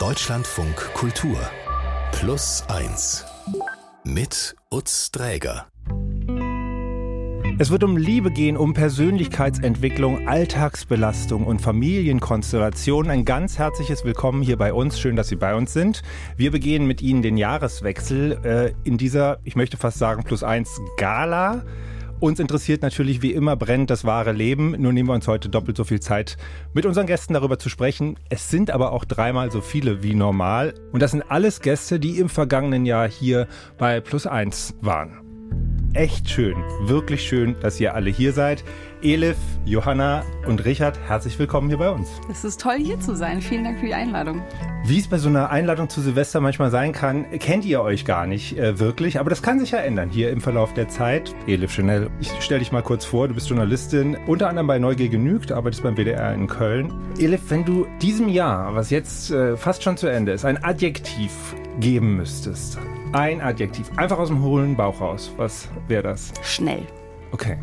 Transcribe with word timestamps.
Deutschlandfunk 0.00 0.94
Kultur 0.94 1.38
Plus 2.12 2.64
1 2.68 3.26
mit 4.02 4.56
Utz 4.70 5.10
Dräger. 5.10 5.66
Es 7.58 7.70
wird 7.70 7.84
um 7.84 7.98
Liebe 7.98 8.30
gehen, 8.30 8.56
um 8.56 8.72
Persönlichkeitsentwicklung, 8.72 10.26
Alltagsbelastung 10.26 11.46
und 11.46 11.60
Familienkonstellation. 11.60 13.10
Ein 13.10 13.26
ganz 13.26 13.58
herzliches 13.58 14.02
Willkommen 14.06 14.40
hier 14.40 14.56
bei 14.56 14.72
uns. 14.72 14.98
Schön, 14.98 15.16
dass 15.16 15.28
Sie 15.28 15.36
bei 15.36 15.54
uns 15.54 15.74
sind. 15.74 16.00
Wir 16.34 16.50
begehen 16.50 16.86
mit 16.86 17.02
Ihnen 17.02 17.20
den 17.20 17.36
Jahreswechsel 17.36 18.40
äh, 18.42 18.88
in 18.88 18.96
dieser, 18.96 19.40
ich 19.44 19.54
möchte 19.54 19.76
fast 19.76 19.98
sagen, 19.98 20.24
plus 20.24 20.42
eins 20.42 20.80
Gala. 20.96 21.62
Uns 22.20 22.38
interessiert 22.38 22.82
natürlich 22.82 23.22
wie 23.22 23.32
immer 23.32 23.56
brennt 23.56 23.88
das 23.88 24.04
wahre 24.04 24.32
Leben. 24.32 24.72
Nur 24.78 24.92
nehmen 24.92 25.08
wir 25.08 25.14
uns 25.14 25.26
heute 25.26 25.48
doppelt 25.48 25.78
so 25.78 25.84
viel 25.84 26.00
Zeit, 26.00 26.36
mit 26.74 26.84
unseren 26.84 27.06
Gästen 27.06 27.32
darüber 27.32 27.58
zu 27.58 27.70
sprechen. 27.70 28.18
Es 28.28 28.50
sind 28.50 28.70
aber 28.70 28.92
auch 28.92 29.06
dreimal 29.06 29.50
so 29.50 29.62
viele 29.62 30.02
wie 30.02 30.14
normal. 30.14 30.74
Und 30.92 31.00
das 31.00 31.12
sind 31.12 31.22
alles 31.22 31.62
Gäste, 31.62 31.98
die 31.98 32.18
im 32.18 32.28
vergangenen 32.28 32.84
Jahr 32.84 33.08
hier 33.08 33.48
bei 33.78 34.00
Plus 34.00 34.26
Eins 34.26 34.74
waren. 34.82 35.29
Echt 35.92 36.30
schön, 36.30 36.54
wirklich 36.82 37.26
schön, 37.26 37.56
dass 37.58 37.80
ihr 37.80 37.96
alle 37.96 38.10
hier 38.10 38.32
seid. 38.32 38.62
Elif, 39.02 39.36
Johanna 39.64 40.22
und 40.46 40.64
Richard, 40.64 40.96
herzlich 41.08 41.36
willkommen 41.36 41.68
hier 41.68 41.78
bei 41.78 41.90
uns. 41.90 42.08
Es 42.30 42.44
ist 42.44 42.60
toll, 42.60 42.76
hier 42.78 43.00
zu 43.00 43.16
sein. 43.16 43.42
Vielen 43.42 43.64
Dank 43.64 43.80
für 43.80 43.86
die 43.86 43.94
Einladung. 43.94 44.40
Wie 44.84 45.00
es 45.00 45.08
bei 45.08 45.18
so 45.18 45.28
einer 45.28 45.50
Einladung 45.50 45.88
zu 45.88 46.00
Silvester 46.00 46.40
manchmal 46.40 46.70
sein 46.70 46.92
kann, 46.92 47.28
kennt 47.40 47.64
ihr 47.64 47.82
euch 47.82 48.04
gar 48.04 48.28
nicht 48.28 48.56
äh, 48.56 48.78
wirklich, 48.78 49.18
aber 49.18 49.30
das 49.30 49.42
kann 49.42 49.58
sich 49.58 49.72
ja 49.72 49.78
ändern 49.78 50.10
hier 50.10 50.30
im 50.30 50.40
Verlauf 50.40 50.74
der 50.74 50.88
Zeit. 50.88 51.34
Elif 51.48 51.72
Chanel, 51.72 52.08
ich 52.20 52.30
stelle 52.40 52.60
dich 52.60 52.70
mal 52.70 52.82
kurz 52.82 53.04
vor, 53.04 53.26
du 53.26 53.34
bist 53.34 53.48
Journalistin, 53.48 54.16
unter 54.28 54.48
anderem 54.48 54.68
bei 54.68 54.78
Neugier 54.78 55.08
genügt, 55.08 55.50
arbeitest 55.50 55.82
beim 55.82 55.96
WDR 55.96 56.32
in 56.32 56.46
Köln. 56.46 56.92
Elif, 57.18 57.40
wenn 57.48 57.64
du 57.64 57.88
diesem 58.00 58.28
Jahr, 58.28 58.76
was 58.76 58.90
jetzt 58.90 59.32
äh, 59.32 59.56
fast 59.56 59.82
schon 59.82 59.96
zu 59.96 60.06
Ende 60.06 60.30
ist, 60.30 60.44
ein 60.44 60.62
Adjektiv 60.62 61.32
geben 61.80 62.16
müsstest, 62.16 62.78
ein 63.12 63.40
Adjektiv, 63.40 63.90
einfach 63.96 64.18
aus 64.18 64.28
dem 64.28 64.42
hohlen 64.42 64.76
Bauch 64.76 65.00
raus, 65.00 65.32
was 65.36 65.68
wäre 65.88 66.02
das? 66.02 66.32
Schnell. 66.42 66.82
Okay. 67.32 67.56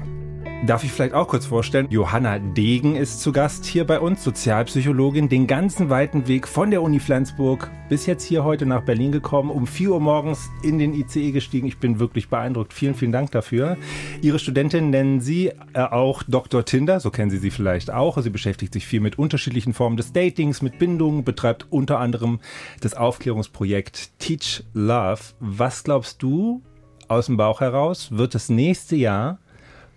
Darf 0.65 0.83
ich 0.83 0.91
vielleicht 0.91 1.13
auch 1.13 1.27
kurz 1.27 1.45
vorstellen, 1.45 1.87
Johanna 1.91 2.39
Degen 2.39 2.95
ist 2.95 3.21
zu 3.21 3.31
Gast 3.31 3.63
hier 3.63 3.85
bei 3.85 3.99
uns, 3.99 4.23
Sozialpsychologin, 4.23 5.29
den 5.29 5.45
ganzen 5.45 5.91
weiten 5.91 6.27
Weg 6.27 6.47
von 6.47 6.71
der 6.71 6.81
Uni 6.81 6.99
Flensburg 6.99 7.69
bis 7.89 8.07
jetzt 8.07 8.23
hier 8.23 8.43
heute 8.43 8.65
nach 8.65 8.81
Berlin 8.81 9.11
gekommen, 9.11 9.51
um 9.51 9.67
4 9.67 9.91
Uhr 9.91 9.99
morgens 9.99 10.49
in 10.63 10.79
den 10.79 10.93
ICE 10.93 11.31
gestiegen. 11.31 11.67
Ich 11.67 11.77
bin 11.77 11.99
wirklich 11.99 12.27
beeindruckt. 12.27 12.73
Vielen, 12.73 12.95
vielen 12.95 13.11
Dank 13.11 13.31
dafür. 13.31 13.77
Ihre 14.21 14.39
Studentin 14.39 14.89
nennen 14.89 15.21
Sie 15.21 15.51
äh, 15.73 15.81
auch 15.83 16.23
Dr. 16.23 16.65
Tinder, 16.65 16.99
so 16.99 17.11
kennen 17.11 17.29
Sie 17.29 17.37
sie 17.37 17.51
vielleicht 17.51 17.91
auch. 17.91 18.17
Sie 18.17 18.31
beschäftigt 18.31 18.73
sich 18.73 18.87
viel 18.87 18.99
mit 18.99 19.19
unterschiedlichen 19.19 19.73
Formen 19.73 19.95
des 19.95 20.11
Datings, 20.11 20.63
mit 20.63 20.79
Bindungen, 20.79 21.23
betreibt 21.23 21.67
unter 21.69 21.99
anderem 21.99 22.39
das 22.81 22.95
Aufklärungsprojekt 22.95 24.19
Teach 24.19 24.63
Love. 24.73 25.21
Was 25.39 25.83
glaubst 25.83 26.21
du 26.23 26.63
aus 27.07 27.27
dem 27.27 27.37
Bauch 27.37 27.61
heraus, 27.61 28.09
wird 28.11 28.35
das 28.35 28.49
nächste 28.49 28.95
Jahr 28.95 29.39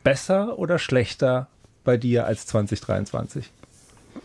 besser 0.02 0.58
oder 0.58 0.78
schlechter 0.78 1.48
bei 1.84 1.96
dir 1.96 2.26
als 2.26 2.46
2023? 2.46 3.50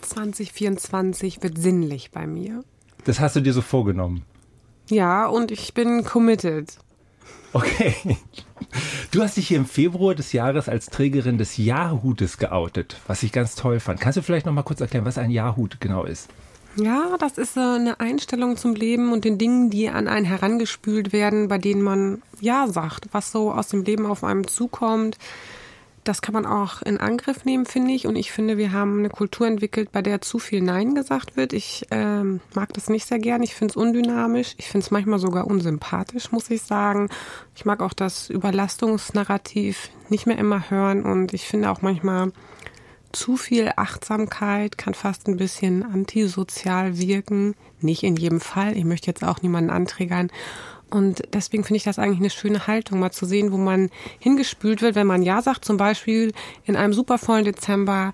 2024 0.01 1.43
wird 1.43 1.57
sinnlich 1.57 2.11
bei 2.11 2.27
mir. 2.27 2.63
Das 3.05 3.19
hast 3.19 3.35
du 3.35 3.41
dir 3.41 3.53
so 3.53 3.61
vorgenommen. 3.61 4.23
Ja, 4.89 5.27
und 5.27 5.51
ich 5.51 5.73
bin 5.73 6.03
committed. 6.03 6.77
Okay. 7.53 7.95
Du 9.11 9.21
hast 9.21 9.37
dich 9.37 9.47
hier 9.47 9.57
im 9.57 9.65
Februar 9.65 10.13
des 10.13 10.33
Jahres 10.33 10.67
als 10.67 10.87
Trägerin 10.87 11.37
des 11.37 11.55
Jahrhutes 11.57 12.37
geoutet, 12.37 12.97
was 13.07 13.23
ich 13.23 13.31
ganz 13.31 13.55
toll 13.55 13.79
fand. 13.79 14.01
Kannst 14.01 14.17
du 14.17 14.21
vielleicht 14.21 14.45
noch 14.45 14.53
mal 14.53 14.63
kurz 14.63 14.81
erklären, 14.81 15.05
was 15.05 15.17
ein 15.17 15.31
Jahrhut 15.31 15.79
genau 15.79 16.03
ist? 16.03 16.29
Ja, 16.75 17.15
das 17.17 17.37
ist 17.37 17.57
eine 17.57 18.01
Einstellung 18.01 18.57
zum 18.57 18.75
Leben 18.75 19.13
und 19.13 19.23
den 19.23 19.37
Dingen, 19.37 19.69
die 19.69 19.87
an 19.87 20.09
einen 20.09 20.25
herangespült 20.25 21.13
werden, 21.13 21.47
bei 21.47 21.57
denen 21.57 21.81
man 21.81 22.21
Ja 22.41 22.67
sagt, 22.67 23.07
was 23.13 23.31
so 23.31 23.53
aus 23.53 23.69
dem 23.69 23.83
Leben 23.83 24.05
auf 24.05 24.25
einem 24.25 24.47
zukommt, 24.47 25.17
das 26.05 26.21
kann 26.21 26.33
man 26.33 26.45
auch 26.45 26.81
in 26.81 26.99
Angriff 26.99 27.45
nehmen, 27.45 27.65
finde 27.65 27.91
ich. 27.91 28.07
Und 28.07 28.15
ich 28.15 28.31
finde, 28.31 28.57
wir 28.57 28.71
haben 28.71 28.99
eine 28.99 29.09
Kultur 29.09 29.47
entwickelt, 29.47 29.91
bei 29.91 30.01
der 30.01 30.21
zu 30.21 30.39
viel 30.39 30.61
Nein 30.61 30.95
gesagt 30.95 31.35
wird. 31.35 31.51
Ich 31.51 31.85
ähm, 31.91 32.39
mag 32.53 32.73
das 32.73 32.89
nicht 32.89 33.07
sehr 33.07 33.19
gern. 33.19 33.43
Ich 33.43 33.55
finde 33.55 33.71
es 33.71 33.75
undynamisch. 33.75 34.53
Ich 34.57 34.67
finde 34.67 34.85
es 34.85 34.91
manchmal 34.91 35.19
sogar 35.19 35.47
unsympathisch, 35.47 36.31
muss 36.31 36.49
ich 36.49 36.61
sagen. 36.61 37.09
Ich 37.55 37.65
mag 37.65 37.81
auch 37.81 37.93
das 37.93 38.29
Überlastungsnarrativ 38.29 39.89
nicht 40.09 40.27
mehr 40.27 40.37
immer 40.37 40.69
hören. 40.69 41.03
Und 41.03 41.33
ich 41.33 41.47
finde 41.47 41.71
auch 41.71 41.81
manchmal, 41.81 42.31
zu 43.11 43.37
viel 43.37 43.71
Achtsamkeit 43.75 44.77
kann 44.77 44.93
fast 44.93 45.27
ein 45.27 45.37
bisschen 45.37 45.83
antisozial 45.83 46.97
wirken. 46.97 47.55
Nicht 47.79 48.03
in 48.03 48.15
jedem 48.15 48.41
Fall. 48.41 48.77
Ich 48.77 48.85
möchte 48.85 49.07
jetzt 49.07 49.23
auch 49.23 49.41
niemanden 49.41 49.69
anträgern. 49.69 50.29
Und 50.89 51.23
deswegen 51.33 51.63
finde 51.63 51.77
ich 51.77 51.83
das 51.83 51.99
eigentlich 51.99 52.19
eine 52.19 52.29
schöne 52.29 52.67
Haltung, 52.67 52.99
mal 52.99 53.11
zu 53.11 53.25
sehen, 53.25 53.51
wo 53.51 53.57
man 53.57 53.89
hingespült 54.19 54.81
wird, 54.81 54.95
wenn 54.95 55.07
man 55.07 55.23
Ja 55.23 55.41
sagt, 55.41 55.65
zum 55.65 55.77
Beispiel 55.77 56.31
in 56.65 56.75
einem 56.75 56.93
supervollen 56.93 57.45
Dezember 57.45 58.11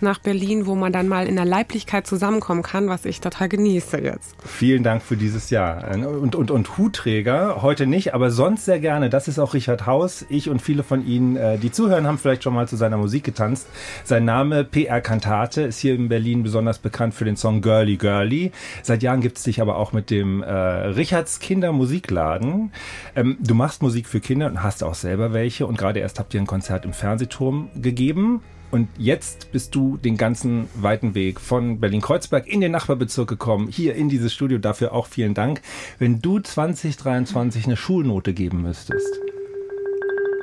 nach 0.00 0.18
Berlin, 0.18 0.66
wo 0.66 0.74
man 0.74 0.92
dann 0.92 1.08
mal 1.08 1.26
in 1.26 1.36
der 1.36 1.44
Leiblichkeit 1.44 2.06
zusammenkommen 2.06 2.62
kann, 2.62 2.88
was 2.88 3.04
ich 3.04 3.20
total 3.20 3.48
genieße 3.48 3.98
jetzt. 3.98 4.36
Vielen 4.44 4.82
Dank 4.82 5.02
für 5.02 5.16
dieses 5.16 5.50
Jahr. 5.50 5.90
Und, 5.94 6.34
und, 6.34 6.50
und 6.50 6.78
Hutträger, 6.78 7.62
heute 7.62 7.86
nicht, 7.86 8.14
aber 8.14 8.30
sonst 8.30 8.64
sehr 8.64 8.80
gerne. 8.80 9.10
Das 9.10 9.28
ist 9.28 9.38
auch 9.38 9.54
Richard 9.54 9.86
Haus. 9.86 10.24
Ich 10.28 10.48
und 10.48 10.60
viele 10.60 10.82
von 10.82 11.06
Ihnen, 11.06 11.36
äh, 11.36 11.58
die 11.58 11.72
zuhören, 11.72 12.06
haben 12.06 12.18
vielleicht 12.18 12.42
schon 12.42 12.54
mal 12.54 12.68
zu 12.68 12.76
seiner 12.76 12.96
Musik 12.96 13.24
getanzt. 13.24 13.66
Sein 14.04 14.24
Name 14.24 14.64
PR 14.64 15.00
Kantate 15.00 15.62
ist 15.62 15.78
hier 15.78 15.94
in 15.94 16.08
Berlin 16.08 16.42
besonders 16.42 16.78
bekannt 16.78 17.14
für 17.14 17.24
den 17.24 17.36
Song 17.36 17.62
Girly 17.62 17.96
Girly. 17.96 18.52
Seit 18.82 19.02
Jahren 19.02 19.20
gibt 19.20 19.38
es 19.38 19.44
dich 19.44 19.60
aber 19.60 19.76
auch 19.76 19.92
mit 19.92 20.10
dem 20.10 20.42
äh, 20.42 20.50
Richards 20.50 21.40
Kindermusikladen. 21.40 22.72
Ähm, 23.16 23.36
du 23.40 23.54
machst 23.54 23.82
Musik 23.82 24.08
für 24.08 24.20
Kinder 24.20 24.46
und 24.46 24.62
hast 24.62 24.82
auch 24.82 24.94
selber 24.94 25.32
welche. 25.32 25.66
Und 25.66 25.78
gerade 25.78 26.00
erst 26.00 26.18
habt 26.18 26.34
ihr 26.34 26.40
ein 26.40 26.46
Konzert 26.46 26.84
im 26.84 26.92
Fernsehturm 26.92 27.70
gegeben. 27.74 28.42
Und 28.74 28.88
jetzt 28.98 29.52
bist 29.52 29.76
du 29.76 29.98
den 29.98 30.16
ganzen 30.16 30.68
weiten 30.74 31.14
Weg 31.14 31.38
von 31.38 31.78
Berlin-Kreuzberg 31.78 32.48
in 32.48 32.60
den 32.60 32.72
Nachbarbezirk 32.72 33.28
gekommen, 33.28 33.68
hier 33.68 33.94
in 33.94 34.08
dieses 34.08 34.34
Studio. 34.34 34.58
Dafür 34.58 34.92
auch 34.92 35.06
vielen 35.06 35.32
Dank. 35.32 35.62
Wenn 36.00 36.20
du 36.20 36.40
2023 36.40 37.66
eine 37.66 37.76
Schulnote 37.76 38.34
geben 38.34 38.62
müsstest, 38.62 39.20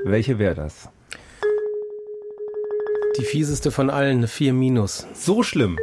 welche 0.06 0.40
wäre 0.40 0.56
das? 0.56 0.88
Die 3.20 3.26
fieseste 3.26 3.70
von 3.70 3.90
allen, 3.90 4.20
eine 4.20 4.30
4 4.30 4.54
minus. 4.54 5.08
So 5.14 5.44
schlimm. 5.44 5.78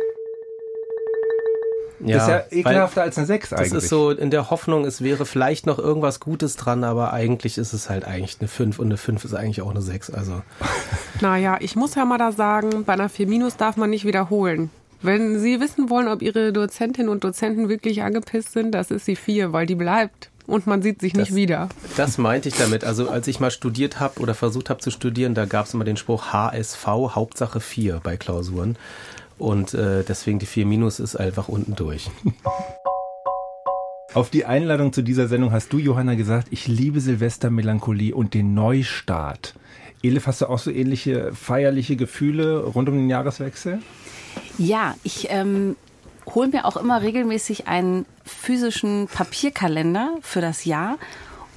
Ja, 2.00 2.16
das 2.16 2.22
ist 2.22 2.28
ja 2.28 2.58
ekelhafter 2.58 3.02
als 3.02 3.18
eine 3.18 3.26
6 3.26 3.52
eigentlich. 3.52 3.72
Das 3.72 3.84
ist 3.84 3.90
so 3.90 4.10
in 4.10 4.30
der 4.30 4.50
Hoffnung, 4.50 4.84
es 4.84 5.02
wäre 5.02 5.26
vielleicht 5.26 5.66
noch 5.66 5.78
irgendwas 5.78 6.20
Gutes 6.20 6.56
dran, 6.56 6.84
aber 6.84 7.12
eigentlich 7.12 7.58
ist 7.58 7.72
es 7.72 7.90
halt 7.90 8.04
eigentlich 8.04 8.36
eine 8.40 8.48
5 8.48 8.78
und 8.78 8.86
eine 8.86 8.96
5 8.96 9.24
ist 9.24 9.34
eigentlich 9.34 9.62
auch 9.62 9.70
eine 9.70 9.82
6. 9.82 10.10
Also. 10.10 10.42
Naja, 11.20 11.56
ich 11.60 11.74
muss 11.74 11.96
ja 11.96 12.04
mal 12.04 12.18
da 12.18 12.30
sagen, 12.30 12.84
bei 12.84 12.92
einer 12.92 13.08
4 13.08 13.26
minus 13.26 13.56
darf 13.56 13.76
man 13.76 13.90
nicht 13.90 14.04
wiederholen. 14.04 14.70
Wenn 15.02 15.40
Sie 15.40 15.60
wissen 15.60 15.90
wollen, 15.90 16.08
ob 16.08 16.22
Ihre 16.22 16.52
Dozentinnen 16.52 17.08
und 17.08 17.24
Dozenten 17.24 17.68
wirklich 17.68 18.02
angepisst 18.02 18.52
sind, 18.52 18.72
das 18.72 18.90
ist 18.90 19.06
die 19.06 19.16
4, 19.16 19.52
weil 19.52 19.66
die 19.66 19.74
bleibt 19.74 20.30
und 20.48 20.66
man 20.66 20.82
sieht 20.82 21.00
sich 21.00 21.14
nicht 21.14 21.30
das, 21.30 21.36
wieder. 21.36 21.68
Das 21.96 22.18
meinte 22.18 22.48
ich 22.48 22.56
damit. 22.56 22.82
Also 22.82 23.08
als 23.08 23.28
ich 23.28 23.38
mal 23.38 23.50
studiert 23.50 24.00
habe 24.00 24.18
oder 24.20 24.34
versucht 24.34 24.70
habe 24.70 24.80
zu 24.80 24.90
studieren, 24.90 25.34
da 25.34 25.44
gab 25.44 25.66
es 25.66 25.74
immer 25.74 25.84
den 25.84 25.96
Spruch 25.96 26.32
HSV, 26.32 26.86
Hauptsache 26.86 27.60
4 27.60 28.00
bei 28.02 28.16
Klausuren. 28.16 28.76
Und 29.38 29.74
äh, 29.74 30.04
deswegen 30.04 30.38
die 30.38 30.46
4 30.46 30.66
Minus 30.66 31.00
ist 31.00 31.16
einfach 31.16 31.48
unten 31.48 31.74
durch. 31.74 32.10
Auf 34.14 34.30
die 34.30 34.46
Einladung 34.46 34.92
zu 34.92 35.02
dieser 35.02 35.28
Sendung 35.28 35.52
hast 35.52 35.72
du, 35.72 35.78
Johanna, 35.78 36.14
gesagt, 36.14 36.48
ich 36.50 36.66
liebe 36.66 37.00
Silvestermelancholie 37.00 38.14
und 38.14 38.34
den 38.34 38.54
Neustart. 38.54 39.54
Elif, 40.02 40.26
hast 40.26 40.40
du 40.40 40.46
auch 40.46 40.58
so 40.58 40.70
ähnliche 40.70 41.32
feierliche 41.34 41.96
Gefühle 41.96 42.64
rund 42.64 42.88
um 42.88 42.96
den 42.96 43.10
Jahreswechsel? 43.10 43.80
Ja, 44.56 44.94
ich 45.02 45.28
ähm, 45.30 45.76
hole 46.26 46.48
mir 46.48 46.64
auch 46.64 46.76
immer 46.76 47.02
regelmäßig 47.02 47.68
einen 47.68 48.06
physischen 48.24 49.08
Papierkalender 49.08 50.16
für 50.22 50.40
das 50.40 50.64
Jahr. 50.64 50.98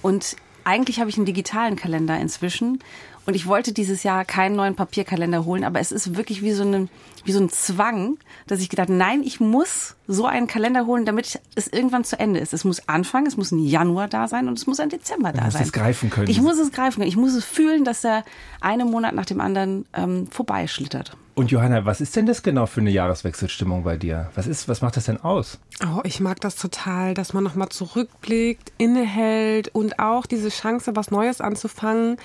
Und 0.01 0.35
eigentlich 0.63 0.99
habe 0.99 1.09
ich 1.09 1.17
einen 1.17 1.25
digitalen 1.25 1.75
Kalender 1.75 2.19
inzwischen. 2.19 2.79
Und 3.25 3.35
ich 3.35 3.45
wollte 3.45 3.71
dieses 3.71 4.03
Jahr 4.03 4.25
keinen 4.25 4.55
neuen 4.55 4.75
Papierkalender 4.75 5.45
holen, 5.45 5.63
aber 5.63 5.79
es 5.79 5.91
ist 5.91 6.15
wirklich 6.15 6.41
wie 6.41 6.53
so, 6.53 6.63
eine, 6.63 6.87
wie 7.23 7.31
so 7.31 7.39
ein 7.39 7.49
Zwang, 7.49 8.17
dass 8.47 8.61
ich 8.61 8.69
gedacht, 8.69 8.89
nein, 8.89 9.21
ich 9.23 9.39
muss 9.39 9.95
so 10.07 10.25
einen 10.25 10.47
Kalender 10.47 10.87
holen, 10.87 11.05
damit 11.05 11.39
es 11.55 11.67
irgendwann 11.67 12.03
zu 12.03 12.19
Ende 12.19 12.39
ist. 12.39 12.53
Es 12.53 12.63
muss 12.63 12.87
anfangen, 12.89 13.27
es 13.27 13.37
muss 13.37 13.51
ein 13.51 13.63
Januar 13.63 14.07
da 14.07 14.27
sein 14.27 14.47
und 14.47 14.57
es 14.57 14.65
muss 14.65 14.79
ein 14.79 14.89
Dezember 14.89 15.31
da 15.31 15.43
sein. 15.43 15.51
Du 15.51 15.57
musst 15.57 15.65
es 15.65 15.71
greifen 15.71 16.09
können. 16.09 16.29
Ich 16.29 16.41
muss 16.41 16.57
es 16.57 16.71
greifen 16.71 16.99
können. 16.99 17.09
Ich 17.09 17.17
muss 17.17 17.33
es 17.33 17.45
fühlen, 17.45 17.85
dass 17.85 18.01
der 18.01 18.23
eine 18.59 18.85
Monat 18.85 19.13
nach 19.13 19.25
dem 19.25 19.39
anderen 19.39 19.85
ähm, 19.93 20.27
vorbeischlittert. 20.27 21.15
Und 21.33 21.49
Johanna, 21.49 21.85
was 21.85 22.01
ist 22.01 22.15
denn 22.15 22.25
das 22.25 22.43
genau 22.43 22.65
für 22.65 22.81
eine 22.81 22.89
Jahreswechselstimmung 22.89 23.83
bei 23.83 23.97
dir? 23.97 24.29
Was 24.35 24.47
ist, 24.47 24.67
was 24.67 24.81
macht 24.81 24.97
das 24.97 25.05
denn 25.05 25.17
aus? 25.17 25.59
Oh, 25.83 26.01
ich 26.03 26.19
mag 26.19 26.41
das 26.41 26.55
total, 26.55 27.13
dass 27.13 27.33
man 27.33 27.43
nochmal 27.43 27.69
zurückblickt, 27.69 28.73
innehält 28.77 29.69
und 29.69 29.99
auch 29.99 30.25
diese 30.25 30.49
Chance, 30.49 30.95
was 30.95 31.09
Neues 31.09 31.39
anzufangen 31.39 32.17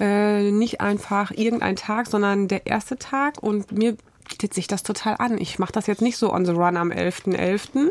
äh, 0.00 0.50
nicht 0.50 0.80
einfach 0.80 1.30
irgendein 1.30 1.76
Tag, 1.76 2.06
sondern 2.06 2.48
der 2.48 2.66
erste 2.66 2.96
Tag. 2.96 3.42
Und 3.42 3.70
mir 3.72 3.96
bietet 4.28 4.54
sich 4.54 4.66
das 4.66 4.82
total 4.82 5.16
an. 5.18 5.38
Ich 5.38 5.58
mache 5.58 5.72
das 5.72 5.86
jetzt 5.86 6.02
nicht 6.02 6.16
so 6.16 6.32
on 6.32 6.46
the 6.46 6.52
run 6.52 6.76
am 6.76 6.90
11.11. 6.90 7.36
.11. 7.36 7.90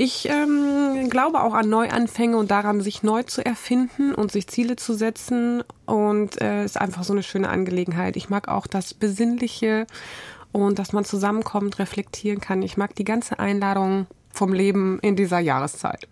Ich 0.00 0.28
ähm, 0.28 1.10
glaube 1.10 1.42
auch 1.42 1.54
an 1.54 1.68
Neuanfänge 1.70 2.36
und 2.36 2.52
daran, 2.52 2.80
sich 2.82 3.02
neu 3.02 3.24
zu 3.24 3.44
erfinden 3.44 4.14
und 4.14 4.30
sich 4.30 4.46
Ziele 4.46 4.76
zu 4.76 4.94
setzen. 4.94 5.64
Und 5.86 6.40
äh, 6.40 6.64
ist 6.64 6.80
einfach 6.80 7.02
so 7.02 7.12
eine 7.12 7.24
schöne 7.24 7.48
Angelegenheit. 7.48 8.16
Ich 8.16 8.28
mag 8.28 8.46
auch 8.46 8.68
das 8.68 8.94
Besinnliche 8.94 9.88
und 10.52 10.78
dass 10.78 10.92
man 10.92 11.04
zusammenkommt, 11.04 11.80
reflektieren 11.80 12.40
kann. 12.40 12.62
Ich 12.62 12.76
mag 12.76 12.94
die 12.94 13.02
ganze 13.02 13.40
Einladung 13.40 14.06
vom 14.32 14.52
Leben 14.52 15.00
in 15.00 15.16
dieser 15.16 15.40
Jahreszeit. 15.40 16.06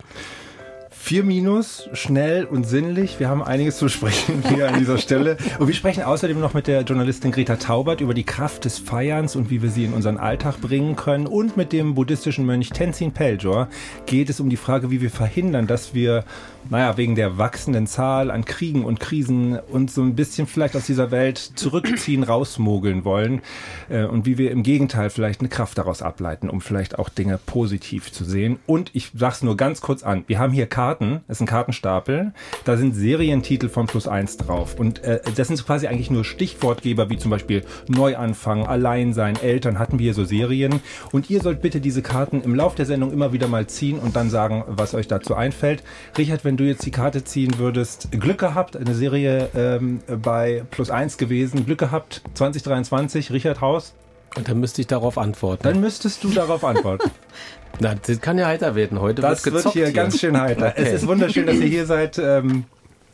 Vier 1.07 1.23
Minus, 1.23 1.89
schnell 1.93 2.47
und 2.47 2.67
sinnlich. 2.67 3.21
Wir 3.21 3.29
haben 3.29 3.41
einiges 3.41 3.79
zu 3.79 3.89
sprechen 3.89 4.43
hier 4.53 4.67
an 4.67 4.81
dieser 4.81 4.99
Stelle. 4.99 5.37
Und 5.61 5.69
wir 5.69 5.75
sprechen 5.75 6.03
außerdem 6.03 6.41
noch 6.41 6.53
mit 6.53 6.67
der 6.67 6.81
Journalistin 6.83 7.31
Greta 7.31 7.55
Taubert 7.55 8.01
über 8.01 8.13
die 8.13 8.25
Kraft 8.25 8.65
des 8.65 8.81
Feierns 8.81 9.37
und 9.37 9.49
wie 9.49 9.63
wir 9.63 9.71
sie 9.71 9.85
in 9.85 9.93
unseren 9.93 10.19
Alltag 10.19 10.61
bringen 10.61 10.97
können. 10.97 11.29
Und 11.29 11.57
mit 11.57 11.73
dem 11.73 11.95
buddhistischen 11.95 12.45
Mönch 12.45 12.71
Tenzin 12.71 13.13
Peljor 13.13 13.69
geht 14.07 14.31
es 14.31 14.41
um 14.41 14.51
die 14.51 14.57
Frage, 14.57 14.91
wie 14.91 15.01
wir 15.01 15.11
verhindern, 15.11 15.69
dass 15.69 15.95
wir 15.95 16.25
naja, 16.71 16.97
wegen 16.97 17.15
der 17.15 17.39
wachsenden 17.39 17.87
Zahl 17.87 18.31
an 18.31 18.45
Kriegen 18.45 18.85
und 18.85 19.01
Krisen 19.01 19.59
uns 19.59 19.95
so 19.95 20.03
ein 20.03 20.15
bisschen 20.15 20.47
vielleicht 20.47 20.77
aus 20.77 20.87
dieser 20.87 21.11
Welt 21.11 21.39
zurückziehen, 21.39 22.23
rausmogeln 22.25 23.05
wollen 23.05 23.43
äh, 23.89 24.05
und 24.05 24.27
wie 24.27 24.39
wir 24.39 24.51
im 24.51 24.63
Gegenteil 24.63 25.11
vielleicht 25.11 25.41
eine 25.41 25.49
Kraft 25.49 25.79
daraus 25.79 26.03
ableiten, 26.03 26.49
um 26.51 26.61
vielleicht 26.61 26.99
auch 26.99 27.09
Dinge 27.09 27.39
positiv 27.39 28.13
zu 28.13 28.25
sehen. 28.25 28.59
Und 28.67 28.91
ich 28.95 29.13
sag's 29.15 29.43
nur 29.43 29.57
ganz 29.57 29.81
kurz 29.81 30.03
an, 30.03 30.25
wir 30.27 30.39
haben 30.39 30.53
hier 30.53 30.67
Karten, 30.67 31.21
es 31.29 31.37
ist 31.37 31.43
ein 31.43 31.47
Kartenstapel, 31.47 32.33
da 32.65 32.77
sind 32.77 32.95
Serientitel 32.95 33.69
von 33.69 33.87
Plus 33.87 34.09
eins 34.09 34.37
drauf 34.37 34.77
und 34.79 35.05
äh, 35.05 35.21
das 35.37 35.49
sind 35.49 35.65
quasi 35.65 35.87
eigentlich 35.87 36.11
nur 36.11 36.25
Stichwortgeber, 36.25 37.11
wie 37.11 37.19
zum 37.19 37.31
Beispiel 37.31 37.65
Neuanfang, 37.89 38.67
Alleinsein, 38.67 39.37
Eltern, 39.37 39.79
hatten 39.79 39.99
wir 39.99 40.05
hier 40.05 40.15
so 40.15 40.25
Serien 40.25 40.81
und 41.13 41.31
ihr 41.31 41.41
sollt 41.41 41.63
bitte 41.63 41.81
diese 41.81 42.03
Karten 42.03 42.43
im 42.43 42.55
Lauf 42.55 42.75
der 42.75 42.87
Sendung 42.87 43.13
immer 43.13 43.33
wieder 43.33 43.49
mal 43.49 43.67
ziehen 43.67 43.99
und 43.99 44.17
dann 44.17 44.31
sagen, 44.31 44.65
was 44.67 44.95
euch 44.95 45.09
dazu 45.09 45.35
einfällt. 45.35 45.83
Richard, 46.17 46.45
wenn 46.45 46.56
wenn 46.57 46.65
du 46.65 46.71
jetzt 46.73 46.87
die 46.87 46.91
Karte 46.91 47.23
ziehen 47.23 47.59
würdest, 47.59 48.11
Glück 48.13 48.39
gehabt, 48.39 48.79
eine 48.79 48.95
Serie 48.95 49.51
ähm, 49.55 50.01
bei 50.23 50.65
Plus 50.71 50.91
1 50.91 51.19
gewesen, 51.19 51.67
Glück 51.67 51.79
gehabt, 51.79 52.23
2023, 52.33 53.31
Richard 53.31 53.61
Haus. 53.61 53.93
Und 54.37 54.49
dann 54.49 54.59
müsste 54.59 54.81
ich 54.81 54.87
darauf 54.87 55.19
antworten. 55.19 55.65
Dann 55.65 55.83
müsstest 55.83 56.25
du 56.25 56.31
darauf 56.31 56.65
antworten. 56.65 57.11
Na, 57.81 57.95
das 57.95 58.23
kann 58.23 58.39
ja 58.39 58.47
heiter 58.47 58.75
werden. 58.75 59.03
Heute 59.03 59.21
das 59.21 59.45
wird, 59.45 59.57
wird 59.57 59.73
hier, 59.75 59.85
hier, 59.85 59.93
ganz 59.93 60.19
schön 60.19 60.41
heiter. 60.41 60.69
Okay. 60.69 60.83
Es 60.83 61.03
ist 61.03 61.07
wunderschön, 61.07 61.45
dass 61.45 61.57
ihr 61.57 61.67
hier 61.67 61.85
seid. 61.85 62.17
Ähm, 62.17 62.65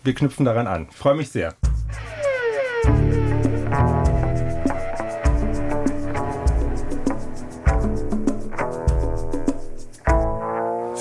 wir 0.04 0.14
knüpfen 0.14 0.44
daran 0.44 0.68
an. 0.68 0.86
Freue 0.92 1.16
mich 1.16 1.30
sehr. 1.30 1.56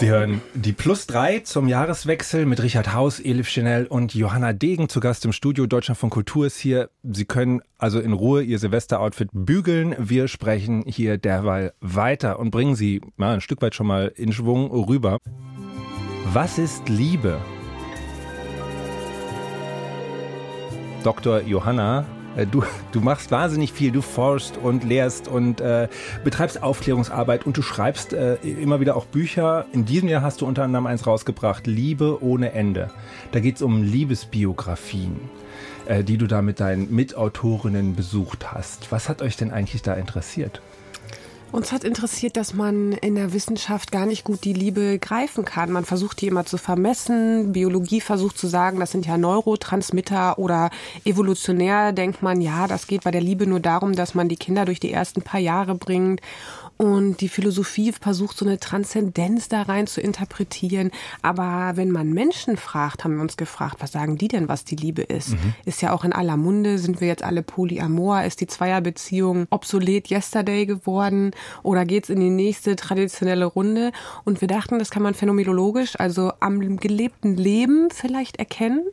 Sie 0.01 0.09
hören 0.09 0.41
die 0.55 0.73
Plus 0.73 1.05
3 1.05 1.41
zum 1.41 1.67
Jahreswechsel 1.67 2.47
mit 2.47 2.63
Richard 2.63 2.91
Haus, 2.91 3.19
Elif 3.19 3.47
Chanel 3.47 3.85
und 3.85 4.15
Johanna 4.15 4.51
Degen 4.51 4.89
zu 4.89 4.99
Gast 4.99 5.25
im 5.25 5.31
Studio. 5.31 5.67
Deutschland 5.67 5.99
von 5.99 6.09
Kultur 6.09 6.47
ist 6.47 6.57
hier. 6.57 6.89
Sie 7.03 7.25
können 7.25 7.61
also 7.77 7.99
in 7.99 8.11
Ruhe 8.11 8.41
Ihr 8.41 8.57
Silvesteroutfit 8.57 9.29
bügeln. 9.31 9.95
Wir 9.99 10.27
sprechen 10.27 10.83
hier 10.87 11.19
derweil 11.19 11.73
weiter 11.81 12.39
und 12.39 12.49
bringen 12.49 12.73
Sie 12.73 13.01
mal 13.15 13.35
ein 13.35 13.41
Stück 13.41 13.61
weit 13.61 13.75
schon 13.75 13.85
mal 13.85 14.11
in 14.15 14.33
Schwung 14.33 14.71
rüber. 14.71 15.19
Was 16.33 16.57
ist 16.57 16.89
Liebe? 16.89 17.39
Dr. 21.03 21.41
Johanna 21.41 22.07
du, 22.51 22.63
du 22.91 23.01
machst 23.01 23.31
wahnsinnig 23.31 23.73
viel, 23.73 23.91
du 23.91 24.01
forschst 24.01 24.57
und 24.57 24.83
lehrst 24.83 25.27
und 25.27 25.61
äh, 25.61 25.87
betreibst 26.23 26.63
Aufklärungsarbeit 26.63 27.45
und 27.45 27.57
du 27.57 27.61
schreibst 27.61 28.13
äh, 28.13 28.35
immer 28.35 28.79
wieder 28.79 28.95
auch 28.95 29.05
Bücher. 29.05 29.65
In 29.73 29.85
diesem 29.85 30.09
Jahr 30.09 30.21
hast 30.21 30.41
du 30.41 30.45
unter 30.45 30.63
anderem 30.63 30.87
eins 30.87 31.05
rausgebracht, 31.05 31.67
Liebe 31.67 32.23
ohne 32.23 32.53
Ende. 32.53 32.89
Da 33.31 33.39
geht 33.39 33.57
es 33.57 33.61
um 33.61 33.83
Liebesbiografien, 33.83 35.19
äh, 35.87 36.03
die 36.03 36.17
du 36.17 36.27
da 36.27 36.41
mit 36.41 36.59
deinen 36.59 36.93
Mitautorinnen 36.93 37.95
besucht 37.95 38.51
hast. 38.51 38.91
Was 38.91 39.09
hat 39.09 39.21
euch 39.21 39.35
denn 39.35 39.51
eigentlich 39.51 39.81
da 39.81 39.93
interessiert? 39.93 40.61
Uns 41.51 41.73
hat 41.73 41.83
interessiert, 41.83 42.37
dass 42.37 42.53
man 42.53 42.93
in 42.93 43.15
der 43.15 43.33
Wissenschaft 43.33 43.91
gar 43.91 44.05
nicht 44.05 44.23
gut 44.23 44.45
die 44.45 44.53
Liebe 44.53 44.99
greifen 44.99 45.43
kann. 45.43 45.69
Man 45.69 45.83
versucht 45.83 46.21
die 46.21 46.27
immer 46.27 46.45
zu 46.45 46.57
vermessen. 46.57 47.51
Biologie 47.51 47.99
versucht 47.99 48.37
zu 48.37 48.47
sagen, 48.47 48.79
das 48.79 48.91
sind 48.91 49.05
ja 49.05 49.17
Neurotransmitter 49.17 50.39
oder 50.39 50.69
evolutionär 51.03 51.91
denkt 51.91 52.21
man, 52.21 52.39
ja, 52.39 52.67
das 52.67 52.87
geht 52.87 53.03
bei 53.03 53.11
der 53.11 53.19
Liebe 53.19 53.47
nur 53.47 53.59
darum, 53.59 53.97
dass 53.97 54.15
man 54.15 54.29
die 54.29 54.37
Kinder 54.37 54.63
durch 54.63 54.79
die 54.79 54.93
ersten 54.93 55.23
paar 55.23 55.41
Jahre 55.41 55.75
bringt. 55.75 56.21
Und 56.77 57.21
die 57.21 57.29
Philosophie 57.29 57.91
versucht 57.91 58.37
so 58.37 58.45
eine 58.45 58.59
Transzendenz 58.59 59.49
da 59.49 59.61
rein 59.61 59.85
zu 59.85 60.01
interpretieren. 60.01 60.89
Aber 61.21 61.73
wenn 61.75 61.91
man 61.91 62.11
Menschen 62.11 62.57
fragt, 62.57 63.03
haben 63.03 63.15
wir 63.15 63.21
uns 63.21 63.37
gefragt, 63.37 63.75
was 63.79 63.91
sagen 63.91 64.17
die 64.17 64.27
denn, 64.27 64.47
was 64.47 64.65
die 64.65 64.75
Liebe 64.75 65.03
ist? 65.03 65.29
Mhm. 65.29 65.53
Ist 65.65 65.81
ja 65.81 65.93
auch 65.93 66.03
in 66.03 66.11
aller 66.11 66.37
Munde, 66.37 66.79
sind 66.79 66.99
wir 66.99 67.07
jetzt 67.07 67.23
alle 67.23 67.43
polyamor? 67.43 68.23
Ist 68.23 68.41
die 68.41 68.47
Zweierbeziehung 68.47 69.45
obsolet 69.51 70.09
yesterday 70.09 70.65
geworden? 70.65 71.31
Oder 71.61 71.85
geht's 71.85 72.09
in 72.09 72.19
die 72.19 72.29
nächste 72.29 72.75
traditionelle 72.75 73.45
Runde? 73.45 73.91
Und 74.23 74.41
wir 74.41 74.47
dachten, 74.47 74.79
das 74.79 74.89
kann 74.89 75.03
man 75.03 75.13
phänomenologisch, 75.13 75.99
also 75.99 76.31
am 76.39 76.77
gelebten 76.77 77.37
Leben 77.37 77.89
vielleicht 77.91 78.37
erkennen. 78.37 78.83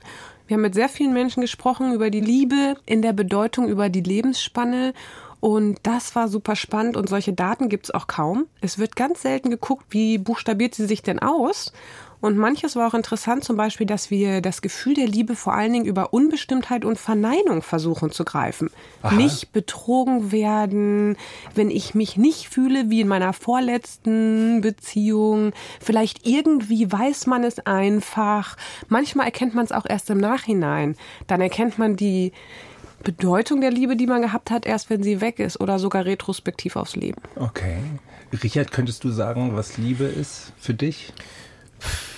Wir 0.46 0.54
haben 0.54 0.62
mit 0.62 0.74
sehr 0.74 0.88
vielen 0.88 1.12
Menschen 1.12 1.42
gesprochen 1.42 1.92
über 1.92 2.08
die 2.08 2.20
Liebe 2.20 2.76
in 2.86 3.02
der 3.02 3.12
Bedeutung, 3.12 3.69
über 3.69 3.90
die 3.90 4.00
Lebensspanne 4.00 4.94
und 5.40 5.79
das 5.85 6.14
war 6.17 6.29
super 6.29 6.56
spannend 6.56 6.96
und 6.96 7.08
solche 7.08 7.32
Daten 7.32 7.69
gibt's 7.69 7.90
auch 7.90 8.06
kaum. 8.06 8.46
Es 8.61 8.79
wird 8.79 8.96
ganz 8.96 9.23
selten 9.23 9.50
geguckt, 9.50 9.87
wie 9.90 10.19
buchstabiert 10.19 10.75
sie 10.75 10.87
sich 10.87 11.02
denn 11.02 11.20
aus. 11.20 11.73
Und 12.20 12.37
manches 12.37 12.75
war 12.75 12.88
auch 12.88 12.94
interessant, 12.94 13.44
zum 13.44 13.56
Beispiel, 13.56 13.87
dass 13.87 14.11
wir 14.11 14.40
das 14.40 14.61
Gefühl 14.61 14.94
der 14.94 15.06
Liebe 15.06 15.37
vor 15.37 15.55
allen 15.55 15.73
Dingen 15.73 15.85
über 15.85 16.12
Unbestimmtheit 16.12 16.85
und 16.85 16.99
Verneinung 16.99 17.62
versuchen 17.62 18.11
zu 18.11 18.25
greifen. 18.25 18.70
Aha. 19.02 19.14
Nicht 19.14 19.52
betrogen 19.52 20.32
werden, 20.32 21.17
wenn 21.55 21.70
ich 21.70 21.94
mich 21.94 22.17
nicht 22.17 22.49
fühle 22.49 22.91
wie 22.91 23.02
in 23.02 23.08
meiner 23.08 23.32
vorletzten 23.32 24.61
Beziehung. 24.61 25.52
Vielleicht 25.81 26.26
irgendwie 26.26 26.91
weiß 26.91 27.26
man 27.26 27.44
es 27.44 27.61
einfach. 27.61 28.56
Manchmal 28.88 29.26
erkennt 29.26 29.55
man 29.55 29.64
es 29.64 29.73
auch 29.73 29.87
erst 29.88 30.11
im 30.11 30.19
Nachhinein. 30.19 30.96
Dann 31.29 31.41
erkennt 31.41 31.79
man 31.79 31.94
die, 31.94 32.32
Bedeutung 33.04 33.60
der 33.60 33.70
Liebe, 33.70 33.96
die 33.96 34.06
man 34.06 34.22
gehabt 34.22 34.50
hat, 34.50 34.66
erst 34.66 34.90
wenn 34.90 35.02
sie 35.02 35.20
weg 35.20 35.38
ist 35.38 35.60
oder 35.60 35.78
sogar 35.78 36.04
retrospektiv 36.04 36.76
aufs 36.76 36.96
Leben. 36.96 37.20
Okay. 37.36 37.78
Richard, 38.42 38.72
könntest 38.72 39.04
du 39.04 39.10
sagen, 39.10 39.56
was 39.56 39.78
Liebe 39.78 40.04
ist 40.04 40.52
für 40.58 40.74
dich? 40.74 41.12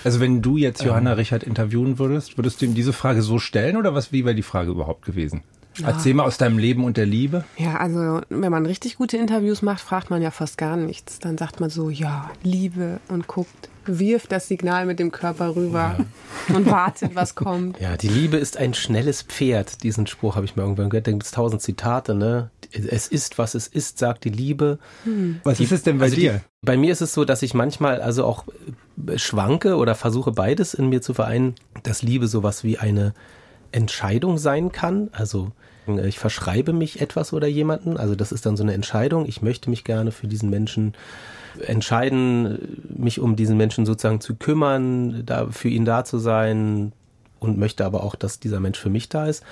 Also 0.04 0.20
wenn 0.20 0.42
du 0.42 0.56
jetzt 0.56 0.82
Johanna 0.82 1.12
ähm. 1.12 1.18
Richard 1.18 1.42
interviewen 1.42 1.98
würdest, 1.98 2.38
würdest 2.38 2.60
du 2.60 2.66
ihm 2.66 2.74
diese 2.74 2.92
Frage 2.92 3.22
so 3.22 3.38
stellen 3.38 3.76
oder 3.76 3.94
was 3.94 4.12
wie 4.12 4.24
wäre 4.24 4.34
die 4.34 4.42
Frage 4.42 4.70
überhaupt 4.70 5.04
gewesen? 5.04 5.42
Ja. 5.76 5.88
Erzähl 5.88 6.14
mal 6.14 6.24
aus 6.24 6.36
deinem 6.36 6.58
Leben 6.58 6.84
und 6.84 6.96
der 6.96 7.06
Liebe. 7.06 7.44
Ja, 7.56 7.76
also 7.76 8.20
wenn 8.28 8.50
man 8.50 8.66
richtig 8.66 8.96
gute 8.96 9.16
Interviews 9.16 9.62
macht, 9.62 9.80
fragt 9.80 10.10
man 10.10 10.20
ja 10.20 10.30
fast 10.30 10.58
gar 10.58 10.76
nichts. 10.76 11.20
Dann 11.20 11.38
sagt 11.38 11.60
man 11.60 11.70
so, 11.70 11.90
ja, 11.90 12.30
Liebe 12.42 12.98
und 13.08 13.28
guckt, 13.28 13.68
wirft 13.98 14.32
das 14.32 14.48
Signal 14.48 14.86
mit 14.86 14.98
dem 14.98 15.10
Körper 15.10 15.56
rüber 15.56 15.96
ja. 16.48 16.54
und 16.54 16.70
wartet, 16.70 17.14
was 17.14 17.34
kommt. 17.34 17.80
Ja, 17.80 17.96
die 17.96 18.08
Liebe 18.08 18.36
ist 18.36 18.56
ein 18.56 18.74
schnelles 18.74 19.22
Pferd. 19.22 19.82
Diesen 19.82 20.06
Spruch 20.06 20.36
habe 20.36 20.46
ich 20.46 20.56
mal 20.56 20.62
irgendwann 20.62 20.90
gehört. 20.90 21.06
Da 21.06 21.10
gibt 21.10 21.24
es 21.24 21.30
tausend 21.30 21.62
Zitate, 21.62 22.14
ne? 22.14 22.50
Es 22.72 23.08
ist, 23.08 23.38
was 23.38 23.54
es 23.54 23.66
ist, 23.66 23.98
sagt 23.98 24.24
die 24.24 24.30
Liebe. 24.30 24.78
Hm. 25.04 25.40
Was 25.42 25.58
die, 25.58 25.64
ist 25.64 25.72
es 25.72 25.82
denn 25.82 25.98
bei 25.98 26.04
also 26.04 26.16
dir? 26.16 26.34
Die, 26.34 26.66
bei 26.66 26.76
mir 26.76 26.92
ist 26.92 27.00
es 27.00 27.12
so, 27.12 27.24
dass 27.24 27.42
ich 27.42 27.54
manchmal 27.54 28.00
also 28.00 28.24
auch 28.24 28.44
schwanke 29.16 29.76
oder 29.76 29.94
versuche 29.94 30.32
beides 30.32 30.74
in 30.74 30.88
mir 30.88 31.02
zu 31.02 31.14
vereinen, 31.14 31.54
dass 31.82 32.02
Liebe 32.02 32.28
sowas 32.28 32.62
wie 32.62 32.78
eine 32.78 33.14
Entscheidung 33.72 34.38
sein 34.38 34.72
kann. 34.72 35.08
Also 35.12 35.52
ich 36.04 36.18
verschreibe 36.18 36.72
mich 36.72 37.00
etwas 37.00 37.32
oder 37.32 37.46
jemanden. 37.46 37.96
Also 37.96 38.14
das 38.14 38.32
ist 38.32 38.46
dann 38.46 38.56
so 38.56 38.62
eine 38.62 38.74
Entscheidung. 38.74 39.26
Ich 39.26 39.42
möchte 39.42 39.70
mich 39.70 39.84
gerne 39.84 40.12
für 40.12 40.26
diesen 40.26 40.50
Menschen 40.50 40.94
entscheiden, 41.66 42.82
mich 42.88 43.20
um 43.20 43.36
diesen 43.36 43.56
Menschen 43.56 43.86
sozusagen 43.86 44.20
zu 44.20 44.36
kümmern, 44.36 45.24
da 45.26 45.48
für 45.50 45.68
ihn 45.68 45.84
da 45.84 46.04
zu 46.04 46.18
sein 46.18 46.92
und 47.38 47.58
möchte 47.58 47.84
aber 47.84 48.04
auch, 48.04 48.14
dass 48.14 48.40
dieser 48.40 48.60
Mensch 48.60 48.78
für 48.78 48.90
mich 48.90 49.08
da 49.08 49.26
ist. 49.26 49.42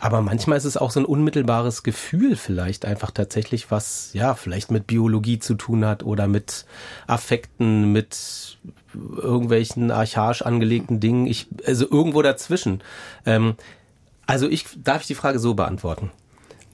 Aber 0.00 0.20
manchmal 0.20 0.58
ist 0.58 0.64
es 0.64 0.76
auch 0.76 0.90
so 0.90 0.98
ein 0.98 1.06
unmittelbares 1.06 1.84
Gefühl 1.84 2.34
vielleicht 2.34 2.84
einfach 2.84 3.12
tatsächlich, 3.12 3.70
was 3.70 4.10
ja 4.14 4.34
vielleicht 4.34 4.72
mit 4.72 4.88
Biologie 4.88 5.38
zu 5.38 5.54
tun 5.54 5.84
hat 5.84 6.02
oder 6.02 6.26
mit 6.26 6.66
Affekten, 7.06 7.92
mit 7.92 8.58
irgendwelchen 8.94 9.92
archaisch 9.92 10.42
angelegten 10.42 10.98
Dingen. 10.98 11.28
Ich, 11.28 11.46
also 11.64 11.88
irgendwo 11.88 12.20
dazwischen. 12.20 12.82
Ähm, 13.24 13.54
also 14.26 14.48
ich 14.48 14.66
darf 14.82 15.02
ich 15.02 15.06
die 15.06 15.14
Frage 15.14 15.38
so 15.38 15.54
beantworten. 15.54 16.10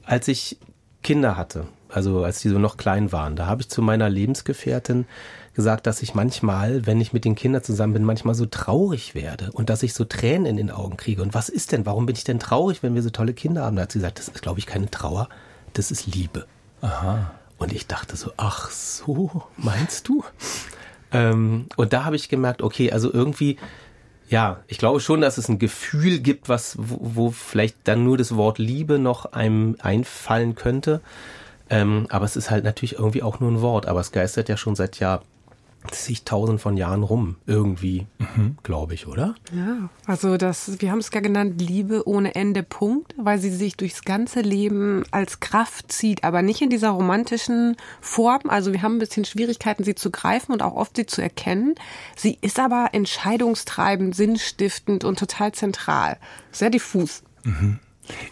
Als 0.07 0.27
ich 0.27 0.57
Kinder 1.03 1.37
hatte, 1.37 1.67
also 1.91 2.25
als 2.25 2.41
die 2.41 2.49
so 2.49 2.59
noch 2.59 2.77
klein 2.77 3.13
waren, 3.13 3.37
da 3.37 3.47
habe 3.47 3.63
ich 3.63 3.69
zu 3.69 3.83
meiner 3.83 4.09
Lebensgefährtin 4.09 5.07
gesagt, 5.55 5.87
dass 5.87 6.03
ich 6.03 6.15
manchmal, 6.15 6.87
wenn 6.87 7.01
ich 7.01 7.13
mit 7.13 7.25
den 7.25 7.35
Kindern 7.35 7.65
zusammen 7.65 7.93
bin, 7.93 8.05
manchmal 8.05 8.35
so 8.35 8.47
traurig 8.47 9.15
werde 9.15 9.51
und 9.53 9.71
dass 9.71 9.83
ich 9.83 9.93
so 9.93 10.05
Tränen 10.05 10.47
in 10.47 10.57
den 10.57 10.71
Augen 10.71 10.97
kriege. 10.97 11.21
Und 11.21 11.35
was 11.35 11.49
ist 11.49 11.73
denn? 11.73 11.85
Warum 11.85 12.07
bin 12.07 12.15
ich 12.15 12.23
denn 12.23 12.39
traurig, 12.39 12.83
wenn 12.83 12.95
wir 12.95 13.03
so 13.03 13.11
tolle 13.11 13.35
Kinder 13.35 13.65
haben? 13.65 13.75
Da 13.75 13.83
hat 13.83 13.93
sie 13.93 13.99
gesagt, 13.99 14.21
das 14.21 14.29
ist, 14.29 14.41
glaube 14.41 14.61
ich, 14.61 14.67
keine 14.67 14.89
Trauer, 14.91 15.29
das 15.73 15.91
ist 15.91 16.07
Liebe. 16.07 16.47
Aha. 16.81 17.33
Und 17.59 17.73
ich 17.73 17.89
dachte 17.89 18.17
so, 18.17 18.31
ach 18.37 18.71
so, 18.71 19.43
meinst 19.57 20.07
du? 20.09 20.23
Ähm, 21.11 21.67
und 21.77 21.93
da 21.93 22.05
habe 22.05 22.17
ich 22.17 22.29
gemerkt, 22.29 22.63
okay, 22.63 22.93
also 22.93 23.13
irgendwie, 23.13 23.59
ja, 24.29 24.61
ich 24.69 24.79
glaube 24.79 25.01
schon, 25.01 25.21
dass 25.21 25.39
es 25.39 25.49
ein 25.49 25.59
Gefühl 25.59 26.21
gibt, 26.21 26.49
was, 26.49 26.77
wo, 26.79 26.99
wo 27.01 27.31
vielleicht 27.31 27.77
dann 27.85 28.05
nur 28.05 28.17
das 28.17 28.37
Wort 28.37 28.59
Liebe 28.59 28.99
noch 28.99 29.33
einem 29.33 29.77
einfallen 29.81 30.55
könnte. 30.55 31.01
Ähm, 31.71 32.07
aber 32.09 32.25
es 32.25 32.37
ist 32.37 32.51
halt 32.51 32.65
natürlich 32.65 32.95
irgendwie 32.95 33.23
auch 33.23 33.41
nur 33.41 33.51
ein 33.51 33.61
Wort, 33.61 33.87
aber 33.87 34.01
es 34.01 34.13
geistert 34.13 34.49
ja 34.49 34.57
schon 34.57 34.75
seit 34.75 34.99
Jahr 35.01 35.23
zigtausend 35.93 36.61
von 36.61 36.77
Jahren 36.77 37.03
rum, 37.03 37.37
irgendwie, 37.47 38.07
mhm. 38.19 38.57
glaube 38.63 38.95
ich, 38.95 39.07
oder? 39.07 39.35
Ja, 39.53 39.89
also 40.07 40.37
das, 40.37 40.81
wir 40.81 40.91
haben 40.91 40.99
es 40.99 41.11
ja 41.13 41.21
genannt, 41.21 41.61
Liebe 41.61 42.07
ohne 42.07 42.35
Ende, 42.35 42.63
Punkt, 42.63 43.15
weil 43.17 43.39
sie 43.39 43.51
sich 43.51 43.77
durchs 43.77 44.03
ganze 44.03 44.41
Leben 44.41 45.05
als 45.13 45.41
Kraft 45.41 45.91
zieht, 45.93 46.25
aber 46.25 46.43
nicht 46.43 46.61
in 46.61 46.71
dieser 46.71 46.91
romantischen 46.91 47.77
Form. 48.01 48.43
Also 48.49 48.73
wir 48.73 48.83
haben 48.83 48.97
ein 48.97 48.99
bisschen 48.99 49.25
Schwierigkeiten, 49.25 49.85
sie 49.85 49.95
zu 49.95 50.11
greifen 50.11 50.53
und 50.53 50.63
auch 50.63 50.75
oft 50.75 50.97
sie 50.97 51.07
zu 51.07 51.23
erkennen. 51.23 51.75
Sie 52.17 52.39
ist 52.41 52.59
aber 52.59 52.91
entscheidungstreibend, 52.93 54.15
sinnstiftend 54.15 55.05
und 55.05 55.19
total 55.19 55.53
zentral. 55.53 56.19
Sehr 56.51 56.71
diffus. 56.71 57.23
Mhm. 57.45 57.79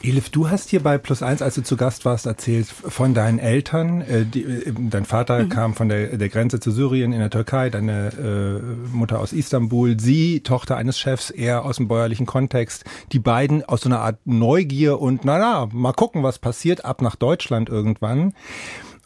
Elif, 0.02 0.30
du 0.30 0.48
hast 0.50 0.70
hier 0.70 0.82
bei 0.82 0.98
Plus 0.98 1.22
Eins, 1.22 1.42
als 1.42 1.54
du 1.54 1.62
zu 1.62 1.76
Gast 1.76 2.04
warst, 2.04 2.26
erzählt 2.26 2.66
von 2.66 3.14
deinen 3.14 3.38
Eltern. 3.38 4.00
Äh, 4.02 4.24
die, 4.24 4.42
äh, 4.42 4.72
dein 4.72 5.04
Vater 5.04 5.44
mhm. 5.44 5.48
kam 5.48 5.74
von 5.74 5.88
der, 5.88 6.16
der 6.16 6.28
Grenze 6.28 6.60
zu 6.60 6.70
Syrien 6.70 7.12
in 7.12 7.18
der 7.18 7.30
Türkei, 7.30 7.70
deine 7.70 8.08
äh, 8.08 8.94
Mutter 8.94 9.20
aus 9.20 9.32
Istanbul, 9.32 9.98
sie, 9.98 10.40
Tochter 10.40 10.76
eines 10.76 10.98
Chefs, 10.98 11.30
er 11.30 11.64
aus 11.64 11.76
dem 11.76 11.88
bäuerlichen 11.88 12.26
Kontext. 12.26 12.84
Die 13.12 13.18
beiden 13.18 13.64
aus 13.64 13.82
so 13.82 13.88
einer 13.88 14.00
Art 14.00 14.18
Neugier 14.24 15.00
und, 15.00 15.24
na 15.24 15.38
na, 15.38 15.68
mal 15.72 15.92
gucken, 15.92 16.22
was 16.22 16.38
passiert, 16.38 16.84
ab 16.84 17.02
nach 17.02 17.16
Deutschland 17.16 17.68
irgendwann. 17.68 18.32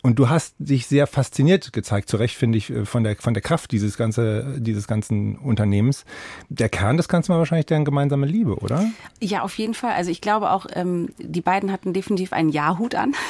Und 0.02 0.18
du 0.18 0.28
hast 0.28 0.54
dich 0.58 0.86
sehr 0.86 1.06
fasziniert 1.06 1.72
gezeigt, 1.72 2.08
zu 2.08 2.16
Recht 2.16 2.36
finde 2.36 2.58
ich, 2.58 2.70
äh, 2.70 2.84
von 2.84 3.04
der, 3.04 3.16
von 3.16 3.34
der 3.34 3.42
Kraft 3.42 3.70
dieses, 3.72 3.96
ganze, 3.96 4.56
dieses 4.58 4.86
ganzen 4.86 5.36
Unternehmens. 5.36 6.04
Der 6.48 6.68
Kern 6.68 6.96
des 6.96 7.08
Ganzen 7.08 7.30
war 7.30 7.38
wahrscheinlich 7.38 7.66
deren 7.66 7.84
gemeinsame 7.84 8.26
Liebe, 8.26 8.56
oder? 8.56 8.90
Ja, 9.20 9.42
auf 9.42 9.58
jeden 9.58 9.74
Fall. 9.74 9.92
Also 9.92 10.10
ich 10.10 10.20
glaube 10.20 10.50
auch, 10.50 10.66
ähm, 10.72 11.10
die 11.18 11.42
beiden 11.42 11.72
hatten 11.72 11.92
definitiv 11.92 12.32
einen 12.32 12.50
Ja-Hut 12.50 12.94
an. 12.94 13.14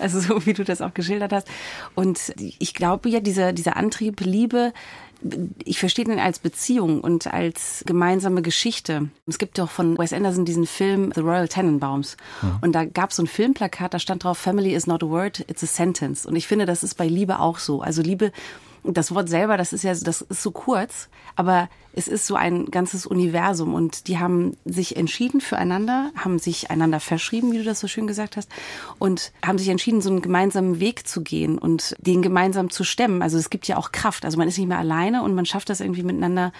Also 0.00 0.18
so 0.20 0.44
wie 0.44 0.52
du 0.52 0.64
das 0.64 0.82
auch 0.82 0.92
geschildert 0.92 1.32
hast. 1.32 1.48
Und 1.94 2.34
ich 2.58 2.74
glaube 2.74 3.08
ja, 3.08 3.20
dieser, 3.20 3.52
dieser 3.52 3.76
Antrieb, 3.76 4.20
Liebe, 4.20 4.72
ich 5.64 5.78
verstehe 5.78 6.04
den 6.04 6.18
als 6.18 6.38
Beziehung 6.38 7.00
und 7.00 7.32
als 7.32 7.82
gemeinsame 7.86 8.42
Geschichte. 8.42 9.08
Es 9.26 9.38
gibt 9.38 9.58
doch 9.58 9.70
von 9.70 9.98
Wes 9.98 10.12
Anderson 10.12 10.44
diesen 10.44 10.66
Film 10.66 11.12
The 11.14 11.20
Royal 11.20 11.48
Tenenbaums. 11.48 12.16
Ja. 12.42 12.58
Und 12.62 12.72
da 12.72 12.84
gab 12.84 13.10
es 13.10 13.16
so 13.16 13.22
ein 13.22 13.26
Filmplakat, 13.26 13.94
da 13.94 13.98
stand 13.98 14.24
drauf, 14.24 14.38
Family 14.38 14.74
is 14.74 14.86
not 14.86 15.02
a 15.02 15.08
word, 15.08 15.40
it's 15.48 15.62
a 15.62 15.66
sentence. 15.66 16.26
Und 16.26 16.36
ich 16.36 16.46
finde, 16.46 16.66
das 16.66 16.82
ist 16.82 16.94
bei 16.94 17.06
Liebe 17.06 17.40
auch 17.40 17.58
so. 17.58 17.80
Also 17.82 18.02
Liebe 18.02 18.32
das 18.92 19.14
Wort 19.14 19.28
selber, 19.28 19.56
das 19.56 19.72
ist 19.72 19.84
ja, 19.84 19.94
das 19.94 20.22
ist 20.22 20.42
so 20.42 20.50
kurz, 20.50 21.08
aber 21.34 21.68
es 21.92 22.08
ist 22.08 22.26
so 22.26 22.34
ein 22.34 22.66
ganzes 22.66 23.06
Universum 23.06 23.74
und 23.74 24.08
die 24.08 24.18
haben 24.18 24.56
sich 24.64 24.96
entschieden 24.96 25.40
füreinander, 25.40 26.10
haben 26.16 26.38
sich 26.38 26.70
einander 26.70 27.00
verschrieben, 27.00 27.52
wie 27.52 27.58
du 27.58 27.64
das 27.64 27.80
so 27.80 27.88
schön 27.88 28.06
gesagt 28.06 28.36
hast, 28.36 28.50
und 28.98 29.32
haben 29.44 29.58
sich 29.58 29.68
entschieden, 29.68 30.00
so 30.00 30.10
einen 30.10 30.22
gemeinsamen 30.22 30.78
Weg 30.78 31.08
zu 31.08 31.22
gehen 31.22 31.58
und 31.58 31.96
den 31.98 32.22
gemeinsam 32.22 32.70
zu 32.70 32.84
stemmen. 32.84 33.22
Also 33.22 33.38
es 33.38 33.50
gibt 33.50 33.66
ja 33.66 33.76
auch 33.76 33.92
Kraft. 33.92 34.24
Also 34.24 34.36
man 34.38 34.48
ist 34.48 34.58
nicht 34.58 34.68
mehr 34.68 34.78
alleine 34.78 35.22
und 35.22 35.34
man 35.34 35.46
schafft 35.46 35.70
das 35.70 35.80
irgendwie 35.80 36.02
miteinander, 36.02 36.52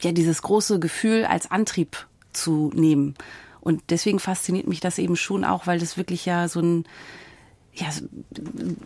ja, 0.00 0.12
dieses 0.12 0.42
große 0.42 0.78
Gefühl 0.78 1.24
als 1.24 1.50
Antrieb 1.50 2.06
zu 2.32 2.70
nehmen. 2.74 3.14
Und 3.60 3.82
deswegen 3.88 4.18
fasziniert 4.18 4.68
mich 4.68 4.80
das 4.80 4.98
eben 4.98 5.16
schon 5.16 5.44
auch, 5.44 5.66
weil 5.66 5.78
das 5.78 5.96
wirklich 5.96 6.26
ja 6.26 6.48
so 6.48 6.60
ein, 6.60 6.84
ja, 7.76 7.86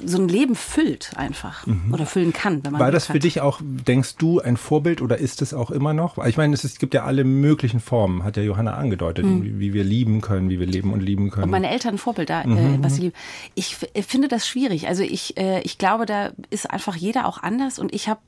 so 0.05 0.19
ein 0.19 0.29
Leben 0.29 0.55
füllt 0.55 1.13
einfach 1.17 1.67
mhm. 1.67 1.93
oder 1.93 2.07
füllen 2.07 2.33
kann. 2.33 2.65
Wenn 2.65 2.73
man 2.73 2.81
War 2.81 2.91
das 2.91 3.07
für 3.07 3.15
hat. 3.15 3.23
dich 3.23 3.41
auch, 3.43 3.61
denkst 3.63 4.17
du, 4.17 4.41
ein 4.41 4.57
Vorbild 4.57 5.03
oder 5.03 5.19
ist 5.19 5.43
es 5.43 5.53
auch 5.53 5.71
immer 5.71 5.93
noch? 5.93 6.17
Ich 6.25 6.39
meine, 6.39 6.55
es, 6.55 6.65
ist, 6.65 6.73
es 6.73 6.79
gibt 6.79 6.95
ja 6.95 7.05
alle 7.05 7.25
möglichen 7.25 7.81
Formen, 7.81 8.25
hat 8.25 8.39
ja 8.39 8.43
Johanna 8.43 8.75
angedeutet, 8.75 9.27
mhm. 9.27 9.43
wie, 9.43 9.59
wie, 9.61 9.73
wir 9.75 9.85
lieben 9.85 10.23
können, 10.23 10.49
wie 10.49 10.59
wir 10.59 10.67
leben 10.67 10.93
und 10.93 11.01
lieben 11.01 11.31
können. 11.31 11.45
Und 11.45 11.51
meine 11.51 11.71
Eltern 11.71 11.95
ein 11.95 11.99
Vorbild 11.99 12.31
da, 12.31 12.43
äh, 12.43 12.47
mhm. 12.47 12.83
was 12.83 12.95
sie 12.95 13.03
lieben. 13.03 13.17
Ich 13.55 13.77
finde 13.77 14.29
das 14.29 14.49
schwierig. 14.49 14.89
Also 14.89 15.03
ich, 15.03 15.37
äh, 15.37 15.61
ich 15.61 15.77
glaube, 15.77 16.07
da 16.07 16.33
ist 16.49 16.71
einfach 16.71 16.97
jeder 16.97 17.27
auch 17.27 17.43
anders 17.43 17.79
und 17.79 17.95
ich 17.95 18.09
habe 18.09 18.21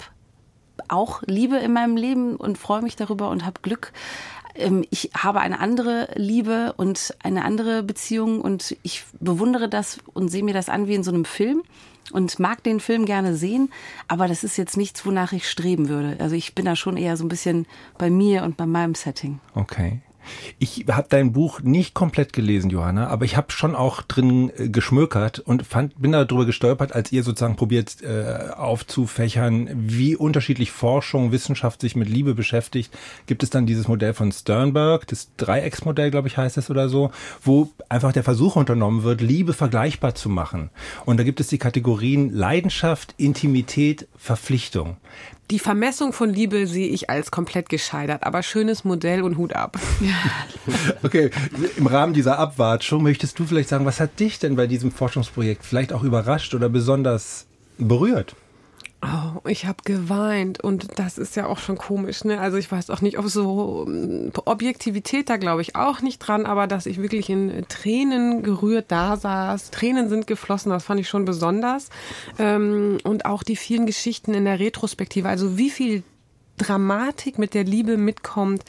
auch 0.89 1.23
Liebe 1.27 1.57
in 1.57 1.73
meinem 1.73 1.97
Leben 1.97 2.37
und 2.37 2.59
freue 2.59 2.83
mich 2.83 2.97
darüber 2.97 3.31
und 3.31 3.45
habe 3.45 3.61
Glück. 3.63 3.93
Ähm, 4.55 4.85
ich 4.91 5.11
habe 5.17 5.41
eine 5.41 5.61
andere 5.61 6.09
Liebe 6.15 6.75
und 6.77 7.15
eine 7.23 7.45
andere 7.45 7.83
Beziehung 7.83 8.41
und 8.41 8.77
ich 8.83 9.05
bewundere 9.21 9.69
das 9.69 9.99
und 10.13 10.29
sehe 10.29 10.45
mir 10.45 10.55
das 10.55 10.69
an 10.69 10.87
wie 10.87 10.95
in 10.95 11.03
so 11.03 11.11
einem 11.11 11.25
Film 11.25 11.63
und 12.13 12.39
mag 12.39 12.63
den 12.63 12.81
Film 12.81 13.05
gerne 13.05 13.37
sehen, 13.37 13.71
aber 14.09 14.29
das 14.29 14.45
ist 14.45 14.57
jetzt 14.57 14.77
nichts, 14.77 15.07
wonach 15.07 15.33
ich 15.33 15.49
streben 15.49 15.89
würde. 15.89 16.17
Also 16.19 16.35
ich 16.35 16.55
bin 16.55 16.65
da 16.65 16.77
schon 16.77 16.97
eher 16.97 17.17
so 17.17 17.25
ein 17.25 17.29
bisschen 17.29 17.67
bei 17.99 18.11
mir 18.11 18.43
und 18.43 18.57
bei 18.57 18.67
meinem 18.67 18.95
Setting. 18.95 19.41
Okay. 19.55 20.01
Ich 20.59 20.85
habe 20.91 21.07
dein 21.09 21.33
Buch 21.33 21.61
nicht 21.61 21.95
komplett 21.95 22.33
gelesen, 22.33 22.71
Johanna, 22.71 23.09
aber 23.09 23.25
ich 23.25 23.37
habe 23.37 23.51
schon 23.51 23.75
auch 23.75 24.03
drin 24.03 24.51
äh, 24.57 24.69
geschmökert 24.69 25.39
und 25.39 25.67
fand, 25.67 26.01
bin 26.01 26.13
darüber 26.13 26.47
gestolpert, 26.47 26.93
als 26.93 27.13
ihr 27.13 27.23
sozusagen 27.23 27.57
probiert 27.57 28.03
äh, 28.03 28.51
aufzufächern, 28.55 29.69
wie 29.75 30.17
unterschiedlich 30.17 30.71
Forschung, 30.71 31.33
Wissenschaft 31.33 31.81
sich 31.81 31.97
mit 31.97 32.09
Liebe 32.09 32.35
beschäftigt. 32.35 32.97
Gibt 33.27 33.43
es 33.43 33.51
dann 33.51 33.67
dieses 33.67 33.89
Modell 33.89 34.15
von 34.15 34.33
Sternberg, 34.33 35.07
das 35.07 35.31
Dreiecksmodell, 35.37 36.11
glaube 36.11 36.29
ich, 36.29 36.37
heißt 36.37 36.59
es 36.59 36.71
oder 36.71 36.89
so, 36.89 37.11
wo 37.43 37.71
einfach 37.89 38.13
der 38.13 38.25
Versuch 38.25 38.57
unternommen 38.57 39.03
wird, 39.03 39.21
Liebe 39.21 39.53
vergleichbar 39.53 40.15
zu 40.15 40.29
machen. 40.29 40.71
Und 41.07 41.19
da 41.19 41.25
gibt 41.25 41.41
es 41.41 41.49
die 41.49 41.59
Kategorien 41.59 42.33
Leidenschaft, 42.33 43.15
Intimität, 43.17 44.09
Verpflichtung. 44.17 44.97
Die 45.51 45.59
Vermessung 45.59 46.13
von 46.13 46.31
Liebe 46.31 46.69
sehe 46.69 46.87
ich 46.87 47.11
als 47.11 47.33
komplett 47.33 47.69
gescheitert, 47.69 48.23
aber 48.23 48.43
schönes 48.45 48.85
Modell 48.85 49.23
und 49.23 49.37
Hut 49.37 49.53
ab. 49.53 49.79
okay, 51.03 51.31
im 51.77 51.89
Rahmen 51.89 52.15
dieser 52.15 52.39
Abwartung 52.39 53.03
möchtest 53.03 53.37
du 53.39 53.45
vielleicht 53.45 53.69
sagen, 53.69 53.85
was 53.85 53.99
hat 53.99 54.21
dich 54.21 54.39
denn 54.39 54.55
bei 54.55 54.69
diesem 54.69 54.93
Forschungsprojekt 54.93 55.65
vielleicht 55.65 55.93
auch 55.93 56.05
überrascht 56.05 56.55
oder 56.55 56.69
besonders 56.69 57.47
berührt? 57.79 58.37
Oh, 59.03 59.41
ich 59.49 59.65
habe 59.65 59.79
geweint. 59.85 60.63
Und 60.63 60.99
das 60.99 61.17
ist 61.17 61.35
ja 61.35 61.47
auch 61.47 61.59
schon 61.59 61.79
komisch, 61.79 62.25
ne? 62.25 62.39
Also 62.39 62.59
ich 62.59 62.71
weiß 62.71 62.91
auch 62.91 63.01
nicht, 63.01 63.19
ob 63.19 63.29
so 63.29 63.87
ähm, 63.89 64.31
Objektivität 64.45 65.31
da 65.31 65.39
glaube 65.39 65.63
ich 65.63 65.75
auch 65.75 66.03
nicht 66.03 66.19
dran, 66.19 66.45
aber 66.45 66.67
dass 66.67 66.85
ich 66.85 67.01
wirklich 67.01 67.31
in 67.31 67.65
Tränen 67.69 68.43
gerührt 68.43 68.87
da 68.89 69.17
saß, 69.17 69.71
Tränen 69.71 70.11
sind 70.11 70.27
geflossen, 70.27 70.71
das 70.71 70.85
fand 70.85 71.01
ich 71.01 71.09
schon 71.09 71.25
besonders. 71.25 71.89
Ähm, 72.39 72.99
und 73.03 73.25
auch 73.25 73.43
die 73.43 73.57
vielen 73.57 73.87
Geschichten 73.87 74.35
in 74.35 74.45
der 74.45 74.61
Retrospektive, 74.61 75.29
also 75.29 75.57
wie 75.57 75.71
viel 75.71 76.03
Dramatik 76.61 77.39
mit 77.39 77.55
der 77.55 77.65
Liebe 77.65 77.97
mitkommt, 77.97 78.65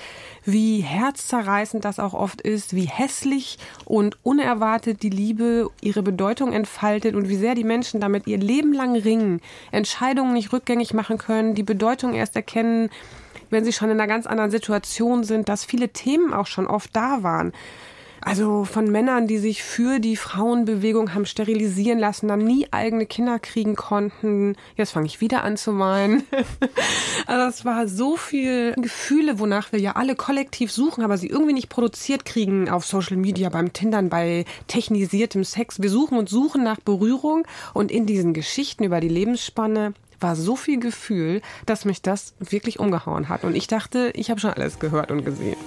wie 0.45 0.79
herzzerreißend 0.79 1.83
das 1.83 1.99
auch 1.99 2.13
oft 2.13 2.41
ist, 2.41 2.73
wie 2.73 2.85
hässlich 2.85 3.57
und 3.83 4.17
unerwartet 4.23 5.03
die 5.03 5.09
Liebe 5.09 5.69
ihre 5.81 6.01
Bedeutung 6.01 6.53
entfaltet 6.53 7.15
und 7.15 7.27
wie 7.27 7.35
sehr 7.35 7.53
die 7.53 7.65
Menschen 7.65 7.99
damit 7.99 8.27
ihr 8.27 8.37
Leben 8.37 8.71
lang 8.71 8.95
ringen, 8.95 9.41
Entscheidungen 9.71 10.33
nicht 10.33 10.53
rückgängig 10.53 10.93
machen 10.93 11.17
können, 11.17 11.53
die 11.53 11.63
Bedeutung 11.63 12.13
erst 12.13 12.35
erkennen, 12.37 12.89
wenn 13.49 13.65
sie 13.65 13.73
schon 13.73 13.89
in 13.89 13.99
einer 13.99 14.07
ganz 14.07 14.25
anderen 14.25 14.51
Situation 14.51 15.25
sind, 15.25 15.49
dass 15.49 15.65
viele 15.65 15.89
Themen 15.89 16.33
auch 16.33 16.47
schon 16.47 16.67
oft 16.67 16.95
da 16.95 17.23
waren. 17.23 17.51
Also 18.23 18.65
von 18.65 18.85
Männern, 18.91 19.25
die 19.25 19.39
sich 19.39 19.63
für 19.63 19.99
die 19.99 20.15
Frauenbewegung 20.15 21.15
haben 21.15 21.25
sterilisieren 21.25 21.97
lassen, 21.97 22.27
dann 22.27 22.39
nie 22.39 22.67
eigene 22.69 23.07
Kinder 23.07 23.39
kriegen 23.39 23.75
konnten. 23.75 24.55
Jetzt 24.75 24.91
fange 24.91 25.07
ich 25.07 25.21
wieder 25.21 25.43
an 25.43 25.57
zu 25.57 25.77
weinen. 25.79 26.23
also 27.25 27.49
es 27.49 27.65
war 27.65 27.87
so 27.87 28.17
viel 28.17 28.73
Gefühle, 28.73 29.39
wonach 29.39 29.71
wir 29.71 29.79
ja 29.79 29.93
alle 29.93 30.15
kollektiv 30.15 30.71
suchen, 30.71 31.03
aber 31.03 31.17
sie 31.17 31.27
irgendwie 31.27 31.53
nicht 31.53 31.69
produziert 31.69 32.23
kriegen 32.23 32.69
auf 32.69 32.85
Social 32.85 33.17
Media, 33.17 33.49
beim 33.49 33.73
Tindern, 33.73 34.09
bei 34.09 34.45
technisiertem 34.67 35.43
Sex. 35.43 35.81
Wir 35.81 35.89
suchen 35.89 36.17
und 36.19 36.29
suchen 36.29 36.63
nach 36.63 36.79
Berührung 36.79 37.47
und 37.73 37.91
in 37.91 38.05
diesen 38.05 38.33
Geschichten 38.33 38.83
über 38.83 38.99
die 38.99 39.09
Lebensspanne 39.09 39.93
war 40.19 40.35
so 40.35 40.55
viel 40.55 40.79
Gefühl, 40.79 41.41
dass 41.65 41.85
mich 41.85 42.03
das 42.03 42.35
wirklich 42.39 42.79
umgehauen 42.79 43.29
hat. 43.29 43.43
Und 43.43 43.55
ich 43.55 43.65
dachte, 43.65 44.11
ich 44.13 44.29
habe 44.29 44.39
schon 44.39 44.51
alles 44.51 44.77
gehört 44.77 45.09
und 45.09 45.25
gesehen. 45.25 45.57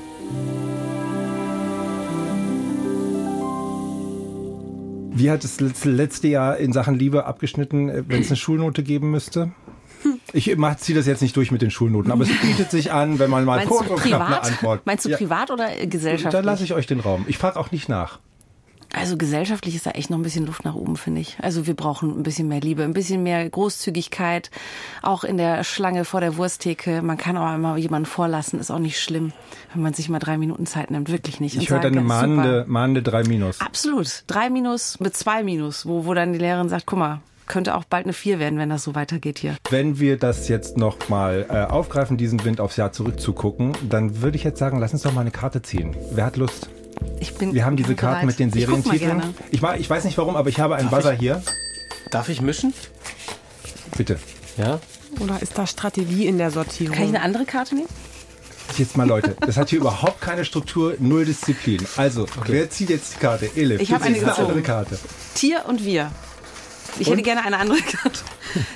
Wie 5.17 5.31
hat 5.31 5.45
das 5.45 5.61
letzte 5.85 6.29
Jahr 6.29 6.57
in 6.57 6.73
Sachen 6.73 6.97
Liebe 6.97 7.25
abgeschnitten, 7.25 7.89
äh, 7.89 8.03
wenn 8.09 8.21
es 8.21 8.29
eine 8.29 8.37
Schulnote 8.37 8.83
geben 8.83 9.11
müsste? 9.11 9.53
Ich 10.33 10.45
ziehe 10.45 10.99
das 10.99 11.07
jetzt 11.07 11.23
nicht 11.23 11.37
durch 11.37 11.51
mit 11.51 11.63
den 11.63 11.71
Schulnoten, 11.71 12.11
aber 12.11 12.25
es 12.25 12.41
bietet 12.43 12.71
sich 12.71 12.93
an, 12.93 13.19
wenn 13.19 13.31
man 13.31 13.45
mal 13.45 13.65
kurz 13.65 13.89
und 13.89 14.01
knapp 14.01 14.27
eine 14.27 14.43
Antwort. 14.43 14.85
Meinst 14.85 15.07
du 15.07 15.11
ja. 15.11 15.17
privat 15.17 15.51
oder 15.51 15.69
gesellschaftlich? 15.87 16.33
Dann 16.33 16.45
lasse 16.45 16.65
ich 16.65 16.75
euch 16.75 16.87
den 16.87 17.01
Raum. 17.01 17.25
Ich 17.29 17.39
frage 17.39 17.59
auch 17.59 17.71
nicht 17.71 17.89
nach. 17.89 18.19
Also 19.05 19.17
gesellschaftlich 19.19 19.75
ist 19.75 19.87
da 19.87 19.91
echt 19.91 20.09
noch 20.09 20.19
ein 20.19 20.23
bisschen 20.23 20.47
Luft 20.47 20.65
nach 20.65 20.75
oben, 20.75 20.97
finde 20.97 21.21
ich. 21.21 21.37
Also 21.43 21.67
wir 21.67 21.75
brauchen 21.75 22.19
ein 22.19 22.23
bisschen 22.23 22.49
mehr 22.49 22.61
Liebe, 22.61 22.85
ein 22.85 22.95
bisschen 22.95 23.23
mehr 23.23 23.49
Großzügigkeit, 23.49 24.51
auch 25.03 25.25
in 25.25 25.37
der 25.37 25.63
Schlange 25.63 26.07
vor 26.07 26.21
der 26.21 26.39
Wursttheke. 26.39 27.03
Man 27.03 27.19
kann 27.19 27.37
auch 27.37 27.47
einmal 27.47 27.79
jemanden 27.79 28.07
vorlassen, 28.07 28.59
ist 28.59 28.71
auch 28.71 28.79
nicht 28.79 28.99
schlimm, 29.01 29.33
wenn 29.75 29.83
man 29.83 29.93
sich 29.93 30.09
mal 30.09 30.21
drei 30.21 30.39
Minuten 30.39 30.65
Zeit 30.65 30.91
nimmt, 30.91 31.11
wirklich 31.11 31.39
nicht. 31.39 31.57
Ich 31.57 31.71
höre 31.71 31.81
eine 31.81 32.01
mahnende, 32.01 32.65
mahnende 32.67 33.03
drei 33.03 33.25
Minus. 33.25 33.61
Absolut, 33.61 34.25
drei 34.27 34.49
Minus 34.49 34.99
mit 35.01 35.15
zwei 35.15 35.43
Minus, 35.43 35.87
wo, 35.87 36.07
wo 36.07 36.15
dann 36.15 36.33
die 36.33 36.39
Lehrerin 36.39 36.71
sagt, 36.71 36.87
guck 36.87 36.99
mal, 36.99 37.21
könnte 37.47 37.75
auch 37.75 37.85
bald 37.85 38.07
eine 38.07 38.13
4 38.13 38.39
werden, 38.39 38.59
wenn 38.59 38.71
das 38.71 38.85
so 38.85 38.95
weitergeht 38.95 39.39
hier. 39.39 39.57
Wenn 39.69 39.99
wir 39.99 40.19
das 40.19 40.49
jetzt 40.49 40.79
noch 40.79 41.09
mal 41.09 41.47
äh, 41.51 41.71
aufgreifen, 41.71 42.17
diesen 42.17 42.43
Wind 42.45 42.61
aufs 42.61 42.77
Jahr 42.77 42.93
zurückzugucken, 42.93 43.73
dann 43.89 44.23
würde 44.23 44.37
ich 44.37 44.45
jetzt 44.45 44.59
sagen, 44.59 44.79
lass 44.79 44.93
uns 44.93 45.03
doch 45.03 45.13
mal 45.13 45.21
eine 45.21 45.31
Karte 45.31 45.63
ziehen. 45.63 45.95
Wer 46.13 46.25
hat 46.25 46.37
Lust? 46.37 46.71
Ich 47.21 47.35
bin 47.35 47.55
Wir 47.55 47.65
haben 47.65 47.77
diese 47.77 47.95
bereit. 47.95 47.99
Karten 48.13 48.27
mit 48.27 48.39
den 48.39 48.49
Ich 48.49 48.55
Serientiteln. 48.55 49.35
Ich, 49.51 49.63
ma- 49.63 49.77
ich 49.77 49.89
weiß 49.89 50.05
nicht 50.05 50.19
warum, 50.19 50.37
aber 50.37 50.49
ich 50.49 50.61
habe 50.61 50.77
einen 50.77 50.91
Darf 50.91 51.01
Buzzer 51.01 51.15
ich? 51.15 51.21
hier. 51.21 51.43
Darf 52.11 52.29
ich 52.29 52.41
mischen? 52.41 52.73
Bitte. 53.97 54.19
Ja. 54.57 54.81
Oder 55.21 55.41
ist 55.43 55.57
da 55.59 55.67
Strategie 55.67 56.27
in 56.27 56.39
der 56.39 56.51
Sortierung? 56.51 56.95
Kann 56.95 57.05
ich 57.05 57.11
eine 57.11 57.23
andere 57.23 57.45
Karte 57.45 57.75
nehmen? 57.77 57.89
Jetzt 58.79 58.97
mal 58.97 59.07
Leute, 59.07 59.37
das 59.41 59.57
hat 59.57 59.69
hier 59.71 59.79
überhaupt 59.81 60.21
keine 60.21 60.45
Struktur, 60.45 60.95
null 60.99 61.25
Disziplin. 61.25 61.85
Also, 61.97 62.27
wer 62.47 62.69
zieht 62.71 62.91
jetzt 62.91 63.15
die 63.15 63.19
Karte? 63.21 63.49
Elif, 63.57 63.81
Ich 63.81 63.89
du 63.89 63.95
hab 63.95 64.03
eine 64.03 64.17
eine 64.17 64.37
andere 64.39 64.63
Karte. 64.63 64.99
Tier 65.35 65.65
und 65.69 65.85
wir. 65.85 66.11
Ich 66.99 67.09
hätte 67.11 67.23
gerne 67.23 67.45
eine 67.45 67.59
andere 67.59 67.79
Karte. 67.93 68.21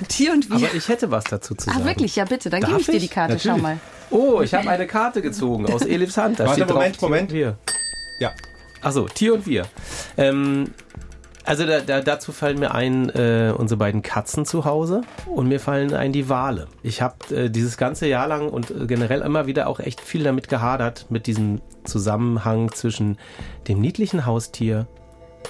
Tier 0.07 0.31
und 0.33 0.49
wir. 0.49 0.55
Aber 0.67 0.73
ich 0.75 0.87
hätte 0.87 1.11
was 1.11 1.23
dazu 1.25 1.55
zu 1.55 1.65
sagen. 1.65 1.79
Ach 1.81 1.85
wirklich, 1.87 2.15
ja 2.15 2.25
bitte, 2.25 2.49
dann 2.49 2.61
Darf 2.61 2.69
gebe 2.71 2.81
ich 2.81 2.85
dir 2.87 2.93
ich? 2.93 3.03
die 3.03 3.07
Karte, 3.09 3.33
Natürlich. 3.33 3.57
schau 3.57 3.61
mal. 3.61 3.79
Oh, 4.11 4.41
ich 4.41 4.53
habe 4.53 4.69
eine 4.69 4.87
Karte 4.87 5.21
gezogen 5.21 5.71
aus 5.71 5.83
Elifs 5.83 6.17
Hand. 6.17 6.39
Da 6.39 6.45
Warte, 6.45 6.61
steht 6.61 6.69
Moment, 6.73 6.93
drauf, 6.95 6.99
Tier 6.99 7.07
Moment. 7.09 7.29
und 7.31 7.35
Wir. 7.37 7.57
Ja. 8.19 8.31
Achso, 8.81 9.07
Tier 9.07 9.33
und 9.33 9.45
wir. 9.47 9.65
Ähm, 10.17 10.71
also 11.45 11.65
da, 11.65 11.79
da, 11.79 12.01
dazu 12.01 12.31
fallen 12.31 12.59
mir 12.59 12.75
ein 12.75 13.09
äh, 13.09 13.51
unsere 13.57 13.77
beiden 13.77 14.01
Katzen 14.01 14.45
zu 14.45 14.65
Hause 14.65 15.01
und 15.25 15.47
mir 15.47 15.59
fallen 15.59 15.93
ein 15.93 16.11
die 16.11 16.29
Wale. 16.29 16.67
Ich 16.83 17.01
habe 17.01 17.35
äh, 17.35 17.49
dieses 17.49 17.75
ganze 17.77 18.07
Jahr 18.07 18.27
lang 18.27 18.49
und 18.49 18.69
äh, 18.69 18.85
generell 18.85 19.21
immer 19.21 19.47
wieder 19.47 19.67
auch 19.67 19.79
echt 19.79 19.99
viel 19.99 20.23
damit 20.23 20.47
gehadert, 20.47 21.07
mit 21.09 21.25
diesem 21.27 21.59
Zusammenhang 21.85 22.71
zwischen 22.71 23.17
dem 23.67 23.81
niedlichen 23.81 24.25
Haustier, 24.27 24.87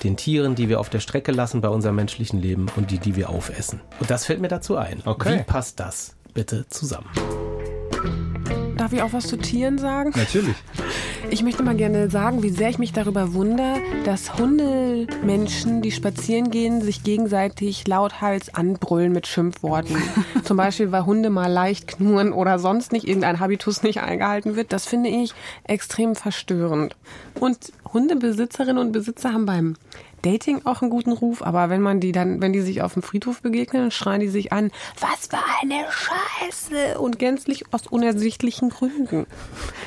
den 0.04 0.16
Tieren, 0.16 0.56
die 0.56 0.70
wir 0.70 0.80
auf 0.80 0.90
der 0.90 1.02
Strecke 1.02 1.34
lassen 1.34 1.60
bei 1.60 1.70
unserem 1.70 1.98
menschlichen 1.98 2.42
Leben 2.42 2.68
und 2.78 2.92
die, 2.92 3.00
die 3.00 3.18
wir 3.18 3.30
aufessen. 3.30 3.82
Und 4.00 4.10
das 4.10 4.26
fällt 4.26 4.40
mir 4.40 4.48
dazu 4.48 4.78
ein. 4.78 5.02
Okay. 5.04 5.40
Wie 5.40 5.44
passt 5.44 5.80
das 5.82 6.16
bitte 6.34 6.66
zusammen? 6.70 7.10
Darf 8.80 8.94
ich 8.94 9.02
auch 9.02 9.12
was 9.12 9.28
zu 9.28 9.36
Tieren 9.36 9.78
sagen? 9.78 10.14
Natürlich. 10.16 10.56
Ich 11.30 11.44
möchte 11.44 11.64
mal 11.64 11.76
gerne 11.76 12.10
sagen, 12.10 12.44
wie 12.44 12.50
sehr 12.50 12.70
ich 12.70 12.80
mich 12.80 12.94
darüber 12.94 13.34
wundere, 13.34 13.76
dass 14.06 14.38
Hundemenschen, 14.38 15.82
die 15.82 15.92
spazieren 15.92 16.50
gehen, 16.50 16.82
sich 16.82 17.04
gegenseitig 17.04 17.86
lauthals 17.90 18.56
anbrüllen 18.56 19.12
mit 19.12 19.28
Schimpfworten. 19.28 19.98
Zum 20.46 20.56
Beispiel, 20.56 20.94
weil 20.94 21.06
Hunde 21.06 21.30
mal 21.30 21.52
leicht 21.52 21.90
knurren 21.90 22.32
oder 22.32 22.58
sonst 22.58 22.94
nicht 22.94 23.06
irgendein 23.06 23.42
Habitus 23.42 23.84
nicht 23.84 24.00
eingehalten 24.00 24.56
wird. 24.56 24.72
Das 24.72 24.86
finde 24.86 25.10
ich 25.10 25.34
extrem 25.66 26.16
verstörend. 26.16 26.96
Und 27.38 27.74
Hundebesitzerinnen 27.94 28.78
und 28.78 28.94
Besitzer 28.94 29.34
haben 29.34 29.46
beim 29.46 29.76
Dating 30.22 30.62
auch 30.66 30.82
einen 30.82 30.92
guten 30.92 31.12
Ruf, 31.12 31.42
aber 31.42 31.70
wenn 31.70 31.82
man 31.82 32.00
die 32.00 32.12
dann, 32.12 32.42
wenn 32.42 32.54
die 32.54 32.62
sich 32.62 32.82
auf 32.82 32.94
dem 32.94 33.02
Friedhof 33.04 33.42
begegnen, 33.42 33.92
schreien 33.92 34.20
die 34.22 34.30
sich 34.30 34.52
an, 34.54 34.72
was 35.00 35.28
für 35.28 35.38
eine 35.62 35.86
Scheiße 35.92 37.00
und 37.00 37.20
gänzlich 37.20 37.66
aus 37.72 37.88
unersichtlichen 37.88 38.70
Gründen. 38.70 39.26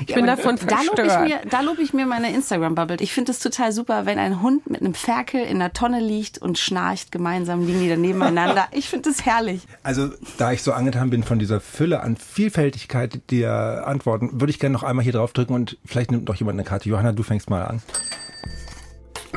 Ich 0.06 0.14
bin 0.14 0.26
davon 0.26 0.56
Da 0.56 0.82
lobe 0.82 0.96
verstört. 0.96 1.28
ich 1.28 1.34
mir, 1.34 1.50
da 1.50 1.60
lob 1.60 1.78
ich 1.78 1.92
mir 1.92 2.06
meine 2.06 2.32
Instagram-Bubble. 2.34 2.96
Ich 3.00 3.12
finde 3.12 3.32
es 3.32 3.38
total 3.38 3.72
super, 3.72 4.06
wenn 4.06 4.18
ein 4.18 4.42
Hund 4.42 4.68
mit 4.68 4.80
einem 4.80 4.94
Ferkel 4.94 5.42
in 5.42 5.58
der 5.58 5.72
Tonne 5.72 6.00
liegt 6.00 6.38
und 6.38 6.58
schnarcht 6.58 7.12
gemeinsam, 7.12 7.66
liegen 7.66 7.80
die 7.80 7.88
dann 7.88 8.00
nebeneinander. 8.00 8.66
Ich 8.72 8.88
finde 8.88 9.10
es 9.10 9.24
herrlich. 9.24 9.62
Also, 9.82 10.10
da 10.38 10.52
ich 10.52 10.62
so 10.62 10.72
angetan 10.72 11.10
bin 11.10 11.22
von 11.22 11.38
dieser 11.38 11.60
Fülle 11.60 12.00
an 12.00 12.16
Vielfältigkeit 12.16 13.20
der 13.30 13.86
Antworten, 13.86 14.40
würde 14.40 14.50
ich 14.50 14.58
gerne 14.58 14.72
noch 14.72 14.82
einmal 14.82 15.02
hier 15.04 15.12
drauf 15.12 15.32
drücken 15.32 15.54
und 15.54 15.78
vielleicht 15.84 16.10
nimmt 16.10 16.28
noch 16.28 16.34
jemand 16.34 16.56
eine 16.56 16.64
Karte. 16.64 16.88
Johanna, 16.88 17.12
du 17.12 17.22
fängst 17.22 17.50
mal 17.50 17.64
an. 17.64 17.82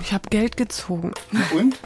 Ich 0.02 0.14
habe 0.14 0.30
Geld 0.30 0.58
gezogen. 0.58 1.14
Und? 1.58 1.78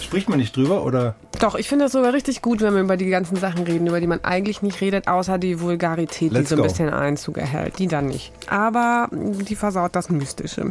Spricht 0.00 0.28
man 0.28 0.38
nicht 0.38 0.56
drüber 0.56 0.84
oder? 0.84 1.14
Doch, 1.40 1.54
ich 1.54 1.68
finde 1.68 1.86
das 1.86 1.92
sogar 1.92 2.12
richtig 2.12 2.42
gut, 2.42 2.60
wenn 2.60 2.74
wir 2.74 2.82
über 2.82 2.96
die 2.96 3.08
ganzen 3.08 3.36
Sachen 3.36 3.64
reden, 3.64 3.86
über 3.86 4.00
die 4.00 4.06
man 4.06 4.22
eigentlich 4.24 4.62
nicht 4.62 4.80
redet, 4.80 5.08
außer 5.08 5.38
die 5.38 5.60
Vulgarität, 5.60 6.32
Let's 6.32 6.48
die 6.48 6.54
so 6.54 6.56
ein 6.56 6.62
go. 6.62 6.68
bisschen 6.68 6.90
Einzug 6.90 7.38
erhält. 7.38 7.78
Die 7.78 7.86
dann 7.86 8.06
nicht. 8.06 8.32
Aber 8.48 9.08
die 9.12 9.56
versaut 9.56 9.94
das 9.96 10.10
Mystische. 10.10 10.70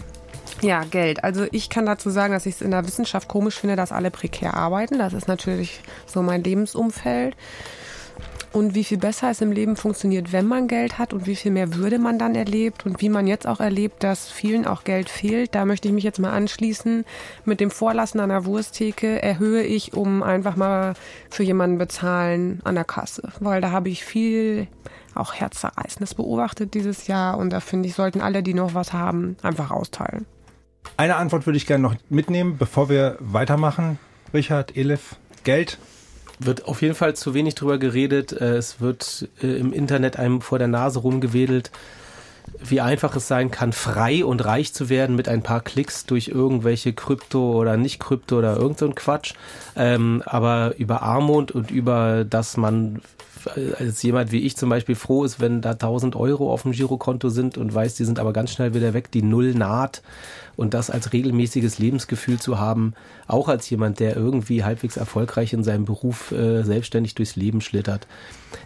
Ja, 0.62 0.84
Geld. 0.84 1.24
Also 1.24 1.46
ich 1.52 1.70
kann 1.70 1.86
dazu 1.86 2.10
sagen, 2.10 2.34
dass 2.34 2.46
ich 2.46 2.56
es 2.56 2.62
in 2.62 2.72
der 2.72 2.86
Wissenschaft 2.86 3.28
komisch 3.28 3.56
finde, 3.60 3.76
dass 3.76 3.92
alle 3.92 4.12
prekär 4.12 4.54
arbeiten. 4.54 5.00
Das 5.00 5.14
ist 5.14 5.28
natürlich 5.28 5.82
so 6.06 6.22
mein 6.22 6.44
Lebensumfeld. 6.44 7.36
Und 8.54 8.76
wie 8.76 8.84
viel 8.84 8.98
besser 8.98 9.32
es 9.32 9.40
im 9.40 9.54
Leben 9.54 9.78
funktioniert, 9.78 10.34
wenn 10.34 10.46
man 10.46 10.68
Geld 10.68 10.98
hat 10.98 11.14
und 11.14 11.26
wie 11.26 11.38
viel 11.38 11.52
mehr 11.52 11.74
Würde 11.76 12.00
man 12.00 12.20
dann 12.20 12.36
erlebt 12.36 12.86
und 12.86 13.02
wie 13.02 13.08
man 13.08 13.26
jetzt 13.26 13.48
auch 13.48 13.62
erlebt, 13.62 14.04
dass 14.04 14.30
vielen 14.30 14.66
auch 14.68 14.84
Geld 14.84 15.10
fehlt. 15.10 15.56
Da 15.56 15.64
möchte 15.64 15.88
ich 15.88 15.94
mich 15.94 16.04
jetzt 16.04 16.20
mal 16.20 16.32
anschließen. 16.32 17.06
Mit 17.46 17.62
dem 17.62 17.72
Vorlassen 17.72 18.20
an 18.20 18.28
der 18.28 18.44
Wursttheke 18.44 19.22
erhöhe 19.22 19.64
ich, 19.64 19.94
um 19.94 20.22
einfach 20.22 20.58
mal 20.58 20.96
für 21.30 21.44
jemanden 21.44 21.78
bezahlen 21.78 22.60
an 22.66 22.76
der 22.76 22.84
Kasse. 22.84 23.32
Weil 23.40 23.62
da 23.62 23.72
habe 23.72 23.88
ich 23.88 24.04
viel 24.04 24.68
auch 25.16 25.34
Herzzerreißendes 25.34 26.16
beobachtet 26.16 26.74
dieses 26.74 27.08
Jahr 27.08 27.38
und 27.38 27.52
da 27.52 27.62
finde 27.62 27.88
ich, 27.88 27.96
sollten 27.96 28.22
alle, 28.22 28.44
die 28.44 28.54
noch 28.54 28.74
was 28.74 28.92
haben, 28.92 29.38
einfach 29.44 29.72
austeilen. 29.72 30.26
Eine 30.98 31.16
Antwort 31.16 31.46
würde 31.46 31.58
ich 31.58 31.66
gerne 31.66 31.82
noch 31.82 31.96
mitnehmen, 32.10 32.58
bevor 32.58 32.90
wir 32.90 33.18
weitermachen. 33.20 33.98
Richard, 34.34 34.76
Elif, 34.76 35.16
Geld. 35.44 35.78
Wird 36.46 36.66
auf 36.66 36.82
jeden 36.82 36.96
Fall 36.96 37.16
zu 37.16 37.34
wenig 37.34 37.56
drüber 37.56 37.78
geredet. 37.78 38.32
Äh, 38.34 38.58
Es 38.58 38.82
wird 38.82 39.30
äh, 39.42 39.48
im 39.48 39.74
Internet 39.74 40.18
einem 40.18 40.42
vor 40.42 40.60
der 40.60 40.68
Nase 40.68 41.00
rumgewedelt, 41.00 41.72
wie 42.60 42.82
einfach 42.82 43.16
es 43.16 43.28
sein 43.28 43.52
kann, 43.52 43.72
frei 43.72 44.26
und 44.26 44.44
reich 44.44 44.74
zu 44.74 44.90
werden 44.90 45.16
mit 45.16 45.30
ein 45.30 45.44
paar 45.44 45.62
Klicks 45.62 46.06
durch 46.06 46.28
irgendwelche 46.28 46.94
Krypto 46.94 47.54
oder 47.54 47.78
nicht 47.78 48.00
Krypto 48.00 48.40
oder 48.40 48.58
irgend 48.58 48.80
so 48.80 48.86
ein 48.86 48.96
Quatsch. 48.96 49.34
Ähm, 49.76 50.22
aber 50.26 50.76
über 50.78 51.02
Armut 51.02 51.52
und 51.52 51.72
über, 51.72 52.26
dass 52.26 52.58
man 52.58 53.02
äh, 53.56 53.74
als 53.84 54.02
jemand 54.04 54.32
wie 54.32 54.42
ich 54.42 54.58
zum 54.58 54.70
Beispiel 54.70 54.96
froh 54.96 55.24
ist, 55.24 55.40
wenn 55.40 55.62
da 55.62 55.72
1000 55.72 56.16
Euro 56.16 56.52
auf 56.52 56.64
dem 56.64 56.72
Girokonto 56.72 57.30
sind 57.30 57.58
und 57.58 57.74
weiß, 57.74 57.96
die 57.96 58.06
sind 58.06 58.20
aber 58.20 58.34
ganz 58.34 58.52
schnell 58.52 58.74
wieder 58.74 58.94
weg, 58.94 59.12
die 59.12 59.24
Null 59.24 59.54
naht 59.54 60.02
und 60.56 60.74
das 60.74 60.90
als 60.90 61.14
regelmäßiges 61.14 61.80
Lebensgefühl 61.80 62.40
zu 62.40 62.60
haben, 62.60 62.94
auch 63.28 63.48
als 63.48 63.70
jemand, 63.70 64.00
der 64.00 64.16
irgendwie 64.16 64.64
halbwegs 64.64 64.98
erfolgreich 64.98 65.54
in 65.54 65.64
seinem 65.64 65.86
Beruf 65.86 66.32
äh, 66.32 66.64
selbstständig 66.64 67.16
durchs 67.16 67.36
Leben 67.36 67.62
schlittert. 67.62 68.08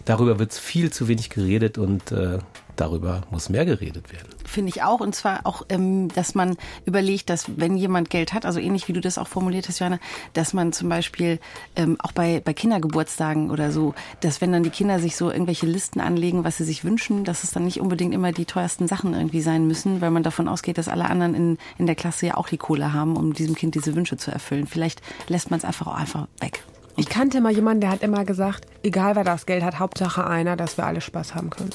Darüber 0.05 0.39
wird 0.39 0.53
viel 0.53 0.91
zu 0.91 1.07
wenig 1.07 1.29
geredet 1.29 1.77
und 1.77 2.11
äh, 2.11 2.39
darüber 2.75 3.21
muss 3.31 3.49
mehr 3.49 3.65
geredet 3.65 4.11
werden. 4.11 4.29
Finde 4.45 4.69
ich 4.69 4.83
auch. 4.83 4.99
Und 4.99 5.15
zwar 5.15 5.45
auch, 5.45 5.65
ähm, 5.69 6.09
dass 6.09 6.35
man 6.35 6.57
überlegt, 6.85 7.29
dass 7.29 7.57
wenn 7.57 7.77
jemand 7.77 8.09
Geld 8.09 8.33
hat, 8.33 8.45
also 8.45 8.59
ähnlich 8.59 8.88
wie 8.88 8.93
du 8.93 9.01
das 9.01 9.17
auch 9.17 9.27
formuliert 9.27 9.67
hast, 9.67 9.79
Johanna, 9.79 9.99
dass 10.33 10.53
man 10.53 10.73
zum 10.73 10.89
Beispiel 10.89 11.39
ähm, 11.75 11.97
auch 11.99 12.11
bei, 12.11 12.41
bei 12.43 12.53
Kindergeburtstagen 12.53 13.51
oder 13.51 13.71
so, 13.71 13.93
dass 14.21 14.41
wenn 14.41 14.51
dann 14.51 14.63
die 14.63 14.69
Kinder 14.69 14.99
sich 14.99 15.15
so 15.15 15.31
irgendwelche 15.31 15.65
Listen 15.65 15.99
anlegen, 15.99 16.43
was 16.43 16.57
sie 16.57 16.63
sich 16.63 16.83
wünschen, 16.83 17.23
dass 17.23 17.43
es 17.43 17.51
dann 17.51 17.65
nicht 17.65 17.81
unbedingt 17.81 18.13
immer 18.13 18.31
die 18.31 18.45
teuersten 18.45 18.88
Sachen 18.88 19.13
irgendwie 19.13 19.41
sein 19.41 19.67
müssen, 19.67 20.01
weil 20.01 20.11
man 20.11 20.23
davon 20.23 20.47
ausgeht, 20.47 20.77
dass 20.77 20.88
alle 20.88 21.05
anderen 21.05 21.35
in, 21.35 21.57
in 21.77 21.85
der 21.85 21.95
Klasse 21.95 22.27
ja 22.27 22.38
auch 22.38 22.47
die 22.47 22.57
Kohle 22.57 22.93
haben, 22.93 23.17
um 23.17 23.33
diesem 23.33 23.55
Kind 23.55 23.75
diese 23.75 23.95
Wünsche 23.95 24.17
zu 24.17 24.31
erfüllen. 24.31 24.67
Vielleicht 24.67 25.01
lässt 25.27 25.51
man 25.51 25.59
es 25.59 25.65
einfach 25.65 25.88
auch 25.88 25.95
einfach 25.95 26.27
weg. 26.39 26.63
Ich 26.97 27.09
kannte 27.09 27.41
mal 27.41 27.51
jemanden, 27.51 27.81
der 27.81 27.89
hat 27.91 28.03
immer 28.03 28.23
gesagt, 28.23 28.67
egal 28.81 29.17
wer 29.17 29.25
das 29.25 29.45
Geld 29.45 29.63
hat, 29.63 29.79
Hauptsache 29.79 30.25
einer, 30.25 30.55
dass 30.55 30.77
wir 30.77 30.85
alle 30.85 31.01
Spaß 31.01 31.35
haben 31.35 31.49
können. 31.49 31.71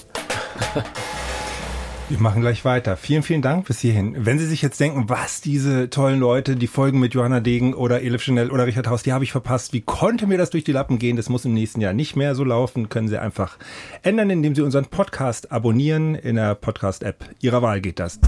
Wir 2.11 2.19
machen 2.19 2.41
gleich 2.43 2.65
weiter. 2.65 2.97
Vielen, 2.97 3.23
vielen 3.23 3.41
Dank 3.41 3.67
bis 3.67 3.79
hierhin. 3.79 4.17
Wenn 4.27 4.41
Sie 4.41 4.47
sich 4.47 4.63
jetzt 4.63 4.81
denken, 4.81 5.09
was 5.09 5.41
diese 5.41 5.91
tollen 5.91 6.19
Leute, 6.19 6.57
die 6.57 6.67
Folgen 6.67 6.99
mit 6.99 7.15
Johanna 7.15 7.39
Degen 7.39 7.73
oder 7.73 8.03
Elif 8.03 8.23
Chanel 8.23 8.51
oder 8.51 8.67
Richard 8.67 8.89
Haus, 8.89 9.05
die 9.05 9.13
habe 9.13 9.23
ich 9.23 9.31
verpasst. 9.31 9.73
Wie 9.73 9.81
konnte 9.81 10.27
mir 10.27 10.37
das 10.37 10.51
durch 10.51 10.65
die 10.65 10.73
Lappen 10.73 10.99
gehen? 10.99 11.17
Das 11.17 11.29
muss 11.29 11.45
im 11.45 11.55
nächsten 11.55 11.81
Jahr 11.81 11.93
nicht 11.93 12.17
mehr 12.17 12.35
so 12.35 12.43
laufen. 12.43 12.89
Können 12.89 13.07
Sie 13.07 13.17
einfach 13.17 13.59
ändern, 14.03 14.29
indem 14.31 14.57
Sie 14.57 14.63
unseren 14.63 14.87
Podcast 14.87 15.53
abonnieren. 15.53 16.17
In 16.17 16.35
der 16.35 16.57
Podcast-App 16.57 17.25
Ihrer 17.41 17.63
Wahl 17.63 17.81
geht 17.81 18.01
das. 18.01 18.19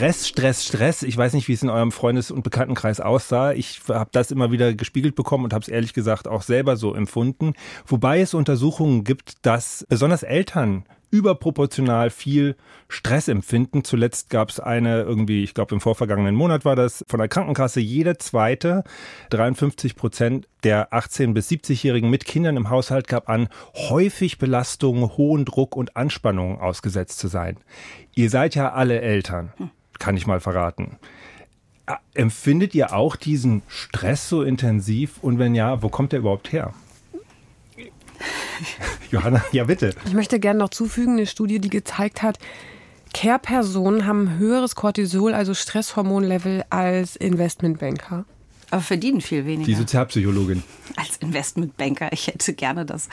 Stress, 0.00 0.28
Stress, 0.28 0.64
Stress. 0.64 1.02
Ich 1.02 1.14
weiß 1.14 1.34
nicht, 1.34 1.46
wie 1.46 1.52
es 1.52 1.62
in 1.62 1.68
eurem 1.68 1.92
Freundes- 1.92 2.30
und 2.30 2.42
Bekanntenkreis 2.42 3.00
aussah. 3.00 3.52
Ich 3.52 3.82
habe 3.86 4.08
das 4.12 4.30
immer 4.30 4.50
wieder 4.50 4.72
gespiegelt 4.72 5.14
bekommen 5.14 5.44
und 5.44 5.52
habe 5.52 5.60
es 5.60 5.68
ehrlich 5.68 5.92
gesagt 5.92 6.26
auch 6.26 6.40
selber 6.40 6.78
so 6.78 6.94
empfunden. 6.94 7.52
Wobei 7.86 8.22
es 8.22 8.32
Untersuchungen 8.32 9.04
gibt, 9.04 9.44
dass 9.44 9.84
besonders 9.90 10.22
Eltern 10.22 10.86
überproportional 11.10 12.08
viel 12.08 12.56
Stress 12.88 13.28
empfinden. 13.28 13.84
Zuletzt 13.84 14.30
gab 14.30 14.48
es 14.48 14.58
eine 14.58 15.02
irgendwie, 15.02 15.42
ich 15.42 15.52
glaube 15.52 15.74
im 15.74 15.82
vorvergangenen 15.82 16.34
Monat 16.34 16.64
war 16.64 16.76
das, 16.76 17.04
von 17.06 17.18
der 17.18 17.28
Krankenkasse 17.28 17.80
jede 17.80 18.16
zweite, 18.16 18.84
53 19.28 19.96
Prozent 19.96 20.48
der 20.64 20.94
18- 20.94 21.34
bis 21.34 21.50
70-Jährigen 21.50 22.08
mit 22.08 22.24
Kindern 22.24 22.56
im 22.56 22.70
Haushalt 22.70 23.06
gab 23.06 23.28
an, 23.28 23.48
häufig 23.74 24.38
Belastungen, 24.38 25.18
hohen 25.18 25.44
Druck 25.44 25.76
und 25.76 25.94
Anspannungen 25.94 26.58
ausgesetzt 26.58 27.18
zu 27.18 27.28
sein. 27.28 27.58
Ihr 28.14 28.30
seid 28.30 28.54
ja 28.54 28.72
alle 28.72 29.02
Eltern, 29.02 29.52
kann 30.00 30.16
ich 30.16 30.26
mal 30.26 30.40
verraten. 30.40 30.98
Äh, 31.86 31.94
Empfindet 32.14 32.74
ihr 32.74 32.92
auch 32.92 33.14
diesen 33.14 33.62
Stress 33.68 34.28
so 34.28 34.42
intensiv? 34.42 35.18
Und 35.22 35.38
wenn 35.38 35.54
ja, 35.54 35.80
wo 35.82 35.88
kommt 35.88 36.10
der 36.10 36.18
überhaupt 36.18 36.50
her? 36.50 36.74
Johanna, 39.12 39.44
ja 39.52 39.64
bitte. 39.64 39.94
Ich 40.06 40.12
möchte 40.12 40.40
gerne 40.40 40.58
noch 40.58 40.70
zufügen, 40.70 41.12
eine 41.12 41.26
Studie, 41.26 41.60
die 41.60 41.70
gezeigt 41.70 42.22
hat, 42.22 42.38
Care-Personen 43.12 44.06
haben 44.06 44.22
ein 44.22 44.38
höheres 44.38 44.74
Cortisol, 44.74 45.34
also 45.34 45.54
Stresshormonlevel, 45.54 46.64
als 46.70 47.16
Investmentbanker. 47.16 48.24
Aber 48.70 48.82
verdienen 48.82 49.20
viel 49.20 49.46
weniger. 49.46 49.66
Die 49.66 49.74
Sozialpsychologin. 49.74 50.62
Als 50.94 51.16
Investmentbanker. 51.16 52.12
Ich 52.12 52.28
hätte 52.28 52.54
gerne 52.54 52.86
das 52.86 53.08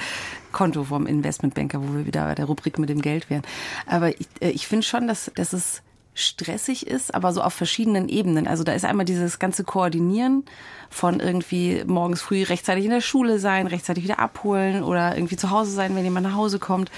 Konto 0.52 0.84
vom 0.84 1.08
Investmentbanker, 1.08 1.82
wo 1.82 1.96
wir 1.96 2.06
wieder 2.06 2.26
bei 2.26 2.36
der 2.36 2.46
Rubrik 2.46 2.78
mit 2.78 2.90
dem 2.90 3.02
Geld 3.02 3.32
wären. 3.32 3.42
Aber 3.88 4.10
ich, 4.10 4.28
äh, 4.40 4.50
ich 4.50 4.68
finde 4.68 4.86
schon, 4.86 5.08
dass, 5.08 5.32
dass 5.34 5.54
es 5.54 5.82
stressig 6.18 6.88
ist, 6.88 7.14
aber 7.14 7.32
so 7.32 7.42
auf 7.42 7.54
verschiedenen 7.54 8.10
Ebenen. 8.10 8.48
Also 8.48 8.64
da 8.64 8.74
ist 8.74 8.86
einmal 8.86 9.06
dieses 9.06 9.38
ganze 9.38 9.64
Koordinieren 9.64 10.46
von 10.90 11.20
irgendwie 11.20 11.84
morgens 11.86 12.22
früh 12.22 12.42
rechtzeitig 12.42 12.86
in 12.86 12.92
der 12.92 13.02
Schule 13.02 13.38
sein, 13.38 13.68
rechtzeitig 13.68 14.04
wieder 14.04 14.18
abholen 14.18 14.84
oder 14.84 15.16
irgendwie 15.16 15.38
zu 15.38 15.52
Hause 15.52 15.72
sein, 15.72 15.96
wenn 15.96 16.04
jemand 16.04 16.26
nach 16.26 16.36
Hause 16.36 16.58
kommt. 16.58 16.90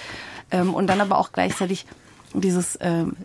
Ähm, 0.51 0.73
und 0.73 0.88
dann 0.88 1.01
aber 1.01 1.17
auch 1.17 1.34
gleichzeitig 1.34 1.86
dieses 2.33 2.77
ähm, 2.81 3.15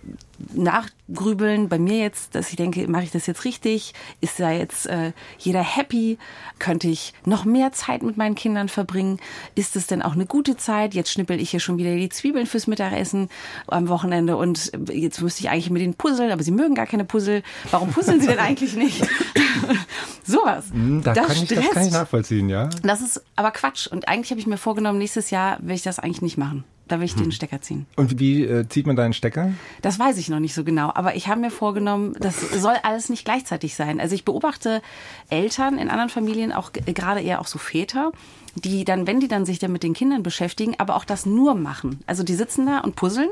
Nachgrübeln 0.53 1.69
bei 1.69 1.79
mir 1.79 1.99
jetzt, 1.99 2.35
dass 2.35 2.51
ich 2.51 2.57
denke, 2.57 2.89
mache 2.89 3.05
ich 3.05 3.11
das 3.11 3.27
jetzt 3.27 3.45
richtig? 3.45 3.95
Ist 4.21 4.41
da 4.41 4.51
jetzt 4.51 4.87
äh, 4.87 5.13
jeder 5.39 5.63
happy? 5.63 6.19
Könnte 6.59 6.89
ich 6.89 7.13
noch 7.25 7.45
mehr 7.45 7.73
Zeit 7.73 8.03
mit 8.03 8.17
meinen 8.17 8.35
Kindern 8.35 8.69
verbringen? 8.69 9.21
Ist 9.55 9.77
es 9.77 9.87
denn 9.87 10.03
auch 10.03 10.15
eine 10.15 10.27
gute 10.27 10.57
Zeit? 10.57 10.95
Jetzt 10.95 11.13
schnippel 11.13 11.41
ich 11.41 11.51
hier 11.51 11.61
schon 11.61 11.79
wieder 11.79 11.95
die 11.95 12.09
Zwiebeln 12.09 12.47
fürs 12.47 12.67
Mittagessen 12.67 13.29
am 13.67 13.89
Wochenende 13.89 14.37
und 14.37 14.73
jetzt 14.91 15.21
müsste 15.21 15.43
ich 15.43 15.51
eigentlich 15.51 15.71
mit 15.71 15.83
denen 15.83 15.95
puzzeln, 15.95 16.33
aber 16.33 16.43
sie 16.43 16.53
mögen 16.53 16.75
gar 16.75 16.87
keine 16.87 17.05
Puzzle. 17.05 17.43
Warum 17.71 17.91
puzzeln 17.91 18.21
sie 18.21 18.27
denn 18.27 18.39
eigentlich 18.39 18.75
nicht? 18.75 19.07
Sowas. 20.25 20.67
Hm, 20.73 21.03
da 21.03 21.13
das, 21.13 21.27
kann 21.27 21.37
ich, 21.37 21.49
das 21.49 21.71
kann 21.71 21.87
ich 21.87 21.93
nachvollziehen, 21.93 22.49
ja. 22.49 22.71
Das 22.83 23.01
ist 23.01 23.23
aber 23.37 23.51
Quatsch. 23.51 23.87
Und 23.87 24.09
eigentlich 24.09 24.31
habe 24.31 24.41
ich 24.41 24.47
mir 24.47 24.57
vorgenommen, 24.57 24.99
nächstes 24.99 25.31
Jahr 25.31 25.59
will 25.61 25.75
ich 25.75 25.83
das 25.83 25.99
eigentlich 25.99 26.23
nicht 26.23 26.39
machen. 26.39 26.65
Da 26.87 26.99
will 26.99 27.07
ich 27.07 27.15
hm. 27.15 27.25
den 27.25 27.33
Stecker 27.33 27.61
ziehen. 27.61 27.87
Und 27.97 28.19
wie 28.19 28.45
äh, 28.45 28.69
zieht 28.69 28.87
man 28.87 28.97
deinen 28.97 29.13
Stecker? 29.13 29.53
Das 29.83 29.99
weiß 29.99 30.19
ich 30.19 30.29
noch 30.29 30.41
nicht 30.41 30.55
so 30.55 30.65
genau. 30.65 30.93
Aber 30.95 31.17
ich 31.17 31.29
habe 31.29 31.41
mir 31.41 31.51
vorgenommen, 31.51 32.15
das 32.21 32.41
soll 32.41 32.75
alles 32.83 33.09
nicht 33.09 33.25
gleichzeitig 33.25 33.75
sein. 33.75 34.01
Also 34.01 34.15
ich 34.15 34.25
beobachte 34.25 34.83
Eltern 35.31 35.79
in 35.79 35.89
anderen 35.89 36.11
Familien, 36.11 36.53
auch 36.53 36.73
gerade 36.73 37.21
eher 37.21 37.41
auch 37.41 37.47
so 37.47 37.59
Väter, 37.59 38.13
die 38.55 38.85
dann, 38.85 39.07
wenn 39.07 39.21
die 39.21 39.29
dann 39.29 39.47
sich 39.47 39.59
dann 39.59 39.73
mit 39.73 39.83
den 39.83 39.95
Kindern 39.95 40.23
beschäftigen, 40.23 40.75
aber 40.79 40.97
auch 40.97 41.05
das 41.05 41.27
nur 41.27 41.55
machen. 41.55 42.01
Also 42.07 42.23
die 42.23 42.35
sitzen 42.35 42.67
da 42.67 42.81
und 42.81 42.97
puzzeln 42.97 43.31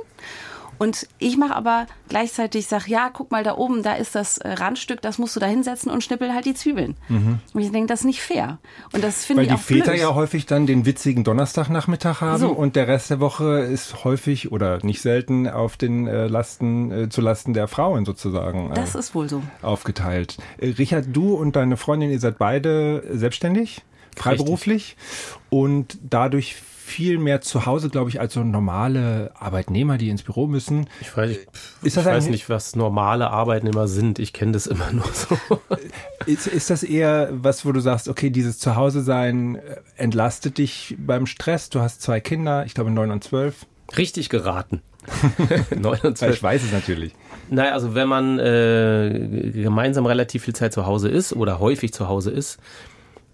und 0.78 1.06
ich 1.18 1.36
mache 1.36 1.54
aber 1.54 1.86
gleichzeitig, 2.08 2.66
sag 2.66 2.88
ja, 2.88 3.10
guck 3.12 3.30
mal 3.30 3.44
da 3.44 3.56
oben, 3.56 3.82
da 3.82 3.94
ist 3.94 4.14
das 4.14 4.38
äh, 4.38 4.52
Randstück, 4.52 5.00
das 5.02 5.18
musst 5.18 5.36
du 5.36 5.40
da 5.40 5.46
hinsetzen 5.46 5.90
und 5.90 6.02
schnippel 6.02 6.34
halt 6.34 6.44
die 6.44 6.54
Zwiebeln. 6.54 6.96
Mhm. 7.08 7.38
Und 7.52 7.60
ich 7.60 7.70
denke, 7.70 7.86
das 7.88 8.00
ist 8.00 8.06
nicht 8.06 8.20
fair. 8.20 8.58
Und 8.92 9.04
das 9.04 9.24
finde 9.24 9.44
ich 9.44 9.48
auch 9.50 9.52
Weil 9.52 9.58
die 9.58 9.62
Väter 9.62 9.90
blöd. 9.92 10.00
ja 10.00 10.14
häufig 10.14 10.46
dann 10.46 10.66
den 10.66 10.84
witzigen 10.86 11.24
Donnerstagnachmittag 11.24 12.20
haben 12.20 12.40
so. 12.40 12.48
und 12.50 12.76
der 12.76 12.88
Rest 12.88 13.10
der 13.10 13.20
Woche 13.20 13.60
ist 13.60 14.04
häufig 14.04 14.52
oder 14.52 14.84
nicht 14.84 15.02
selten 15.02 15.48
auf 15.48 15.76
den 15.76 16.06
äh, 16.06 16.26
Lasten, 16.26 16.90
äh, 16.90 17.08
zu 17.08 17.20
Lasten 17.20 17.54
der 17.54 17.68
Frauen 17.68 18.04
sozusagen. 18.04 18.70
Äh, 18.70 18.74
das 18.74 18.94
ist 18.94 19.14
wohl 19.14 19.28
so. 19.28 19.42
Aufgeteilt. 19.62 20.38
Äh, 20.58 20.70
Richard, 20.70 21.06
du 21.12 21.34
und 21.34 21.56
deine 21.56 21.76
Freundin, 21.76 22.10
ihr 22.10 22.20
seid 22.20 22.38
beide 22.38 23.04
selbstständig? 23.10 23.82
Freiberuflich 24.16 24.96
Richtig. 24.98 25.36
und 25.50 25.98
dadurch 26.02 26.56
viel 26.92 27.18
mehr 27.18 27.40
zu 27.40 27.64
Hause, 27.64 27.88
glaube 27.88 28.10
ich, 28.10 28.20
als 28.20 28.34
so 28.34 28.44
normale 28.44 29.32
Arbeitnehmer, 29.34 29.96
die 29.96 30.10
ins 30.10 30.22
Büro 30.22 30.46
müssen. 30.46 30.88
Ich 31.00 31.16
weiß, 31.16 31.38
ich 31.82 31.96
weiß 31.96 32.28
nicht, 32.28 32.48
was 32.50 32.76
normale 32.76 33.30
Arbeitnehmer 33.30 33.88
sind. 33.88 34.18
Ich 34.18 34.32
kenne 34.32 34.52
das 34.52 34.66
immer 34.66 34.92
nur 34.92 35.06
so. 35.12 35.38
Ist, 36.26 36.46
ist 36.46 36.70
das 36.70 36.84
eher 36.84 37.30
was, 37.32 37.66
wo 37.66 37.72
du 37.72 37.80
sagst, 37.80 38.08
okay, 38.08 38.30
dieses 38.30 38.60
Zuhause-Sein 38.60 39.56
äh, 39.56 39.80
entlastet 39.96 40.58
dich 40.58 40.94
beim 40.96 41.26
Stress? 41.26 41.68
Du 41.68 41.80
hast 41.80 42.00
zwei 42.00 42.20
Kinder, 42.20 42.64
ich 42.64 42.74
glaube 42.74 42.92
neun 42.92 43.10
und 43.10 43.24
zwölf. 43.24 43.66
Richtig 43.96 44.28
geraten. 44.28 44.82
9 45.76 46.00
und 46.02 46.18
12. 46.18 46.34
Ich 46.36 46.42
weiß 46.42 46.62
es 46.62 46.72
natürlich. 46.72 47.12
Naja, 47.50 47.72
also 47.72 47.96
wenn 47.96 48.08
man 48.08 48.38
äh, 48.38 49.50
gemeinsam 49.52 50.06
relativ 50.06 50.44
viel 50.44 50.54
Zeit 50.54 50.72
zu 50.72 50.86
Hause 50.86 51.08
ist 51.08 51.32
oder 51.32 51.58
häufig 51.58 51.92
zu 51.92 52.06
Hause 52.06 52.30
ist, 52.30 52.60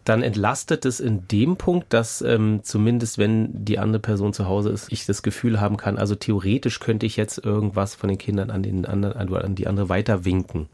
dann 0.09 0.23
entlastet 0.23 0.85
es 0.87 1.01
in 1.01 1.29
dem 1.29 1.57
Punkt, 1.57 1.93
dass 1.93 2.23
ähm, 2.23 2.61
zumindest 2.63 3.19
wenn 3.19 3.65
die 3.65 3.79
andere 3.79 4.01
Person 4.01 4.33
zu 4.33 4.47
Hause 4.47 4.71
ist, 4.71 4.91
ich 4.91 5.05
das 5.07 5.23
Gefühl 5.23 5.61
haben 5.61 5.77
kann, 5.77 5.99
also 5.99 6.15
theoretisch 6.15 6.81
könnte 6.81 7.05
ich 7.05 7.17
jetzt 7.17 7.45
irgendwas 7.45 7.95
von 7.95 8.09
den 8.09 8.19
Kindern 8.19 8.51
an 8.51 8.63
den 8.63 8.87
anderen, 8.87 9.15
an 9.35 9.55
die 9.55 9.67
andere 9.67 9.89
weiter 9.89 10.25
winken. 10.25 10.69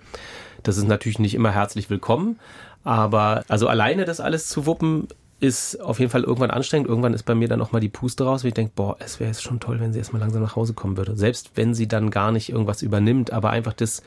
Das 0.62 0.77
ist 0.77 0.87
natürlich 0.87 1.18
nicht 1.18 1.35
immer 1.35 1.51
herzlich 1.51 1.90
willkommen, 1.90 2.38
aber 2.85 3.44
also 3.49 3.66
alleine 3.66 4.05
das 4.05 4.20
alles 4.20 4.49
zu 4.49 4.66
wuppen, 4.66 5.09
ist 5.40 5.81
auf 5.81 5.99
jeden 5.99 6.11
Fall 6.11 6.23
irgendwann 6.23 6.51
anstrengend. 6.51 6.88
Irgendwann 6.88 7.14
ist 7.14 7.25
bei 7.25 7.35
mir 7.35 7.49
dann 7.49 7.61
auch 7.61 7.73
mal 7.73 7.81
die 7.81 7.88
Puste 7.88 8.25
raus, 8.25 8.44
wie 8.44 8.49
ich 8.49 8.55
denke, 8.55 8.73
boah, 8.75 8.97
es 9.01 9.20
wäre 9.20 9.29
jetzt 9.29 9.42
schon 9.42 9.61
toll, 9.61 9.81
wenn 9.81 9.92
sie 9.92 9.99
erstmal 9.99 10.20
langsam 10.20 10.42
nach 10.42 10.57
Hause 10.57 10.75
kommen 10.75 10.97
würde. 10.97 11.16
Selbst 11.16 11.53
wenn 11.55 11.75
sie 11.75 11.88
dann 11.88 12.11
gar 12.11 12.33
nicht 12.33 12.51
irgendwas 12.51 12.83
übernimmt, 12.83 13.33
aber 13.33 13.51
einfach 13.51 13.73
das 13.73 14.03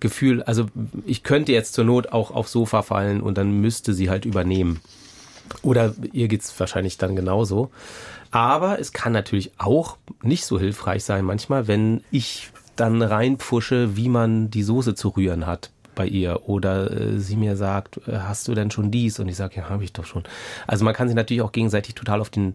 Gefühl, 0.00 0.42
also 0.42 0.66
ich 1.04 1.22
könnte 1.22 1.52
jetzt 1.52 1.74
zur 1.74 1.84
Not 1.84 2.12
auch 2.12 2.30
aufs 2.30 2.52
Sofa 2.52 2.82
fallen 2.82 3.20
und 3.20 3.38
dann 3.38 3.60
müsste 3.60 3.94
sie 3.94 4.10
halt 4.10 4.24
übernehmen. 4.24 4.80
Oder 5.62 5.94
ihr 6.12 6.28
geht's 6.28 6.58
wahrscheinlich 6.58 6.96
dann 6.96 7.16
genauso. 7.16 7.70
Aber 8.30 8.78
es 8.78 8.92
kann 8.92 9.12
natürlich 9.12 9.52
auch 9.58 9.96
nicht 10.22 10.44
so 10.44 10.58
hilfreich 10.58 11.04
sein 11.04 11.24
manchmal, 11.24 11.68
wenn 11.68 12.02
ich 12.10 12.50
dann 12.76 13.02
reinpfusche, 13.02 13.96
wie 13.96 14.08
man 14.08 14.50
die 14.50 14.62
Soße 14.62 14.94
zu 14.94 15.08
rühren 15.08 15.46
hat 15.46 15.70
bei 15.94 16.06
ihr 16.06 16.48
oder 16.48 16.90
äh, 16.90 17.18
sie 17.18 17.36
mir 17.36 17.56
sagt, 17.56 18.00
äh, 18.08 18.18
hast 18.18 18.48
du 18.48 18.54
denn 18.54 18.70
schon 18.70 18.90
dies? 18.90 19.18
Und 19.18 19.28
ich 19.28 19.36
sage, 19.36 19.56
ja, 19.56 19.68
habe 19.68 19.84
ich 19.84 19.92
doch 19.92 20.04
schon. 20.04 20.24
Also 20.66 20.84
man 20.84 20.94
kann 20.94 21.08
sich 21.08 21.16
natürlich 21.16 21.42
auch 21.42 21.52
gegenseitig 21.52 21.94
total 21.94 22.20
auf 22.20 22.30
den 22.30 22.54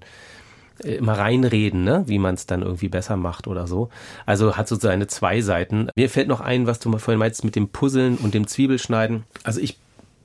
äh, 0.84 0.95
immer 0.95 1.17
reinreden, 1.17 1.84
ne? 1.84 2.04
wie 2.08 2.19
man 2.19 2.36
es 2.36 2.45
dann 2.45 2.62
irgendwie 2.62 2.89
besser 2.89 3.17
macht 3.17 3.48
oder 3.48 3.67
so. 3.67 3.89
Also 4.26 4.58
hat 4.58 4.67
so 4.67 4.76
seine 4.76 5.08
zwei 5.08 5.41
Seiten. 5.41 5.89
Mir 5.95 6.10
fällt 6.10 6.28
noch 6.28 6.41
ein, 6.41 6.67
was 6.67 6.80
du 6.80 6.91
vorhin 6.98 7.19
meinst 7.19 7.43
mit 7.43 7.56
dem 7.56 7.69
Puzzeln 7.69 8.17
und 8.17 8.34
dem 8.34 8.48
Zwiebelschneiden. 8.48 9.24
Also 9.43 9.60
ich 9.60 9.78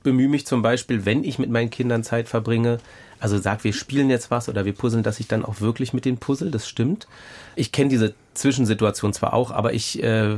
bemühe 0.03 0.29
mich 0.29 0.45
zum 0.45 0.61
Beispiel, 0.61 1.05
wenn 1.05 1.23
ich 1.23 1.39
mit 1.39 1.49
meinen 1.49 1.69
Kindern 1.69 2.03
Zeit 2.03 2.27
verbringe, 2.27 2.79
also 3.21 3.37
sag, 3.37 3.63
wir 3.63 3.71
spielen 3.71 4.09
jetzt 4.09 4.31
was 4.31 4.49
oder 4.49 4.65
wir 4.65 4.73
puzzeln, 4.73 5.03
dass 5.03 5.19
ich 5.19 5.27
dann 5.27 5.45
auch 5.45 5.61
wirklich 5.61 5.93
mit 5.93 6.05
den 6.05 6.17
Puzzle, 6.17 6.49
das 6.49 6.67
stimmt. 6.67 7.07
Ich 7.55 7.71
kenne 7.71 7.89
diese 7.89 8.15
Zwischensituation 8.33 9.13
zwar 9.13 9.33
auch, 9.33 9.51
aber 9.51 9.73
ich 9.73 10.01
äh, 10.01 10.35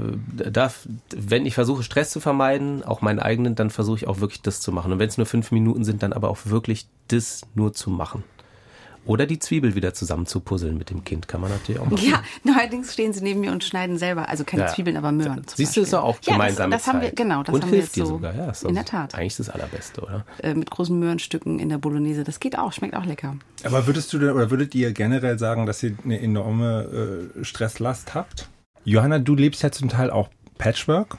darf, 0.51 0.87
wenn 1.15 1.45
ich 1.45 1.53
versuche, 1.53 1.83
Stress 1.83 2.11
zu 2.11 2.19
vermeiden, 2.19 2.83
auch 2.83 3.01
meinen 3.01 3.19
eigenen, 3.19 3.55
dann 3.55 3.69
versuche 3.69 3.97
ich 3.97 4.07
auch 4.07 4.19
wirklich 4.19 4.41
das 4.41 4.59
zu 4.59 4.71
machen. 4.71 4.91
Und 4.91 4.99
wenn 4.99 5.07
es 5.07 5.17
nur 5.17 5.25
fünf 5.25 5.51
Minuten 5.51 5.85
sind, 5.85 6.03
dann 6.03 6.11
aber 6.11 6.29
auch 6.29 6.39
wirklich 6.45 6.87
das 7.07 7.43
nur 7.55 7.73
zu 7.73 7.89
machen. 7.89 8.23
Oder 9.05 9.25
die 9.25 9.39
Zwiebel 9.39 9.75
wieder 9.75 9.93
zusammen 9.93 10.25
zu 10.25 10.39
puzzeln 10.39 10.77
mit 10.77 10.89
dem 10.89 11.03
Kind 11.03 11.27
kann 11.27 11.41
man 11.41 11.51
natürlich 11.51 11.81
auch 11.81 11.89
machen. 11.89 12.07
Ja, 12.07 12.23
neuerdings 12.43 12.93
stehen 12.93 13.11
sie 13.11 13.21
neben 13.21 13.41
mir 13.41 13.51
und 13.51 13.63
schneiden 13.63 13.97
selber. 13.97 14.29
Also 14.29 14.43
keine 14.43 14.63
ja. 14.63 14.67
Zwiebeln, 14.69 14.95
aber 14.95 15.11
Möhren. 15.11 15.43
Siehst 15.53 15.75
du, 15.75 15.81
ist 15.81 15.93
auch 15.93 16.17
ja, 16.23 16.33
gemeinsame 16.33 16.71
das, 16.71 16.85
das 16.85 16.93
haben 16.93 17.01
wir, 17.01 17.11
Genau, 17.11 17.43
das 17.43 17.53
und 17.53 17.63
haben 17.63 17.69
hilft 17.69 17.95
wir 17.95 18.03
dir 18.03 18.07
so, 18.07 18.13
sogar. 18.15 18.35
Ja, 18.35 18.51
in 18.67 18.75
der 18.75 18.85
Tat. 18.85 19.15
Eigentlich 19.15 19.35
das 19.35 19.49
Allerbeste, 19.49 20.01
oder? 20.01 20.25
Äh, 20.41 20.53
mit 20.53 20.71
großen 20.71 20.97
Möhrenstücken 20.97 21.59
in 21.59 21.69
der 21.69 21.77
Bolognese. 21.77 22.23
Das 22.23 22.39
geht 22.39 22.57
auch, 22.57 22.71
schmeckt 22.71 22.95
auch 22.95 23.05
lecker. 23.05 23.35
Aber 23.63 23.87
würdest 23.87 24.13
du 24.13 24.19
denn, 24.19 24.31
oder 24.31 24.49
würdet 24.49 24.73
ihr 24.75 24.93
generell 24.93 25.37
sagen, 25.37 25.65
dass 25.65 25.83
ihr 25.83 25.95
eine 26.03 26.19
enorme 26.19 27.29
äh, 27.39 27.43
Stresslast 27.43 28.13
habt? 28.15 28.47
Johanna, 28.85 29.19
du 29.19 29.35
lebst 29.35 29.63
ja 29.63 29.71
zum 29.71 29.89
Teil 29.89 30.11
auch 30.11 30.29
Patchwork 30.57 31.17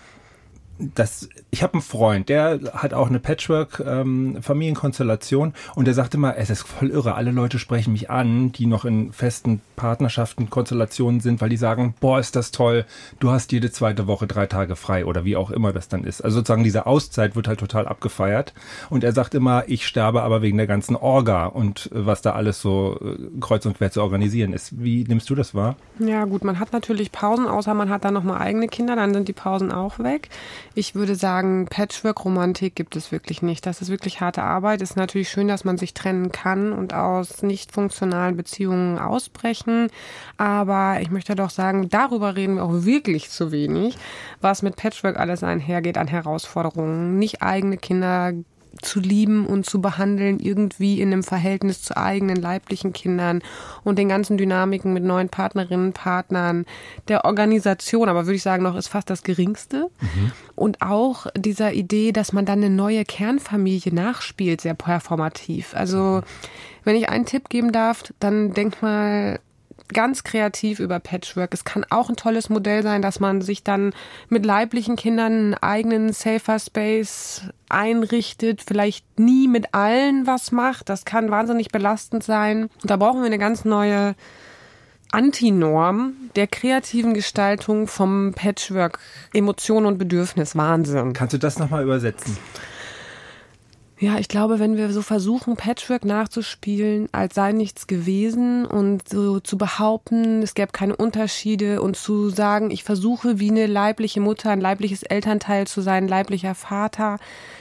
das, 0.79 1.29
ich 1.51 1.63
habe 1.63 1.75
einen 1.75 1.83
Freund, 1.83 2.29
der 2.29 2.59
hat 2.73 2.95
auch 2.95 3.09
eine 3.09 3.21
Patchwork-Familienkonstellation 3.21 5.49
ähm, 5.49 5.55
und 5.77 5.87
der 5.87 5.95
sagte 5.95 6.19
mal, 6.19 6.35
es 6.37 6.51
ist 6.51 6.63
voll 6.63 6.91
irre, 6.91 7.15
alle 7.15 7.31
Leute 7.31 7.61
sprechen 7.61 7.93
mich 7.93 8.11
an, 8.11 8.51
die 8.51 8.67
noch 8.67 8.85
in 8.85 9.13
festen 9.13 9.61
Partnerschaften, 9.77 10.51
Konstellationen 10.51 11.21
sind, 11.21 11.41
weil 11.41 11.49
die 11.49 11.57
sagen, 11.57 11.95
boah, 12.01 12.19
ist 12.19 12.35
das 12.35 12.51
toll, 12.51 12.85
du 13.21 13.31
hast 13.31 13.53
jede 13.53 13.71
zweite 13.71 14.09
Woche 14.09 14.27
drei 14.27 14.47
Tage 14.47 14.75
frei 14.75 15.07
oder 15.07 15.25
wie 15.25 15.37
auch 15.37 15.53
immer 15.53 15.73
das 15.73 15.87
dann 15.89 16.03
ist. 16.03 16.23
Also 16.23 16.39
sozusagen 16.39 16.65
diese 16.65 16.87
Auszeit 16.87 17.37
wird 17.37 17.47
halt 17.47 17.61
total 17.61 17.87
abgefeiert 17.87 18.53
und 18.91 19.05
er 19.05 19.13
sagt 19.13 19.35
immer, 19.35 19.63
ich 19.69 19.87
sterbe 19.87 20.23
aber 20.23 20.43
wegen 20.43 20.57
der 20.57 20.67
ganzen 20.67 20.97
Orga 20.97 21.47
und 21.47 21.93
äh, 21.93 22.07
was 22.07 22.23
da 22.23 22.33
alles 22.33 22.61
so 22.61 22.99
äh, 23.01 23.17
kreuz 23.41 23.65
und 23.65 23.79
quer 23.79 23.93
zu 23.93 24.03
organisieren 24.03 24.53
ist. 24.53 24.83
Wie 24.83 25.05
nimmst 25.05 25.31
du 25.31 25.37
das 25.37 25.55
wahr? 25.55 25.77
Ja 26.01 26.25
gut, 26.25 26.43
man 26.43 26.59
hat 26.59 26.73
natürlich 26.73 27.13
Pausen, 27.13 27.47
außer 27.47 27.75
man 27.75 27.91
hat 27.91 28.05
dann 28.05 28.15
nochmal 28.15 28.41
eigene 28.41 28.67
Kinder, 28.67 28.97
dann 28.97 29.15
sind 29.15 29.29
die 29.29 29.33
Pausen 29.33 29.71
auch 29.71 30.01
weg. 30.01 30.31
Ich 30.77 30.97
würde 30.97 31.15
sagen, 31.15 31.67
Patchwork-Romantik 31.67 32.75
gibt 32.75 32.97
es 32.97 33.13
wirklich 33.13 33.43
nicht. 33.43 33.65
Das 33.65 33.81
ist 33.81 33.91
wirklich 33.91 34.21
harte 34.21 34.43
Arbeit. 34.43 34.83
Ist 34.83 34.97
natürlich 34.97 35.29
schön, 35.29 35.47
dass 35.47 35.65
man 35.65 35.79
sich 35.79 35.95
trennen 35.95 36.33
kann 36.33 36.73
und 36.73 36.93
aus 36.93 37.43
nicht 37.43 37.71
funktionalen 37.71 38.37
Beziehungen 38.37 38.99
ausbrechen. 38.99 39.89
Aber 40.37 40.99
ich 41.01 41.13
möchte 41.13 41.37
doch 41.37 41.51
sagen, 41.51 41.89
darüber 41.91 42.35
reden 42.35 42.57
wir 42.57 42.65
auch 42.65 42.85
wirklich 42.85 43.31
zu 43.31 43.53
wenig, 43.53 43.97
was 44.41 44.63
mit 44.63 44.75
Patchwork 44.75 45.17
alles 45.17 45.45
einhergeht 45.45 45.97
an 45.97 46.09
Herausforderungen. 46.09 47.21
Nicht 47.21 47.41
eigene 47.41 47.77
Kinder 47.77 48.33
zu 48.85 49.01
lieben 49.01 49.47
und 49.47 49.67
zu 49.67 49.81
behandeln, 49.81 50.41
irgendwie 50.41 51.01
in 51.01 51.13
einem 51.13 51.23
Verhältnis 51.23 51.83
zu 51.83 51.97
eigenen 51.97 52.37
leiblichen 52.37 52.93
Kindern 52.93 53.43
und 53.83 53.99
den 53.99 54.09
ganzen 54.09 54.37
Dynamiken 54.37 54.93
mit 54.93 55.05
neuen 55.05 55.29
Partnerinnen, 55.29 55.93
Partnern, 55.93 56.65
der 57.09 57.25
Organisation, 57.25 58.09
aber 58.09 58.27
würde 58.27 58.37
ich 58.37 58.43
sagen, 58.43 58.63
noch 58.63 58.77
ist 58.77 58.89
fast 58.89 59.11
das 59.11 59.23
Geringste. 59.23 59.91
Mhm. 60.01 60.33
Und 60.55 60.83
auch 60.83 61.27
dieser 61.37 61.73
Idee, 61.73 62.13
dass 62.13 62.33
man 62.33 62.47
dann 62.47 62.63
eine 62.63 62.71
neue 62.71 63.05
Kernfamilie 63.05 63.93
nachspielt, 63.93 64.61
sehr 64.61 64.75
performativ. 64.75 65.75
Also, 65.75 66.23
wenn 66.85 66.97
ich 66.97 67.09
einen 67.09 67.27
Tipp 67.27 67.49
geben 67.49 67.73
darf, 67.73 68.13
dann 68.21 68.53
denk 68.53 68.83
mal 68.83 69.41
ganz 69.95 70.25
kreativ 70.25 70.79
über 70.81 71.01
Patchwork. 71.01 71.55
Es 71.55 71.65
kann 71.65 71.87
auch 71.89 72.11
ein 72.11 72.17
tolles 72.17 72.51
Modell 72.51 72.83
sein, 72.83 73.01
dass 73.01 73.21
man 73.21 73.41
sich 73.41 73.65
dann 73.65 73.95
mit 74.29 74.45
leiblichen 74.45 74.97
Kindern 74.97 75.33
einen 75.33 75.55
eigenen 75.55 76.13
Safer 76.13 76.59
Space 76.59 77.43
einrichtet, 77.71 78.63
vielleicht 78.67 79.19
nie 79.19 79.49
mit 79.49 79.73
allen 79.73 80.27
was 80.27 80.53
macht. 80.53 80.91
Das 80.91 81.07
kann 81.07 81.31
wahnsinnig 81.31 81.69
belastend 81.69 82.23
sein. 82.23 82.65
Und 82.83 82.91
da 82.91 82.97
brauchen 82.97 83.21
wir 83.21 83.27
eine 83.27 83.39
ganz 83.39 83.65
neue 83.65 84.15
Antinorm 85.11 86.15
der 86.35 86.49
kreativen 86.49 87.15
Gestaltung 87.15 87.87
vom 87.87 88.35
Patchwork 88.35 88.99
Emotion 89.33 89.87
und 89.87 89.97
Bedürfnis. 89.97 90.57
Wahnsinn. 90.57 91.13
Kannst 91.13 91.35
du 91.35 91.39
das 91.39 91.59
nochmal 91.59 91.85
übersetzen? 91.85 92.37
Ja, 94.05 94.19
ich 94.19 94.29
glaube, 94.29 94.59
wenn 94.59 94.77
wir 94.77 94.93
so 94.93 95.01
versuchen, 95.01 95.57
Patchwork 95.57 96.05
nachzuspielen, 96.05 97.09
als 97.13 97.35
sei 97.35 97.53
nichts 97.53 97.87
gewesen 97.87 98.67
und 98.67 99.09
so 99.09 99.41
zu 99.41 99.57
behaupten, 99.57 100.43
es 100.43 100.53
gäbe 100.53 100.73
keine 100.73 100.95
Unterschiede 100.95 101.81
und 101.81 101.97
zu 101.97 102.29
sagen, 102.29 102.71
ich 102.71 102.85
versuche 102.85 103.41
wie 103.41 103.51
eine 103.51 103.67
leibliche 103.67 104.21
Mutter, 104.21 104.51
ein 104.51 104.61
leibliches 104.61 105.05
Elternteil 105.05 105.67
zu 105.67 105.81
sein, 105.81 106.07
leiblicher 106.07 106.55
Vater, 106.55 107.17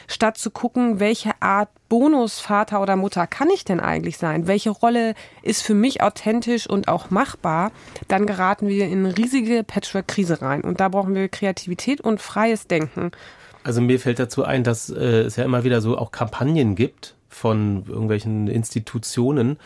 statt 0.10 0.38
zu 0.38 0.52
gucken, 0.52 1.00
welche 1.00 1.32
Art 1.40 1.70
Bonusvater 1.88 2.82
oder 2.82 2.98
Mutter 2.98 3.26
kann 3.26 3.50
ich 3.50 3.64
denn 3.64 3.80
eigentlich 3.80 4.18
sein? 4.18 4.46
Welche 4.46 4.72
Rolle 4.72 5.14
ist 5.44 5.64
für 5.64 5.76
mich 5.76 6.02
authentisch 6.02 6.70
und 6.70 6.90
auch 6.90 7.10
machbar? 7.10 7.72
Dann 8.10 8.26
geraten 8.26 8.68
wir 8.68 8.88
in 8.88 9.06
eine 9.06 9.18
riesige 9.18 9.64
Patchwork-Krise 9.64 10.42
rein. 10.42 10.60
Und 10.60 10.82
da 10.82 10.90
brauchen 10.90 11.16
wir 11.16 11.30
Kreativität 11.30 12.02
und 12.02 12.22
freies 12.22 12.68
Denken. 12.68 13.12
Also 13.64 13.82
mir 13.82 14.00
fällt 14.00 14.20
dazu 14.20 14.44
ein, 14.44 14.64
dass 14.64 14.90
äh, 14.90 15.22
es 15.22 15.36
ja 15.36 15.46
immer 15.46 15.64
wieder 15.64 15.82
so 15.82 15.98
auch 15.98 16.12
Kampagnen 16.12 16.76
gibt 16.76 17.16
von 17.30 17.86
irgendwelchen 17.88 18.48
Institutionen, 18.48 19.58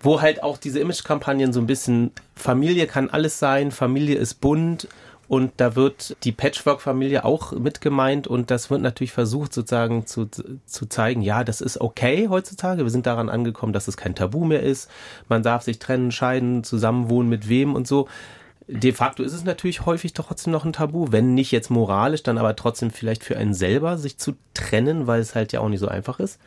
wo 0.00 0.20
halt 0.20 0.42
auch 0.42 0.58
diese 0.58 0.80
Image-Kampagnen 0.80 1.52
so 1.52 1.60
ein 1.60 1.66
bisschen 1.66 2.12
Familie 2.34 2.86
kann 2.86 3.10
alles 3.10 3.38
sein, 3.38 3.70
Familie 3.70 4.16
ist 4.16 4.34
bunt 4.40 4.88
und 5.30 5.52
da 5.58 5.76
wird 5.76 6.16
die 6.24 6.32
Patchwork-Familie 6.32 7.24
auch 7.24 7.52
mit 7.52 7.80
gemeint 7.80 8.26
und 8.26 8.50
das 8.50 8.68
wird 8.68 8.82
natürlich 8.82 9.12
versucht 9.12 9.52
sozusagen 9.52 10.04
zu, 10.04 10.28
zu 10.66 10.86
zeigen, 10.86 11.22
ja, 11.22 11.44
das 11.44 11.60
ist 11.60 11.80
okay 11.80 12.26
heutzutage. 12.28 12.82
Wir 12.82 12.90
sind 12.90 13.06
daran 13.06 13.28
angekommen, 13.28 13.72
dass 13.72 13.86
es 13.86 13.96
kein 13.96 14.16
Tabu 14.16 14.44
mehr 14.44 14.64
ist. 14.64 14.90
Man 15.28 15.44
darf 15.44 15.62
sich 15.62 15.78
trennen, 15.78 16.10
scheiden, 16.10 16.64
zusammenwohnen 16.64 17.30
mit 17.30 17.48
wem 17.48 17.74
und 17.76 17.86
so 17.86 18.08
de 18.72 18.92
facto 18.92 19.22
ist 19.22 19.32
es 19.32 19.44
natürlich 19.44 19.84
häufig 19.84 20.12
trotzdem 20.12 20.52
noch 20.52 20.64
ein 20.64 20.72
Tabu, 20.72 21.08
wenn 21.10 21.34
nicht 21.34 21.50
jetzt 21.50 21.70
moralisch, 21.70 22.22
dann 22.22 22.38
aber 22.38 22.54
trotzdem 22.54 22.90
vielleicht 22.90 23.24
für 23.24 23.36
einen 23.36 23.52
selber 23.52 23.98
sich 23.98 24.16
zu 24.16 24.36
trennen, 24.54 25.06
weil 25.06 25.20
es 25.20 25.34
halt 25.34 25.52
ja 25.52 25.60
auch 25.60 25.68
nicht 25.68 25.80
so 25.80 25.88
einfach 25.88 26.20
ist. 26.20 26.38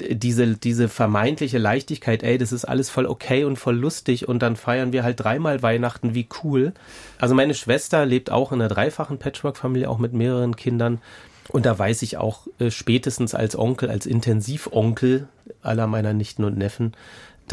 Diese, 0.00 0.56
diese 0.56 0.88
vermeintliche 0.88 1.58
Leichtigkeit, 1.58 2.22
ey, 2.22 2.36
das 2.36 2.52
ist 2.52 2.64
alles 2.64 2.90
voll 2.90 3.06
okay 3.06 3.44
und 3.44 3.56
voll 3.56 3.76
lustig 3.76 4.28
und 4.28 4.40
dann 4.40 4.56
feiern 4.56 4.92
wir 4.92 5.02
halt 5.02 5.20
dreimal 5.20 5.62
Weihnachten, 5.62 6.14
wie 6.14 6.28
cool. 6.42 6.72
Also 7.18 7.34
meine 7.34 7.54
Schwester 7.54 8.04
lebt 8.04 8.30
auch 8.30 8.52
in 8.52 8.60
einer 8.60 8.72
dreifachen 8.72 9.18
Patchwork-Familie, 9.18 9.88
auch 9.88 9.98
mit 9.98 10.12
mehreren 10.12 10.56
Kindern. 10.56 11.00
Und 11.48 11.66
da 11.66 11.78
weiß 11.78 12.02
ich 12.02 12.16
auch 12.16 12.46
äh, 12.58 12.70
spätestens 12.70 13.34
als 13.34 13.58
Onkel, 13.58 13.90
als 13.90 14.06
Intensivonkel 14.06 15.28
aller 15.60 15.86
meiner 15.86 16.12
Nichten 16.12 16.44
und 16.44 16.56
Neffen, 16.56 16.94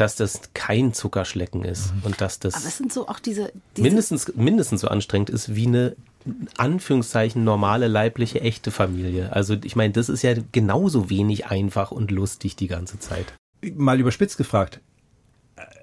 dass 0.00 0.16
das 0.16 0.40
kein 0.54 0.94
Zuckerschlecken 0.94 1.64
ist 1.64 1.94
mhm. 1.94 2.02
und 2.04 2.20
dass 2.20 2.38
das 2.38 2.54
Aber 2.54 2.66
es 2.66 2.78
sind 2.78 2.92
so 2.92 3.06
auch 3.06 3.18
diese, 3.18 3.52
diese 3.76 3.86
mindestens 3.86 4.32
mindestens 4.34 4.80
so 4.80 4.88
anstrengend 4.88 5.30
ist 5.30 5.54
wie 5.54 5.66
eine 5.66 5.96
Anführungszeichen 6.56 7.44
normale 7.44 7.86
leibliche 7.86 8.40
echte 8.40 8.70
Familie. 8.70 9.32
Also 9.32 9.56
ich 9.62 9.76
meine, 9.76 9.92
das 9.92 10.08
ist 10.08 10.22
ja 10.22 10.34
genauso 10.52 11.10
wenig 11.10 11.46
einfach 11.46 11.90
und 11.90 12.10
lustig 12.10 12.56
die 12.56 12.66
ganze 12.66 12.98
Zeit. 12.98 13.26
Mal 13.74 14.00
überspitzt 14.00 14.38
gefragt, 14.38 14.80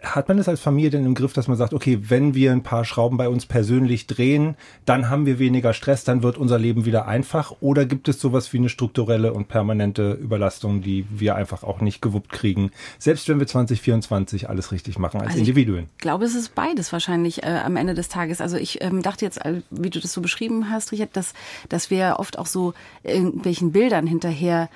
hat 0.04 0.28
man 0.28 0.38
es 0.38 0.48
als 0.48 0.60
Familie 0.60 0.90
denn 0.90 1.06
im 1.06 1.16
Griff, 1.16 1.34
dass 1.34 1.48
man 1.48 1.58
sagt, 1.58 1.74
okay, 1.74 2.00
wenn 2.08 2.34
wir 2.34 2.52
ein 2.52 2.64
paar 2.64 2.86
Schrauben 2.86 3.18
bei 3.18 3.30
uns 3.30 3.46
persönlich 3.46 4.08
drehen, 4.08 4.56
dann 4.86 5.10
haben 5.10 5.26
wir 5.26 5.40
weniger 5.40 5.74
Stress, 5.74 6.04
dann 6.04 6.24
wird 6.24 6.38
unser 6.38 6.60
Leben 6.60 6.86
wieder 6.86 7.08
einfach? 7.08 7.54
Oder 7.60 7.86
gibt 7.86 8.08
es 8.08 8.20
sowas 8.20 8.54
wie 8.54 8.58
eine 8.58 8.70
strukturelle 8.70 9.34
und 9.34 9.48
permanente 9.48 10.14
Überlastung, 10.14 10.82
die 10.82 11.06
wir 11.10 11.36
einfach 11.36 11.64
auch 11.64 11.82
nicht 11.82 12.02
gewuppt 12.02 12.32
kriegen, 12.32 12.72
selbst 13.00 13.28
wenn 13.28 13.40
wir 13.40 13.48
2024 13.48 14.50
alles 14.50 14.72
richtig 14.72 15.00
machen 15.00 15.20
als 15.20 15.30
also 15.30 15.40
Individuen? 15.40 15.90
Ich 15.98 16.02
glaube, 16.02 16.26
es 16.26 16.36
ist 16.36 16.56
beides 16.56 16.92
wahrscheinlich 16.94 17.44
äh, 17.44 17.62
am 17.64 17.76
Ende 17.76 17.94
des 17.94 18.10
Tages. 18.10 18.42
Also 18.42 18.58
ich 18.58 18.82
ähm, 18.82 19.02
dachte 19.02 19.26
jetzt, 19.26 19.40
wie 19.72 19.90
du 19.90 20.00
das 20.00 20.14
so 20.14 20.22
beschrieben 20.22 20.70
hast, 20.70 20.92
Richard, 20.92 21.16
dass, 21.16 21.34
dass 21.70 21.90
wir 21.90 22.16
oft 22.20 22.40
auch 22.40 22.46
so 22.46 22.74
irgendwelchen 23.04 23.72
Bildern 23.72 24.08
hinterher 24.08 24.70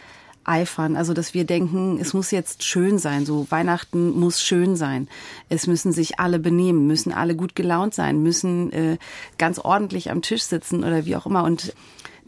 eifern. 0.43 0.95
Also, 0.95 1.13
dass 1.13 1.33
wir 1.33 1.45
denken, 1.45 1.97
es 1.99 2.13
muss 2.13 2.31
jetzt 2.31 2.63
schön 2.63 2.97
sein. 2.97 3.25
So, 3.25 3.47
Weihnachten 3.49 4.11
muss 4.11 4.41
schön 4.41 4.75
sein. 4.75 5.07
Es 5.49 5.67
müssen 5.67 5.91
sich 5.91 6.19
alle 6.19 6.39
benehmen, 6.39 6.87
müssen 6.87 7.11
alle 7.11 7.35
gut 7.35 7.55
gelaunt 7.55 7.93
sein, 7.93 8.21
müssen 8.21 8.71
äh, 8.71 8.97
ganz 9.37 9.59
ordentlich 9.59 10.11
am 10.11 10.21
Tisch 10.21 10.43
sitzen 10.43 10.83
oder 10.83 11.05
wie 11.05 11.15
auch 11.15 11.25
immer. 11.25 11.43
Und, 11.43 11.73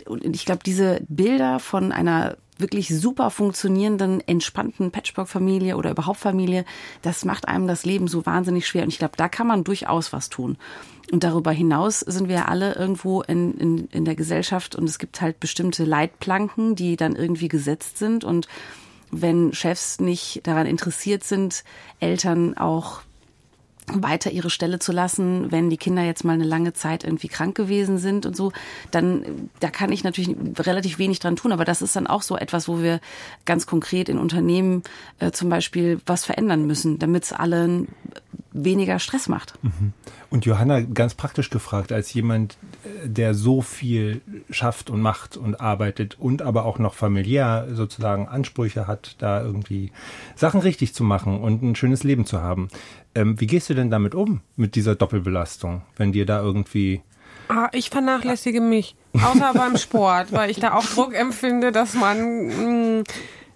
und 0.06 0.36
ich 0.36 0.46
glaube, 0.46 0.62
diese 0.66 1.02
Bilder 1.08 1.60
von 1.60 1.92
einer 1.92 2.38
wirklich 2.58 2.88
super 2.90 3.30
funktionierenden, 3.32 4.22
entspannten 4.28 4.92
Patchwork-Familie 4.92 5.76
oder 5.76 5.92
überhaupt 5.92 6.20
Familie, 6.20 6.66
das 7.02 7.26
macht 7.26 7.48
einem 7.48 7.68
das 7.68 7.86
Leben 7.86 8.08
so 8.08 8.26
wahnsinnig 8.26 8.68
schwer. 8.68 8.84
Und 8.84 8.90
ich 8.90 9.00
glaube, 9.00 9.18
da 9.18 9.28
kann 9.28 9.48
man 9.48 9.64
durchaus 9.64 10.14
was 10.14 10.30
tun. 10.30 10.58
Und 11.14 11.24
darüber 11.24 11.52
hinaus 11.52 12.00
sind 12.00 12.28
wir 12.28 12.50
alle 12.50 12.74
irgendwo 12.74 13.22
in, 13.22 13.54
in, 13.60 13.88
in 13.92 14.04
der 14.04 14.16
Gesellschaft 14.16 14.76
und 14.76 14.86
es 14.86 14.98
gibt 14.98 15.22
halt 15.22 15.40
bestimmte 15.40 15.86
Leitplanken, 15.86 16.74
die 16.74 16.96
dann 16.96 17.16
irgendwie 17.16 17.50
gesetzt 17.50 18.00
sind. 18.00 18.24
Und 18.24 18.48
wenn 19.12 19.54
Chefs 19.54 20.00
nicht 20.00 20.42
daran 20.48 20.66
interessiert 20.66 21.24
sind, 21.24 21.64
Eltern 22.00 22.58
auch 22.58 23.02
weiter 23.92 24.32
ihre 24.32 24.50
Stelle 24.50 24.80
zu 24.80 24.92
lassen, 24.92 25.52
wenn 25.52 25.70
die 25.70 25.78
Kinder 25.78 26.04
jetzt 26.04 26.24
mal 26.24 26.34
eine 26.34 26.46
lange 26.46 26.74
Zeit 26.74 27.04
irgendwie 27.04 27.28
krank 27.28 27.56
gewesen 27.56 27.98
sind 27.98 28.26
und 28.26 28.36
so, 28.36 28.52
dann 28.92 29.50
da 29.60 29.70
kann 29.70 29.92
ich 29.92 30.04
natürlich 30.04 30.36
relativ 30.60 31.00
wenig 31.00 31.20
dran 31.20 31.36
tun. 31.36 31.52
Aber 31.52 31.66
das 31.66 31.82
ist 31.82 31.96
dann 31.96 32.08
auch 32.08 32.22
so 32.22 32.38
etwas, 32.38 32.68
wo 32.68 32.82
wir 32.82 33.00
ganz 33.46 33.66
konkret 33.66 34.10
in 34.10 34.18
Unternehmen 34.18 34.84
äh, 35.20 35.32
zum 35.32 35.50
Beispiel 35.50 36.00
was 36.06 36.26
verändern 36.26 36.66
müssen, 36.66 37.00
damit 37.00 37.24
es 37.24 37.34
allen 37.34 37.88
weniger 38.54 39.00
Stress 39.00 39.28
macht. 39.28 39.54
Mhm. 39.64 39.94
Und 40.30 40.46
Johanna, 40.46 40.82
ganz 40.82 41.16
praktisch 41.16 41.50
gefragt, 41.50 41.92
als 41.92 42.14
jemand, 42.14 42.58
äh, 42.84 43.10
der 43.10 43.34
so 43.34 43.62
viel 43.62 44.22
schafft 44.50 44.90
und 44.90 45.02
macht 45.02 45.38
und 45.38 45.60
arbeitet 45.60 46.20
und 46.20 46.42
aber 46.42 46.66
auch 46.66 46.80
noch 46.80 46.94
familiär 46.94 47.68
sozusagen 47.74 48.28
Ansprüche 48.28 48.88
hat, 48.88 49.16
da 49.20 49.42
irgendwie 49.42 49.92
Sachen 50.36 50.62
richtig 50.62 50.94
zu 50.94 51.04
machen 51.04 51.40
und 51.40 51.64
ein 51.64 51.76
schönes 51.76 52.04
Leben 52.04 52.26
zu 52.26 52.42
haben. 52.42 52.70
Ähm, 53.16 53.40
wie 53.40 53.48
gehst 53.48 53.70
du 53.70 53.74
denn 53.74 53.92
damit 53.92 54.16
um, 54.16 54.42
mit 54.56 54.76
dieser 54.76 54.96
Doppelbelastung, 54.96 55.84
wenn 55.98 56.12
dir 56.12 56.26
da 56.26 56.42
irgendwie 56.42 57.02
Ah, 57.50 57.70
ich 57.74 57.90
vernachlässige 57.90 58.62
mich, 58.62 58.96
außer 59.14 59.52
beim 59.54 59.78
Sport, 59.78 60.32
weil 60.32 60.50
ich 60.50 60.60
da 60.60 60.74
auch 60.74 60.86
Druck 60.86 61.14
empfinde, 61.14 61.72
dass 61.72 61.94
man 61.94 62.48
mh, 62.48 63.00
mm, 63.00 63.04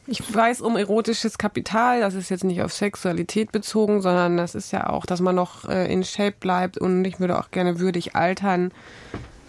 ich 0.07 0.33
weiß 0.33 0.61
um 0.61 0.77
erotisches 0.77 1.37
Kapital, 1.37 1.99
das 1.99 2.13
ist 2.13 2.29
jetzt 2.29 2.45
nicht 2.45 2.61
auf 2.61 2.73
Sexualität 2.73 3.51
bezogen, 3.51 4.01
sondern 4.01 4.37
das 4.37 4.55
ist 4.55 4.71
ja 4.71 4.89
auch, 4.89 5.05
dass 5.05 5.19
man 5.19 5.35
noch 5.35 5.65
äh, 5.65 5.91
in 5.91 6.03
Shape 6.03 6.35
bleibt 6.39 6.77
und 6.77 7.03
ich 7.03 7.19
würde 7.19 7.37
auch 7.37 7.51
gerne 7.51 7.79
würdig 7.79 8.15
altern. 8.15 8.71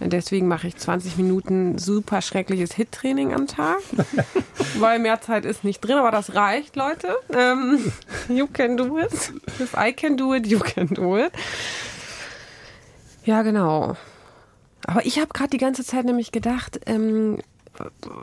Deswegen 0.00 0.46
mache 0.46 0.68
ich 0.68 0.76
20 0.76 1.16
Minuten 1.16 1.78
super 1.78 2.22
schreckliches 2.22 2.72
Hit-Training 2.74 3.34
am 3.34 3.46
Tag, 3.46 3.78
weil 4.78 4.98
mehr 4.98 5.20
Zeit 5.20 5.44
ist 5.44 5.64
nicht 5.64 5.80
drin, 5.80 5.96
aber 5.96 6.10
das 6.10 6.34
reicht, 6.34 6.76
Leute. 6.76 7.16
Ähm, 7.30 7.92
you 8.28 8.46
can 8.46 8.76
do 8.76 8.98
it. 8.98 9.32
If 9.60 9.74
I 9.74 9.92
can 9.92 10.16
do 10.16 10.34
it, 10.34 10.46
you 10.46 10.60
can 10.60 10.88
do 10.88 11.18
it. 11.18 11.32
Ja, 13.24 13.42
genau. 13.42 13.96
Aber 14.86 15.04
ich 15.04 15.18
habe 15.18 15.28
gerade 15.34 15.50
die 15.50 15.58
ganze 15.58 15.84
Zeit 15.84 16.04
nämlich 16.04 16.32
gedacht, 16.32 16.80
ähm, 16.86 17.38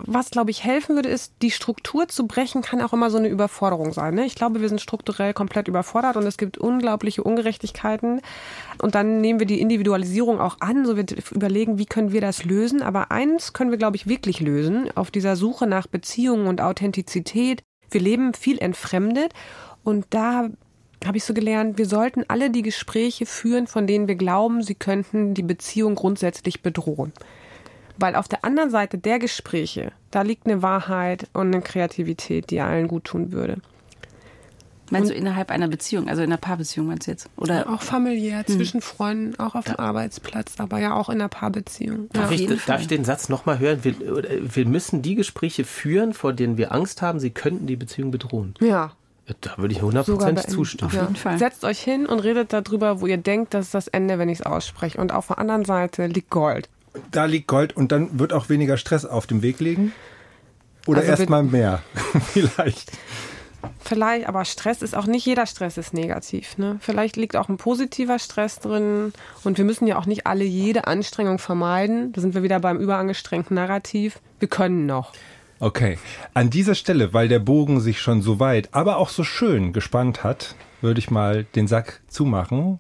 was, 0.06 0.30
glaube 0.32 0.52
ich, 0.52 0.63
helfen 0.63 0.96
würde, 0.96 1.10
ist, 1.10 1.34
die 1.41 1.52
Struktur 1.52 2.08
zu 2.08 2.28
brechen, 2.28 2.62
kann 2.62 2.82
auch 2.82 2.94
immer 2.94 3.10
so 3.10 3.18
eine 3.18 3.28
Überforderung 3.28 3.94
sein. 3.94 4.15
Ne? 4.15 4.26
Ich 4.26 4.36
glaube, 4.36 4.62
wir 4.62 4.70
sind 4.70 4.82
strukturell 4.82 5.34
komplett 5.34 5.68
überfordert 5.68 6.18
und 6.18 6.26
es 6.26 6.38
gibt 6.38 6.58
unglaubliche 6.58 7.24
Ungerechtigkeiten. 7.24 8.22
Und 8.82 8.96
dann 8.96 9.22
nehmen 9.22 9.39
wir 9.39 9.48
die 9.48 9.62
Individualisierung 9.62 10.39
auch 10.39 10.58
an, 10.60 10.86
so 10.86 10.98
wir 10.98 11.06
überlegen, 11.32 11.78
wie 11.78 11.86
können 11.86 12.12
wir 12.12 12.22
das 12.22 12.44
lösen. 12.44 12.82
Aber 12.82 13.12
eins 13.12 13.54
können 13.54 13.72
wir, 13.72 13.78
glaube 13.78 13.96
ich, 13.96 14.08
wirklich 14.08 14.39
lösen, 14.39 14.89
auf 14.96 15.12
dieser 15.12 15.36
Suche 15.36 15.68
nach 15.68 15.88
Beziehungen 15.88 16.48
und 16.48 16.62
Authentizität. 16.62 17.63
Wir 17.89 18.02
leben 18.02 18.34
viel 18.34 18.60
entfremdet 18.60 19.34
und 19.84 20.06
da 20.10 20.50
habe 21.06 21.18
ich 21.18 21.24
so 21.24 21.34
gelernt, 21.34 21.78
wir 21.78 21.86
sollten 21.86 22.24
alle 22.28 22.50
die 22.50 22.63
Gespräche 22.63 23.26
führen, 23.26 23.68
von 23.68 23.86
denen 23.86 24.08
wir 24.08 24.15
glauben, 24.15 24.63
sie 24.63 24.76
könnten 24.76 25.34
die 25.34 25.44
Beziehung 25.44 25.96
grundsätzlich 25.96 26.62
bedrohen. 26.62 27.13
Weil 27.97 28.15
auf 28.15 28.27
der 28.27 28.43
anderen 28.43 28.69
Seite 28.69 28.97
der 28.97 29.19
Gespräche, 29.19 29.91
da 30.12 30.21
liegt 30.21 30.45
eine 30.45 30.62
Wahrheit 30.62 31.27
und 31.34 31.53
eine 31.53 31.62
Kreativität, 31.62 32.49
die 32.49 32.60
allen 32.60 32.88
gut 32.88 33.05
tun 33.05 33.31
würde. 33.31 33.58
Meinst 34.91 35.10
und 35.10 35.15
du 35.15 35.19
innerhalb 35.19 35.49
einer 35.49 35.67
Beziehung, 35.67 36.08
also 36.08 36.21
in 36.21 36.29
einer 36.29 36.38
Paarbeziehung 36.38 36.88
meinst 36.88 37.08
du 37.08 37.12
jetzt? 37.12 37.27
Oder? 37.38 37.69
Auch 37.69 37.81
familiär, 37.81 38.43
hm. 38.45 38.55
zwischen 38.55 38.81
Freunden, 38.81 39.39
auch 39.39 39.55
auf 39.55 39.65
dem 39.65 39.77
Arbeitsplatz, 39.77 40.53
aber 40.60 40.79
ja 40.79 40.93
auch 40.93 41.10
in 41.10 41.15
einer 41.15 41.27
Paarbeziehung. 41.27 42.10
Darf, 42.13 42.31
ja, 42.31 42.51
ich, 42.51 42.65
darf 42.65 42.81
ich 42.81 42.88
den 42.88 43.03
Satz 43.03 43.29
nochmal 43.29 43.60
hören? 43.60 43.84
Wir, 43.84 43.95
wir 43.99 44.65
müssen 44.67 45.01
die 45.01 45.15
Gespräche 45.15 45.63
führen, 45.63 46.13
vor 46.13 46.34
denen 46.34 46.58
wir 46.58 46.71
Angst 46.71 47.01
haben, 47.01 47.19
sie 47.19 47.31
könnten 47.31 47.65
die 47.65 47.75
Beziehung 47.75 48.12
bedrohen. 48.12 48.53
Ja, 48.60 48.91
Da 49.41 49.58
würde 49.58 49.73
ich 49.73 49.81
hundertprozentig 49.81 50.47
zustimmen. 50.47 50.91
Auf 50.91 51.01
jeden 51.01 51.15
Fall. 51.15 51.39
Setzt 51.39 51.63
euch 51.63 51.79
hin 51.79 52.05
und 52.05 52.19
redet 52.19 52.53
darüber, 52.53 53.01
wo 53.01 53.08
ihr 53.08 53.17
denkt, 53.17 53.55
das 53.55 53.65
ist 53.65 53.73
das 53.73 53.88
Ende, 53.88 54.19
wenn 54.19 54.29
ich 54.29 54.39
es 54.39 54.45
ausspreche. 54.45 54.99
Und 54.99 55.12
auf 55.12 55.27
der 55.27 55.39
anderen 55.39 55.65
Seite 55.65 56.05
liegt 56.05 56.29
Gold. 56.29 56.69
Da 57.12 57.25
liegt 57.25 57.47
Gold 57.47 57.75
und 57.75 57.91
dann 57.91 58.19
wird 58.19 58.34
auch 58.34 58.49
weniger 58.49 58.77
Stress 58.77 59.05
auf 59.05 59.27
dem 59.27 59.41
Weg 59.41 59.60
liegen? 59.60 59.93
Oder 60.88 60.99
Also 60.99 61.12
erstmal 61.12 61.43
mehr? 61.43 61.81
Vielleicht. 62.34 62.91
Vielleicht, 63.79 64.27
aber 64.27 64.45
Stress 64.45 64.81
ist 64.81 64.95
auch 64.95 65.08
nicht 65.08 65.25
jeder 65.25 65.45
Stress 65.45 65.77
ist 65.77 65.93
negativ. 65.93 66.58
Ne? 66.58 66.77
Vielleicht 66.81 67.15
liegt 67.17 67.36
auch 67.36 67.49
ein 67.49 67.58
positiver 67.58 68.19
Stress 68.19 68.60
drin. 68.60 69.13
Und 69.43 69.58
wir 69.58 69.65
müssen 69.65 69.88
ja 69.88 69.97
auch 69.97 70.05
nicht 70.05 70.27
alle 70.27 70.43
jede 70.43 70.88
Anstrengung 70.88 71.39
vermeiden. 71.39 72.12
Da 72.13 72.21
sind 72.21 72.34
wir 72.36 72.43
wieder 72.43 72.60
beim 72.60 72.77
überangestrengten 72.77 73.55
Narrativ. 73.55 74.19
Wir 74.39 74.47
können 74.47 74.86
noch. 74.86 75.13
Okay. 75.60 75.97
An 76.34 76.49
dieser 76.49 76.75
Stelle, 76.75 77.13
weil 77.13 77.27
der 77.27 77.39
Bogen 77.39 77.79
sich 77.79 78.01
schon 78.01 78.21
so 78.21 78.39
weit, 78.39 78.69
aber 78.71 78.97
auch 78.97 79.10
so 79.10 79.23
schön 79.23 79.73
gespannt 79.73 80.23
hat, 80.23 80.55
würde 80.81 80.99
ich 80.99 81.10
mal 81.10 81.45
den 81.55 81.67
Sack 81.67 82.01
zumachen. 82.08 82.79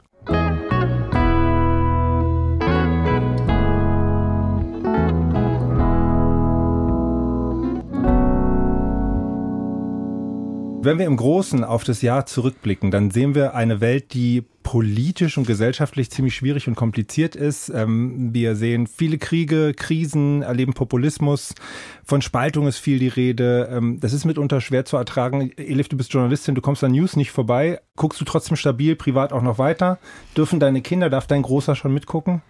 Wenn 10.85 10.99
wir 10.99 11.07
im 11.07 11.17
Großen 11.17 11.63
auf 11.63 11.83
das 11.83 12.03
Jahr 12.03 12.27
zurückblicken, 12.27 12.91
dann 12.91 13.09
sehen 13.09 13.33
wir 13.33 13.55
eine 13.55 13.81
Welt, 13.81 14.13
die 14.13 14.43
politisch 14.61 15.35
und 15.35 15.47
gesellschaftlich 15.47 16.11
ziemlich 16.11 16.35
schwierig 16.35 16.67
und 16.67 16.75
kompliziert 16.75 17.35
ist. 17.35 17.69
Ähm, 17.69 18.35
wir 18.35 18.55
sehen 18.55 18.85
viele 18.85 19.17
Kriege, 19.17 19.73
Krisen, 19.73 20.43
erleben 20.43 20.73
Populismus. 20.73 21.55
Von 22.03 22.21
Spaltung 22.21 22.67
ist 22.67 22.77
viel 22.77 22.99
die 22.99 23.07
Rede. 23.07 23.67
Ähm, 23.71 23.99
das 23.99 24.13
ist 24.13 24.25
mitunter 24.25 24.61
schwer 24.61 24.85
zu 24.85 24.95
ertragen. 24.95 25.51
Elif, 25.57 25.89
du 25.89 25.97
bist 25.97 26.13
Journalistin, 26.13 26.53
du 26.53 26.61
kommst 26.61 26.83
an 26.83 26.91
News 26.91 27.15
nicht 27.15 27.31
vorbei. 27.31 27.81
Guckst 27.95 28.21
du 28.21 28.25
trotzdem 28.25 28.55
stabil, 28.55 28.95
privat 28.95 29.33
auch 29.33 29.41
noch 29.41 29.57
weiter? 29.57 29.97
Dürfen 30.37 30.59
deine 30.59 30.83
Kinder, 30.83 31.09
darf 31.09 31.25
dein 31.25 31.41
Großer 31.41 31.75
schon 31.75 31.95
mitgucken? 31.95 32.43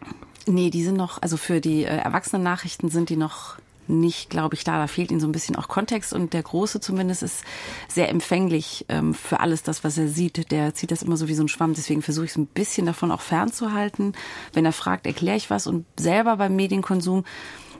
Nee, 0.45 0.71
die 0.71 0.83
sind 0.83 0.97
noch, 0.97 1.21
also 1.21 1.37
für 1.37 1.61
die 1.61 1.85
äh, 1.85 1.97
Erwachsenen-Nachrichten 1.99 2.89
sind 2.89 3.09
die 3.09 3.15
noch 3.15 3.55
nicht, 3.87 4.29
glaube 4.29 4.55
ich, 4.55 4.63
da. 4.63 4.77
Da 4.77 4.87
fehlt 4.87 5.11
ihnen 5.11 5.19
so 5.19 5.27
ein 5.27 5.31
bisschen 5.31 5.55
auch 5.55 5.67
Kontext 5.67 6.13
und 6.13 6.33
der 6.33 6.43
Große 6.43 6.79
zumindest 6.79 7.23
ist 7.23 7.43
sehr 7.87 8.09
empfänglich 8.09 8.85
ähm, 8.89 9.13
für 9.13 9.39
alles 9.39 9.63
das, 9.63 9.83
was 9.83 9.97
er 9.97 10.07
sieht. 10.07 10.51
Der 10.51 10.73
zieht 10.73 10.91
das 10.91 11.03
immer 11.03 11.17
so 11.17 11.27
wie 11.27 11.35
so 11.35 11.43
ein 11.43 11.47
Schwamm. 11.47 11.73
Deswegen 11.73 12.01
versuche 12.01 12.25
ich 12.25 12.31
es 12.31 12.37
ein 12.37 12.47
bisschen 12.47 12.85
davon 12.85 13.11
auch 13.11 13.21
fernzuhalten. 13.21 14.13
Wenn 14.53 14.65
er 14.65 14.73
fragt, 14.73 15.05
erkläre 15.05 15.37
ich 15.37 15.49
was 15.49 15.67
und 15.67 15.85
selber 15.97 16.37
beim 16.37 16.55
Medienkonsum 16.55 17.23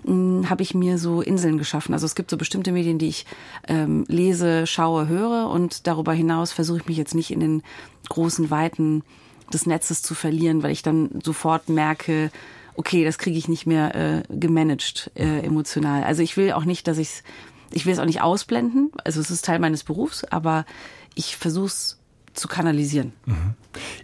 mh, 0.06 0.50
habe 0.50 0.63
ich 0.63 0.74
mir 0.74 0.98
so 0.98 1.22
Inseln 1.22 1.58
geschaffen. 1.58 1.94
Also 1.94 2.06
es 2.06 2.15
gibt 2.15 2.30
so 2.30 2.38
bestimmte 2.38 2.72
Medien, 2.72 3.00
die 3.00 3.08
ich 3.08 3.26
ähm, 3.68 4.06
lese, 4.08 4.68
schaue, 4.68 5.08
höre 5.08 5.50
und 5.50 5.88
darüber 5.88 6.13
hinaus 6.13 6.52
versuche 6.52 6.80
ich 6.80 6.86
mich 6.88 6.98
jetzt 6.98 7.15
nicht 7.15 7.32
in 7.32 7.39
den 7.39 7.63
großen 8.10 8.50
Weiten 8.50 9.04
des 9.54 9.65
Netzes 9.65 10.02
zu 10.02 10.15
verlieren, 10.15 10.63
weil 10.63 10.72
ich 10.72 10.84
dann 10.84 11.10
sofort 11.24 11.70
merke, 11.70 12.32
okay, 12.76 13.04
das 13.04 13.18
kriege 13.18 13.38
ich 13.38 13.48
nicht 13.48 13.66
mehr 13.66 13.96
äh, 13.96 14.24
gemanagt 14.30 15.12
äh, 15.16 15.40
emotional. 15.40 16.04
Also 16.04 16.22
ich 16.22 16.38
will 16.38 16.52
auch 16.52 16.66
nicht, 16.66 16.88
dass 16.88 16.98
ich 16.98 17.24
ich 17.72 17.86
will 17.86 17.94
es 17.94 18.00
auch 18.00 18.06
nicht 18.06 18.22
ausblenden. 18.22 18.92
Also 19.04 19.20
es 19.20 19.32
ist 19.32 19.46
Teil 19.46 19.60
meines 19.60 19.84
Berufs, 19.84 20.24
aber 20.24 20.66
ich 21.16 21.36
versuche 21.36 21.66
es 21.66 22.00
zu 22.34 22.48
kanalisieren. 22.48 23.14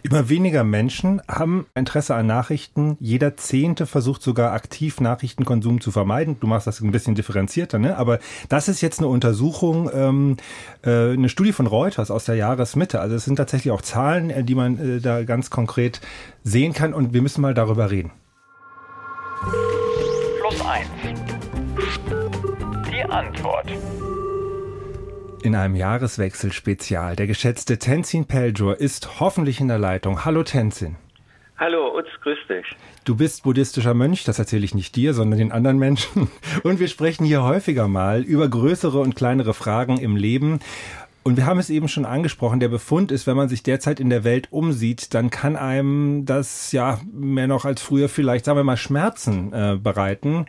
Immer 0.02 0.28
weniger 0.28 0.64
Menschen 0.64 1.20
haben 1.28 1.66
Interesse 1.74 2.14
an 2.14 2.26
Nachrichten. 2.26 2.96
Jeder 2.98 3.36
Zehnte 3.36 3.86
versucht 3.86 4.22
sogar 4.22 4.52
aktiv 4.52 5.00
Nachrichtenkonsum 5.00 5.80
zu 5.80 5.90
vermeiden. 5.90 6.38
Du 6.40 6.46
machst 6.46 6.66
das 6.66 6.80
ein 6.80 6.92
bisschen 6.92 7.14
differenzierter, 7.14 7.78
ne? 7.78 7.96
Aber 7.98 8.18
das 8.48 8.68
ist 8.68 8.80
jetzt 8.80 9.00
eine 9.00 9.08
Untersuchung, 9.08 9.90
ähm, 9.92 10.36
äh, 10.82 11.12
eine 11.12 11.28
Studie 11.28 11.52
von 11.52 11.66
Reuters 11.66 12.10
aus 12.10 12.24
der 12.24 12.36
Jahresmitte. 12.36 13.00
Also 13.00 13.16
es 13.16 13.24
sind 13.24 13.36
tatsächlich 13.36 13.70
auch 13.70 13.82
Zahlen, 13.82 14.30
äh, 14.30 14.44
die 14.44 14.54
man 14.54 14.78
äh, 14.78 15.00
da 15.00 15.24
ganz 15.24 15.50
konkret 15.50 16.00
sehen 16.42 16.72
kann. 16.72 16.94
Und 16.94 17.12
wir 17.12 17.20
müssen 17.20 17.42
mal 17.42 17.54
darüber 17.54 17.90
reden. 17.90 18.12
Plus 19.42 20.60
1. 20.66 20.88
Die 22.90 23.02
Antwort. 23.04 23.66
In 25.42 25.56
einem 25.56 25.74
Jahreswechsel-Spezial. 25.74 27.16
Der 27.16 27.26
geschätzte 27.26 27.78
Tenzin 27.78 28.26
Peljor 28.26 28.78
ist 28.78 29.20
hoffentlich 29.20 29.60
in 29.60 29.68
der 29.68 29.78
Leitung. 29.78 30.24
Hallo 30.24 30.44
Tenzin. 30.44 30.96
Hallo, 31.58 31.96
Utz, 31.96 32.08
grüß 32.22 32.38
dich. 32.48 32.66
Du 33.04 33.16
bist 33.16 33.42
buddhistischer 33.42 33.94
Mönch, 33.94 34.24
das 34.24 34.38
erzähle 34.38 34.64
ich 34.64 34.74
nicht 34.74 34.96
dir, 34.96 35.14
sondern 35.14 35.38
den 35.38 35.52
anderen 35.52 35.78
Menschen. 35.78 36.28
Und 36.62 36.80
wir 36.80 36.88
sprechen 36.88 37.24
hier 37.24 37.42
häufiger 37.42 37.88
mal 37.88 38.22
über 38.22 38.48
größere 38.48 38.98
und 38.98 39.16
kleinere 39.16 39.54
Fragen 39.54 39.98
im 39.98 40.16
Leben. 40.16 40.60
Und 41.24 41.36
wir 41.36 41.46
haben 41.46 41.60
es 41.60 41.70
eben 41.70 41.88
schon 41.88 42.04
angesprochen, 42.04 42.58
der 42.58 42.68
Befund 42.68 43.12
ist, 43.12 43.26
wenn 43.26 43.36
man 43.36 43.48
sich 43.48 43.62
derzeit 43.62 44.00
in 44.00 44.10
der 44.10 44.24
Welt 44.24 44.48
umsieht, 44.50 45.14
dann 45.14 45.30
kann 45.30 45.56
einem 45.56 46.24
das 46.26 46.72
ja 46.72 47.00
mehr 47.12 47.46
noch 47.46 47.64
als 47.64 47.80
früher 47.80 48.08
vielleicht, 48.08 48.44
sagen 48.44 48.58
wir 48.58 48.64
mal, 48.64 48.76
Schmerzen 48.76 49.52
äh, 49.52 49.78
bereiten. 49.80 50.46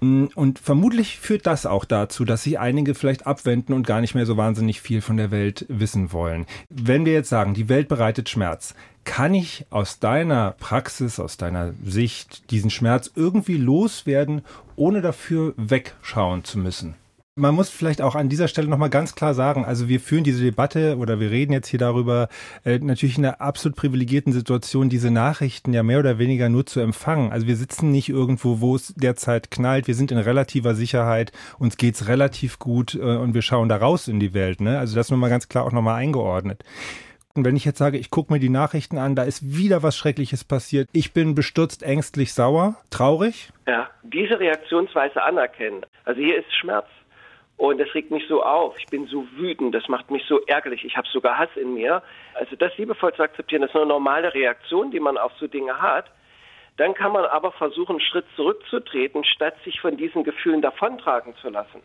Und 0.00 0.58
vermutlich 0.58 1.18
führt 1.18 1.46
das 1.46 1.64
auch 1.64 1.84
dazu, 1.84 2.24
dass 2.24 2.42
sich 2.42 2.58
einige 2.58 2.94
vielleicht 2.94 3.26
abwenden 3.26 3.72
und 3.72 3.86
gar 3.86 4.00
nicht 4.00 4.14
mehr 4.14 4.26
so 4.26 4.36
wahnsinnig 4.36 4.80
viel 4.80 5.00
von 5.00 5.16
der 5.16 5.30
Welt 5.30 5.64
wissen 5.68 6.12
wollen. 6.12 6.44
Wenn 6.68 7.06
wir 7.06 7.14
jetzt 7.14 7.30
sagen, 7.30 7.54
die 7.54 7.70
Welt 7.70 7.88
bereitet 7.88 8.28
Schmerz, 8.28 8.74
kann 9.04 9.32
ich 9.32 9.64
aus 9.70 10.00
deiner 10.00 10.50
Praxis, 10.52 11.20
aus 11.20 11.36
deiner 11.36 11.72
Sicht 11.84 12.50
diesen 12.50 12.70
Schmerz 12.70 13.10
irgendwie 13.14 13.56
loswerden, 13.56 14.42
ohne 14.76 15.00
dafür 15.00 15.54
wegschauen 15.56 16.44
zu 16.44 16.58
müssen? 16.58 16.96
Man 17.36 17.56
muss 17.56 17.68
vielleicht 17.68 18.00
auch 18.00 18.14
an 18.14 18.28
dieser 18.28 18.46
Stelle 18.46 18.68
nochmal 18.68 18.90
ganz 18.90 19.16
klar 19.16 19.34
sagen, 19.34 19.64
also 19.64 19.88
wir 19.88 19.98
führen 19.98 20.22
diese 20.22 20.44
Debatte 20.44 20.98
oder 20.98 21.18
wir 21.18 21.32
reden 21.32 21.52
jetzt 21.52 21.66
hier 21.66 21.80
darüber, 21.80 22.28
äh, 22.64 22.78
natürlich 22.78 23.18
in 23.18 23.26
einer 23.26 23.40
absolut 23.40 23.76
privilegierten 23.76 24.32
Situation, 24.32 24.88
diese 24.88 25.10
Nachrichten 25.10 25.72
ja 25.72 25.82
mehr 25.82 25.98
oder 25.98 26.20
weniger 26.20 26.48
nur 26.48 26.64
zu 26.64 26.78
empfangen. 26.78 27.32
Also 27.32 27.48
wir 27.48 27.56
sitzen 27.56 27.90
nicht 27.90 28.08
irgendwo, 28.08 28.60
wo 28.60 28.76
es 28.76 28.94
derzeit 28.94 29.50
knallt, 29.50 29.88
wir 29.88 29.96
sind 29.96 30.12
in 30.12 30.18
relativer 30.18 30.76
Sicherheit, 30.76 31.32
uns 31.58 31.76
geht's 31.76 32.06
relativ 32.06 32.60
gut 32.60 32.94
äh, 32.94 33.00
und 33.00 33.34
wir 33.34 33.42
schauen 33.42 33.68
da 33.68 33.78
raus 33.78 34.06
in 34.06 34.20
die 34.20 34.32
Welt. 34.32 34.60
Ne? 34.60 34.78
Also 34.78 34.94
das 34.94 35.10
nur 35.10 35.18
mal 35.18 35.28
ganz 35.28 35.48
klar 35.48 35.64
auch 35.64 35.72
nochmal 35.72 35.96
eingeordnet. 35.96 36.62
Und 37.34 37.44
wenn 37.44 37.56
ich 37.56 37.64
jetzt 37.64 37.78
sage, 37.78 37.98
ich 37.98 38.10
gucke 38.10 38.32
mir 38.32 38.38
die 38.38 38.48
Nachrichten 38.48 38.96
an, 38.96 39.16
da 39.16 39.24
ist 39.24 39.58
wieder 39.58 39.82
was 39.82 39.96
Schreckliches 39.96 40.44
passiert. 40.44 40.88
Ich 40.92 41.12
bin 41.12 41.34
bestürzt, 41.34 41.82
ängstlich, 41.82 42.32
sauer, 42.32 42.76
traurig. 42.90 43.50
Ja, 43.66 43.90
diese 44.04 44.38
Reaktionsweise 44.38 45.20
anerkennen. 45.20 45.84
Also 46.04 46.20
hier 46.20 46.38
ist 46.38 46.54
Schmerz. 46.60 46.86
Und 47.56 47.78
das 47.78 47.94
regt 47.94 48.10
mich 48.10 48.26
so 48.28 48.42
auf. 48.42 48.76
Ich 48.78 48.86
bin 48.86 49.06
so 49.06 49.26
wütend, 49.36 49.74
das 49.74 49.88
macht 49.88 50.10
mich 50.10 50.24
so 50.26 50.40
ärgerlich. 50.46 50.84
Ich 50.84 50.96
habe 50.96 51.06
sogar 51.08 51.38
Hass 51.38 51.50
in 51.56 51.74
mir. 51.74 52.02
Also 52.34 52.56
das 52.56 52.76
liebevoll 52.76 53.14
zu 53.14 53.22
akzeptieren, 53.22 53.62
das 53.62 53.70
ist 53.70 53.76
eine 53.76 53.86
normale 53.86 54.34
Reaktion, 54.34 54.90
die 54.90 55.00
man 55.00 55.16
auf 55.16 55.32
so 55.38 55.46
Dinge 55.46 55.80
hat. 55.80 56.06
Dann 56.76 56.94
kann 56.94 57.12
man 57.12 57.24
aber 57.24 57.52
versuchen, 57.52 57.92
einen 57.92 58.00
Schritt 58.00 58.26
zurückzutreten, 58.34 59.24
statt 59.24 59.54
sich 59.64 59.80
von 59.80 59.96
diesen 59.96 60.24
Gefühlen 60.24 60.60
davontragen 60.60 61.36
zu 61.36 61.48
lassen. 61.48 61.80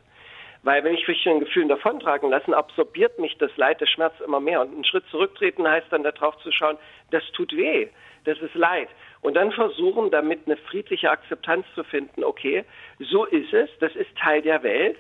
Weil 0.64 0.84
wenn 0.84 0.96
ich 0.96 1.08
mich 1.08 1.24
von 1.24 1.40
Gefühlen 1.40 1.70
davontragen 1.70 2.32
lassen, 2.32 2.54
absorbiert 2.54 3.20
mich 3.20 3.38
das 3.38 3.56
Leid, 3.56 3.80
der 3.80 3.86
Schmerz 3.86 4.20
immer 4.20 4.40
mehr. 4.40 4.62
Und 4.62 4.74
einen 4.74 4.84
Schritt 4.84 5.06
zurücktreten 5.12 5.68
heißt 5.68 5.88
dann 5.92 6.04
darauf 6.04 6.38
zu 6.40 6.52
schauen, 6.52 6.78
das 7.12 7.24
tut 7.32 7.56
weh, 7.56 7.88
das 8.26 8.40
ist 8.40 8.56
Leid. 8.56 8.90
Und 9.22 9.36
dann 9.36 9.52
versuchen, 9.52 10.10
damit 10.10 10.42
eine 10.48 10.58
friedliche 10.58 11.12
Akzeptanz 11.12 11.66
zu 11.76 11.84
finden, 11.84 12.24
okay, 12.24 12.66
so 13.00 13.26
ist 13.26 13.54
es, 13.54 13.70
das 13.80 13.96
ist 13.96 14.10
Teil 14.18 14.42
der 14.42 14.64
Welt 14.64 14.98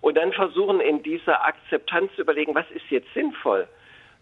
und 0.00 0.16
dann 0.16 0.32
versuchen 0.32 0.80
in 0.80 1.02
dieser 1.02 1.44
Akzeptanz 1.44 2.14
zu 2.14 2.22
überlegen, 2.22 2.54
was 2.54 2.70
ist 2.70 2.88
jetzt 2.90 3.12
sinnvoll. 3.14 3.68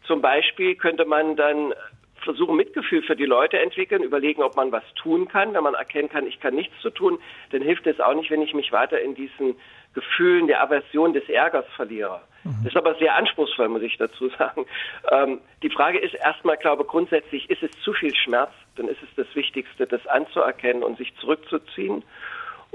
Zum 0.07 0.21
Beispiel 0.23 0.77
könnte 0.77 1.05
man 1.05 1.37
dann 1.37 1.75
versuchen, 2.23 2.57
Mitgefühl 2.57 3.03
für 3.03 3.17
die 3.17 3.25
Leute 3.25 3.59
entwickeln, 3.59 4.03
überlegen, 4.03 4.43
ob 4.43 4.57
man 4.57 4.73
was 4.73 4.83
tun 4.95 5.29
kann. 5.29 5.55
Wenn 5.55 5.63
man 5.63 5.75
erkennen 5.75 6.09
kann, 6.09 6.27
ich 6.27 6.41
kann 6.41 6.55
nichts 6.55 6.75
zu 6.81 6.91
tun, 6.91 7.19
dann 7.51 7.63
hilft 7.63 7.87
es 7.87 8.01
auch 8.01 8.15
nicht, 8.15 8.31
wenn 8.31 8.43
ich 8.43 8.55
mich 8.55 8.73
weiter 8.73 9.01
in 9.01 9.15
diesen 9.15 9.57
Gefühlen 9.95 10.47
der 10.47 10.63
Aversion, 10.63 11.13
des 11.13 11.29
Ärgers 11.29 11.67
verliere. 11.77 12.21
Das 12.63 12.73
ist 12.73 12.77
aber 12.77 12.95
sehr 12.97 13.17
anspruchsvoll, 13.17 13.69
muss 13.69 13.83
ich 13.83 13.97
dazu 13.97 14.29
sagen. 14.39 14.67
Ähm, 15.11 15.41
die 15.63 15.71
Frage 15.71 15.99
ist 15.99 16.15
erstmal, 16.15 16.57
glaube 16.57 16.85
grundsätzlich, 16.85 17.51
ist 17.51 17.63
es 17.63 17.71
zu 17.83 17.93
viel 17.93 18.15
Schmerz? 18.15 18.51
Dann 18.77 18.89
ist 18.89 19.03
es 19.03 19.09
das 19.17 19.35
Wichtigste, 19.35 19.87
das 19.87 20.07
anzuerkennen 20.07 20.83
und 20.83 20.99
sich 20.99 21.15
zurückzuziehen 21.17 22.05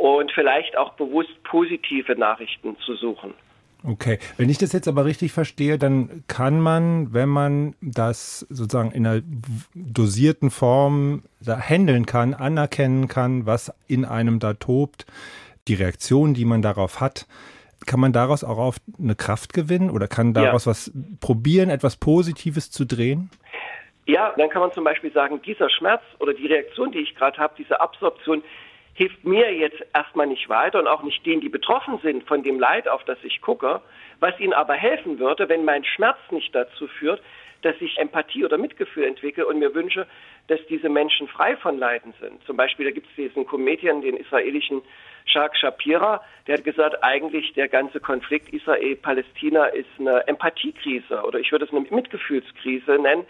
und 0.02 0.32
vielleicht 0.32 0.76
auch 0.78 0.93
bewusst 0.93 1.43
positive 1.43 2.16
Nachrichten 2.16 2.76
zu 2.80 2.95
suchen. 2.95 3.36
Okay, 3.88 4.18
wenn 4.38 4.49
ich 4.49 4.58
das 4.58 4.74
jetzt 4.74 4.88
aber 4.88 5.06
richtig 5.06 5.32
verstehe, 5.32 5.78
dann 5.78 6.24
kann 6.28 6.60
man, 6.60 7.14
wenn 7.14 7.30
man 7.30 7.76
das 7.82 8.39
sozusagen 8.49 8.91
in 8.91 9.06
einer 9.06 9.22
dosierten 9.76 10.49
Form 10.49 11.24
da 11.39 11.60
handeln 11.60 12.08
kann, 12.08 12.34
anerkennen 12.34 13.08
kann, 13.08 13.45
was 13.45 13.74
in 13.88 14.06
einem 14.06 14.39
da 14.39 14.54
tobt, 14.54 15.06
die 15.68 15.76
Reaktion, 15.76 16.34
die 16.34 16.45
man 16.45 16.64
darauf 16.64 16.99
hat, 16.99 17.28
kann 17.86 17.99
man 17.99 18.12
daraus 18.12 18.43
auch 18.43 18.58
auf 18.58 18.78
eine 18.99 19.16
Kraft 19.16 19.54
gewinnen 19.54 19.91
oder 19.91 20.08
kann 20.08 20.34
daraus 20.34 20.66
ja. 20.66 20.72
was 20.72 20.91
probieren, 21.20 21.70
etwas 21.70 21.95
Positives 21.97 22.72
zu 22.72 22.86
drehen? 22.86 23.30
Ja, 24.08 24.34
dann 24.36 24.49
kann 24.49 24.62
man 24.62 24.72
zum 24.74 24.84
Beispiel 24.84 25.12
sagen, 25.12 25.41
dieser 25.43 25.70
Schmerz 25.70 26.02
oder 26.20 26.34
die 26.34 26.47
Reaktion, 26.47 26.91
die 26.91 26.99
ich 26.99 27.16
gerade 27.16 27.38
habe, 27.38 27.54
diese 27.58 27.80
Absorption, 27.80 28.43
hilft 28.94 29.24
mir 29.24 29.54
jetzt 29.54 29.84
erstmal 29.94 30.28
nicht 30.28 30.50
weiter 30.50 30.80
und 30.80 30.88
auch 30.88 31.04
nicht 31.04 31.26
denen, 31.26 31.42
die 31.42 31.50
betroffen 31.50 32.00
sind 32.04 32.28
von 32.28 32.44
dem 32.44 32.60
Leid, 32.60 32.88
auf 32.88 33.04
das 33.06 33.18
ich 33.24 33.42
gucke. 33.42 33.82
Was 34.20 34.39
ihnen 34.39 34.54
aber 34.54 34.74
helfen 34.74 35.20
würde, 35.20 35.50
wenn 35.50 35.66
mein 35.66 35.84
Schmerz 35.84 36.18
nicht 36.30 36.54
dazu 36.54 36.88
führt, 36.88 37.22
dass 37.62 37.76
ich 37.80 37.98
Empathie 37.98 38.44
oder 38.44 38.58
Mitgefühl 38.58 39.06
entwickle 39.06 39.46
und 39.46 39.60
mir 39.60 39.74
wünsche, 39.74 40.08
dass 40.48 40.60
diese 40.68 40.89
Menschen 40.89 41.28
frei 41.28 41.56
von 41.58 41.78
Leiden 41.78 42.14
sind. 42.20 42.44
Zum 42.46 42.58
Beispiel, 42.58 42.86
da 42.86 42.92
gibt 42.92 43.08
es 43.08 43.16
diesen 43.16 43.46
Comedian, 43.46 44.02
den 44.02 44.18
israelischen 44.18 44.82
Shak 45.26 45.56
Shapira, 45.56 46.24
der 46.48 46.58
hat 46.58 46.64
gesagt, 46.64 47.04
eigentlich 47.04 47.54
der 47.54 47.68
ganze 47.68 48.00
Konflikt 48.00 48.52
Israel-Palästina 48.52 49.66
ist 49.66 49.89
eine 50.00 50.28
Empathiekrise 50.28 51.24
oder 51.24 51.39
ich 51.39 51.52
würde 51.52 51.66
es 51.66 51.72
eine 51.72 51.82
Mitgefühlskrise 51.82 52.94
nennen, 52.94 53.26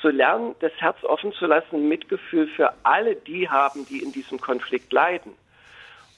zu 0.00 0.08
lernen, 0.08 0.54
das 0.60 0.72
Herz 0.78 1.02
offen 1.04 1.32
zu 1.32 1.46
lassen, 1.46 1.88
Mitgefühl 1.88 2.48
für 2.48 2.72
alle 2.82 3.16
die 3.16 3.48
haben, 3.48 3.86
die 3.86 4.02
in 4.02 4.12
diesem 4.12 4.40
Konflikt 4.40 4.92
leiden. 4.92 5.32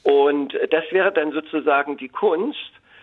Und 0.02 0.54
das 0.70 0.84
wäre 0.90 1.12
dann 1.12 1.32
sozusagen 1.32 1.96
die 1.96 2.08
Kunst. 2.08 2.58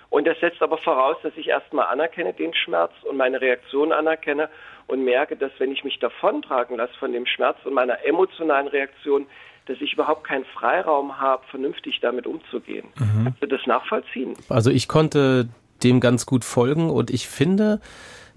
Und 0.09 0.25
das 0.25 0.39
setzt 0.39 0.61
aber 0.61 0.77
voraus, 0.77 1.17
dass 1.21 1.33
ich 1.37 1.47
erstmal 1.47 1.85
anerkenne 1.85 2.33
den 2.33 2.53
Schmerz 2.53 2.91
und 3.03 3.15
meine 3.17 3.41
Reaktion 3.41 3.91
anerkenne 3.91 4.49
und 4.87 5.03
merke, 5.03 5.35
dass 5.35 5.51
wenn 5.59 5.71
ich 5.71 5.83
mich 5.83 5.99
davontragen 5.99 6.77
lasse 6.77 6.93
von 6.99 7.13
dem 7.13 7.27
Schmerz 7.27 7.57
und 7.63 7.73
meiner 7.73 8.03
emotionalen 8.05 8.67
Reaktion, 8.67 9.27
dass 9.67 9.79
ich 9.81 9.93
überhaupt 9.93 10.23
keinen 10.23 10.45
Freiraum 10.45 11.19
habe, 11.19 11.43
vernünftig 11.51 11.99
damit 12.01 12.25
umzugehen. 12.25 12.87
Mhm. 12.97 13.25
Kannst 13.25 13.43
du 13.43 13.47
das 13.47 13.67
nachvollziehen? 13.67 14.33
Also 14.49 14.71
ich 14.71 14.87
konnte 14.87 15.47
dem 15.83 15.99
ganz 15.99 16.25
gut 16.25 16.43
folgen 16.43 16.89
und 16.89 17.11
ich 17.11 17.27
finde, 17.27 17.79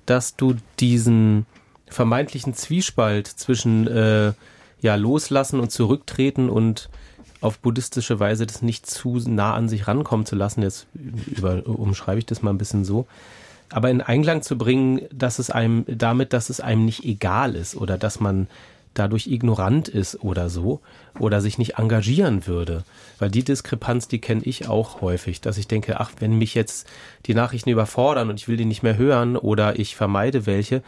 dass 0.05 0.37
du 0.37 0.57
diesen 0.78 1.47
vermeintlichen 1.93 2.55
Zwiespalt 2.55 3.26
zwischen 3.26 3.86
äh, 3.86 4.32
ja 4.80 4.95
loslassen 4.97 5.61
und 5.61 5.70
zurücktreten 5.70 6.51
und 6.51 6.88
auf 7.40 7.59
buddhistische 7.59 8.20
Weise 8.20 8.47
das 8.47 8.62
nicht 8.62 8.86
zu 8.86 9.18
nah 9.26 9.55
an 9.55 9.68
sich 9.68 9.88
rankommen 9.88 10.26
zu 10.26 10.36
lassen, 10.36 10.62
jetzt 10.62 10.86
über, 11.26 11.66
umschreibe 11.66 12.18
ich 12.18 12.26
das 12.26 12.43
mal 12.43 12.51
ein 12.51 12.59
bisschen 12.59 12.84
so, 12.84 13.07
aber 13.70 13.90
in 13.90 14.01
Einklang 14.01 14.43
zu 14.43 14.57
bringen, 14.57 15.03
dass 15.12 15.38
es 15.38 15.51
einem 15.51 15.84
damit, 15.88 16.32
dass 16.32 16.51
es 16.51 16.61
einem 16.61 16.84
nicht 16.84 17.05
egal 17.05 17.57
ist 17.57 17.74
oder 17.74 17.99
dass 17.99 18.20
man 18.20 18.47
dadurch 18.95 19.26
ignorant 19.26 19.88
ist 19.88 20.22
oder 20.22 20.51
so 20.51 20.80
oder 21.18 21.40
sich 21.40 21.59
nicht 21.59 21.78
engagieren 21.78 22.47
würde. 22.47 22.84
Weil 23.18 23.30
die 23.30 23.45
Diskrepanz, 23.45 24.09
die 24.09 24.20
kenne 24.20 24.43
ich 24.45 24.68
auch 24.68 25.01
häufig, 25.01 25.40
dass 25.40 25.57
ich 25.57 25.66
denke, 25.66 26.01
ach, 26.01 26.12
wenn 26.18 26.36
mich 26.36 26.55
jetzt 26.55 26.86
die 27.26 27.34
Nachrichten 27.34 27.70
überfordern 27.70 28.28
und 28.28 28.38
ich 28.38 28.49
will 28.49 28.57
die 28.57 28.66
nicht 28.66 28.82
mehr 28.82 28.99
hören 28.99 29.36
oder 29.36 29.78
ich 29.78 29.97
vermeide 29.97 30.47
welche, 30.47 30.82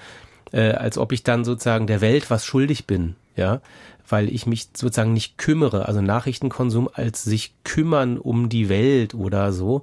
äh, 0.55 0.71
als 0.71 0.99
ob 0.99 1.11
ich 1.13 1.25
dann 1.25 1.45
sozusagen 1.45 1.87
der 1.87 2.01
Welt 2.01 2.31
was 2.31 2.47
schuldig 2.47 2.87
bin, 2.87 3.17
ja, 3.35 3.61
weil 4.09 4.29
ich 4.29 4.47
mich 4.47 4.69
sozusagen 4.75 5.13
nicht 5.13 5.37
kümmere, 5.37 5.89
also 5.89 6.01
Nachrichtenkonsum 6.01 6.89
als 6.93 7.25
sich 7.25 7.55
kümmern 7.65 8.19
um 8.19 8.49
die 8.49 8.69
Welt 8.69 9.15
oder 9.15 9.53
so. 9.53 9.83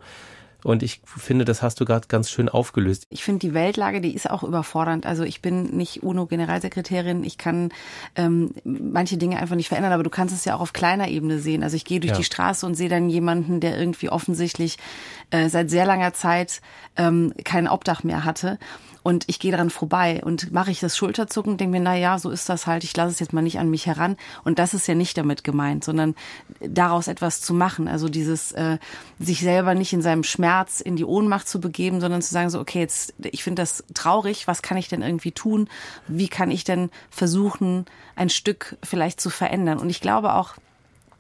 Und 0.63 0.83
ich 0.83 1.01
finde, 1.03 1.43
das 1.43 1.63
hast 1.63 1.79
du 1.79 1.85
gerade 1.85 2.07
ganz 2.07 2.29
schön 2.29 2.47
aufgelöst. 2.47 3.07
Ich 3.09 3.23
finde, 3.23 3.39
die 3.39 3.55
Weltlage, 3.55 3.99
die 3.99 4.13
ist 4.13 4.29
auch 4.29 4.43
überfordernd. 4.43 5.07
Also 5.07 5.23
ich 5.23 5.41
bin 5.41 5.75
nicht 5.75 6.03
UNO-Generalsekretärin. 6.03 7.23
Ich 7.23 7.39
kann 7.39 7.69
ähm, 8.15 8.51
manche 8.63 9.17
Dinge 9.17 9.39
einfach 9.39 9.55
nicht 9.55 9.69
verändern, 9.69 9.91
aber 9.91 10.03
du 10.03 10.11
kannst 10.11 10.35
es 10.35 10.45
ja 10.45 10.55
auch 10.55 10.61
auf 10.61 10.71
kleiner 10.71 11.07
Ebene 11.07 11.39
sehen. 11.39 11.63
Also 11.63 11.75
ich 11.75 11.83
gehe 11.83 11.99
durch 11.99 12.11
ja. 12.11 12.17
die 12.17 12.23
Straße 12.23 12.63
und 12.67 12.75
sehe 12.75 12.89
dann 12.89 13.09
jemanden, 13.09 13.59
der 13.59 13.75
irgendwie 13.79 14.09
offensichtlich 14.09 14.77
äh, 15.31 15.49
seit 15.49 15.71
sehr 15.71 15.87
langer 15.87 16.13
Zeit 16.13 16.61
ähm, 16.95 17.33
kein 17.43 17.67
Obdach 17.67 18.03
mehr 18.03 18.23
hatte 18.23 18.59
und 19.03 19.23
ich 19.27 19.39
gehe 19.39 19.51
daran 19.51 19.69
vorbei 19.69 20.21
und 20.23 20.51
mache 20.51 20.71
ich 20.71 20.79
das 20.79 20.95
Schulterzucken, 20.95 21.57
denke 21.57 21.71
mir, 21.71 21.83
na 21.83 21.95
ja, 21.95 22.19
so 22.19 22.29
ist 22.29 22.49
das 22.49 22.67
halt, 22.67 22.83
ich 22.83 22.95
lasse 22.95 23.11
es 23.11 23.19
jetzt 23.19 23.33
mal 23.33 23.41
nicht 23.41 23.59
an 23.59 23.69
mich 23.69 23.87
heran. 23.87 24.15
Und 24.43 24.59
das 24.59 24.73
ist 24.73 24.87
ja 24.87 24.93
nicht 24.93 25.17
damit 25.17 25.43
gemeint, 25.43 25.83
sondern 25.83 26.15
daraus 26.59 27.07
etwas 27.07 27.41
zu 27.41 27.53
machen. 27.53 27.87
Also 27.87 28.09
dieses 28.09 28.51
äh, 28.51 28.77
sich 29.19 29.39
selber 29.39 29.73
nicht 29.73 29.93
in 29.93 30.01
seinem 30.01 30.23
Schmerz 30.23 30.81
in 30.81 30.95
die 30.95 31.05
Ohnmacht 31.05 31.47
zu 31.47 31.59
begeben, 31.59 31.99
sondern 31.99 32.21
zu 32.21 32.31
sagen 32.31 32.49
so, 32.49 32.59
okay, 32.59 32.79
jetzt 32.79 33.13
ich 33.19 33.43
finde 33.43 33.63
das 33.63 33.83
traurig, 33.93 34.47
was 34.47 34.61
kann 34.61 34.77
ich 34.77 34.87
denn 34.87 35.01
irgendwie 35.01 35.31
tun? 35.31 35.67
Wie 36.07 36.27
kann 36.27 36.51
ich 36.51 36.63
denn 36.63 36.91
versuchen, 37.09 37.85
ein 38.15 38.29
Stück 38.29 38.77
vielleicht 38.83 39.19
zu 39.19 39.29
verändern? 39.29 39.79
Und 39.79 39.89
ich 39.89 40.01
glaube 40.01 40.33
auch, 40.33 40.55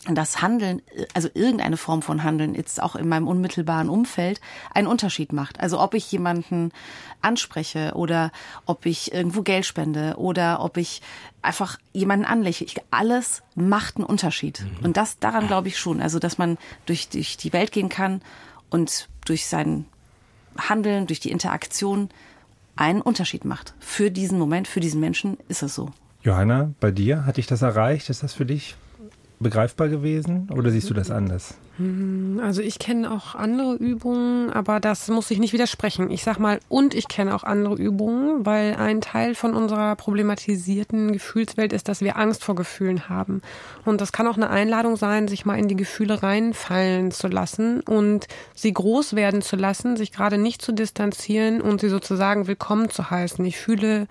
das 0.09 0.41
Handeln, 0.41 0.81
also 1.13 1.29
irgendeine 1.33 1.77
Form 1.77 2.01
von 2.01 2.23
Handeln, 2.23 2.55
jetzt 2.55 2.81
auch 2.81 2.95
in 2.95 3.07
meinem 3.07 3.27
unmittelbaren 3.27 3.89
Umfeld, 3.89 4.41
einen 4.73 4.87
Unterschied 4.87 5.31
macht. 5.31 5.59
Also 5.59 5.79
ob 5.79 5.93
ich 5.93 6.11
jemanden 6.11 6.71
anspreche 7.21 7.91
oder 7.93 8.31
ob 8.65 8.85
ich 8.85 9.13
irgendwo 9.13 9.43
Geld 9.43 9.65
spende 9.65 10.15
oder 10.17 10.63
ob 10.63 10.77
ich 10.77 11.01
einfach 11.43 11.77
jemanden 11.93 12.25
anlächle. 12.25 12.65
Ich, 12.65 12.75
alles 12.89 13.43
macht 13.55 13.97
einen 13.97 14.05
Unterschied. 14.05 14.61
Mhm. 14.61 14.85
Und 14.85 14.97
das 14.97 15.19
daran 15.19 15.47
glaube 15.47 15.67
ich 15.67 15.77
schon. 15.77 16.01
Also 16.01 16.17
dass 16.17 16.37
man 16.37 16.57
durch, 16.87 17.09
durch 17.09 17.37
die 17.37 17.53
Welt 17.53 17.71
gehen 17.71 17.89
kann 17.89 18.21
und 18.69 19.07
durch 19.25 19.45
sein 19.45 19.85
Handeln, 20.57 21.05
durch 21.05 21.19
die 21.19 21.31
Interaktion 21.31 22.09
einen 22.75 23.01
Unterschied 23.01 23.45
macht. 23.45 23.75
Für 23.79 24.09
diesen 24.09 24.39
Moment, 24.39 24.67
für 24.67 24.79
diesen 24.79 24.99
Menschen 24.99 25.37
ist 25.47 25.61
es 25.61 25.75
so. 25.75 25.91
Johanna, 26.23 26.71
bei 26.79 26.91
dir, 26.91 27.25
hat 27.25 27.37
dich 27.37 27.47
das 27.47 27.61
erreicht? 27.61 28.09
Ist 28.09 28.23
das 28.23 28.33
für 28.33 28.45
dich 28.45 28.75
begreifbar 29.41 29.89
gewesen 29.89 30.49
oder 30.51 30.71
siehst 30.71 30.89
du 30.89 30.93
das 30.93 31.11
anders? 31.11 31.55
Hm, 31.81 32.39
also 32.43 32.61
ich 32.61 32.77
kenne 32.77 33.11
auch 33.11 33.33
andere 33.33 33.75
Übungen, 33.75 34.51
aber 34.51 34.79
das 34.79 35.07
muss 35.07 35.31
ich 35.31 35.39
nicht 35.39 35.53
widersprechen. 35.53 36.11
Ich 36.11 36.23
sag 36.23 36.37
mal, 36.37 36.59
und 36.69 36.93
ich 36.93 37.07
kenne 37.07 37.33
auch 37.33 37.43
andere 37.43 37.75
Übungen, 37.75 38.45
weil 38.45 38.75
ein 38.75 39.01
Teil 39.01 39.33
von 39.33 39.55
unserer 39.55 39.95
problematisierten 39.95 41.11
Gefühlswelt 41.11 41.73
ist, 41.73 41.87
dass 41.87 42.01
wir 42.01 42.17
Angst 42.17 42.43
vor 42.43 42.55
Gefühlen 42.55 43.09
haben. 43.09 43.41
Und 43.83 43.99
das 43.99 44.11
kann 44.11 44.27
auch 44.27 44.37
eine 44.37 44.51
Einladung 44.51 44.95
sein, 44.95 45.27
sich 45.27 45.45
mal 45.45 45.57
in 45.57 45.67
die 45.67 45.75
Gefühle 45.75 46.21
reinfallen 46.21 47.11
zu 47.11 47.27
lassen 47.27 47.81
und 47.81 48.27
sie 48.53 48.73
groß 48.73 49.15
werden 49.15 49.41
zu 49.41 49.55
lassen, 49.55 49.97
sich 49.97 50.11
gerade 50.11 50.37
nicht 50.37 50.61
zu 50.61 50.71
distanzieren 50.71 51.61
und 51.61 51.81
sie 51.81 51.89
sozusagen 51.89 52.47
willkommen 52.47 52.91
zu 52.91 53.09
heißen. 53.09 53.43
Ich 53.45 53.57
fühle 53.57 54.07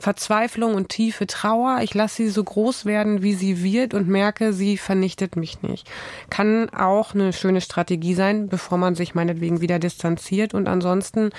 Verzweiflung 0.00 0.74
und 0.74 0.88
tiefe 0.88 1.26
Trauer. 1.26 1.80
Ich 1.82 1.92
lasse 1.92 2.16
sie 2.16 2.28
so 2.30 2.42
groß 2.42 2.86
werden, 2.86 3.22
wie 3.22 3.34
sie 3.34 3.62
wird 3.62 3.92
und 3.92 4.08
merke, 4.08 4.52
sie 4.54 4.78
vernichtet 4.78 5.36
mich 5.36 5.62
nicht. 5.62 5.88
Kann 6.30 6.70
auch 6.70 7.09
eine 7.14 7.32
schöne 7.32 7.60
Strategie 7.60 8.14
sein, 8.14 8.48
bevor 8.48 8.78
man 8.78 8.94
sich 8.94 9.14
meinetwegen 9.14 9.60
wieder 9.60 9.78
distanziert. 9.78 10.54
Und 10.54 10.68
ansonsten 10.68 11.30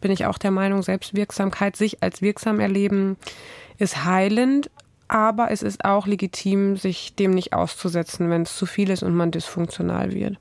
bin 0.00 0.10
ich 0.10 0.26
auch 0.26 0.38
der 0.38 0.50
Meinung, 0.50 0.82
Selbstwirksamkeit, 0.82 1.76
sich 1.76 2.02
als 2.02 2.22
wirksam 2.22 2.60
erleben, 2.60 3.16
ist 3.78 4.04
heilend, 4.04 4.70
aber 5.08 5.50
es 5.50 5.62
ist 5.62 5.84
auch 5.84 6.06
legitim, 6.06 6.76
sich 6.76 7.14
dem 7.14 7.32
nicht 7.32 7.52
auszusetzen, 7.52 8.30
wenn 8.30 8.42
es 8.42 8.56
zu 8.56 8.66
viel 8.66 8.90
ist 8.90 9.02
und 9.02 9.14
man 9.14 9.30
dysfunktional 9.30 10.12
wird. 10.12 10.36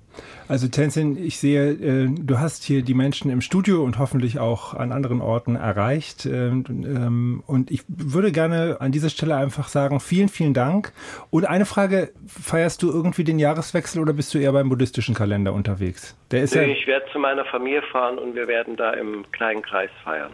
Also 0.47 0.67
Tenzin, 0.67 1.17
ich 1.17 1.39
sehe, 1.39 1.71
äh, 1.71 2.07
du 2.09 2.39
hast 2.39 2.63
hier 2.63 2.83
die 2.83 2.93
Menschen 2.93 3.31
im 3.31 3.41
Studio 3.41 3.83
und 3.83 3.97
hoffentlich 3.97 4.39
auch 4.39 4.73
an 4.73 4.91
anderen 4.91 5.21
Orten 5.21 5.55
erreicht. 5.55 6.25
Ähm, 6.25 6.63
ähm, 6.69 7.43
und 7.47 7.71
ich 7.71 7.83
würde 7.87 8.31
gerne 8.31 8.77
an 8.79 8.91
dieser 8.91 9.09
Stelle 9.09 9.35
einfach 9.35 9.67
sagen, 9.67 9.99
vielen, 9.99 10.29
vielen 10.29 10.53
Dank. 10.53 10.93
Und 11.31 11.45
eine 11.45 11.65
Frage, 11.65 12.11
feierst 12.27 12.83
du 12.83 12.91
irgendwie 12.91 13.23
den 13.23 13.39
Jahreswechsel 13.39 14.01
oder 14.01 14.13
bist 14.13 14.33
du 14.33 14.37
eher 14.37 14.51
beim 14.51 14.69
buddhistischen 14.69 15.15
Kalender 15.15 15.53
unterwegs? 15.53 16.15
Der 16.31 16.43
ist 16.43 16.55
nee, 16.55 16.61
ja 16.61 16.67
ich 16.67 16.85
werde 16.87 17.05
zu 17.11 17.19
meiner 17.19 17.45
Familie 17.45 17.81
fahren 17.91 18.17
und 18.17 18.35
wir 18.35 18.47
werden 18.47 18.75
da 18.75 18.91
im 18.91 19.25
kleinen 19.31 19.61
Kreis 19.61 19.89
feiern. 20.03 20.31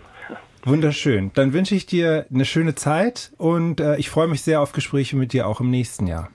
Wunderschön. 0.64 1.32
Dann 1.34 1.54
wünsche 1.54 1.76
ich 1.76 1.86
dir 1.86 2.26
eine 2.34 2.46
schöne 2.46 2.76
Zeit 2.76 3.32
und 3.38 3.80
äh, 3.80 3.98
ich 3.98 4.10
freue 4.10 4.28
mich 4.28 4.42
sehr 4.42 4.62
auf 4.62 4.72
Gespräche 4.72 5.16
mit 5.16 5.34
dir 5.34 5.48
auch 5.48 5.62
im 5.62 5.70
nächsten 5.70 6.08
Jahr. 6.08 6.30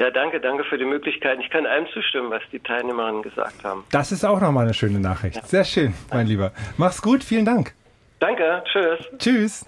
Ja, 0.00 0.10
danke, 0.10 0.40
danke 0.40 0.62
für 0.64 0.78
die 0.78 0.84
Möglichkeit. 0.84 1.38
Ich 1.40 1.50
kann 1.50 1.66
allem 1.66 1.86
zustimmen, 1.92 2.30
was 2.30 2.42
die 2.52 2.60
Teilnehmerinnen 2.60 3.22
gesagt 3.22 3.64
haben. 3.64 3.84
Das 3.90 4.12
ist 4.12 4.24
auch 4.24 4.40
nochmal 4.40 4.64
eine 4.64 4.74
schöne 4.74 5.00
Nachricht. 5.00 5.44
Sehr 5.46 5.64
schön, 5.64 5.92
mein 6.10 6.26
Lieber. 6.28 6.52
Mach's 6.76 7.02
gut, 7.02 7.24
vielen 7.24 7.44
Dank. 7.44 7.74
Danke, 8.20 8.62
tschüss. 8.64 8.98
Tschüss. 9.18 9.66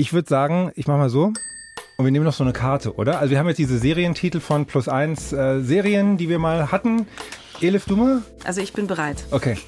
Ich 0.00 0.12
würde 0.12 0.28
sagen, 0.28 0.70
ich 0.76 0.86
mache 0.86 0.98
mal 0.98 1.10
so. 1.10 1.32
Und 1.96 2.04
wir 2.04 2.12
nehmen 2.12 2.24
noch 2.24 2.32
so 2.32 2.44
eine 2.44 2.52
Karte, 2.52 2.94
oder? 2.94 3.18
Also 3.18 3.32
wir 3.32 3.40
haben 3.40 3.48
jetzt 3.48 3.58
diese 3.58 3.78
Serientitel 3.78 4.38
von 4.38 4.64
Plus 4.64 4.88
1 4.88 5.32
äh, 5.32 5.60
Serien, 5.60 6.16
die 6.16 6.28
wir 6.28 6.38
mal 6.38 6.70
hatten. 6.70 7.08
Elif, 7.60 7.86
du 7.86 7.96
mal? 7.96 8.22
Also 8.44 8.60
ich 8.60 8.72
bin 8.72 8.86
bereit. 8.86 9.24
Okay. 9.32 9.58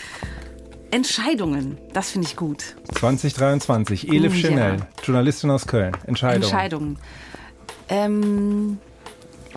Entscheidungen, 0.90 1.78
das 1.94 2.10
finde 2.10 2.28
ich 2.28 2.36
gut. 2.36 2.76
2023, 2.96 4.08
Elif 4.08 4.34
uh, 4.34 4.36
Chanel, 4.36 4.76
ja. 4.76 4.86
Journalistin 5.02 5.48
aus 5.48 5.66
Köln. 5.66 5.96
Entscheidungen. 6.06 6.42
Entscheidungen. 6.42 6.98
Ähm, 7.88 8.78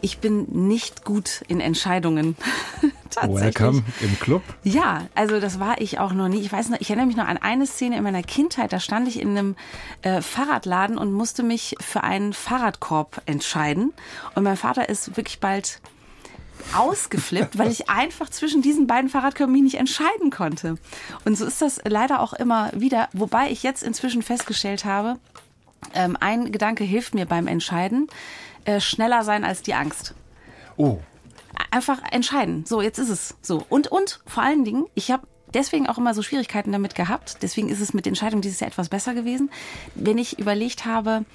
ich 0.01 0.19
bin 0.19 0.67
nicht 0.67 1.03
gut 1.05 1.43
in 1.47 1.59
Entscheidungen 1.59 2.35
Tatsächlich. 3.09 3.59
Welcome 3.59 3.83
im 4.01 4.19
Club. 4.19 4.43
Ja, 4.63 5.07
also 5.15 5.39
das 5.39 5.59
war 5.59 5.81
ich 5.81 5.99
auch 5.99 6.13
noch 6.13 6.27
nie. 6.27 6.41
Ich 6.41 6.51
weiß 6.51 6.69
noch, 6.69 6.79
ich 6.79 6.89
erinnere 6.89 7.07
mich 7.07 7.15
noch 7.15 7.27
an 7.27 7.37
eine 7.37 7.65
Szene 7.65 7.97
in 7.97 8.03
meiner 8.03 8.21
Kindheit. 8.21 8.71
Da 8.71 8.79
stand 8.79 9.07
ich 9.07 9.19
in 9.19 9.29
einem 9.29 9.55
äh, 10.03 10.21
Fahrradladen 10.21 10.97
und 10.97 11.11
musste 11.11 11.41
mich 11.41 11.75
für 11.79 12.03
einen 12.03 12.33
Fahrradkorb 12.33 13.21
entscheiden. 13.25 13.93
Und 14.35 14.43
mein 14.43 14.57
Vater 14.57 14.89
ist 14.89 15.17
wirklich 15.17 15.39
bald 15.39 15.81
ausgeflippt, 16.77 17.57
weil 17.57 17.71
ich 17.71 17.89
einfach 17.89 18.29
zwischen 18.29 18.61
diesen 18.61 18.85
beiden 18.85 19.09
Fahrradkörben 19.09 19.53
mich 19.53 19.63
nicht 19.63 19.77
entscheiden 19.77 20.29
konnte. 20.29 20.77
Und 21.25 21.37
so 21.37 21.45
ist 21.45 21.61
das 21.61 21.81
leider 21.85 22.19
auch 22.19 22.33
immer 22.33 22.71
wieder. 22.75 23.09
Wobei 23.13 23.49
ich 23.49 23.63
jetzt 23.63 23.81
inzwischen 23.81 24.21
festgestellt 24.21 24.85
habe, 24.85 25.17
ähm, 25.95 26.17
ein 26.19 26.51
Gedanke 26.51 26.83
hilft 26.83 27.15
mir 27.15 27.25
beim 27.25 27.47
Entscheiden. 27.47 28.07
Äh, 28.69 28.81
schneller 28.81 29.23
sein 29.23 29.43
als 29.43 29.63
die 29.63 29.73
Angst 29.73 30.13
Oh, 30.77 30.99
einfach 31.71 32.03
entscheiden. 32.11 32.65
So, 32.65 32.81
jetzt 32.81 32.99
ist 32.99 33.09
es 33.09 33.35
so. 33.41 33.65
Und, 33.67 33.87
und 33.87 34.21
vor 34.27 34.43
allen 34.43 34.63
Dingen, 34.63 34.85
ich 34.93 35.11
habe 35.11 35.27
deswegen 35.53 35.87
auch 35.87 35.97
immer 35.97 36.13
so 36.13 36.21
Schwierigkeiten 36.21 36.71
damit 36.71 36.93
gehabt. 36.93 37.39
Deswegen 37.41 37.67
ist 37.67 37.81
es 37.81 37.93
mit 37.93 38.05
Entscheidungen 38.05 38.43
dieses 38.43 38.59
Jahr 38.59 38.69
etwas 38.69 38.89
besser 38.89 39.15
gewesen. 39.15 39.49
Wenn 39.95 40.19
ich 40.19 40.37
überlegt 40.37 40.85
habe, 40.85 41.25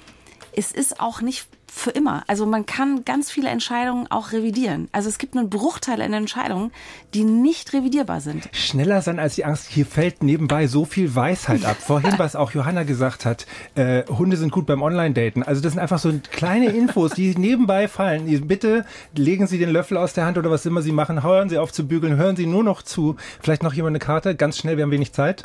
es 0.55 0.71
ist 0.71 0.99
auch 0.99 1.21
nicht 1.21 1.47
für 1.75 1.89
immer. 1.89 2.23
Also 2.27 2.45
man 2.45 2.65
kann 2.65 3.03
ganz 3.03 3.29
viele 3.29 3.49
Entscheidungen 3.49 4.09
auch 4.09 4.31
revidieren. 4.31 4.87
Also 4.93 5.09
es 5.09 5.17
gibt 5.17 5.35
einen 5.35 5.49
Bruchteil 5.49 5.99
in 5.99 6.13
Entscheidungen, 6.13 6.71
die 7.13 7.25
nicht 7.25 7.73
revidierbar 7.73 8.21
sind. 8.21 8.47
schneller 8.53 9.01
sein 9.01 9.19
als 9.19 9.35
die 9.35 9.43
Angst. 9.43 9.67
Hier 9.67 9.85
fällt 9.85 10.23
nebenbei 10.23 10.67
so 10.67 10.85
viel 10.85 11.13
Weisheit 11.15 11.65
ab. 11.65 11.75
Vorhin, 11.77 12.13
was 12.17 12.35
auch 12.35 12.51
Johanna 12.51 12.83
gesagt 12.83 13.25
hat, 13.25 13.45
äh, 13.75 14.03
Hunde 14.07 14.37
sind 14.37 14.51
gut 14.51 14.65
beim 14.65 14.81
Online-Daten. 14.81 15.43
Also 15.43 15.61
das 15.61 15.73
sind 15.73 15.81
einfach 15.81 15.99
so 15.99 16.13
kleine 16.31 16.67
Infos, 16.67 17.11
die 17.11 17.35
nebenbei 17.35 17.89
fallen. 17.89 18.25
Bitte 18.47 18.85
legen 19.15 19.47
Sie 19.47 19.57
den 19.57 19.69
Löffel 19.69 19.97
aus 19.97 20.13
der 20.13 20.25
Hand 20.25 20.37
oder 20.37 20.49
was 20.49 20.65
immer 20.65 20.81
Sie 20.81 20.93
machen. 20.93 21.23
Hören 21.23 21.49
Sie 21.49 21.57
auf 21.57 21.73
zu 21.73 21.87
bügeln, 21.87 22.15
hören 22.15 22.37
Sie 22.37 22.45
nur 22.45 22.63
noch 22.63 22.83
zu. 22.83 23.17
Vielleicht 23.41 23.63
noch 23.63 23.73
jemand 23.73 23.91
eine 23.91 23.99
Karte? 23.99 24.35
Ganz 24.35 24.57
schnell, 24.57 24.77
wir 24.77 24.83
haben 24.83 24.91
wenig 24.91 25.11
Zeit. 25.11 25.43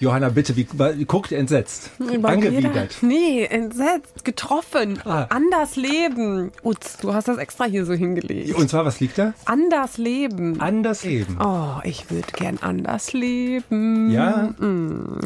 Johanna, 0.00 0.30
bitte, 0.30 0.56
wie, 0.56 0.66
wie 0.96 1.04
guckt 1.04 1.30
entsetzt? 1.30 1.90
Angewidert. 2.22 2.96
jeder- 3.02 3.06
Nee, 3.06 3.44
entsetzt, 3.44 4.24
getroffen, 4.24 4.98
Ah. 5.04 5.26
anders 5.28 5.76
leben. 5.76 6.52
Utz, 6.64 6.96
du 6.96 7.12
hast 7.12 7.28
das 7.28 7.36
extra 7.36 7.66
hier 7.66 7.84
so 7.84 7.92
hingelegt. 7.92 8.54
Und 8.54 8.70
zwar, 8.70 8.84
was 8.86 8.98
liegt 9.00 9.18
da? 9.18 9.34
Anders 9.44 9.98
leben. 9.98 10.58
Anders 10.60 11.04
eben. 11.04 11.36
Oh, 11.38 11.80
ich 11.84 12.10
würde 12.10 12.26
gern 12.34 12.58
anders 12.62 13.12
leben. 13.12 14.10
Ja? 14.10 14.54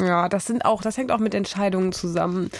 Ja, 0.05 0.29
das 0.29 0.47
sind 0.47 0.65
auch, 0.65 0.83
das 0.83 0.97
hängt 0.99 1.13
auch 1.13 1.19
mit 1.21 1.35
Entscheidungen 1.35 1.93
zusammen. 1.93 2.51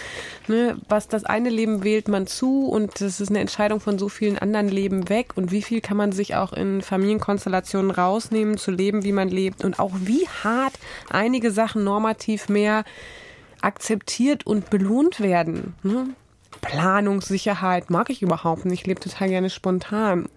Ne? 0.47 0.77
Was 0.87 1.07
das 1.09 1.25
eine 1.25 1.49
Leben 1.49 1.83
wählt 1.83 2.07
man 2.07 2.27
zu 2.27 2.65
und 2.67 3.01
das 3.01 3.19
ist 3.19 3.29
eine 3.29 3.39
Entscheidung 3.39 3.79
von 3.81 3.99
so 3.99 4.07
vielen 4.09 4.37
anderen 4.37 4.69
Leben 4.69 5.09
weg. 5.09 5.33
Und 5.35 5.51
wie 5.51 5.61
viel 5.61 5.81
kann 5.81 5.97
man 5.97 6.13
sich 6.13 6.35
auch 6.35 6.53
in 6.53 6.81
Familienkonstellationen 6.81 7.91
rausnehmen, 7.91 8.57
zu 8.57 8.71
leben, 8.71 9.03
wie 9.03 9.11
man 9.11 9.27
lebt 9.27 9.65
und 9.65 9.79
auch 9.79 9.91
wie 10.01 10.25
hart 10.43 10.73
einige 11.09 11.51
Sachen 11.51 11.83
normativ 12.05 12.49
mehr 12.49 12.83
akzeptiert 13.61 14.45
und 14.45 14.69
belohnt 14.69 15.19
werden. 15.19 15.73
Ne? 15.81 16.09
Planungssicherheit 16.61 17.89
mag 17.89 18.09
ich 18.09 18.21
überhaupt 18.21 18.65
nicht. 18.65 18.81
Ich 18.81 18.87
lebe 18.87 18.99
total 18.99 19.29
gerne 19.29 19.49
spontan. 19.49 20.29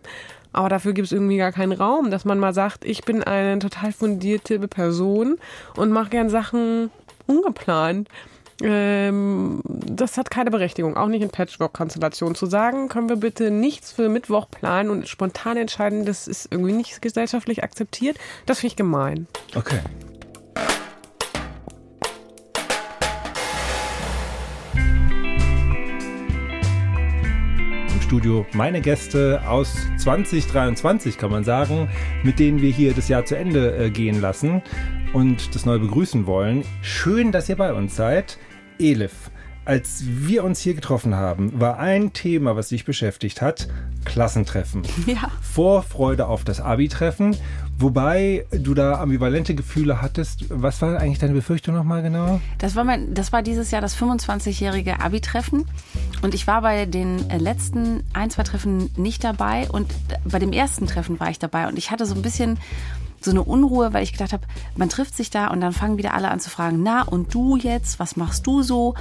Aber 0.52 0.70
dafür 0.70 0.94
gibt 0.94 1.06
es 1.06 1.12
irgendwie 1.12 1.36
gar 1.36 1.52
keinen 1.52 1.72
Raum, 1.72 2.10
dass 2.10 2.24
man 2.24 2.38
mal 2.38 2.54
sagt, 2.54 2.84
ich 2.86 3.04
bin 3.04 3.22
eine 3.22 3.58
total 3.58 3.92
fundierte 3.92 4.58
Person 4.66 5.36
und 5.76 5.90
mache 5.90 6.08
gern 6.08 6.30
Sachen 6.30 6.90
ungeplant. 7.26 8.08
Ähm, 8.62 9.60
das 9.64 10.16
hat 10.16 10.30
keine 10.30 10.50
Berechtigung, 10.50 10.96
auch 10.96 11.06
nicht 11.06 11.22
in 11.22 11.28
Patchwork-Konstellationen. 11.28 12.34
Zu 12.34 12.46
sagen, 12.46 12.88
können 12.88 13.10
wir 13.10 13.16
bitte 13.16 13.50
nichts 13.50 13.92
für 13.92 14.08
Mittwoch 14.08 14.48
planen 14.50 14.88
und 14.90 15.06
spontan 15.06 15.58
entscheiden, 15.58 16.06
das 16.06 16.26
ist 16.26 16.48
irgendwie 16.50 16.72
nicht 16.72 17.00
gesellschaftlich 17.02 17.62
akzeptiert. 17.62 18.16
Das 18.46 18.60
finde 18.60 18.72
ich 18.72 18.76
gemein. 18.76 19.28
Okay. 19.54 19.80
Studio 28.08 28.46
meine 28.54 28.80
Gäste 28.80 29.42
aus 29.46 29.86
2023, 29.98 31.18
kann 31.18 31.30
man 31.30 31.44
sagen, 31.44 31.90
mit 32.22 32.38
denen 32.38 32.62
wir 32.62 32.70
hier 32.70 32.94
das 32.94 33.08
Jahr 33.08 33.26
zu 33.26 33.36
Ende 33.36 33.76
äh, 33.76 33.90
gehen 33.90 34.22
lassen 34.22 34.62
und 35.12 35.54
das 35.54 35.66
neu 35.66 35.78
begrüßen 35.78 36.24
wollen. 36.24 36.64
Schön, 36.80 37.32
dass 37.32 37.50
ihr 37.50 37.56
bei 37.56 37.74
uns 37.74 37.96
seid. 37.96 38.38
Elif, 38.78 39.30
als 39.68 40.02
wir 40.06 40.44
uns 40.44 40.60
hier 40.60 40.72
getroffen 40.72 41.14
haben, 41.14 41.60
war 41.60 41.78
ein 41.78 42.14
Thema, 42.14 42.56
was 42.56 42.70
dich 42.70 42.86
beschäftigt 42.86 43.42
hat, 43.42 43.68
Klassentreffen. 44.04 44.82
Ja. 45.06 45.30
Vorfreude 45.40 46.26
auf 46.26 46.44
das 46.44 46.60
Abi-Treffen, 46.60 47.36
wobei 47.78 48.46
du 48.50 48.74
da 48.74 49.00
ambivalente 49.00 49.54
Gefühle 49.54 50.02
hattest. 50.02 50.44
Was 50.48 50.82
war 50.82 50.98
eigentlich 50.98 51.18
deine 51.18 51.32
Befürchtung 51.32 51.74
nochmal 51.74 52.02
genau? 52.02 52.40
Das 52.58 52.76
war, 52.76 52.84
mein, 52.84 53.14
das 53.14 53.32
war 53.32 53.42
dieses 53.42 53.70
Jahr 53.70 53.80
das 53.80 53.96
25-jährige 53.96 55.00
Abi-Treffen. 55.00 55.66
Und 56.22 56.34
ich 56.34 56.46
war 56.46 56.62
bei 56.62 56.86
den 56.86 57.28
äh, 57.30 57.38
letzten 57.38 58.04
ein, 58.12 58.30
zwei 58.30 58.42
Treffen 58.44 58.90
nicht 58.96 59.24
dabei. 59.24 59.68
Und 59.70 59.92
bei 60.24 60.38
dem 60.38 60.52
ersten 60.52 60.86
Treffen 60.86 61.20
war 61.20 61.30
ich 61.30 61.38
dabei. 61.38 61.68
Und 61.68 61.78
ich 61.78 61.90
hatte 61.90 62.06
so 62.06 62.14
ein 62.14 62.22
bisschen 62.22 62.58
so 63.20 63.30
eine 63.30 63.42
Unruhe, 63.42 63.92
weil 63.92 64.02
ich 64.02 64.12
gedacht 64.12 64.32
habe, 64.32 64.46
man 64.76 64.88
trifft 64.88 65.16
sich 65.16 65.30
da 65.30 65.48
und 65.48 65.60
dann 65.60 65.72
fangen 65.72 65.98
wieder 65.98 66.14
alle 66.14 66.30
an 66.30 66.40
zu 66.40 66.50
fragen, 66.50 66.82
na 66.82 67.02
und 67.02 67.34
du 67.34 67.56
jetzt, 67.56 67.98
was 67.98 68.16
machst 68.16 68.46
du 68.46 68.62
so? 68.62 68.94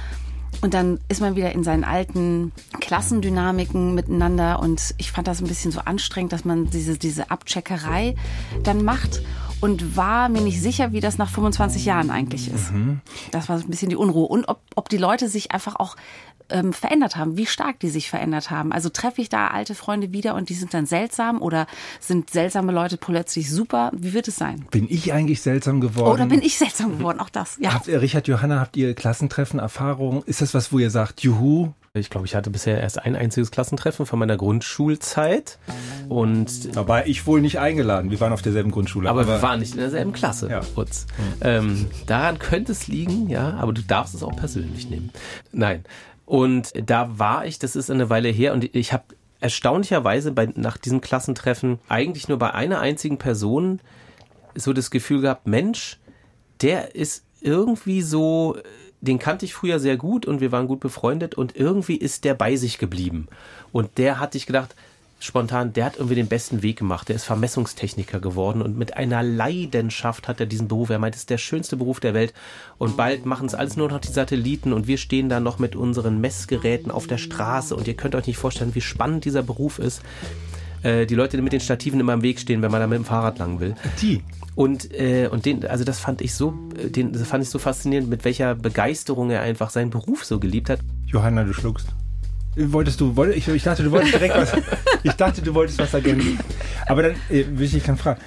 Und 0.60 0.74
dann 0.74 0.98
ist 1.08 1.20
man 1.20 1.36
wieder 1.36 1.52
in 1.52 1.62
seinen 1.62 1.84
alten 1.84 2.52
Klassendynamiken 2.80 3.94
miteinander. 3.94 4.60
Und 4.60 4.94
ich 4.98 5.12
fand 5.12 5.28
das 5.28 5.40
ein 5.40 5.46
bisschen 5.46 5.70
so 5.70 5.80
anstrengend, 5.80 6.32
dass 6.32 6.44
man 6.44 6.68
diese, 6.70 6.98
diese 6.98 7.30
Abcheckerei 7.30 8.14
dann 8.62 8.84
macht. 8.84 9.22
Und 9.60 9.96
war 9.96 10.28
mir 10.28 10.40
nicht 10.40 10.62
sicher, 10.62 10.92
wie 10.92 11.00
das 11.00 11.18
nach 11.18 11.30
25 11.30 11.84
Jahren 11.84 12.10
eigentlich 12.10 12.48
ist. 12.52 12.72
Das 13.32 13.48
war 13.48 13.56
ein 13.56 13.66
bisschen 13.68 13.88
die 13.88 13.96
Unruhe. 13.96 14.28
Und 14.28 14.48
ob, 14.48 14.60
ob 14.76 14.88
die 14.88 14.98
Leute 14.98 15.28
sich 15.28 15.50
einfach 15.50 15.74
auch 15.76 15.96
ähm, 16.50 16.72
verändert 16.72 17.16
haben, 17.16 17.36
wie 17.36 17.46
stark 17.46 17.80
die 17.80 17.88
sich 17.88 18.10
verändert 18.10 18.50
haben. 18.50 18.72
Also 18.72 18.88
treffe 18.88 19.20
ich 19.20 19.28
da 19.28 19.48
alte 19.48 19.74
Freunde 19.74 20.12
wieder 20.12 20.34
und 20.34 20.48
die 20.48 20.54
sind 20.54 20.74
dann 20.74 20.86
seltsam 20.86 21.42
oder 21.42 21.66
sind 22.00 22.30
seltsame 22.30 22.72
Leute 22.72 22.96
plötzlich 22.96 23.50
super? 23.50 23.90
Wie 23.94 24.12
wird 24.14 24.28
es 24.28 24.36
sein? 24.36 24.66
Bin 24.70 24.86
ich 24.88 25.12
eigentlich 25.12 25.42
seltsam 25.42 25.80
geworden? 25.80 26.12
Oder 26.12 26.26
bin 26.26 26.42
ich 26.42 26.58
seltsam 26.58 26.98
geworden? 26.98 27.20
Auch 27.20 27.30
das, 27.30 27.58
ja. 27.60 27.74
Habt 27.74 27.88
ihr, 27.88 28.00
Richard, 28.00 28.28
Johanna, 28.28 28.60
habt 28.60 28.76
ihr 28.76 28.94
Klassentreffen, 28.94 29.58
Erfahrungen? 29.60 30.22
Ist 30.26 30.40
das 30.40 30.54
was, 30.54 30.72
wo 30.72 30.78
ihr 30.78 30.90
sagt, 30.90 31.20
juhu? 31.20 31.72
Ich 31.94 32.10
glaube, 32.10 32.26
ich 32.26 32.34
hatte 32.34 32.50
bisher 32.50 32.80
erst 32.80 33.02
ein 33.02 33.16
einziges 33.16 33.50
Klassentreffen 33.50 34.06
von 34.06 34.18
meiner 34.18 34.36
Grundschulzeit. 34.36 35.58
Und 36.08 36.76
Da 36.76 36.86
war 36.86 37.06
ich 37.06 37.26
wohl 37.26 37.40
nicht 37.40 37.58
eingeladen. 37.58 38.10
Wir 38.10 38.20
waren 38.20 38.32
auf 38.32 38.42
derselben 38.42 38.70
Grundschule. 38.70 39.08
aber, 39.10 39.26
wir 39.26 39.42
waren 39.42 39.60
nicht 39.60 39.72
in 39.74 39.80
derselben 39.80 40.12
Klasse. 40.12 40.48
Ja. 40.50 40.60
Utz. 40.76 41.06
Ähm, 41.40 41.86
daran 42.06 42.38
könnte 42.38 42.72
es 42.72 42.86
liegen, 42.86 43.28
ja, 43.28 43.54
aber 43.54 43.72
du 43.72 43.82
darfst 43.82 44.14
es 44.14 44.22
auch 44.22 44.36
persönlich 44.36 44.88
nehmen. 44.90 45.10
Nein. 45.52 45.84
Und 46.28 46.74
da 46.74 47.18
war 47.18 47.46
ich, 47.46 47.58
das 47.58 47.74
ist 47.74 47.90
eine 47.90 48.10
Weile 48.10 48.28
her, 48.28 48.52
und 48.52 48.76
ich 48.76 48.92
habe 48.92 49.04
erstaunlicherweise 49.40 50.30
bei, 50.30 50.52
nach 50.56 50.76
diesem 50.76 51.00
Klassentreffen 51.00 51.78
eigentlich 51.88 52.28
nur 52.28 52.38
bei 52.38 52.52
einer 52.52 52.80
einzigen 52.80 53.16
Person 53.16 53.80
so 54.54 54.74
das 54.74 54.90
Gefühl 54.90 55.22
gehabt, 55.22 55.46
Mensch, 55.46 55.98
der 56.60 56.94
ist 56.94 57.24
irgendwie 57.40 58.02
so, 58.02 58.58
den 59.00 59.18
kannte 59.18 59.46
ich 59.46 59.54
früher 59.54 59.80
sehr 59.80 59.96
gut 59.96 60.26
und 60.26 60.42
wir 60.42 60.52
waren 60.52 60.66
gut 60.66 60.80
befreundet 60.80 61.34
und 61.34 61.56
irgendwie 61.56 61.96
ist 61.96 62.24
der 62.24 62.34
bei 62.34 62.56
sich 62.56 62.76
geblieben. 62.76 63.28
Und 63.72 63.96
der 63.96 64.20
hatte 64.20 64.36
ich 64.36 64.44
gedacht, 64.44 64.76
spontan, 65.18 65.72
der 65.72 65.84
hat 65.84 65.96
irgendwie 65.96 66.14
den 66.14 66.28
besten 66.28 66.62
Weg 66.62 66.78
gemacht. 66.78 67.08
Der 67.08 67.16
ist 67.16 67.24
Vermessungstechniker 67.24 68.20
geworden 68.20 68.62
und 68.62 68.78
mit 68.78 68.96
einer 68.96 69.22
Leidenschaft 69.22 70.28
hat 70.28 70.40
er 70.40 70.46
diesen 70.46 70.68
Beruf. 70.68 70.90
Er 70.90 70.98
meint, 70.98 71.14
es 71.14 71.22
ist 71.22 71.30
der 71.30 71.38
schönste 71.38 71.76
Beruf 71.76 72.00
der 72.00 72.14
Welt. 72.14 72.32
Und 72.78 72.96
bald 72.96 73.26
machen 73.26 73.46
es 73.46 73.54
alles 73.54 73.76
nur 73.76 73.88
noch 73.88 74.00
die 74.00 74.12
Satelliten 74.12 74.72
und 74.72 74.86
wir 74.86 74.98
stehen 74.98 75.28
da 75.28 75.40
noch 75.40 75.58
mit 75.58 75.76
unseren 75.76 76.20
Messgeräten 76.20 76.90
auf 76.90 77.06
der 77.06 77.18
Straße 77.18 77.74
und 77.74 77.88
ihr 77.88 77.94
könnt 77.94 78.14
euch 78.14 78.26
nicht 78.26 78.38
vorstellen, 78.38 78.74
wie 78.74 78.80
spannend 78.80 79.24
dieser 79.24 79.42
Beruf 79.42 79.78
ist. 79.78 80.02
Äh, 80.82 81.06
die 81.06 81.14
Leute, 81.14 81.36
die 81.36 81.42
mit 81.42 81.52
den 81.52 81.60
Stativen 81.60 81.98
immer 81.98 82.12
im 82.12 82.22
Weg 82.22 82.38
stehen, 82.38 82.62
wenn 82.62 82.70
man 82.70 82.80
da 82.80 82.86
mit 82.86 82.96
dem 82.96 83.04
Fahrrad 83.04 83.38
lang 83.38 83.60
will. 83.60 83.74
Die. 84.00 84.22
Und, 84.54 84.92
äh, 84.92 85.28
und 85.28 85.46
den, 85.46 85.64
also 85.66 85.84
das 85.84 85.98
fand 85.98 86.20
ich 86.20 86.34
so, 86.34 86.54
äh, 86.76 86.90
den, 86.90 87.12
das 87.12 87.26
fand 87.26 87.42
ich 87.44 87.50
so 87.50 87.58
faszinierend, 87.58 88.08
mit 88.08 88.24
welcher 88.24 88.54
Begeisterung 88.54 89.30
er 89.30 89.42
einfach 89.42 89.70
seinen 89.70 89.90
Beruf 89.90 90.24
so 90.24 90.38
geliebt 90.38 90.70
hat. 90.70 90.80
Johanna, 91.06 91.44
du 91.44 91.52
schluckst. 91.52 91.88
Wolltest 92.58 93.00
du, 93.00 93.14
wollt, 93.16 93.36
ich, 93.36 93.48
ich 93.48 93.62
dachte, 93.62 93.82
du 93.82 93.90
wolltest 93.90 94.14
direkt 94.14 94.36
was. 94.36 94.52
Ich 95.02 95.12
dachte, 95.12 95.42
du 95.42 95.54
wolltest 95.54 95.78
was 95.78 95.94
ergänzen. 95.94 96.38
Aber 96.86 97.02
dann 97.02 97.12
äh, 97.30 97.44
will 97.48 97.66
ich 97.66 97.72
dich 97.72 97.84
gerne 97.84 97.98
fragen. 97.98 98.20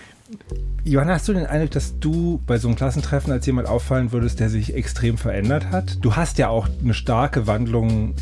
Johanna, 0.84 1.14
hast 1.14 1.28
du 1.28 1.34
den 1.34 1.46
Eindruck, 1.46 1.72
dass 1.72 2.00
du 2.00 2.42
bei 2.48 2.58
so 2.58 2.68
einem 2.68 2.76
Klassentreffen 2.76 3.32
als 3.32 3.46
jemand 3.46 3.68
auffallen 3.68 4.12
würdest, 4.12 4.40
der 4.40 4.50
sich 4.50 4.74
extrem 4.74 5.18
verändert 5.18 5.70
hat? 5.70 5.98
Du 6.02 6.16
hast 6.16 6.40
ja 6.40 6.50
auch 6.50 6.68
eine 6.84 6.96
starke 6.96 7.46
Wandlung 7.46 8.12
äh, 8.12 8.14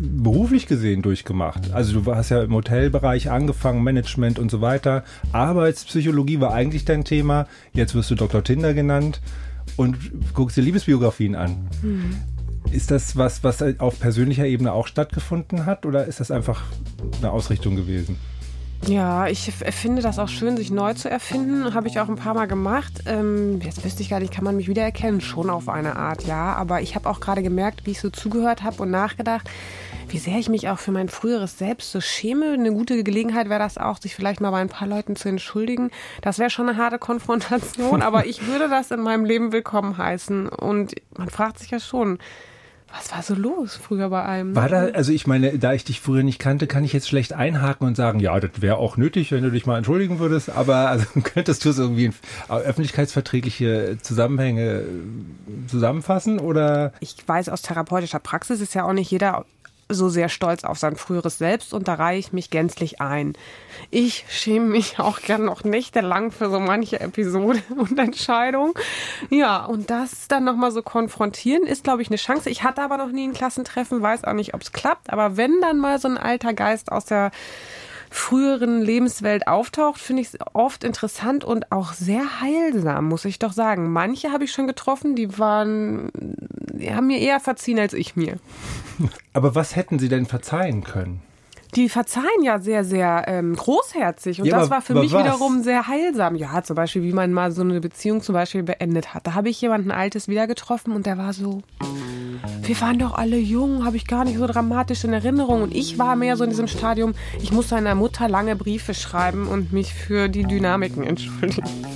beruflich 0.00 0.66
gesehen 0.66 1.02
durchgemacht. 1.02 1.72
Also 1.72 2.00
du 2.00 2.14
hast 2.14 2.30
ja 2.30 2.42
im 2.42 2.54
Hotelbereich 2.54 3.30
angefangen, 3.30 3.84
Management 3.84 4.38
und 4.38 4.50
so 4.50 4.60
weiter. 4.60 5.04
Arbeitspsychologie 5.30 6.40
war 6.40 6.52
eigentlich 6.52 6.84
dein 6.84 7.04
Thema. 7.04 7.46
Jetzt 7.72 7.94
wirst 7.94 8.10
du 8.10 8.14
Dr. 8.16 8.42
Tinder 8.42 8.74
genannt 8.74 9.20
und 9.76 9.96
guckst 10.34 10.56
dir 10.56 10.62
Liebesbiografien 10.62 11.36
an. 11.36 11.68
Ist 12.70 12.90
das 12.90 13.16
was, 13.16 13.44
was 13.44 13.62
auf 13.78 13.98
persönlicher 14.00 14.46
Ebene 14.46 14.72
auch 14.72 14.86
stattgefunden 14.86 15.66
hat 15.66 15.84
oder 15.84 16.06
ist 16.06 16.20
das 16.20 16.30
einfach 16.30 16.62
eine 17.20 17.30
Ausrichtung 17.30 17.76
gewesen? 17.76 18.18
Ja, 18.86 19.28
ich 19.28 19.52
finde 19.52 20.02
das 20.02 20.18
auch 20.18 20.28
schön, 20.28 20.56
sich 20.56 20.72
neu 20.72 20.92
zu 20.94 21.08
erfinden. 21.08 21.72
Habe 21.72 21.86
ich 21.86 22.00
auch 22.00 22.08
ein 22.08 22.16
paar 22.16 22.34
Mal 22.34 22.46
gemacht. 22.46 23.04
Ähm, 23.06 23.60
jetzt 23.60 23.84
wüsste 23.84 24.02
ich 24.02 24.10
gar 24.10 24.18
nicht, 24.18 24.32
kann 24.32 24.42
man 24.42 24.56
mich 24.56 24.66
wiedererkennen? 24.66 25.20
Schon 25.20 25.50
auf 25.50 25.68
eine 25.68 25.94
Art, 25.94 26.26
ja. 26.26 26.54
Aber 26.54 26.80
ich 26.80 26.96
habe 26.96 27.08
auch 27.08 27.20
gerade 27.20 27.44
gemerkt, 27.44 27.86
wie 27.86 27.92
ich 27.92 28.00
so 28.00 28.10
zugehört 28.10 28.64
habe 28.64 28.82
und 28.82 28.90
nachgedacht, 28.90 29.48
wie 30.08 30.18
sehr 30.18 30.36
ich 30.36 30.48
mich 30.48 30.68
auch 30.68 30.80
für 30.80 30.90
mein 30.90 31.08
früheres 31.08 31.58
Selbst 31.58 31.92
so 31.92 32.00
schäme. 32.00 32.54
Eine 32.54 32.72
gute 32.72 33.04
Gelegenheit 33.04 33.48
wäre 33.48 33.60
das 33.60 33.78
auch, 33.78 33.98
sich 33.98 34.16
vielleicht 34.16 34.40
mal 34.40 34.50
bei 34.50 34.60
ein 34.60 34.68
paar 34.68 34.88
Leuten 34.88 35.14
zu 35.14 35.28
entschuldigen. 35.28 35.92
Das 36.20 36.40
wäre 36.40 36.50
schon 36.50 36.68
eine 36.68 36.76
harte 36.76 36.98
Konfrontation, 36.98 38.02
aber 38.02 38.26
ich 38.26 38.48
würde 38.48 38.68
das 38.68 38.90
in 38.90 39.00
meinem 39.00 39.24
Leben 39.24 39.52
willkommen 39.52 39.96
heißen. 39.96 40.48
Und 40.48 40.96
man 41.16 41.30
fragt 41.30 41.60
sich 41.60 41.70
ja 41.70 41.78
schon, 41.78 42.18
was 42.92 43.12
war 43.12 43.22
so 43.22 43.34
los 43.34 43.76
früher 43.76 44.08
bei 44.10 44.24
einem? 44.24 44.54
War 44.54 44.68
da, 44.68 44.86
also 44.86 45.12
ich 45.12 45.26
meine, 45.26 45.58
da 45.58 45.72
ich 45.72 45.84
dich 45.84 46.00
früher 46.00 46.22
nicht 46.22 46.38
kannte, 46.38 46.66
kann 46.66 46.84
ich 46.84 46.92
jetzt 46.92 47.08
schlecht 47.08 47.32
einhaken 47.32 47.86
und 47.86 47.96
sagen, 47.96 48.20
ja, 48.20 48.38
das 48.38 48.50
wäre 48.60 48.76
auch 48.76 48.96
nötig, 48.96 49.32
wenn 49.32 49.42
du 49.42 49.50
dich 49.50 49.66
mal 49.66 49.76
entschuldigen 49.76 50.18
würdest, 50.18 50.50
aber 50.50 50.88
also 50.88 51.06
könntest 51.22 51.64
du 51.64 51.70
es 51.70 51.78
irgendwie 51.78 52.06
in 52.06 52.14
öffentlichkeitsverträgliche 52.48 53.98
Zusammenhänge 54.02 54.84
zusammenfassen 55.66 56.38
oder? 56.38 56.92
Ich 57.00 57.16
weiß 57.26 57.48
aus 57.48 57.62
therapeutischer 57.62 58.18
Praxis 58.18 58.60
ist 58.60 58.74
ja 58.74 58.84
auch 58.84 58.92
nicht 58.92 59.10
jeder 59.10 59.44
so 59.94 60.08
sehr 60.08 60.28
stolz 60.28 60.64
auf 60.64 60.78
sein 60.78 60.96
früheres 60.96 61.38
Selbst 61.38 61.74
und 61.74 61.88
da 61.88 61.94
reihe 61.94 62.18
ich 62.18 62.32
mich 62.32 62.50
gänzlich 62.50 63.00
ein. 63.00 63.34
Ich 63.90 64.24
schäme 64.28 64.66
mich 64.66 64.98
auch 64.98 65.20
gern 65.20 65.44
noch 65.44 65.64
nächtelang 65.64 66.30
für 66.30 66.50
so 66.50 66.60
manche 66.60 67.00
Episode 67.00 67.62
und 67.76 67.98
Entscheidung. 67.98 68.74
Ja, 69.30 69.64
und 69.64 69.90
das 69.90 70.28
dann 70.28 70.44
nochmal 70.44 70.72
so 70.72 70.82
konfrontieren, 70.82 71.64
ist, 71.64 71.84
glaube 71.84 72.02
ich, 72.02 72.08
eine 72.08 72.16
Chance. 72.16 72.50
Ich 72.50 72.62
hatte 72.62 72.82
aber 72.82 72.96
noch 72.96 73.10
nie 73.10 73.26
ein 73.26 73.34
Klassentreffen, 73.34 74.02
weiß 74.02 74.24
auch 74.24 74.32
nicht, 74.32 74.54
ob 74.54 74.62
es 74.62 74.72
klappt, 74.72 75.10
aber 75.12 75.36
wenn 75.36 75.60
dann 75.60 75.78
mal 75.78 75.98
so 75.98 76.08
ein 76.08 76.18
alter 76.18 76.54
Geist 76.54 76.90
aus 76.90 77.04
der 77.04 77.30
früheren 78.12 78.82
Lebenswelt 78.82 79.46
auftaucht, 79.46 80.00
finde 80.00 80.22
ich 80.22 80.28
es 80.28 80.38
oft 80.52 80.84
interessant 80.84 81.44
und 81.44 81.72
auch 81.72 81.94
sehr 81.94 82.40
heilsam, 82.40 83.06
muss 83.06 83.24
ich 83.24 83.38
doch 83.38 83.52
sagen. 83.52 83.90
Manche 83.90 84.32
habe 84.32 84.44
ich 84.44 84.52
schon 84.52 84.66
getroffen, 84.66 85.16
die 85.16 85.38
waren, 85.38 86.10
die 86.14 86.94
haben 86.94 87.06
mir 87.06 87.18
eher 87.18 87.40
verziehen 87.40 87.78
als 87.78 87.94
ich 87.94 88.14
mir. 88.14 88.38
Aber 89.32 89.54
was 89.54 89.76
hätten 89.76 89.98
Sie 89.98 90.08
denn 90.08 90.26
verzeihen 90.26 90.84
können? 90.84 91.22
Die 91.74 91.88
verzeihen 91.88 92.42
ja 92.42 92.58
sehr, 92.58 92.84
sehr 92.84 93.24
ähm, 93.28 93.56
großherzig. 93.56 94.40
Und 94.40 94.46
ja, 94.46 94.60
das 94.60 94.70
war 94.70 94.82
für 94.82 94.94
mich 94.94 95.12
was? 95.12 95.24
wiederum 95.24 95.62
sehr 95.62 95.88
heilsam. 95.88 96.34
Ja, 96.36 96.62
zum 96.62 96.76
Beispiel, 96.76 97.02
wie 97.02 97.12
man 97.12 97.32
mal 97.32 97.50
so 97.50 97.62
eine 97.62 97.80
Beziehung 97.80 98.20
zum 98.20 98.34
Beispiel 98.34 98.62
beendet 98.62 99.14
hat. 99.14 99.26
Da 99.26 99.34
habe 99.34 99.48
ich 99.48 99.60
jemanden 99.60 99.90
Altes 99.90 100.28
wieder 100.28 100.46
getroffen 100.46 100.92
und 100.92 101.06
der 101.06 101.16
war 101.16 101.32
so, 101.32 101.62
wir 102.62 102.80
waren 102.82 102.98
doch 102.98 103.14
alle 103.14 103.38
jung, 103.38 103.86
habe 103.86 103.96
ich 103.96 104.06
gar 104.06 104.24
nicht 104.24 104.36
so 104.36 104.46
dramatisch 104.46 105.04
in 105.04 105.14
Erinnerung. 105.14 105.62
Und 105.62 105.74
ich 105.74 105.98
war 105.98 106.14
mehr 106.14 106.36
so 106.36 106.44
in 106.44 106.50
diesem 106.50 106.68
Stadium, 106.68 107.14
ich 107.40 107.52
muss 107.52 107.70
seiner 107.70 107.94
Mutter 107.94 108.28
lange 108.28 108.54
Briefe 108.54 108.92
schreiben 108.92 109.48
und 109.48 109.72
mich 109.72 109.94
für 109.94 110.28
die 110.28 110.44
Dynamiken 110.44 111.04
entschuldigen. 111.04 111.68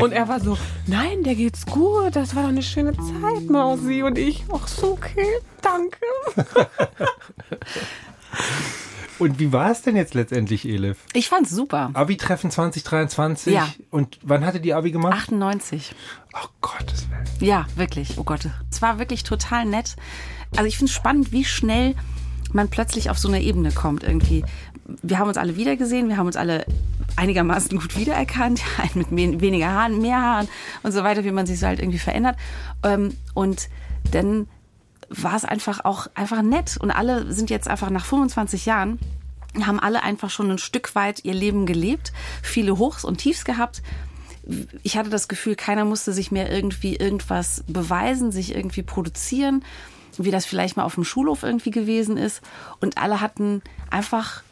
Und 0.00 0.12
er 0.12 0.28
war 0.28 0.38
so, 0.38 0.56
nein, 0.86 1.24
der 1.24 1.34
geht's 1.34 1.66
gut, 1.66 2.14
das 2.14 2.36
war 2.36 2.44
doch 2.44 2.50
eine 2.50 2.62
schöne 2.62 2.92
Zeit, 2.92 3.50
Mausi. 3.50 4.04
Und 4.04 4.18
ich, 4.18 4.44
ach 4.52 4.68
so, 4.68 4.92
okay, 4.92 5.26
danke. 5.62 5.98
Und 9.20 9.38
wie 9.38 9.52
war 9.52 9.70
es 9.70 9.82
denn 9.82 9.96
jetzt 9.96 10.14
letztendlich, 10.14 10.66
Elif? 10.66 10.96
Ich 11.12 11.28
fand's 11.28 11.50
super. 11.50 11.90
Abi-Treffen 11.92 12.50
2023. 12.50 13.52
Ja. 13.52 13.68
Und 13.90 14.18
wann 14.22 14.46
hatte 14.46 14.60
die 14.60 14.72
Abi 14.72 14.92
gemacht? 14.92 15.12
98. 15.12 15.94
Oh 16.32 16.48
Gottes 16.62 17.06
Willen. 17.10 17.26
Ja, 17.38 17.66
wirklich. 17.76 18.16
Oh 18.16 18.24
Gott. 18.24 18.48
Es 18.70 18.80
war 18.80 18.98
wirklich 18.98 19.22
total 19.22 19.66
nett. 19.66 19.96
Also 20.56 20.64
ich 20.64 20.78
finde 20.78 20.90
es 20.90 20.96
spannend, 20.96 21.32
wie 21.32 21.44
schnell 21.44 21.94
man 22.52 22.68
plötzlich 22.68 23.10
auf 23.10 23.18
so 23.18 23.28
eine 23.28 23.42
Ebene 23.42 23.72
kommt 23.72 24.04
irgendwie. 24.04 24.42
Wir 25.02 25.18
haben 25.18 25.28
uns 25.28 25.36
alle 25.36 25.54
wiedergesehen, 25.54 26.08
wir 26.08 26.16
haben 26.16 26.26
uns 26.26 26.36
alle 26.36 26.64
einigermaßen 27.16 27.78
gut 27.78 27.96
wiedererkannt, 27.98 28.62
mit 28.94 29.10
weniger 29.10 29.70
Haaren, 29.70 30.00
mehr 30.00 30.20
Haaren 30.20 30.48
und 30.82 30.92
so 30.92 31.04
weiter, 31.04 31.24
wie 31.24 31.30
man 31.30 31.44
sich 31.44 31.60
so 31.60 31.66
halt 31.66 31.78
irgendwie 31.78 31.98
verändert. 31.98 32.36
Ähm, 32.82 33.14
und 33.34 33.68
dann 34.12 34.48
war 35.10 35.36
es 35.36 35.44
einfach 35.44 35.84
auch 35.84 36.06
einfach 36.14 36.42
nett. 36.42 36.76
Und 36.80 36.90
alle 36.90 37.30
sind 37.32 37.50
jetzt 37.50 37.68
einfach 37.68 37.90
nach 37.90 38.04
25 38.04 38.66
Jahren 38.66 38.98
haben 39.62 39.80
alle 39.80 40.02
einfach 40.02 40.30
schon 40.30 40.50
ein 40.50 40.58
Stück 40.58 40.94
weit 40.94 41.24
ihr 41.24 41.34
Leben 41.34 41.66
gelebt, 41.66 42.12
viele 42.42 42.78
Hochs 42.78 43.04
und 43.04 43.18
Tiefs 43.18 43.44
gehabt. 43.44 43.82
Ich 44.82 44.96
hatte 44.96 45.10
das 45.10 45.28
Gefühl, 45.28 45.54
keiner 45.56 45.84
musste 45.84 46.12
sich 46.12 46.30
mehr 46.30 46.50
irgendwie 46.50 46.96
irgendwas 46.96 47.64
beweisen, 47.66 48.32
sich 48.32 48.54
irgendwie 48.54 48.82
produzieren, 48.82 49.64
wie 50.18 50.30
das 50.30 50.46
vielleicht 50.46 50.76
mal 50.76 50.84
auf 50.84 50.94
dem 50.94 51.04
Schulhof 51.04 51.42
irgendwie 51.42 51.70
gewesen 51.70 52.16
ist. 52.16 52.42
Und 52.80 52.98
alle 52.98 53.20
hatten 53.20 53.62
einfach 53.90 54.42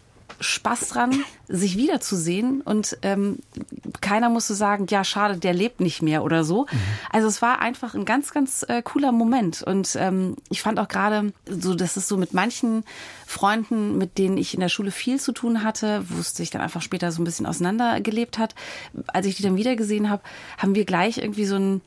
Spaß 0.41 0.89
dran, 0.89 1.25
sich 1.49 1.77
wiederzusehen 1.77 2.61
und 2.61 2.99
ähm, 3.03 3.39
keiner 4.01 4.29
musste 4.29 4.55
sagen, 4.55 4.87
ja, 4.89 5.03
schade, 5.05 5.39
der 5.39 5.55
lebt 5.55 5.81
nicht 5.81 6.03
mehr 6.03 6.23
oder 6.23 6.45
so. 6.45 6.63
Mhm. 6.71 6.79
Also 7.11 7.29
es 7.29 7.43
war 7.43 7.61
einfach 7.61 7.95
ein 7.95 8.05
ganz, 8.05 8.33
ganz 8.33 8.65
äh, 8.69 8.83
cooler 8.83 9.13
Moment 9.13 9.63
und 9.63 9.97
ähm, 9.99 10.37
ich 10.51 10.63
fand 10.63 10.79
auch 10.79 10.89
gerade 10.89 11.33
so, 11.49 11.75
dass 11.75 11.97
es 11.97 12.09
so 12.09 12.17
mit 12.17 12.35
manchen 12.35 12.85
Freunden, 13.27 13.99
mit 13.99 14.19
denen 14.19 14.37
ich 14.37 14.55
in 14.55 14.61
der 14.61 14.69
Schule 14.69 14.91
viel 14.91 15.19
zu 15.21 15.33
tun 15.33 15.63
hatte, 15.63 16.05
wo 16.09 16.21
es 16.21 16.35
sich 16.35 16.51
dann 16.51 16.63
einfach 16.63 16.83
später 16.83 17.11
so 17.13 17.21
ein 17.21 17.25
bisschen 17.25 17.47
auseinandergelebt 17.47 18.39
hat, 18.39 18.55
als 19.07 19.27
ich 19.27 19.37
die 19.37 19.43
dann 19.43 19.57
wiedergesehen 19.57 20.11
habe, 20.11 20.23
haben 20.59 20.75
wir 20.75 20.85
gleich 20.85 21.19
irgendwie 21.19 21.47
so 21.47 21.57
ein 21.57 21.81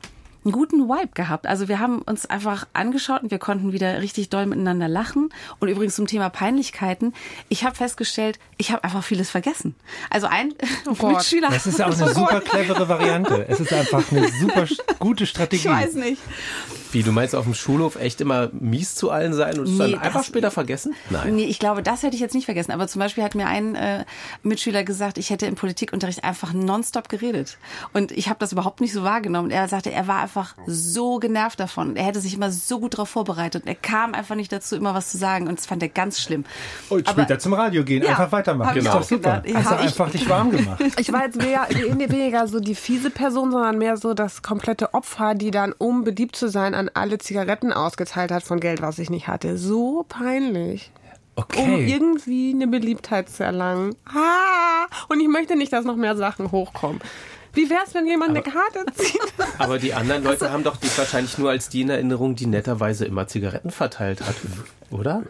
einen 0.44 0.52
guten 0.52 0.88
Vibe 0.88 1.12
gehabt. 1.14 1.46
Also 1.46 1.68
wir 1.68 1.78
haben 1.78 2.02
uns 2.02 2.26
einfach 2.26 2.66
angeschaut 2.72 3.22
und 3.22 3.30
wir 3.30 3.38
konnten 3.38 3.72
wieder 3.72 4.00
richtig 4.02 4.28
doll 4.28 4.46
miteinander 4.46 4.88
lachen. 4.88 5.30
Und 5.60 5.68
übrigens 5.68 5.94
zum 5.94 6.06
Thema 6.06 6.30
Peinlichkeiten, 6.30 7.14
ich 7.48 7.64
habe 7.64 7.76
festgestellt, 7.76 8.38
ich 8.56 8.72
habe 8.72 8.82
einfach 8.84 9.04
vieles 9.04 9.30
vergessen. 9.30 9.74
Also 10.10 10.26
ein 10.26 10.54
oh 11.00 11.06
Mitschüler. 11.06 11.48
Das 11.50 11.66
ist 11.66 11.78
ja 11.78 11.86
auch 11.86 11.98
eine 11.98 12.14
super 12.14 12.40
clevere 12.40 12.88
Variante. 12.88 13.46
Es 13.48 13.60
ist 13.60 13.72
einfach 13.72 14.10
eine 14.10 14.28
super 14.28 14.66
gute 14.98 15.26
Strategie. 15.26 15.68
Ich 15.68 15.72
weiß 15.72 15.94
nicht. 15.94 16.20
Wie, 16.92 17.02
du 17.02 17.10
meinst 17.12 17.34
auf 17.34 17.44
dem 17.44 17.54
Schulhof 17.54 17.96
echt 17.96 18.20
immer 18.20 18.50
mies 18.52 18.94
zu 18.94 19.10
allen 19.10 19.32
sein 19.32 19.58
und 19.58 19.64
es 19.64 19.70
nee, 19.70 19.92
dann 19.92 20.00
einfach 20.00 20.24
später 20.24 20.50
vergessen? 20.50 20.94
Nein. 21.10 21.34
Nee, 21.34 21.44
ich 21.44 21.58
glaube, 21.58 21.82
das 21.82 22.02
hätte 22.02 22.14
ich 22.14 22.20
jetzt 22.20 22.34
nicht 22.34 22.44
vergessen. 22.44 22.70
Aber 22.70 22.86
zum 22.86 23.00
Beispiel 23.00 23.24
hat 23.24 23.34
mir 23.34 23.46
ein 23.46 23.74
äh, 23.74 24.04
Mitschüler 24.42 24.84
gesagt, 24.84 25.16
ich 25.16 25.30
hätte 25.30 25.46
im 25.46 25.54
Politikunterricht 25.54 26.22
einfach 26.22 26.52
nonstop 26.52 27.08
geredet. 27.08 27.56
Und 27.92 28.12
ich 28.12 28.28
habe 28.28 28.38
das 28.38 28.52
überhaupt 28.52 28.80
nicht 28.80 28.92
so 28.92 29.02
wahrgenommen. 29.02 29.50
Er 29.50 29.68
sagte, 29.68 29.90
er 29.90 30.06
war 30.06 30.20
einfach 30.20 30.54
so 30.66 31.18
genervt 31.18 31.60
davon. 31.60 31.96
Er 31.96 32.04
hätte 32.04 32.20
sich 32.20 32.34
immer 32.34 32.50
so 32.50 32.78
gut 32.78 32.94
darauf 32.94 33.08
vorbereitet. 33.08 33.64
Er 33.66 33.74
kam 33.74 34.12
einfach 34.12 34.34
nicht 34.34 34.52
dazu, 34.52 34.76
immer 34.76 34.94
was 34.94 35.10
zu 35.10 35.18
sagen. 35.18 35.48
Und 35.48 35.58
das 35.58 35.66
fand 35.66 35.82
er 35.82 35.88
ganz 35.88 36.20
schlimm. 36.20 36.44
Und 36.90 37.08
Aber, 37.08 37.22
später 37.22 37.38
zum 37.38 37.54
Radio 37.54 37.84
gehen, 37.84 38.02
ja, 38.02 38.10
einfach 38.10 38.32
weitermachen. 38.32 38.74
Genau. 38.74 38.90
Ist 38.90 39.10
doch 39.10 39.16
super. 39.16 39.42
Ja, 39.46 39.54
Hast 39.56 39.70
du 39.70 39.76
einfach 39.76 40.10
dich 40.10 40.28
warm 40.28 40.50
gemacht. 40.50 40.82
Ich 40.98 41.12
war 41.12 41.24
jetzt 41.24 41.40
weniger 41.42 42.46
so 42.46 42.60
die 42.60 42.74
fiese 42.74 43.10
Person, 43.10 43.50
sondern 43.50 43.78
mehr 43.78 43.96
so 43.96 44.14
das 44.14 44.42
komplette 44.42 44.94
Opfer, 44.94 45.34
die 45.34 45.50
dann, 45.50 45.72
um 45.76 46.04
beliebt 46.04 46.36
zu 46.36 46.48
sein, 46.48 46.74
an 46.82 46.90
alle 46.94 47.18
Zigaretten 47.18 47.72
ausgeteilt 47.72 48.30
hat 48.30 48.42
von 48.42 48.60
Geld, 48.60 48.82
was 48.82 48.98
ich 48.98 49.10
nicht 49.10 49.28
hatte. 49.28 49.56
So 49.56 50.04
peinlich. 50.08 50.90
Okay. 51.34 51.62
Um 51.62 51.86
irgendwie 51.86 52.52
eine 52.54 52.66
Beliebtheit 52.66 53.28
zu 53.30 53.44
erlangen. 53.44 53.94
Ah, 54.06 54.86
und 55.08 55.20
ich 55.20 55.28
möchte 55.28 55.56
nicht, 55.56 55.72
dass 55.72 55.84
noch 55.84 55.96
mehr 55.96 56.16
Sachen 56.16 56.50
hochkommen. 56.52 57.00
Wie 57.54 57.68
wäre 57.70 57.82
es, 57.86 57.94
wenn 57.94 58.06
jemand 58.06 58.36
aber, 58.36 58.44
eine 58.44 58.52
Karte 58.52 58.92
zieht? 58.94 59.20
Aber 59.58 59.78
die 59.78 59.92
anderen 59.92 60.24
Leute 60.24 60.42
also, 60.42 60.54
haben 60.54 60.64
doch 60.64 60.76
dich 60.76 60.96
wahrscheinlich 60.96 61.36
nur 61.36 61.50
als 61.50 61.68
die 61.68 61.82
in 61.82 61.90
Erinnerung, 61.90 62.34
die 62.34 62.46
netterweise 62.46 63.04
immer 63.04 63.26
Zigaretten 63.26 63.70
verteilt 63.70 64.22
hat, 64.22 64.34
oder? 64.90 65.22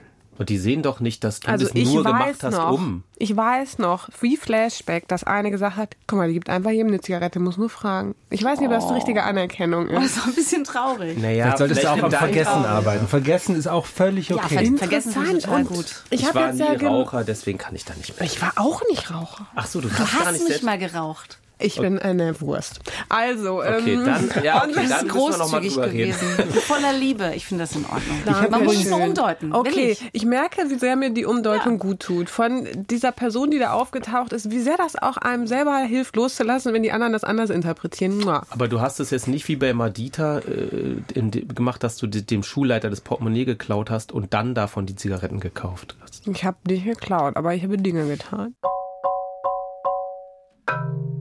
Und 0.43 0.49
die 0.49 0.59
sehen 0.59 0.83
doch 0.83 0.99
nicht, 0.99 1.23
dass 1.23 1.39
du 1.39 1.49
also 1.49 1.67
das 1.67 1.75
nur 1.75 2.03
gemacht 2.03 2.43
hast, 2.43 2.53
noch, 2.53 2.73
um. 2.73 3.05
Ich 3.17 3.37
weiß 3.37 3.79
noch, 3.79 4.09
wie 4.21 4.37
Flashback, 4.37 5.07
dass 5.07 5.23
eine 5.23 5.53
gesagt 5.53 5.77
hat, 5.77 5.97
guck 6.09 6.19
mal, 6.19 6.27
die 6.27 6.35
gibt 6.35 6.49
einfach 6.49 6.73
jedem 6.73 6.89
eine 6.89 7.01
Zigarette, 7.01 7.39
muss 7.39 7.59
nur 7.59 7.71
fragen. 7.71 8.17
Ich 8.29 8.43
weiß 8.43 8.59
nicht, 8.59 8.69
ob 8.69 8.75
das 8.75 8.89
die 8.89 8.95
richtige 8.95 9.23
Anerkennung 9.23 9.87
ist. 9.87 9.97
Oh, 9.97 10.01
das 10.01 10.17
ist 10.17 10.27
ein 10.27 10.35
bisschen 10.35 10.65
traurig. 10.65 11.17
Naja, 11.17 11.45
vielleicht 11.45 11.59
solltest 11.59 11.85
du 11.85 11.93
auch 11.93 12.03
am 12.03 12.11
Vergessen 12.11 12.65
arbeiten. 12.65 13.07
Vergessen 13.07 13.55
ist 13.55 13.69
auch 13.69 13.87
völlig 13.87 14.35
okay. 14.35 14.65
Ja, 14.65 14.77
Vergessen 14.77 15.11
ist 15.23 15.45
total 15.45 15.65
gut. 15.65 16.03
Ich, 16.11 16.23
ich 16.23 16.35
war 16.35 16.53
nie 16.53 16.59
ja 16.59 16.73
Raucher, 16.73 17.23
deswegen 17.23 17.59
kann 17.59 17.77
ich 17.77 17.85
da 17.85 17.95
nicht 17.95 18.19
mehr. 18.19 18.27
Ich 18.27 18.43
war 18.43 18.55
auch 18.57 18.83
nicht 18.91 19.13
Raucher. 19.13 19.47
Ach 19.55 19.67
so, 19.67 19.81
du, 19.81 19.87
du 19.87 19.95
hast, 19.95 20.13
hast 20.13 20.25
gar 20.25 20.33
nicht 20.33 20.49
nicht 20.49 20.65
mal 20.65 20.79
geraucht. 20.79 21.39
Ich 21.63 21.77
bin 21.77 21.99
eine 21.99 22.41
Wurst. 22.41 22.81
Also, 23.09 23.61
okay, 23.61 23.95
ähm, 23.95 24.05
dann, 24.05 24.31
ja, 24.43 24.65
okay, 24.65 24.87
dann 24.89 25.09
großzügig 25.09 25.77
gewesen. 25.77 26.29
Voller 26.67 26.93
Liebe. 26.93 27.33
Ich 27.35 27.47
finde 27.47 27.65
das 27.65 27.77
in 27.77 27.85
Ordnung. 27.85 28.23
Danke 28.25 28.51
Man 28.51 28.65
muss 28.65 28.77
es 28.77 28.91
nur 28.91 29.01
umdeuten. 29.01 29.53
Okay, 29.53 29.93
ich. 29.93 30.11
ich. 30.13 30.25
merke, 30.25 30.71
wie 30.71 30.79
sehr 30.79 30.97
mir 30.97 31.11
die 31.11 31.25
Umdeutung 31.25 31.73
ja. 31.73 31.79
gut 31.79 32.01
tut. 32.01 32.31
Von 32.31 32.67
dieser 32.91 33.13
Person, 33.13 33.51
die 33.51 33.59
da 33.59 33.73
aufgetaucht 33.73 34.33
ist, 34.33 34.51
wie 34.51 34.61
sehr 34.61 34.77
das 34.77 34.97
auch 34.97 35.17
einem 35.17 35.47
selber 35.47 35.79
hilft, 35.79 36.17
loszulassen, 36.17 36.73
wenn 36.73 36.83
die 36.83 36.93
anderen 36.93 37.13
das 37.13 37.25
anders 37.25 37.51
interpretieren. 37.51 38.19
Mua. 38.19 38.43
Aber 38.51 38.69
du 38.69 38.81
hast 38.81 39.01
es 39.01 39.11
jetzt 39.11 39.29
nicht 39.29 39.49
wie 39.49 39.57
bei 39.57 39.73
Madita 39.73 40.39
äh, 40.39 40.97
in, 41.15 41.31
gemacht, 41.31 41.83
dass 41.83 41.97
du 41.97 42.07
dem 42.07 42.43
Schulleiter 42.43 42.91
das 42.91 43.01
Portemonnaie 43.01 43.45
geklaut 43.45 43.91
hast 43.91 44.13
und 44.13 44.35
dann 44.35 44.55
davon 44.55 44.87
die 44.87 44.97
Zigaretten 44.97 45.41
gekauft 45.41 45.97
hast. 46.03 46.27
Ich 46.27 46.45
habe 46.45 46.57
nicht 46.67 46.85
geklaut, 46.85 47.37
aber 47.37 47.55
ich 47.55 47.63
habe 47.63 47.77
Dinge 47.79 48.07
getan. 48.07 48.55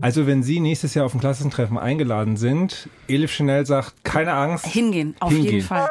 Also 0.01 0.25
wenn 0.25 0.41
Sie 0.41 0.59
nächstes 0.59 0.95
Jahr 0.95 1.05
auf 1.05 1.13
ein 1.13 1.19
Klassentreffen 1.19 1.77
eingeladen 1.77 2.35
sind, 2.35 2.89
Elif 3.07 3.31
Chanel 3.31 3.67
sagt, 3.67 4.03
keine 4.03 4.33
Angst. 4.33 4.65
Hingehen, 4.65 5.15
auf 5.19 5.31
hingehen. 5.31 5.53
jeden 5.53 5.67
Fall. 5.67 5.87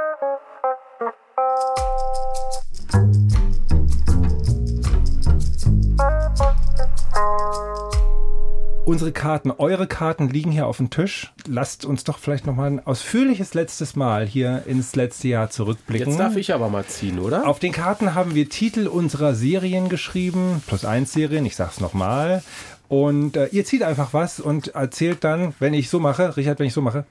Unsere 8.85 9.13
Karten, 9.13 9.53
eure 9.53 9.87
Karten 9.87 10.29
liegen 10.29 10.51
hier 10.51 10.67
auf 10.67 10.79
dem 10.79 10.91
Tisch. 10.91 11.33
Lasst 11.47 11.85
uns 11.85 12.03
doch 12.03 12.19
vielleicht 12.19 12.45
noch 12.45 12.57
mal 12.57 12.67
ein 12.67 12.85
ausführliches 12.85 13.55
letztes 13.55 13.95
Mal 13.95 14.27
hier 14.27 14.65
ins 14.67 14.97
letzte 14.97 15.29
Jahr 15.29 15.51
zurückblicken. 15.51 16.09
Jetzt 16.09 16.19
darf 16.19 16.37
ich 16.37 16.53
aber 16.53 16.69
mal 16.69 16.85
ziehen, 16.85 17.21
oder? 17.21 17.47
Auf 17.47 17.61
den 17.61 17.71
Karten 17.71 18.17
haben 18.17 18.35
wir 18.35 18.49
Titel 18.49 18.89
unserer 18.89 19.37
Serien 19.37 19.89
geschrieben, 19.89 20.61
plus 20.67 20.85
eins 20.85 21.13
Serien, 21.13 21.47
ich 21.47 21.55
sag's 21.55 21.79
nochmal. 21.79 22.43
Und 22.91 23.37
äh, 23.37 23.47
ihr 23.53 23.65
zieht 23.65 23.85
einfach 23.85 24.13
was 24.15 24.41
und 24.41 24.75
erzählt 24.75 25.23
dann, 25.23 25.55
wenn 25.61 25.75
ich 25.75 25.89
so 25.89 26.01
mache, 26.01 26.37
Richard, 26.37 26.59
wenn 26.59 26.67
ich 26.67 26.73
so 26.73 26.83
mache, 26.83 27.05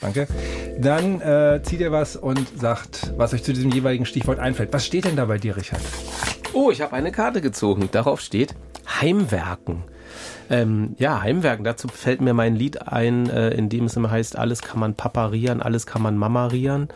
danke, 0.00 0.26
dann 0.80 1.20
äh, 1.20 1.62
zieht 1.62 1.78
ihr 1.78 1.92
was 1.92 2.16
und 2.16 2.58
sagt, 2.58 3.14
was 3.16 3.32
euch 3.32 3.44
zu 3.44 3.52
diesem 3.52 3.70
jeweiligen 3.70 4.04
Stichwort 4.04 4.40
einfällt. 4.40 4.72
Was 4.72 4.84
steht 4.84 5.04
denn 5.04 5.14
da 5.14 5.26
bei 5.26 5.38
dir, 5.38 5.56
Richard? 5.56 5.80
Oh, 6.54 6.72
ich 6.72 6.82
habe 6.82 6.92
eine 6.94 7.12
Karte 7.12 7.40
gezogen. 7.40 7.88
Darauf 7.92 8.20
steht 8.20 8.56
Heimwerken. 9.00 9.84
Ähm, 10.50 10.96
ja, 10.98 11.22
Heimwerken. 11.22 11.64
Dazu 11.64 11.86
fällt 11.86 12.20
mir 12.20 12.34
mein 12.34 12.56
Lied 12.56 12.82
ein, 12.88 13.30
äh, 13.30 13.50
in 13.50 13.68
dem 13.68 13.84
es 13.84 13.94
immer 13.94 14.10
heißt, 14.10 14.36
alles 14.36 14.60
kann 14.60 14.80
man 14.80 14.96
Papa 14.96 15.26
rieren, 15.26 15.62
alles 15.62 15.86
kann 15.86 16.02
man 16.02 16.16
Mama 16.16 16.48
rieren. 16.48 16.88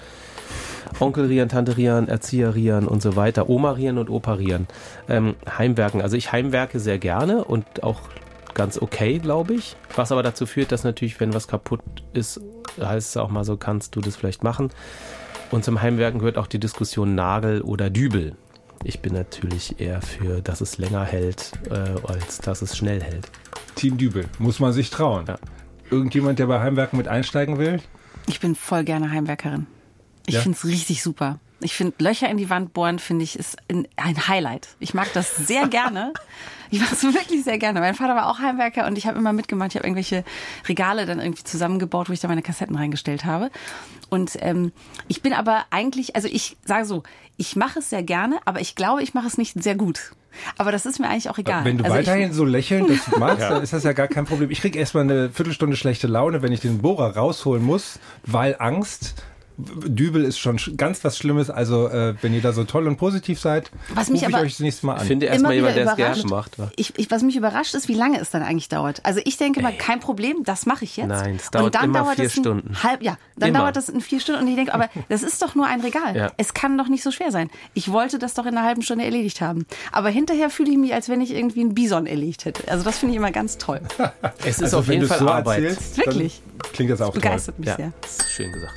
Onkel 1.01 1.27
rieren, 1.27 1.49
Tante 1.49 1.77
rieren, 1.77 2.09
Erzieher 2.09 2.55
rieren 2.55 2.87
und 2.87 3.03
so 3.03 3.17
weiter. 3.17 3.49
Oma 3.49 3.73
rieren 3.73 3.99
und 3.99 4.11
Opa 4.11 4.35
rieren. 4.35 4.67
Ähm, 5.09 5.35
Heimwerken. 5.59 6.03
Also 6.03 6.17
ich 6.17 6.33
heimwerke 6.33 6.81
sehr 6.81 6.99
gerne 6.99 7.45
und 7.45 7.83
auch 7.83 8.01
ganz 8.55 8.81
okay, 8.81 9.19
glaube 9.19 9.55
ich. 9.55 9.77
Was 9.97 10.13
aber 10.13 10.23
dazu 10.23 10.47
führt, 10.47 10.73
dass 10.73 10.85
natürlich, 10.85 11.21
wenn 11.21 11.35
was 11.35 11.49
kaputt 11.49 11.81
ist, 12.13 12.41
heißt 12.81 13.11
es 13.11 13.17
auch 13.17 13.31
mal 13.31 13.45
so, 13.45 13.57
kannst 13.57 13.95
du 13.97 14.01
das 14.01 14.17
vielleicht 14.17 14.43
machen. 14.43 14.71
Und 15.51 15.65
zum 15.65 15.83
Heimwerken 15.83 16.21
gehört 16.21 16.39
auch 16.39 16.47
die 16.47 16.59
Diskussion 16.59 17.15
Nagel 17.15 17.61
oder 17.63 17.91
Dübel. 17.91 18.37
Ich 18.83 19.01
bin 19.01 19.15
natürlich 19.15 19.81
eher 19.81 20.03
für, 20.03 20.43
dass 20.43 20.61
es 20.61 20.79
länger 20.79 21.05
hält, 21.05 21.53
äh, 21.71 22.11
als 22.11 22.39
dass 22.39 22.61
es 22.63 22.77
schnell 22.77 23.03
hält. 23.03 23.31
Team 23.75 23.97
Dübel, 23.97 24.27
muss 24.39 24.61
man 24.61 24.73
sich 24.73 24.91
trauen. 24.91 25.25
Ja. 25.27 25.37
Irgendjemand, 25.91 26.39
der 26.39 26.47
bei 26.47 26.61
Heimwerken 26.61 26.97
mit 26.97 27.09
einsteigen 27.09 27.59
will? 27.59 27.81
Ich 28.27 28.41
bin 28.41 28.55
voll 28.55 28.85
gerne 28.85 29.11
Heimwerkerin. 29.11 29.67
Ich 30.27 30.35
Ja? 30.35 30.41
finde 30.41 30.57
es 30.59 30.65
richtig 30.65 31.03
super. 31.03 31.39
Ich 31.61 31.75
finde 31.75 31.95
Löcher 31.99 32.29
in 32.29 32.37
die 32.37 32.51
Wand 32.51 32.75
bohren, 32.75 32.99
finde 32.99 33.25
ich, 33.25 33.39
ist 33.39 33.57
ein, 33.71 33.87
ein 33.97 34.29
Highlight. 34.29 34.69
Ich 34.81 34.93
mag 34.93 35.11
das 35.15 35.37
sehr 35.37 35.67
gerne. 35.69 36.13
Ich 36.71 36.81
mache 36.81 36.95
es 36.95 37.03
wirklich 37.03 37.45
sehr 37.45 37.59
gerne. 37.59 37.81
Mein 37.81 37.95
Vater 37.95 38.17
war 38.17 38.29
auch 38.29 38.39
Heimwerker 38.41 38.87
und 38.87 38.99
ich 38.99 39.07
habe 39.07 39.19
immer 39.19 39.33
mitgemacht. 39.33 39.71
Ich 39.71 39.77
habe 39.77 39.87
irgendwelche 39.87 40.25
Regale 40.69 41.07
dann 41.07 41.21
irgendwie 41.21 41.45
zusammengebaut, 41.45 42.09
wo 42.09 42.13
ich 42.13 42.21
da 42.21 42.29
meine 42.29 42.43
Kassetten 42.43 42.77
reingestellt 42.77 43.25
habe. 43.25 43.51
Und 44.11 44.33
ähm, 44.41 44.73
ich 45.09 45.23
bin 45.23 45.33
aber 45.33 45.65
eigentlich, 45.71 46.17
also 46.17 46.29
ich 46.29 46.57
sage 46.65 46.85
so, 46.85 47.03
ich 47.37 47.57
mache 47.57 47.79
es 47.79 47.91
sehr 47.91 48.03
gerne, 48.03 48.41
aber 48.45 48.61
ich 48.61 48.75
glaube, 48.75 49.03
ich 49.03 49.15
mache 49.15 49.27
es 49.27 49.39
nicht 49.39 49.63
sehr 49.63 49.75
gut. 49.77 50.13
Aber 50.59 50.73
das 50.73 50.85
ist 50.85 50.99
mir 50.99 51.09
eigentlich 51.09 51.31
auch 51.31 51.39
egal. 51.39 51.65
Wenn 51.65 51.79
du 51.79 51.85
also 51.85 51.97
weiterhin 51.97 52.33
so 52.33 52.45
lächelnd 52.45 52.91
das 52.91 53.17
machst, 53.19 53.43
dann 53.43 53.63
ist 53.63 53.73
das 53.73 53.85
ja 53.85 53.93
gar 53.93 54.09
kein 54.09 54.25
Problem. 54.25 54.51
Ich 54.51 54.61
krieg 54.61 54.75
erstmal 54.75 55.05
eine 55.05 55.31
Viertelstunde 55.31 55.77
schlechte 55.77 56.09
Laune, 56.09 56.43
wenn 56.43 56.53
ich 56.53 56.61
den 56.61 56.79
Bohrer 56.79 57.17
rausholen 57.17 57.65
muss, 57.65 58.01
weil 58.25 58.57
Angst. 58.59 59.15
Dübel 59.57 60.25
ist 60.25 60.39
schon 60.39 60.59
sch- 60.59 60.77
ganz 60.77 61.05
was 61.05 61.17
Schlimmes. 61.17 61.49
Also, 61.49 61.89
äh, 61.89 62.15
wenn 62.23 62.35
ihr 62.35 62.41
da 62.43 62.53
so 62.53 62.65
toll 62.65 62.89
und 62.89 62.97
positiv 62.97 63.39
seid, 63.39 63.71
Was 63.95 64.11
mich 64.11 64.23
ruf 64.23 64.29
ich 64.29 64.35
aber- 64.35 64.45
euch 64.45 64.53
das 64.53 64.61
nächste 64.61 64.87
Mal 64.87 64.95
an. 64.95 65.03
Ich 65.03 65.07
finde 65.07 65.27
erstmal 65.27 65.55
jemand, 65.55 65.77
der 65.77 65.87
es 65.87 65.93
überrascht. 65.95 66.21
gerne 66.23 66.31
macht. 66.31 66.57
Ich, 66.77 66.93
ich, 66.99 67.11
was 67.11 67.23
mich 67.23 67.37
überrascht 67.37 67.75
ist, 67.75 67.87
wie 67.89 67.95
lange 67.95 68.19
es 68.21 68.31
dann 68.31 68.43
eigentlich 68.43 68.69
dauert. 68.69 69.01
Also 69.05 69.21
ich 69.25 69.37
denke 69.37 69.63
mal, 69.63 69.73
kein 69.73 70.01
Problem, 70.01 70.43
das 70.45 70.67
mache 70.67 70.85
ich 70.85 70.97
jetzt. 70.97 71.07
Nein, 71.09 71.37
es 71.37 71.51
dauert 71.51 71.67
und 71.67 71.75
dann 71.77 71.85
immer 71.85 72.01
dauert 72.01 72.17
vier 72.17 72.31
Stunden. 72.31 72.83
Halb, 72.83 73.03
ja, 73.03 73.17
dann 73.37 73.51
Immer. 73.51 73.61
dauert 73.61 73.77
das 73.77 73.89
in 73.89 74.01
vier 74.01 74.19
Stunden 74.21 74.43
und 74.43 74.49
ich 74.49 74.57
denke, 74.57 74.75
aber 74.75 74.89
das 75.09 75.23
ist 75.23 75.41
doch 75.41 75.55
nur 75.55 75.67
ein 75.67 75.81
Regal. 75.81 76.17
Ja. 76.17 76.33
Es 76.37 76.53
kann 76.55 76.77
doch 76.77 76.89
nicht 76.89 77.03
so 77.05 77.11
schwer 77.13 77.31
sein. 77.31 77.49
Ich 77.75 77.93
wollte 77.93 78.19
das 78.19 78.35
doch 78.35 78.47
in 78.47 78.57
einer 78.57 78.67
halben 78.67 78.83
Stunde 78.83 79.05
erledigt 79.05 79.41
haben. 79.41 79.67
Aber 79.93 80.09
hinterher 80.09 80.51
fühle 80.51 80.73
ich 80.73 80.79
mich, 80.79 80.95
als 80.95 81.09
wenn 81.09 81.21
ich 81.21 81.33
irgendwie 81.33 81.61
einen 81.61 81.75
Bison 81.75 82.07
erlegt 82.07 82.45
hätte. 82.45 82.67
Also 82.71 82.83
das 82.83 82.99
finde 82.99 83.13
ich 83.13 83.19
immer 83.19 83.31
ganz 83.31 83.57
toll. 83.59 83.81
Es 84.45 84.57
ist 84.59 84.65
also, 84.65 84.79
auf 84.79 84.89
wenn 84.89 84.95
jeden 84.95 85.03
du 85.05 85.09
Fall 85.09 85.19
so 85.21 85.29
Arbeit. 85.29 85.63
erzählst, 85.63 85.97
Wirklich. 85.99 86.43
klingt 86.73 86.91
das 86.91 87.01
auch 87.01 87.13
toll. 87.13 87.21
Begeistert 87.23 87.59
mich 87.59 87.69
Ja, 87.69 87.77
sehr. 87.77 87.93
das 88.03 88.19
ist 88.19 88.31
schön 88.31 88.53
gesagt. 88.53 88.75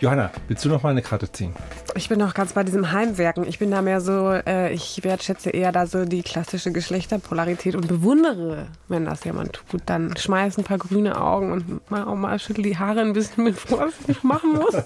Johanna, 0.00 0.30
willst 0.48 0.64
du 0.64 0.68
noch 0.68 0.82
mal 0.82 0.90
eine 0.90 1.02
Karte 1.02 1.30
ziehen? 1.30 1.54
Ich 1.94 2.08
bin 2.08 2.20
auch 2.22 2.34
ganz 2.34 2.52
bei 2.52 2.64
diesem 2.64 2.92
Heimwerken. 2.92 3.46
Ich 3.46 3.58
bin 3.58 3.70
da 3.70 3.80
mehr 3.80 4.00
so, 4.00 4.32
äh, 4.32 4.72
ich 4.72 5.02
wertschätze 5.04 5.50
eher 5.50 5.72
da 5.72 5.86
so 5.86 6.04
die 6.04 6.22
klassische 6.22 6.72
Geschlechterpolarität 6.72 7.74
und 7.76 7.86
bewundere, 7.86 8.66
wenn 8.88 9.04
das 9.04 9.24
jemand 9.24 9.52
tut. 9.52 9.82
Dann 9.86 10.16
schmeiß 10.16 10.58
ein 10.58 10.64
paar 10.64 10.78
grüne 10.78 11.20
Augen 11.20 11.52
und 11.52 11.90
mal 11.90 12.04
auch 12.04 12.16
mal 12.16 12.38
schüttel 12.38 12.64
die 12.64 12.76
Haare 12.76 13.00
ein 13.00 13.12
bisschen 13.12 13.44
mit 13.44 13.56
Vorsicht 13.56 14.24
machen 14.24 14.54
muss. 14.54 14.76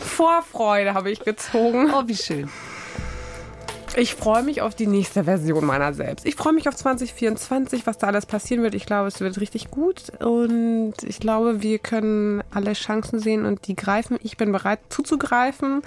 Vorfreude 0.00 0.94
habe 0.94 1.10
ich 1.10 1.20
gezogen. 1.20 1.90
Oh, 1.92 2.02
wie 2.06 2.16
schön. 2.16 2.48
Ich 3.96 4.14
freue 4.14 4.42
mich 4.42 4.62
auf 4.62 4.74
die 4.74 4.86
nächste 4.86 5.24
Version 5.24 5.64
meiner 5.64 5.92
selbst. 5.92 6.24
Ich 6.24 6.36
freue 6.36 6.52
mich 6.52 6.68
auf 6.68 6.76
2024, 6.76 7.86
was 7.86 7.98
da 7.98 8.06
alles 8.06 8.24
passieren 8.24 8.62
wird. 8.62 8.74
Ich 8.74 8.86
glaube, 8.86 9.08
es 9.08 9.20
wird 9.20 9.40
richtig 9.40 9.70
gut 9.70 10.10
und 10.20 10.94
ich 11.04 11.18
glaube, 11.18 11.62
wir 11.62 11.78
können 11.78 12.42
alle 12.52 12.74
Chancen 12.74 13.18
sehen 13.18 13.44
und 13.44 13.66
die 13.66 13.74
greifen. 13.74 14.16
Ich 14.22 14.36
bin 14.36 14.52
bereit 14.52 14.78
zuzugreifen 14.90 15.82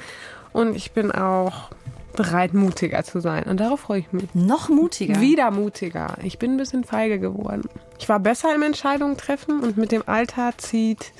und 0.52 0.76
ich 0.76 0.92
bin 0.92 1.12
auch 1.12 1.70
bereit, 2.16 2.54
mutiger 2.54 3.04
zu 3.04 3.20
sein. 3.20 3.44
Und 3.44 3.60
darauf 3.60 3.82
freue 3.82 4.00
ich 4.00 4.12
mich. 4.12 4.26
Noch 4.34 4.70
mutiger. 4.70 5.20
Wieder 5.20 5.50
mutiger. 5.52 6.18
Ich 6.24 6.38
bin 6.38 6.52
ein 6.52 6.58
bisschen 6.58 6.84
feige 6.84 7.20
geworden. 7.20 7.64
Ich 8.00 8.08
war 8.10 8.20
besser 8.20 8.54
im 8.54 8.62
Entscheidungen 8.62 9.18
treffen 9.18 9.62
und 9.62 9.78
mit 9.78 9.92
dem 9.92 10.04
Alter 10.06 10.52
zieht 10.58 11.12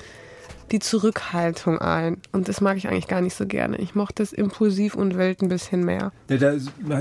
die 0.70 0.78
Zurückhaltung 0.78 1.78
ein. 1.78 2.18
Und 2.32 2.48
das 2.48 2.60
mag 2.60 2.76
ich 2.76 2.88
eigentlich 2.88 3.08
gar 3.08 3.20
nicht 3.20 3.34
so 3.34 3.46
gerne. 3.46 3.76
Ich 3.78 3.94
mochte 3.94 4.22
es 4.22 4.32
impulsiv 4.32 4.94
und 4.94 5.16
wild 5.16 5.42
ein 5.42 5.48
bisschen 5.48 5.84
mehr. 5.84 6.12
Ja, 6.28 6.36
da 6.36 6.54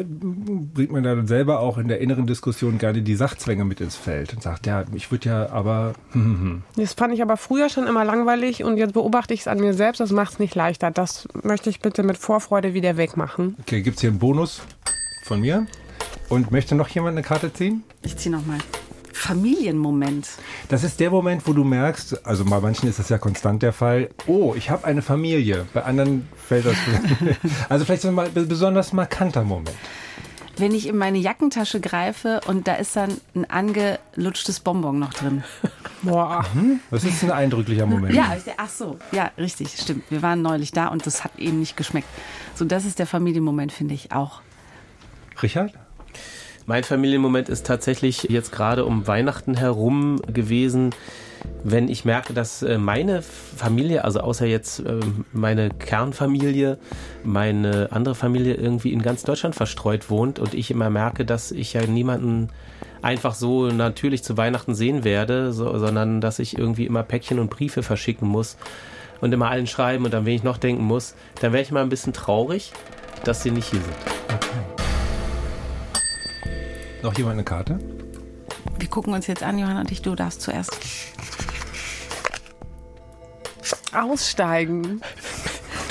bringt 0.06 0.92
man 0.92 1.04
dann 1.04 1.28
selber 1.28 1.60
auch 1.60 1.78
in 1.78 1.88
der 1.88 2.00
inneren 2.00 2.28
Diskussion 2.28 2.78
gerne 2.78 3.02
die 3.02 3.16
Sachzwänge 3.16 3.66
mit 3.66 3.82
ins 3.82 3.96
Feld 3.96 4.34
und 4.34 4.44
sagt, 4.44 4.68
ja, 4.68 4.84
ich 4.94 5.12
würde 5.12 5.30
ja 5.30 5.50
aber. 5.50 5.94
Hm, 6.12 6.24
hm, 6.24 6.40
hm. 6.42 6.62
Das 6.76 6.94
fand 6.94 7.14
ich 7.14 7.22
aber 7.22 7.38
früher 7.38 7.70
schon 7.70 7.88
immer 7.88 8.06
langweilig 8.06 8.64
und 8.64 8.78
jetzt 8.78 8.94
beobachte 8.94 9.34
ich 9.34 9.42
es 9.42 9.48
an 9.48 9.60
mir 9.60 9.74
selbst. 9.74 10.00
Das 10.00 10.12
macht 10.12 10.34
es 10.34 10.40
nicht 10.40 10.56
leichter. 10.56 10.92
Das 10.92 11.28
möchte 11.44 11.70
ich 11.70 11.80
bitte 11.80 12.04
mit 12.04 12.18
Vorfreude 12.18 12.74
wieder 12.74 12.98
wegmachen. 12.98 13.56
Okay, 13.62 13.82
gibt 13.82 13.98
es 13.98 14.02
hier 14.02 14.10
einen 14.10 14.20
Bonus 14.20 14.62
von 15.26 15.42
mir? 15.42 15.68
Und 16.30 16.52
möchte 16.52 16.76
noch 16.76 16.88
jemand 16.88 17.18
eine 17.18 17.26
Karte 17.26 17.54
ziehen? 17.54 17.84
Ich 18.04 18.18
ziehe 18.18 18.34
nochmal. 18.34 18.58
Familienmoment. 19.14 20.28
Das 20.70 20.84
ist 20.84 21.00
der 21.00 21.10
Moment, 21.12 21.48
wo 21.48 21.54
du 21.54 21.64
merkst, 21.64 22.26
also 22.26 22.44
bei 22.46 22.60
manchen 22.60 22.90
ist 22.90 23.00
das 23.00 23.10
ja 23.10 23.18
konstant 23.18 23.64
der 23.64 23.72
Fall, 23.74 24.10
oh, 24.28 24.54
ich 24.58 24.70
habe 24.70 24.86
eine 24.86 25.02
Familie. 25.02 25.66
Bei 25.74 25.84
anderen 25.84 26.28
fällt 26.36 26.66
das. 26.66 26.76
also 27.70 27.86
vielleicht 27.86 28.02
so 28.02 28.10
ein 28.10 28.16
mal- 28.16 28.30
besonders 28.30 28.92
markanter 28.92 29.44
Moment. 29.44 29.72
Wenn 30.58 30.74
ich 30.76 30.88
in 30.88 30.98
meine 30.98 31.18
Jackentasche 31.18 31.80
greife 31.80 32.42
und 32.46 32.68
da 32.68 32.76
ist 32.76 32.96
dann 32.96 33.18
ein 33.34 33.50
angelutschtes 33.50 34.60
Bonbon 34.60 35.00
noch 35.00 35.14
drin. 35.14 35.44
Boah. 36.04 36.46
Das 36.92 37.04
ist 37.04 37.24
ein 37.24 37.32
eindrücklicher 37.32 37.88
Moment. 37.88 38.14
Ja, 38.14 38.36
ach 38.58 38.70
so, 38.70 39.00
ja, 39.12 39.32
richtig, 39.38 39.70
stimmt. 39.80 40.04
Wir 40.12 40.22
waren 40.22 40.42
neulich 40.44 40.72
da 40.72 40.88
und 40.90 41.08
das 41.08 41.24
hat 41.24 41.40
eben 41.40 41.60
nicht 41.60 41.76
geschmeckt. 41.76 42.08
So, 42.54 42.66
das 42.66 42.86
ist 42.86 43.00
der 43.00 43.08
Familienmoment, 43.08 43.72
finde 43.72 43.96
ich 43.96 44.12
auch. 44.12 44.42
Richard? 45.42 45.74
Mein 46.66 46.84
Familienmoment 46.86 47.50
ist 47.50 47.66
tatsächlich 47.66 48.24
jetzt 48.24 48.54
gerade 48.54 48.86
um 48.86 49.06
Weihnachten 49.06 49.56
herum 49.56 50.22
gewesen, 50.28 50.92
wenn 51.66 51.90
ich 51.90 52.06
merke, 52.06 52.34
dass 52.34 52.64
äh, 52.64 52.78
meine 52.78 53.22
Familie, 53.22 54.06
also 54.06 54.22
außer 54.22 54.46
jetzt 54.46 54.80
ähm, 54.80 55.26
meine 55.34 55.70
Kernfamilie, 55.70 56.78
meine 57.26 57.90
andere 57.92 58.16
Familie 58.16 58.54
irgendwie 58.54 58.94
in 58.94 59.02
ganz 59.02 59.24
Deutschland 59.24 59.56
verstreut 59.56 60.10
wohnt 60.10 60.40
und 60.40 60.54
ich 60.54 60.72
immer 60.72 60.90
merke, 60.90 61.26
dass 61.26 61.52
ich 61.52 61.74
ja 61.74 61.86
niemanden 61.86 62.50
einfach 63.02 63.36
so 63.36 63.68
natürlich 63.68 64.24
zu 64.24 64.38
Weihnachten 64.38 64.74
sehen 64.74 65.04
werde, 65.04 65.52
so, 65.52 65.78
sondern 65.78 66.22
dass 66.22 66.40
ich 66.40 66.58
irgendwie 66.58 66.86
immer 66.86 67.04
Päckchen 67.04 67.40
und 67.40 67.50
Briefe 67.50 67.84
verschicken 67.84 68.28
muss 68.30 68.56
und 69.20 69.34
immer 69.34 69.50
allen 69.50 69.68
schreiben 69.68 70.06
und 70.06 70.16
an 70.16 70.26
wen 70.26 70.36
ich 70.36 70.44
noch 70.44 70.58
denken 70.58 70.84
muss, 70.84 71.16
dann 71.42 71.52
wäre 71.52 71.64
ich 71.64 71.72
mal 71.72 71.82
ein 71.82 71.90
bisschen 71.90 72.14
traurig, 72.14 72.72
dass 73.26 73.44
sie 73.44 73.52
nicht 73.52 73.70
hier 73.70 73.82
sind. 73.82 74.83
Noch 77.04 77.18
jemand 77.18 77.34
eine 77.34 77.44
Karte? 77.44 77.80
Wir 78.80 78.88
gucken 78.88 79.14
uns 79.14 79.28
jetzt 79.28 79.44
an, 79.44 79.60
Johanna 79.60 79.82
und 79.82 79.92
ich, 79.92 80.02
du 80.02 80.16
darfst 80.16 80.42
zuerst. 80.42 80.72
Aussteigen. 83.94 85.02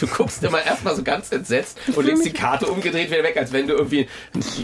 Du 0.02 0.08
guckst 0.08 0.42
immer 0.42 0.60
erstmal 0.60 0.96
so 0.96 1.04
ganz 1.04 1.30
entsetzt 1.30 1.78
und 1.94 2.04
legst 2.04 2.24
die 2.24 2.32
Karte 2.32 2.66
umgedreht 2.66 3.08
wieder 3.10 3.22
weg, 3.22 3.36
als 3.36 3.52
wenn 3.52 3.68
du 3.68 3.74
irgendwie 3.74 4.08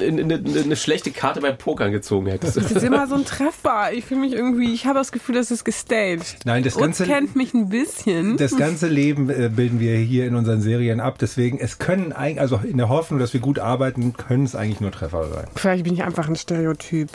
eine, 0.01 0.23
eine, 0.23 0.61
eine 0.65 0.75
schlechte 0.77 1.13
Karte 1.13 1.41
beim 1.41 1.57
Pokern 1.57 1.93
gezogen 1.93 2.27
hättest. 2.27 2.57
Das 2.57 2.73
ist 2.73 2.83
immer 2.83 3.07
so 3.07 3.15
ein 3.15 3.25
Treffer. 3.25 3.93
Ich 3.93 4.05
fühle 4.05 4.21
mich 4.21 4.33
irgendwie, 4.33 4.75
ich 4.75 4.87
habe 4.87 4.99
das 4.99 5.13
Gefühl, 5.13 5.37
das 5.37 5.53
ist 5.53 5.65
gestaged. 5.65 6.39
Nein, 6.45 6.65
das 6.65 6.77
Ganze- 6.77 7.05
kennt 7.05 7.37
mich 7.37 7.55
ein 7.55 7.69
bisschen. 7.69 8.37
Das 8.37 8.57
ganze 8.57 8.89
Leben 8.89 9.31
äh, 9.31 9.49
bilden 9.49 9.79
wir 9.79 9.97
hier 9.97 10.27
in 10.27 10.35
unseren 10.35 10.61
Serien 10.61 10.99
ab. 10.99 11.19
Deswegen, 11.21 11.59
es 11.61 11.79
können 11.79 12.13
eigentlich, 12.13 12.41
also 12.41 12.61
in 12.65 12.77
der 12.77 12.89
Hoffnung, 12.89 13.21
dass 13.21 13.33
wir 13.33 13.41
gut 13.41 13.61
arbeiten, 13.61 14.15
können 14.15 14.43
es 14.45 14.57
eigentlich 14.57 14.81
nur 14.81 14.91
Treffer 14.91 15.29
sein. 15.29 15.47
Vielleicht 15.55 15.85
bin 15.85 15.95
ich 15.95 16.03
einfach 16.03 16.29
ein 16.29 16.35
Stereotyp. 16.35 17.11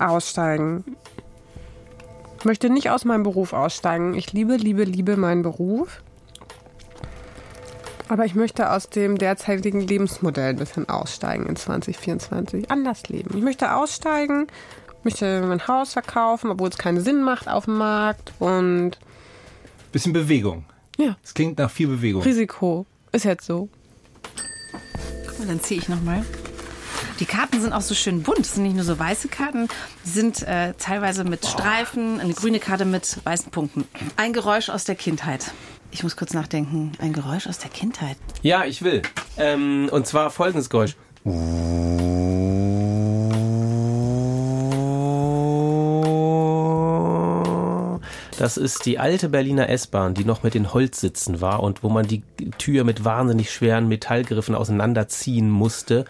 Aussteigen. 0.00 0.84
Ich 2.40 2.44
möchte 2.44 2.70
nicht 2.70 2.90
aus 2.90 3.04
meinem 3.04 3.22
Beruf 3.22 3.52
aussteigen. 3.52 4.14
Ich 4.14 4.32
liebe, 4.32 4.56
liebe, 4.56 4.82
liebe 4.82 5.16
meinen 5.16 5.42
Beruf. 5.42 6.02
Aber 8.12 8.26
ich 8.26 8.34
möchte 8.34 8.70
aus 8.70 8.90
dem 8.90 9.16
derzeitigen 9.16 9.80
Lebensmodell 9.80 10.50
ein 10.50 10.56
bisschen 10.56 10.86
aussteigen 10.86 11.46
in 11.46 11.56
2024. 11.56 12.70
Anders 12.70 13.08
leben. 13.08 13.34
Ich 13.34 13.42
möchte 13.42 13.74
aussteigen 13.74 14.48
möchte 15.02 15.40
mein 15.40 15.66
Haus 15.66 15.94
verkaufen, 15.94 16.50
obwohl 16.50 16.68
es 16.68 16.76
keinen 16.76 17.00
Sinn 17.00 17.22
macht 17.22 17.48
auf 17.48 17.64
dem 17.64 17.78
Markt 17.78 18.34
und 18.38 18.98
Bisschen 19.92 20.12
Bewegung. 20.12 20.66
ja, 20.98 21.16
Es 21.24 21.32
klingt 21.32 21.58
nach 21.58 21.70
viel 21.70 21.88
Bewegung. 21.88 22.20
Risiko 22.22 22.84
ist 23.12 23.24
jetzt 23.24 23.46
so. 23.46 23.70
Guck 25.26 25.38
mal, 25.38 25.48
dann 25.48 25.62
ziehe 25.62 25.80
ich 25.80 25.88
nochmal. 25.88 26.22
Die 27.18 27.24
Karten 27.24 27.62
sind 27.62 27.72
auch 27.72 27.80
so 27.80 27.94
schön 27.94 28.22
bunt. 28.22 28.40
Das 28.40 28.54
sind 28.56 28.64
nicht 28.64 28.76
nur 28.76 28.84
so 28.84 28.98
weiße 28.98 29.28
Karten, 29.28 29.68
die 30.04 30.10
sind 30.10 30.42
äh, 30.42 30.74
teilweise 30.74 31.24
mit 31.24 31.46
Streifen, 31.46 32.20
eine 32.20 32.34
grüne 32.34 32.60
Karte 32.60 32.84
mit 32.84 33.24
weißen 33.24 33.50
Punkten. 33.50 33.88
Ein 34.16 34.34
Geräusch 34.34 34.68
aus 34.68 34.84
der 34.84 34.96
Kindheit. 34.96 35.52
Ich 35.92 36.02
muss 36.02 36.16
kurz 36.16 36.32
nachdenken. 36.32 36.92
Ein 36.98 37.12
Geräusch 37.12 37.46
aus 37.46 37.58
der 37.58 37.70
Kindheit. 37.70 38.16
Ja, 38.40 38.64
ich 38.64 38.82
will. 38.82 39.02
Ähm, 39.36 39.88
und 39.92 40.06
zwar 40.06 40.30
folgendes 40.30 40.70
Geräusch. 40.70 40.96
Das 48.42 48.56
ist 48.56 48.86
die 48.86 48.98
alte 48.98 49.28
Berliner 49.28 49.68
S-Bahn, 49.68 50.14
die 50.14 50.24
noch 50.24 50.42
mit 50.42 50.54
den 50.54 50.74
Holzsitzen 50.74 51.40
war 51.40 51.62
und 51.62 51.84
wo 51.84 51.88
man 51.88 52.08
die 52.08 52.24
Tür 52.58 52.82
mit 52.82 53.04
wahnsinnig 53.04 53.52
schweren 53.52 53.86
Metallgriffen 53.86 54.56
auseinanderziehen 54.56 55.48
musste. 55.48 56.06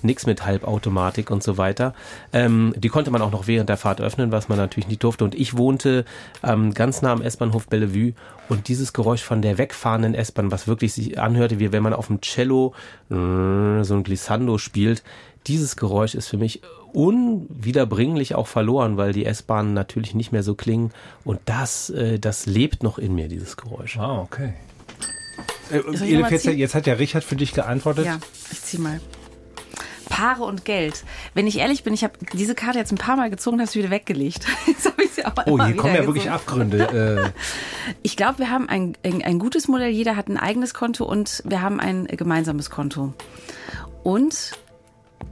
Nix 0.00 0.24
mit 0.24 0.46
Halbautomatik 0.46 1.32
und 1.32 1.42
so 1.42 1.58
weiter. 1.58 1.92
Ähm, 2.32 2.72
die 2.76 2.88
konnte 2.88 3.10
man 3.10 3.20
auch 3.20 3.32
noch 3.32 3.48
während 3.48 3.68
der 3.68 3.78
Fahrt 3.78 4.00
öffnen, 4.00 4.30
was 4.30 4.48
man 4.48 4.58
natürlich 4.58 4.86
nicht 4.86 5.02
durfte. 5.02 5.24
Und 5.24 5.34
ich 5.34 5.56
wohnte 5.56 6.04
ähm, 6.44 6.72
ganz 6.72 7.02
nah 7.02 7.10
am 7.10 7.20
S-Bahnhof 7.20 7.66
Bellevue 7.66 8.12
und 8.48 8.68
dieses 8.68 8.92
Geräusch 8.92 9.24
von 9.24 9.42
der 9.42 9.58
wegfahrenden 9.58 10.14
S-Bahn, 10.14 10.52
was 10.52 10.68
wirklich 10.68 10.92
sich 10.92 11.18
anhörte, 11.18 11.58
wie 11.58 11.72
wenn 11.72 11.82
man 11.82 11.94
auf 11.94 12.06
dem 12.06 12.20
Cello 12.20 12.74
äh, 13.10 13.82
so 13.82 13.94
ein 13.94 14.04
Glissando 14.04 14.56
spielt, 14.58 15.02
dieses 15.48 15.74
Geräusch 15.74 16.14
ist 16.14 16.28
für 16.28 16.36
mich 16.36 16.62
unwiederbringlich 16.94 18.34
auch 18.34 18.46
verloren, 18.46 18.96
weil 18.96 19.12
die 19.12 19.24
S-Bahnen 19.26 19.74
natürlich 19.74 20.14
nicht 20.14 20.32
mehr 20.32 20.42
so 20.42 20.54
klingen. 20.54 20.92
Und 21.24 21.40
das, 21.46 21.90
äh, 21.90 22.18
das 22.18 22.46
lebt 22.46 22.82
noch 22.82 22.98
in 22.98 23.14
mir, 23.14 23.28
dieses 23.28 23.56
Geräusch. 23.56 23.98
Ah, 23.98 24.20
okay. 24.20 24.54
Äh, 25.70 25.80
jetzt, 26.06 26.44
jetzt 26.44 26.74
hat 26.74 26.86
ja 26.86 26.94
Richard 26.94 27.24
für 27.24 27.36
dich 27.36 27.52
geantwortet. 27.54 28.06
Ja, 28.06 28.18
ich 28.50 28.62
zieh 28.62 28.78
mal. 28.78 29.00
Paare 30.08 30.44
und 30.44 30.66
Geld. 30.66 31.04
Wenn 31.32 31.46
ich 31.46 31.58
ehrlich 31.58 31.84
bin, 31.84 31.94
ich 31.94 32.04
habe 32.04 32.12
diese 32.34 32.54
Karte 32.54 32.78
jetzt 32.78 32.92
ein 32.92 32.98
paar 32.98 33.16
Mal 33.16 33.30
gezogen 33.30 33.60
habe 33.60 33.70
sie 33.70 33.78
wieder 33.78 33.90
weggelegt. 33.90 34.44
Jetzt 34.66 34.84
habe 34.84 35.02
ich 35.04 35.10
sie 35.12 35.24
auch 35.24 35.32
Oh, 35.46 35.56
hier 35.64 35.74
kommen 35.74 35.94
ja 35.94 36.00
gezogen. 36.00 36.06
wirklich 36.06 36.30
Abgründe. 36.30 37.32
äh, 37.34 37.94
Ich 38.02 38.16
glaube, 38.18 38.40
wir 38.40 38.50
haben 38.50 38.68
ein, 38.68 38.94
ein, 39.02 39.22
ein 39.22 39.38
gutes 39.38 39.68
Modell. 39.68 39.88
Jeder 39.88 40.14
hat 40.14 40.28
ein 40.28 40.36
eigenes 40.36 40.74
Konto 40.74 41.06
und 41.06 41.42
wir 41.46 41.62
haben 41.62 41.80
ein 41.80 42.06
gemeinsames 42.08 42.68
Konto. 42.68 43.14
Und 44.02 44.52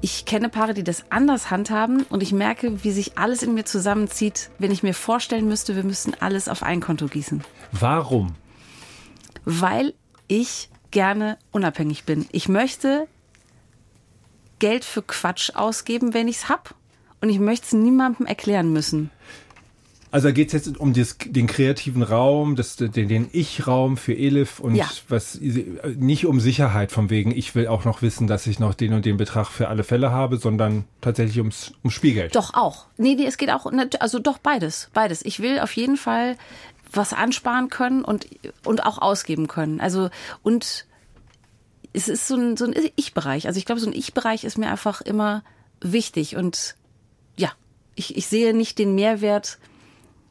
ich 0.00 0.24
kenne 0.24 0.48
Paare, 0.48 0.74
die 0.74 0.84
das 0.84 1.04
anders 1.10 1.50
handhaben 1.50 2.04
und 2.04 2.22
ich 2.22 2.32
merke, 2.32 2.82
wie 2.84 2.90
sich 2.90 3.18
alles 3.18 3.42
in 3.42 3.54
mir 3.54 3.64
zusammenzieht, 3.64 4.50
wenn 4.58 4.70
ich 4.70 4.82
mir 4.82 4.94
vorstellen 4.94 5.48
müsste, 5.48 5.76
wir 5.76 5.84
müssten 5.84 6.14
alles 6.20 6.48
auf 6.48 6.62
ein 6.62 6.80
Konto 6.80 7.06
gießen. 7.06 7.42
warum? 7.72 8.34
Weil 9.44 9.94
ich 10.28 10.68
gerne 10.90 11.38
unabhängig 11.50 12.04
bin. 12.04 12.26
Ich 12.32 12.48
möchte 12.48 13.08
Geld 14.58 14.84
für 14.84 15.02
Quatsch 15.02 15.50
ausgeben, 15.54 16.14
wenn 16.14 16.28
ich's 16.28 16.48
hab. 16.48 16.74
Und 17.20 17.28
ich 17.28 17.38
möchte 17.38 17.66
es 17.66 17.72
niemandem 17.72 18.26
erklären 18.26 18.72
müssen. 18.72 19.10
Also 20.12 20.28
da 20.28 20.32
geht 20.32 20.48
es 20.52 20.66
jetzt 20.66 20.78
um 20.78 20.92
das, 20.92 21.16
den 21.24 21.46
kreativen 21.46 22.02
Raum, 22.02 22.56
das, 22.56 22.74
den, 22.76 22.90
den 22.92 23.28
Ich-Raum 23.32 23.96
für 23.96 24.12
Elif 24.12 24.58
und 24.58 24.74
Ja. 24.74 24.88
was 25.08 25.38
nicht 25.40 26.26
um 26.26 26.40
Sicherheit 26.40 26.90
von 26.90 27.10
wegen, 27.10 27.30
ich 27.30 27.54
will 27.54 27.68
auch 27.68 27.84
noch 27.84 28.02
wissen, 28.02 28.26
dass 28.26 28.46
ich 28.48 28.58
noch 28.58 28.74
den 28.74 28.92
und 28.92 29.04
den 29.04 29.16
Betrag 29.16 29.46
für 29.46 29.68
alle 29.68 29.84
Fälle 29.84 30.10
habe, 30.10 30.38
sondern 30.38 30.84
tatsächlich 31.00 31.38
ums, 31.38 31.72
ums 31.84 31.94
Spielgeld. 31.94 32.34
Doch 32.34 32.54
auch. 32.54 32.86
Nee, 32.96 33.14
nee, 33.14 33.26
es 33.26 33.38
geht 33.38 33.50
auch, 33.50 33.70
also 34.00 34.18
doch 34.18 34.38
beides, 34.38 34.90
beides. 34.94 35.24
Ich 35.24 35.40
will 35.40 35.60
auf 35.60 35.76
jeden 35.76 35.96
Fall 35.96 36.36
was 36.92 37.12
ansparen 37.12 37.68
können 37.70 38.04
und, 38.04 38.26
und 38.64 38.84
auch 38.84 38.98
ausgeben 38.98 39.46
können. 39.46 39.80
Also, 39.80 40.10
und 40.42 40.86
es 41.92 42.08
ist 42.08 42.26
so 42.26 42.34
ein, 42.34 42.56
so 42.56 42.64
ein 42.64 42.74
Ich-Bereich. 42.96 43.46
Also 43.46 43.58
ich 43.58 43.64
glaube, 43.64 43.80
so 43.80 43.86
ein 43.88 43.92
Ich-Bereich 43.92 44.42
ist 44.44 44.58
mir 44.58 44.70
einfach 44.70 45.00
immer 45.00 45.44
wichtig 45.80 46.36
und 46.36 46.74
ja, 47.36 47.52
ich, 47.94 48.16
ich 48.16 48.26
sehe 48.26 48.54
nicht 48.54 48.78
den 48.78 48.94
Mehrwert, 48.94 49.58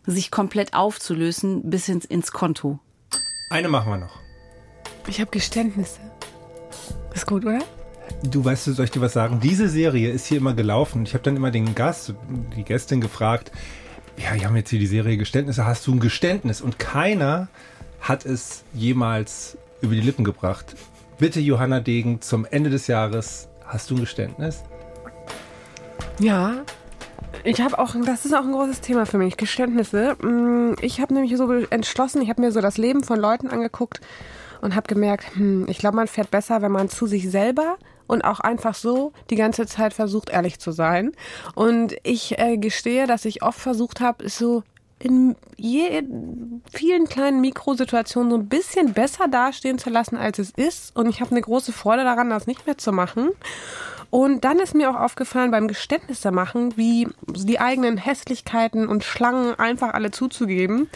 sich 0.09 0.31
komplett 0.31 0.73
aufzulösen 0.73 1.69
bis 1.69 1.87
ins, 1.87 2.05
ins 2.05 2.31
Konto. 2.31 2.79
Eine 3.49 3.69
machen 3.69 3.91
wir 3.91 3.97
noch. 3.97 4.19
Ich 5.07 5.19
habe 5.19 5.31
Geständnisse. 5.31 5.99
Ist 7.13 7.25
gut, 7.25 7.45
oder? 7.45 7.59
Du 8.23 8.43
weißt, 8.43 8.67
du, 8.67 8.73
soll 8.73 8.85
ich 8.85 8.91
dir 8.91 9.01
was 9.01 9.13
sagen? 9.13 9.39
Diese 9.39 9.69
Serie 9.69 10.11
ist 10.11 10.25
hier 10.25 10.37
immer 10.37 10.53
gelaufen. 10.53 11.03
Ich 11.03 11.13
habe 11.13 11.23
dann 11.23 11.35
immer 11.35 11.51
den 11.51 11.75
Gast, 11.75 12.13
die 12.55 12.63
Gästin 12.63 13.01
gefragt, 13.01 13.51
ja, 14.17 14.33
wir 14.33 14.45
haben 14.45 14.55
jetzt 14.55 14.69
hier 14.69 14.79
die 14.79 14.87
Serie 14.87 15.17
Geständnisse, 15.17 15.65
hast 15.65 15.87
du 15.87 15.93
ein 15.93 15.99
Geständnis? 15.99 16.61
Und 16.61 16.77
keiner 16.79 17.47
hat 18.01 18.25
es 18.25 18.63
jemals 18.73 19.57
über 19.81 19.95
die 19.95 20.01
Lippen 20.01 20.25
gebracht. 20.25 20.75
Bitte, 21.17 21.39
Johanna 21.39 21.79
Degen, 21.79 22.21
zum 22.21 22.45
Ende 22.45 22.69
des 22.69 22.87
Jahres, 22.87 23.47
hast 23.65 23.89
du 23.89 23.95
ein 23.95 24.01
Geständnis? 24.01 24.63
Ja. 26.19 26.65
Ich 27.43 27.61
habe 27.61 27.79
auch, 27.79 27.95
das 28.05 28.25
ist 28.25 28.33
auch 28.33 28.43
ein 28.43 28.51
großes 28.51 28.81
Thema 28.81 29.05
für 29.05 29.17
mich, 29.17 29.37
Geständnisse. 29.37 30.15
Mm, 30.21 30.75
Ich 30.81 30.99
habe 31.01 31.13
nämlich 31.13 31.35
so 31.37 31.51
entschlossen, 31.51 32.21
ich 32.21 32.29
habe 32.29 32.41
mir 32.41 32.51
so 32.51 32.61
das 32.61 32.77
Leben 32.77 33.03
von 33.03 33.19
Leuten 33.19 33.47
angeguckt 33.47 34.01
und 34.61 34.75
habe 34.75 34.87
gemerkt, 34.87 35.35
hm, 35.35 35.65
ich 35.69 35.77
glaube, 35.77 35.95
man 35.95 36.07
fährt 36.07 36.31
besser, 36.31 36.61
wenn 36.61 36.71
man 36.71 36.89
zu 36.89 37.07
sich 37.07 37.29
selber 37.29 37.77
und 38.07 38.23
auch 38.23 38.39
einfach 38.39 38.75
so 38.75 39.13
die 39.29 39.35
ganze 39.35 39.67
Zeit 39.67 39.93
versucht, 39.93 40.29
ehrlich 40.29 40.59
zu 40.59 40.71
sein. 40.71 41.11
Und 41.55 41.95
ich 42.03 42.37
äh, 42.39 42.57
gestehe, 42.57 43.07
dass 43.07 43.25
ich 43.25 43.43
oft 43.43 43.59
versucht 43.59 44.01
habe, 44.01 44.27
so 44.29 44.63
in 44.99 45.35
je, 45.55 46.03
vielen 46.73 47.07
kleinen 47.07 47.39
Mikrosituationen 47.39 48.31
so 48.31 48.37
ein 48.37 48.49
bisschen 48.49 48.93
besser 48.93 49.27
dastehen 49.29 49.79
zu 49.79 49.89
lassen, 49.89 50.17
als 50.17 50.39
es 50.39 50.51
ist. 50.51 50.95
Und 50.95 51.07
ich 51.07 51.21
habe 51.21 51.31
eine 51.31 51.41
große 51.41 51.71
Freude 51.71 52.03
daran, 52.03 52.29
das 52.29 52.47
nicht 52.47 52.65
mehr 52.65 52.77
zu 52.77 52.91
machen. 52.91 53.29
Und 54.11 54.43
dann 54.43 54.59
ist 54.59 54.73
mir 54.73 54.89
auch 54.89 54.99
aufgefallen 54.99 55.51
beim 55.51 55.67
Geständnisse 55.67 56.31
machen, 56.31 56.75
wie 56.77 57.07
die 57.27 57.59
eigenen 57.59 57.97
Hässlichkeiten 57.97 58.87
und 58.87 59.03
Schlangen 59.03 59.53
einfach 59.59 59.93
alle 59.93 60.09
zuzugeben, 60.09 60.89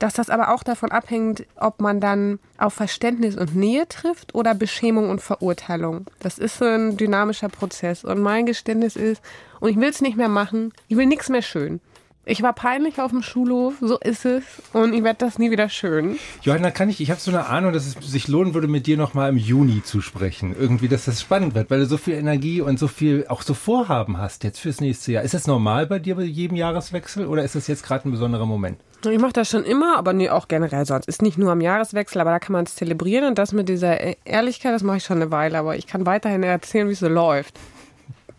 dass 0.00 0.14
das 0.14 0.30
aber 0.30 0.52
auch 0.52 0.64
davon 0.64 0.90
abhängt, 0.90 1.44
ob 1.56 1.80
man 1.80 2.00
dann 2.00 2.40
auf 2.58 2.74
Verständnis 2.74 3.36
und 3.36 3.54
Nähe 3.54 3.86
trifft 3.88 4.34
oder 4.34 4.54
Beschämung 4.54 5.10
und 5.10 5.20
Verurteilung. 5.20 6.06
Das 6.20 6.38
ist 6.38 6.58
so 6.58 6.64
ein 6.64 6.96
dynamischer 6.96 7.48
Prozess. 7.48 8.04
Und 8.04 8.20
mein 8.20 8.46
Geständnis 8.46 8.96
ist, 8.96 9.22
und 9.60 9.70
ich 9.70 9.76
will 9.76 9.88
es 9.88 10.00
nicht 10.00 10.16
mehr 10.16 10.28
machen, 10.28 10.72
ich 10.88 10.96
will 10.96 11.06
nichts 11.06 11.28
mehr 11.28 11.42
schön. 11.42 11.80
Ich 12.28 12.42
war 12.42 12.52
peinlich 12.54 13.00
auf 13.00 13.12
dem 13.12 13.22
Schulhof, 13.22 13.74
so 13.80 13.98
ist 14.00 14.24
es. 14.24 14.42
Und 14.72 14.92
ich 14.94 15.04
werde 15.04 15.18
das 15.24 15.38
nie 15.38 15.52
wieder 15.52 15.68
schön. 15.68 16.18
Johanna, 16.42 16.72
kann 16.72 16.88
ich, 16.88 17.00
ich 17.00 17.12
habe 17.12 17.20
so 17.20 17.30
eine 17.30 17.46
Ahnung, 17.46 17.72
dass 17.72 17.86
es 17.86 17.94
sich 18.10 18.26
lohnen 18.26 18.52
würde, 18.52 18.66
mit 18.66 18.88
dir 18.88 18.96
nochmal 18.96 19.28
im 19.30 19.36
Juni 19.36 19.84
zu 19.84 20.00
sprechen. 20.00 20.54
Irgendwie, 20.58 20.88
dass 20.88 21.04
das 21.04 21.20
spannend 21.20 21.54
wird, 21.54 21.70
weil 21.70 21.78
du 21.78 21.86
so 21.86 21.96
viel 21.96 22.14
Energie 22.14 22.60
und 22.60 22.80
so 22.80 22.88
viel, 22.88 23.26
auch 23.28 23.42
so 23.42 23.54
Vorhaben 23.54 24.18
hast 24.18 24.42
jetzt 24.42 24.58
fürs 24.58 24.80
nächste 24.80 25.12
Jahr. 25.12 25.22
Ist 25.22 25.34
das 25.34 25.46
normal 25.46 25.86
bei 25.86 26.00
dir 26.00 26.16
bei 26.16 26.24
jedem 26.24 26.56
Jahreswechsel 26.56 27.26
oder 27.26 27.44
ist 27.44 27.54
das 27.54 27.68
jetzt 27.68 27.84
gerade 27.84 28.08
ein 28.08 28.10
besonderer 28.10 28.44
Moment? 28.46 28.78
Ich 29.08 29.20
mache 29.20 29.32
das 29.34 29.48
schon 29.48 29.62
immer, 29.62 29.96
aber 29.96 30.12
nee, 30.12 30.28
auch 30.28 30.48
generell 30.48 30.84
sonst. 30.84 31.06
Ist 31.06 31.22
nicht 31.22 31.38
nur 31.38 31.52
am 31.52 31.60
Jahreswechsel, 31.60 32.20
aber 32.20 32.30
da 32.30 32.40
kann 32.40 32.54
man 32.54 32.64
es 32.64 32.74
zelebrieren. 32.74 33.28
Und 33.28 33.38
das 33.38 33.52
mit 33.52 33.68
dieser 33.68 34.00
E- 34.04 34.16
Ehrlichkeit, 34.24 34.74
das 34.74 34.82
mache 34.82 34.96
ich 34.96 35.04
schon 35.04 35.22
eine 35.22 35.30
Weile. 35.30 35.58
Aber 35.58 35.76
ich 35.76 35.86
kann 35.86 36.06
weiterhin 36.06 36.42
erzählen, 36.42 36.88
wie 36.88 36.92
es 36.94 36.98
so 36.98 37.08
läuft. 37.08 37.54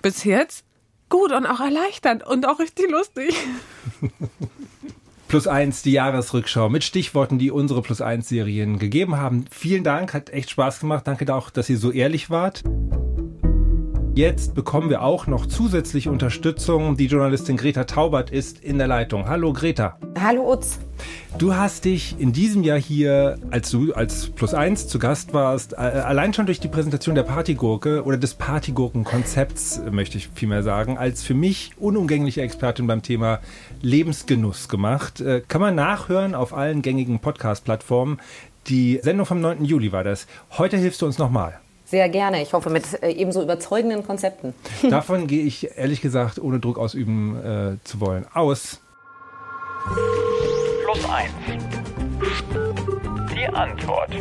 Bis 0.01 0.25
jetzt 0.25 0.65
gut 1.09 1.31
und 1.31 1.45
auch 1.45 1.59
erleichternd 1.59 2.25
und 2.25 2.47
auch 2.47 2.59
richtig 2.59 2.89
lustig. 2.89 3.35
Plus 5.27 5.47
eins, 5.47 5.81
die 5.81 5.91
Jahresrückschau 5.91 6.69
mit 6.69 6.85
Stichworten, 6.85 7.37
die 7.37 7.51
unsere 7.51 7.81
Plus 7.81 8.01
eins 8.01 8.29
Serien 8.29 8.79
gegeben 8.79 9.17
haben. 9.17 9.45
Vielen 9.51 9.83
Dank, 9.83 10.13
hat 10.13 10.29
echt 10.29 10.49
Spaß 10.49 10.79
gemacht. 10.79 11.05
Danke 11.05 11.33
auch, 11.33 11.49
dass 11.49 11.69
ihr 11.69 11.77
so 11.77 11.91
ehrlich 11.91 12.29
wart. 12.29 12.63
Jetzt 14.17 14.55
bekommen 14.55 14.89
wir 14.89 15.03
auch 15.03 15.27
noch 15.27 15.45
zusätzliche 15.45 16.09
Unterstützung. 16.09 16.97
Die 16.97 17.05
Journalistin 17.05 17.55
Greta 17.55 17.83
Taubert 17.83 18.31
ist 18.31 18.63
in 18.63 18.79
der 18.79 18.87
Leitung. 18.87 19.29
Hallo 19.29 19.53
Greta. 19.53 19.99
Hallo 20.19 20.51
Utz. 20.53 20.79
Du 21.37 21.53
hast 21.53 21.85
dich 21.85 22.19
in 22.19 22.33
diesem 22.33 22.63
Jahr 22.63 22.79
hier, 22.79 23.37
als 23.51 23.69
du 23.69 23.93
als 23.93 24.31
Plus 24.31 24.55
eins 24.55 24.87
zu 24.87 24.97
Gast 24.97 25.35
warst, 25.35 25.73
äh, 25.73 25.75
allein 25.75 26.33
schon 26.33 26.47
durch 26.47 26.59
die 26.59 26.67
Präsentation 26.67 27.13
der 27.13 27.21
Partygurke 27.21 28.05
oder 28.05 28.17
des 28.17 28.33
Partygurken-Konzepts, 28.33 29.81
äh, 29.85 29.91
möchte 29.91 30.17
ich 30.17 30.29
vielmehr 30.33 30.63
sagen, 30.63 30.97
als 30.97 31.21
für 31.21 31.35
mich 31.35 31.73
unumgängliche 31.77 32.41
Expertin 32.41 32.87
beim 32.87 33.03
Thema 33.03 33.39
Lebensgenuss 33.83 34.67
gemacht. 34.67 35.21
Äh, 35.21 35.43
Kann 35.47 35.61
man 35.61 35.75
nachhören 35.75 36.33
auf 36.33 36.55
allen 36.55 36.81
gängigen 36.81 37.19
Podcast-Plattformen. 37.19 38.17
Die 38.65 38.99
Sendung 39.03 39.27
vom 39.27 39.41
9. 39.41 39.63
Juli 39.63 39.91
war 39.91 40.03
das. 40.03 40.25
Heute 40.57 40.77
hilfst 40.77 41.03
du 41.03 41.05
uns 41.05 41.19
nochmal. 41.19 41.59
Sehr 41.89 42.09
gerne. 42.09 42.41
Ich 42.41 42.51
hoffe, 42.51 42.69
mit 42.69 43.01
äh, 43.01 43.11
ebenso 43.11 43.41
überzeugenden 43.41 44.05
Konzepten. 44.05 44.53
Davon 44.89 45.25
gehe 45.25 45.45
ich 45.45 45.77
ehrlich 45.77 46.01
gesagt, 46.01 46.37
ohne 46.37 46.59
Druck 46.59 46.77
ausüben 46.77 47.37
äh, 47.37 47.77
zu 47.85 48.01
wollen, 48.01 48.25
aus. 48.33 48.81
Plus 50.83 51.09
eins. 51.09 51.31
Die 53.33 53.47
Antwort. 53.47 54.11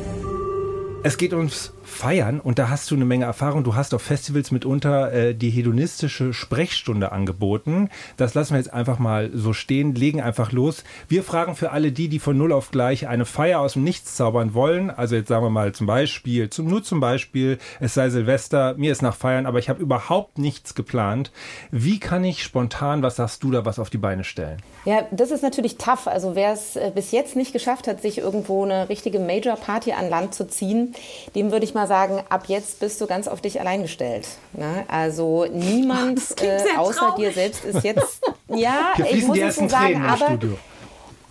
Es 1.02 1.18
geht 1.18 1.32
ums 1.32 1.72
Feiern 1.96 2.40
und 2.40 2.58
da 2.58 2.68
hast 2.68 2.90
du 2.90 2.94
eine 2.94 3.06
Menge 3.06 3.24
Erfahrung. 3.24 3.64
Du 3.64 3.74
hast 3.74 3.94
auf 3.94 4.02
Festivals 4.02 4.50
mitunter 4.50 5.12
äh, 5.12 5.34
die 5.34 5.48
hedonistische 5.48 6.34
Sprechstunde 6.34 7.10
angeboten. 7.10 7.88
Das 8.18 8.34
lassen 8.34 8.52
wir 8.52 8.58
jetzt 8.58 8.72
einfach 8.72 8.98
mal 8.98 9.30
so 9.32 9.54
stehen, 9.54 9.94
legen 9.94 10.20
einfach 10.20 10.52
los. 10.52 10.84
Wir 11.08 11.22
fragen 11.22 11.56
für 11.56 11.72
alle 11.72 11.92
die, 11.92 12.08
die 12.08 12.18
von 12.18 12.36
null 12.36 12.52
auf 12.52 12.70
gleich 12.70 13.08
eine 13.08 13.24
Feier 13.24 13.60
aus 13.60 13.72
dem 13.72 13.84
Nichts 13.84 14.14
zaubern 14.14 14.52
wollen. 14.52 14.90
Also 14.90 15.16
jetzt 15.16 15.28
sagen 15.28 15.44
wir 15.44 15.50
mal 15.50 15.72
zum 15.72 15.86
Beispiel, 15.86 16.50
zum, 16.50 16.66
nur 16.68 16.84
zum 16.84 17.00
Beispiel, 17.00 17.58
es 17.80 17.94
sei 17.94 18.10
Silvester, 18.10 18.74
mir 18.76 18.92
ist 18.92 19.00
nach 19.00 19.16
Feiern, 19.16 19.46
aber 19.46 19.58
ich 19.58 19.70
habe 19.70 19.80
überhaupt 19.80 20.36
nichts 20.36 20.74
geplant. 20.74 21.32
Wie 21.70 21.98
kann 21.98 22.24
ich 22.24 22.42
spontan, 22.42 23.02
was 23.02 23.16
sagst 23.16 23.42
du 23.42 23.50
da, 23.50 23.64
was 23.64 23.78
auf 23.78 23.88
die 23.88 23.98
Beine 23.98 24.24
stellen? 24.24 24.58
Ja, 24.84 25.06
das 25.12 25.30
ist 25.30 25.42
natürlich 25.42 25.78
tough. 25.78 26.06
Also 26.08 26.34
wer 26.34 26.52
es 26.52 26.76
äh, 26.76 26.92
bis 26.94 27.10
jetzt 27.10 27.36
nicht 27.36 27.54
geschafft 27.54 27.88
hat, 27.88 28.02
sich 28.02 28.18
irgendwo 28.18 28.64
eine 28.64 28.90
richtige 28.90 29.18
Major-Party 29.18 29.92
an 29.92 30.10
Land 30.10 30.34
zu 30.34 30.46
ziehen, 30.46 30.94
dem 31.34 31.52
würde 31.52 31.64
ich 31.64 31.72
mal 31.72 31.85
sagen, 31.86 32.22
ab 32.28 32.44
jetzt 32.48 32.80
bist 32.80 33.00
du 33.00 33.06
ganz 33.06 33.28
auf 33.28 33.40
dich 33.40 33.60
allein 33.60 33.82
gestellt. 33.82 34.26
Ne? 34.52 34.84
Also 34.88 35.46
niemand 35.46 36.20
äh, 36.40 36.76
außer 36.76 36.98
traurig. 36.98 37.16
dir 37.16 37.32
selbst 37.32 37.64
ist 37.64 37.84
jetzt. 37.84 38.20
Ja, 38.48 38.92
ich 39.10 39.26
muss 39.26 39.38
es 39.38 39.56
so 39.56 39.68
sagen, 39.68 40.04
aber. 40.04 40.38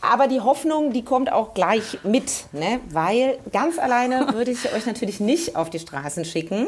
Aber 0.01 0.27
die 0.27 0.41
Hoffnung, 0.41 0.91
die 0.91 1.03
kommt 1.03 1.31
auch 1.31 1.53
gleich 1.53 1.99
mit, 2.03 2.45
ne? 2.51 2.81
weil 2.91 3.39
ganz 3.53 3.79
alleine 3.79 4.27
würde 4.33 4.51
ich 4.51 4.71
euch 4.73 4.85
natürlich 4.85 5.21
nicht 5.21 5.55
auf 5.55 5.69
die 5.69 5.79
Straßen 5.79 6.25
schicken, 6.25 6.67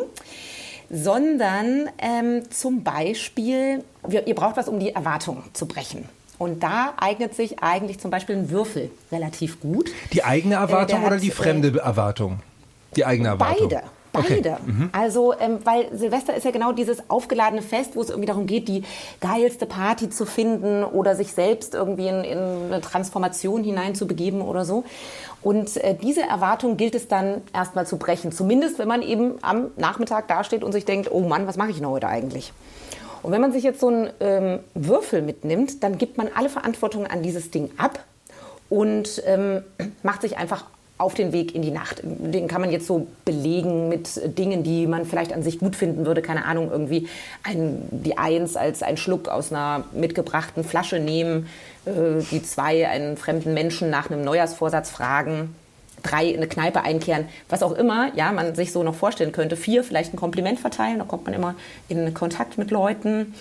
sondern 0.89 1.89
ähm, 1.99 2.49
zum 2.49 2.83
Beispiel, 2.83 3.83
wir, 4.07 4.25
ihr 4.25 4.35
braucht 4.35 4.57
was, 4.57 4.69
um 4.69 4.79
die 4.79 4.95
Erwartungen 4.95 5.43
zu 5.53 5.67
brechen. 5.67 6.07
Und 6.37 6.61
da 6.61 6.93
eignet 6.97 7.35
sich 7.35 7.59
eigentlich 7.61 7.99
zum 7.99 8.11
Beispiel 8.11 8.35
ein 8.35 8.49
Würfel 8.49 8.91
relativ 9.11 9.59
gut. 9.59 9.91
Die 10.13 10.23
eigene 10.23 10.55
äh, 10.55 10.59
Erwartung 10.59 11.03
äh, 11.03 11.07
oder 11.07 11.17
die 11.17 11.31
fremde 11.31 11.79
Erwartung? 11.79 12.39
Die 12.97 13.05
eigene 13.05 13.29
Erwartung. 13.29 13.69
Beide. 13.69 13.83
Beide. 14.11 14.37
Okay. 14.39 14.55
Mhm. 14.65 14.89
Also, 14.93 15.33
ähm, 15.39 15.59
weil 15.63 15.95
Silvester 15.95 16.35
ist 16.35 16.43
ja 16.43 16.51
genau 16.51 16.71
dieses 16.71 17.09
aufgeladene 17.09 17.61
Fest, 17.61 17.91
wo 17.95 18.01
es 18.01 18.09
irgendwie 18.09 18.27
darum 18.27 18.47
geht, 18.47 18.67
die 18.67 18.83
geilste 19.19 19.65
Party 19.65 20.09
zu 20.09 20.25
finden 20.25 20.83
oder 20.83 21.15
sich 21.15 21.33
selbst 21.33 21.75
irgendwie 21.75 22.07
in, 22.07 22.23
in 22.23 22.37
eine 22.37 22.81
Transformation 22.81 23.63
hineinzubegeben 23.63 24.41
oder 24.41 24.65
so. 24.65 24.83
Und 25.43 25.77
äh, 25.77 25.95
diese 25.95 26.21
Erwartung 26.21 26.77
gilt 26.77 26.95
es 26.95 27.07
dann 27.07 27.41
erstmal 27.53 27.85
zu 27.85 27.97
brechen. 27.97 28.31
Zumindest, 28.31 28.79
wenn 28.79 28.87
man 28.87 29.01
eben 29.01 29.35
am 29.41 29.67
Nachmittag 29.77 30.27
dasteht 30.27 30.63
und 30.63 30.71
sich 30.71 30.85
denkt, 30.85 31.11
oh 31.11 31.21
Mann, 31.21 31.47
was 31.47 31.57
mache 31.57 31.69
ich 31.69 31.77
denn 31.77 31.87
heute 31.87 32.07
eigentlich? 32.07 32.53
Und 33.23 33.31
wenn 33.31 33.41
man 33.41 33.51
sich 33.51 33.63
jetzt 33.63 33.79
so 33.79 33.87
einen 33.87 34.09
ähm, 34.19 34.59
Würfel 34.73 35.21
mitnimmt, 35.21 35.83
dann 35.83 35.97
gibt 35.97 36.17
man 36.17 36.29
alle 36.35 36.49
Verantwortung 36.49 37.05
an 37.05 37.23
dieses 37.23 37.51
Ding 37.51 37.69
ab 37.77 37.99
und 38.69 39.21
ähm, 39.25 39.63
macht 40.03 40.21
sich 40.21 40.37
einfach 40.37 40.65
auf 40.97 41.13
den 41.13 41.31
Weg 41.31 41.53
in 41.53 41.61
die 41.61 41.71
Nacht. 41.71 42.01
Den 42.03 42.47
kann 42.47 42.61
man 42.61 42.71
jetzt 42.71 42.87
so 42.87 43.07
belegen 43.23 43.87
mit 43.87 44.37
Dingen, 44.37 44.63
die 44.63 44.87
man 44.87 45.05
vielleicht 45.05 45.31
an 45.31 45.43
sich 45.43 45.59
gut 45.59 45.75
finden 45.75 46.05
würde. 46.05 46.21
Keine 46.21 46.45
Ahnung, 46.45 46.71
irgendwie 46.71 47.07
ein, 47.43 47.83
die 47.91 48.17
Eins 48.17 48.55
als 48.55 48.81
ein 48.81 48.97
Schluck 48.97 49.27
aus 49.27 49.51
einer 49.51 49.83
mitgebrachten 49.93 50.63
Flasche 50.63 50.99
nehmen, 50.99 51.47
äh, 51.85 52.23
die 52.31 52.41
Zwei 52.41 52.87
einen 52.87 53.17
fremden 53.17 53.53
Menschen 53.53 53.89
nach 53.89 54.09
einem 54.09 54.23
Neujahrsvorsatz 54.23 54.89
fragen, 54.89 55.53
drei 56.01 56.27
in 56.27 56.37
eine 56.37 56.47
Kneipe 56.47 56.81
einkehren, 56.81 57.25
was 57.49 57.61
auch 57.61 57.73
immer, 57.73 58.11
ja, 58.15 58.31
man 58.31 58.55
sich 58.55 58.71
so 58.71 58.81
noch 58.81 58.95
vorstellen 58.95 59.31
könnte. 59.31 59.55
Vier, 59.55 59.83
vielleicht 59.83 60.13
ein 60.13 60.17
Kompliment 60.17 60.59
verteilen, 60.59 60.99
da 60.99 61.05
kommt 61.05 61.25
man 61.25 61.33
immer 61.33 61.55
in 61.89 62.13
Kontakt 62.13 62.57
mit 62.57 62.71
Leuten 62.71 63.35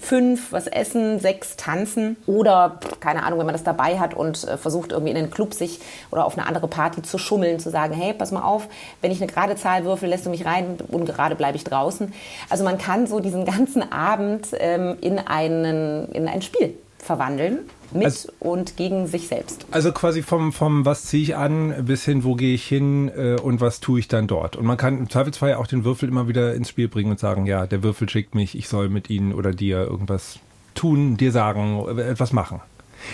fünf 0.00 0.52
was 0.52 0.66
essen, 0.66 1.20
sechs 1.20 1.56
tanzen 1.56 2.16
oder 2.26 2.80
keine 3.00 3.22
Ahnung, 3.22 3.38
wenn 3.38 3.46
man 3.46 3.54
das 3.54 3.64
dabei 3.64 3.98
hat 3.98 4.14
und 4.14 4.44
äh, 4.44 4.56
versucht 4.56 4.92
irgendwie 4.92 5.10
in 5.10 5.16
den 5.16 5.30
Club 5.30 5.54
sich 5.54 5.80
oder 6.10 6.24
auf 6.24 6.36
eine 6.36 6.46
andere 6.46 6.68
Party 6.68 7.02
zu 7.02 7.18
schummeln, 7.18 7.60
zu 7.60 7.70
sagen, 7.70 7.94
hey, 7.94 8.14
pass 8.14 8.32
mal 8.32 8.42
auf, 8.42 8.68
wenn 9.00 9.10
ich 9.10 9.22
eine 9.22 9.30
gerade 9.30 9.56
Zahl 9.56 9.84
würfel, 9.84 10.08
lässt 10.08 10.26
du 10.26 10.30
mich 10.30 10.46
rein, 10.46 10.78
ungerade 10.88 11.34
bleibe 11.34 11.56
ich 11.56 11.64
draußen. 11.64 12.12
Also 12.48 12.64
man 12.64 12.78
kann 12.78 13.06
so 13.06 13.20
diesen 13.20 13.44
ganzen 13.44 13.92
Abend 13.92 14.48
ähm, 14.58 14.96
in, 15.00 15.18
einen, 15.18 16.10
in 16.12 16.28
ein 16.28 16.42
Spiel 16.42 16.74
verwandeln 16.98 17.60
mit 17.92 18.04
also, 18.04 18.32
und 18.40 18.76
gegen 18.76 19.06
sich 19.06 19.28
selbst. 19.28 19.66
Also 19.70 19.92
quasi 19.92 20.22
vom, 20.22 20.52
vom 20.52 20.84
was 20.84 21.04
ziehe 21.04 21.22
ich 21.22 21.36
an 21.36 21.84
bis 21.84 22.04
hin, 22.04 22.24
wo 22.24 22.34
gehe 22.34 22.54
ich 22.54 22.66
hin 22.66 23.08
äh, 23.08 23.36
und 23.40 23.60
was 23.60 23.80
tue 23.80 24.00
ich 24.00 24.08
dann 24.08 24.26
dort. 24.26 24.56
Und 24.56 24.66
man 24.66 24.76
kann 24.76 24.98
im 24.98 25.10
Zweifelsfall 25.10 25.54
auch 25.54 25.66
den 25.66 25.84
Würfel 25.84 26.08
immer 26.08 26.28
wieder 26.28 26.54
ins 26.54 26.68
Spiel 26.68 26.88
bringen 26.88 27.10
und 27.10 27.20
sagen, 27.20 27.46
ja, 27.46 27.66
der 27.66 27.82
Würfel 27.82 28.08
schickt 28.08 28.34
mich, 28.34 28.56
ich 28.56 28.68
soll 28.68 28.88
mit 28.88 29.10
ihnen 29.10 29.32
oder 29.32 29.52
dir 29.52 29.78
irgendwas 29.78 30.38
tun, 30.74 31.16
dir 31.16 31.32
sagen, 31.32 31.84
etwas 31.98 32.32
machen. 32.32 32.60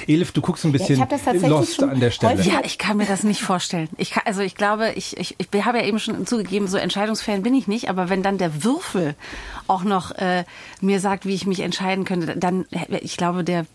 Elif, 0.07 0.33
du 0.33 0.41
guckst 0.41 0.65
ein 0.65 0.73
bisschen 0.73 0.99
ja, 0.99 1.49
lost 1.49 1.83
an 1.83 2.01
der 2.01 2.11
Stelle. 2.11 2.43
Ja, 2.43 2.61
ich 2.65 2.79
kann 2.79 2.97
mir 2.97 3.07
das 3.07 3.23
nicht 3.23 3.43
vorstellen. 3.43 3.89
Ich 3.97 4.11
kann, 4.11 4.23
also 4.27 4.41
ich 4.41 4.55
glaube, 4.55 4.93
ich, 4.95 5.17
ich, 5.17 5.37
ich 5.39 5.65
habe 5.65 5.79
ja 5.79 5.85
eben 5.85 5.99
schon 5.99 6.27
zugegeben, 6.27 6.69
so 6.69 6.77
Entscheidungsfan 6.77 7.43
bin 7.43 7.55
ich 7.55 7.67
nicht, 7.67 7.89
aber 7.89 8.09
wenn 8.09 8.23
dann 8.23 8.39
der 8.39 8.65
Würfel 8.65 9.15
auch 9.67 9.85
noch 9.85 10.13
äh, 10.13 10.45
mir 10.81 11.01
sagt, 11.01 11.27
wie 11.27 11.35
ich 11.35 11.47
mich 11.47 11.61
entscheiden 11.61 12.05
könnte, 12.05 12.37
dann, 12.37 12.67
ich 13.01 13.17
glaube, 13.17 13.45
der, 13.45 13.67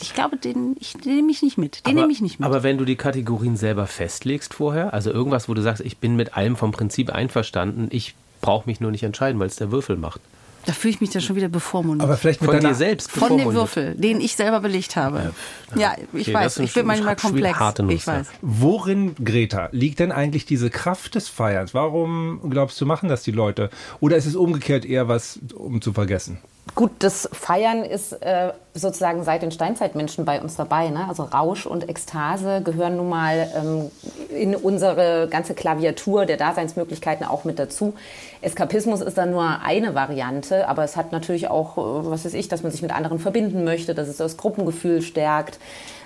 ich 0.00 0.14
glaube, 0.14 0.36
den, 0.36 0.76
ich, 0.80 0.94
den 0.94 1.16
nehme 1.16 1.30
ich 1.30 1.42
nicht 1.42 1.58
mit. 1.58 1.86
Den 1.86 1.94
nehme 1.94 2.12
ich 2.12 2.20
nicht 2.20 2.40
mit. 2.40 2.46
Aber 2.46 2.62
wenn 2.62 2.78
du 2.78 2.84
die 2.84 2.96
Kategorien 2.96 3.56
selber 3.56 3.86
festlegst 3.86 4.54
vorher, 4.54 4.92
also 4.92 5.10
irgendwas, 5.10 5.48
wo 5.48 5.54
du 5.54 5.62
sagst, 5.62 5.82
ich 5.84 5.98
bin 5.98 6.16
mit 6.16 6.36
allem 6.36 6.56
vom 6.56 6.72
Prinzip 6.72 7.10
einverstanden, 7.10 7.88
ich 7.90 8.14
brauche 8.40 8.68
mich 8.68 8.80
nur 8.80 8.90
nicht 8.90 9.02
entscheiden, 9.02 9.38
weil 9.40 9.46
es 9.48 9.56
der 9.56 9.70
Würfel 9.70 9.96
macht. 9.96 10.20
Da 10.66 10.72
fühle 10.72 10.94
ich 10.94 11.00
mich 11.00 11.10
dann 11.10 11.22
schon 11.22 11.36
wieder 11.36 11.48
bevormundet. 11.48 12.04
Aber 12.04 12.16
vielleicht 12.16 12.40
mit 12.40 12.50
von 12.50 12.60
dir 12.60 12.74
selbst 12.74 13.10
Von 13.10 13.36
dem 13.36 13.52
Würfel, 13.52 13.94
den 13.96 14.20
ich 14.20 14.36
selber 14.36 14.60
belegt 14.60 14.96
habe. 14.96 15.32
Ja, 15.74 15.80
ja 15.80 15.96
ich 16.12 16.28
okay, 16.28 16.34
weiß, 16.34 16.58
ich 16.58 16.72
bin 16.72 16.86
manchmal 16.86 17.16
komplex. 17.16 17.58
Ich 17.88 18.06
weiß. 18.06 18.28
Worin, 18.42 19.14
Greta, 19.16 19.68
liegt 19.72 19.98
denn 19.98 20.12
eigentlich 20.12 20.46
diese 20.46 20.70
Kraft 20.70 21.14
des 21.14 21.28
Feierns? 21.28 21.74
Warum 21.74 22.40
glaubst 22.50 22.80
du, 22.80 22.86
machen 22.86 23.08
das 23.08 23.22
die 23.22 23.32
Leute? 23.32 23.70
Oder 24.00 24.16
ist 24.16 24.26
es 24.26 24.36
umgekehrt 24.36 24.84
eher 24.84 25.08
was, 25.08 25.40
um 25.54 25.80
zu 25.80 25.92
vergessen? 25.92 26.38
Gut, 26.74 26.92
das 27.00 27.28
Feiern 27.32 27.84
ist 27.84 28.12
äh, 28.22 28.52
sozusagen 28.72 29.24
seit 29.24 29.42
den 29.42 29.50
Steinzeitmenschen 29.50 30.24
bei 30.24 30.40
uns 30.40 30.56
dabei. 30.56 30.88
Ne? 30.88 31.06
Also 31.06 31.24
Rausch 31.24 31.66
und 31.66 31.88
Ekstase 31.88 32.62
gehören 32.62 32.96
nun 32.96 33.10
mal 33.10 33.50
ähm, 33.54 33.90
in 34.34 34.54
unsere 34.54 35.28
ganze 35.28 35.54
Klaviatur 35.54 36.24
der 36.24 36.38
Daseinsmöglichkeiten 36.38 37.26
auch 37.26 37.44
mit 37.44 37.58
dazu. 37.58 37.94
Eskapismus 38.40 39.02
ist 39.02 39.18
dann 39.18 39.32
nur 39.32 39.60
eine 39.62 39.94
Variante, 39.94 40.66
aber 40.66 40.84
es 40.84 40.96
hat 40.96 41.12
natürlich 41.12 41.48
auch, 41.48 41.76
äh, 41.76 42.10
was 42.10 42.24
weiß 42.24 42.34
ich, 42.34 42.48
dass 42.48 42.62
man 42.62 42.72
sich 42.72 42.80
mit 42.80 42.94
anderen 42.94 43.18
verbinden 43.18 43.64
möchte, 43.64 43.94
dass 43.94 44.08
es 44.08 44.16
das 44.16 44.38
Gruppengefühl 44.38 45.02
stärkt, 45.02 45.58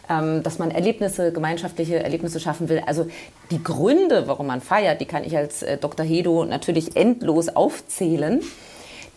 ähm, 0.08 0.42
dass 0.42 0.58
man 0.58 0.72
Erlebnisse, 0.72 1.32
gemeinschaftliche 1.32 2.02
Erlebnisse 2.02 2.40
schaffen 2.40 2.68
will. 2.68 2.82
Also 2.86 3.06
die 3.50 3.62
Gründe, 3.62 4.26
warum 4.26 4.46
man 4.48 4.62
feiert, 4.62 5.00
die 5.00 5.06
kann 5.06 5.22
ich 5.22 5.36
als 5.36 5.62
äh, 5.62 5.76
Dr. 5.76 6.04
Hedo 6.04 6.44
natürlich 6.44 6.96
endlos 6.96 7.50
aufzählen. 7.50 8.42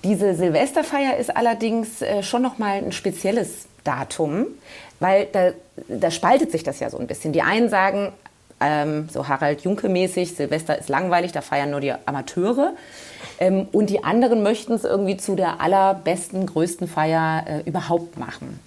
Diese 0.03 0.33
Silvesterfeier 0.33 1.17
ist 1.17 1.35
allerdings 1.35 2.01
äh, 2.01 2.23
schon 2.23 2.41
noch 2.41 2.57
mal 2.57 2.77
ein 2.77 2.91
spezielles 2.91 3.67
Datum, 3.83 4.47
weil 4.99 5.27
da, 5.31 5.51
da 5.87 6.11
spaltet 6.11 6.51
sich 6.51 6.63
das 6.63 6.79
ja 6.79 6.89
so 6.89 6.97
ein 6.97 7.07
bisschen. 7.07 7.33
Die 7.33 7.41
einen 7.41 7.69
sagen, 7.69 8.13
ähm, 8.61 9.09
so 9.11 9.27
Harald 9.27 9.61
Junke-mäßig, 9.61 10.35
Silvester 10.35 10.77
ist 10.77 10.89
langweilig, 10.89 11.31
da 11.31 11.41
feiern 11.41 11.71
nur 11.71 11.81
die 11.81 11.93
Amateure. 12.05 12.73
Ähm, 13.39 13.67
und 13.71 13.89
die 13.89 14.03
anderen 14.03 14.43
möchten 14.43 14.73
es 14.73 14.83
irgendwie 14.83 15.17
zu 15.17 15.35
der 15.35 15.61
allerbesten, 15.61 16.45
größten 16.45 16.87
Feier 16.87 17.45
äh, 17.47 17.69
überhaupt 17.69 18.17
machen. 18.17 18.59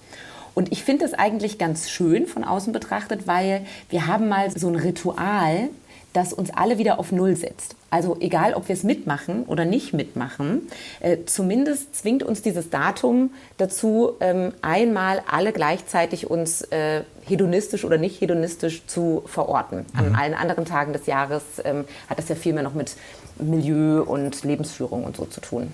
Und 0.55 0.71
ich 0.71 0.85
finde 0.85 1.07
es 1.07 1.15
eigentlich 1.15 1.59
ganz 1.59 1.91
schön 1.91 2.27
von 2.27 2.45
außen 2.45 2.73
betrachtet, 2.73 3.27
weil 3.27 3.65
wir 3.89 4.07
haben 4.07 4.29
mal 4.29 4.51
so 4.51 4.69
ein 4.69 4.77
Ritual, 4.77 5.71
das 6.13 6.33
uns 6.33 6.51
alle 6.51 6.79
wieder 6.79 6.99
auf 6.99 7.13
Null 7.13 7.37
setzt. 7.37 7.75
Also 7.91 8.17
egal, 8.21 8.55
ob 8.55 8.69
wir 8.69 8.75
es 8.75 8.85
mitmachen 8.85 9.45
oder 9.45 9.65
nicht 9.65 9.93
mitmachen, 9.93 10.63
äh, 11.01 11.19
zumindest 11.27 11.95
zwingt 11.95 12.23
uns 12.23 12.43
dieses 12.43 12.71
Datum 12.71 13.31
dazu, 13.59 14.13
ähm, 14.21 14.53
einmal 14.63 15.23
alle 15.31 15.53
gleichzeitig 15.53 16.31
uns 16.31 16.63
äh, 16.63 17.03
hedonistisch 17.27 17.85
oder 17.85 17.99
nicht 17.99 18.21
hedonistisch 18.21 18.87
zu 18.87 19.23
verorten. 19.27 19.87
Mhm. 19.93 19.99
An 19.99 20.15
allen 20.15 20.35
anderen 20.35 20.65
Tagen 20.65 20.93
des 20.93 21.07
Jahres 21.07 21.43
ähm, 21.65 21.85
hat 22.09 22.19
das 22.19 22.29
ja 22.29 22.35
viel 22.35 22.53
mehr 22.53 22.63
noch 22.63 22.75
mit 22.75 22.97
Milieu 23.39 24.03
und 24.03 24.43
Lebensführung 24.45 25.05
und 25.05 25.17
so 25.17 25.25
zu 25.27 25.41
tun. 25.41 25.69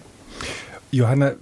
Johanna, 0.90 1.32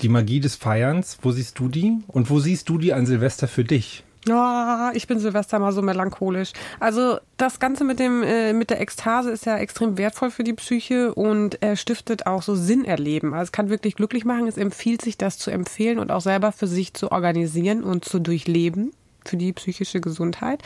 die 0.00 0.08
Magie 0.08 0.40
des 0.40 0.56
Feierns, 0.56 1.18
wo 1.22 1.30
siehst 1.30 1.58
du 1.58 1.68
die? 1.68 1.98
Und 2.08 2.30
wo 2.30 2.38
siehst 2.38 2.68
du 2.68 2.78
die 2.78 2.92
an 2.92 3.06
Silvester 3.06 3.48
für 3.48 3.64
dich? 3.64 4.02
Oh, 4.28 4.90
ich 4.92 5.06
bin 5.06 5.20
Silvester 5.20 5.58
mal 5.60 5.72
so 5.72 5.82
melancholisch. 5.82 6.52
Also 6.80 7.18
das 7.36 7.60
Ganze 7.60 7.84
mit 7.84 8.00
dem 8.00 8.24
äh, 8.24 8.52
mit 8.52 8.70
der 8.70 8.80
Ekstase 8.80 9.30
ist 9.30 9.46
ja 9.46 9.56
extrem 9.56 9.98
wertvoll 9.98 10.30
für 10.30 10.42
die 10.42 10.52
Psyche 10.52 11.14
und 11.14 11.62
er 11.62 11.76
stiftet 11.76 12.26
auch 12.26 12.42
so 12.42 12.56
Sinn 12.56 12.84
erleben. 12.84 13.34
Also 13.34 13.44
es 13.44 13.52
kann 13.52 13.70
wirklich 13.70 13.94
glücklich 13.94 14.24
machen. 14.24 14.48
Es 14.48 14.56
empfiehlt 14.56 15.02
sich, 15.02 15.16
das 15.16 15.38
zu 15.38 15.50
empfehlen 15.50 16.00
und 16.00 16.10
auch 16.10 16.20
selber 16.20 16.50
für 16.50 16.66
sich 16.66 16.92
zu 16.94 17.12
organisieren 17.12 17.84
und 17.84 18.04
zu 18.04 18.18
durchleben 18.18 18.92
für 19.24 19.36
die 19.36 19.52
psychische 19.52 20.00
Gesundheit. 20.00 20.62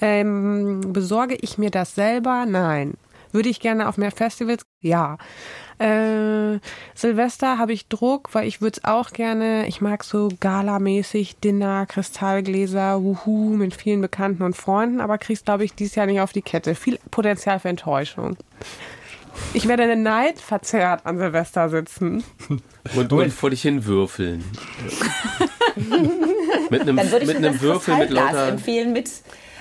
Ähm, 0.00 0.80
besorge 0.86 1.34
ich 1.34 1.58
mir 1.58 1.70
das 1.70 1.94
selber? 1.94 2.46
Nein. 2.46 2.94
Würde 3.32 3.48
ich 3.48 3.60
gerne 3.60 3.88
auf 3.88 3.98
mehr 3.98 4.10
Festivals? 4.10 4.62
Ja. 4.80 5.18
Äh, 5.80 6.60
Silvester 6.94 7.56
habe 7.56 7.72
ich 7.72 7.88
Druck, 7.88 8.34
weil 8.34 8.46
ich 8.46 8.60
würde 8.60 8.78
es 8.78 8.84
auch 8.84 9.12
gerne, 9.12 9.66
ich 9.66 9.80
mag 9.80 10.04
so 10.04 10.28
galamäßig 10.38 11.36
Dinner, 11.38 11.86
Kristallgläser, 11.86 13.02
wuhu, 13.02 13.56
mit 13.56 13.74
vielen 13.74 14.02
Bekannten 14.02 14.42
und 14.42 14.54
Freunden, 14.54 15.00
aber 15.00 15.16
krieg's, 15.16 15.42
glaube 15.42 15.64
ich, 15.64 15.74
dieses 15.74 15.94
Jahr 15.94 16.04
nicht 16.04 16.20
auf 16.20 16.34
die 16.34 16.42
Kette. 16.42 16.74
Viel 16.74 16.98
Potenzial 17.10 17.60
für 17.60 17.70
Enttäuschung. 17.70 18.36
Ich 19.54 19.68
werde 19.68 19.84
in 19.84 20.02
Neid 20.02 20.38
verzerrt 20.38 21.06
an 21.06 21.16
Silvester 21.16 21.70
sitzen. 21.70 22.24
Und, 22.94 23.10
und 23.10 23.32
vor 23.32 23.48
dich 23.48 23.62
hin 23.62 23.86
würfeln. 23.86 24.44
mit 26.70 26.82
einem, 26.82 26.96
Dann 26.96 27.10
würde 27.10 27.24
ich 27.24 27.28
mit 27.28 27.36
einem 27.38 27.60
Würfel 27.60 27.96
mit 27.96 28.10
lauter 28.10 28.48
empfehlen, 28.48 28.92
mit 28.92 29.10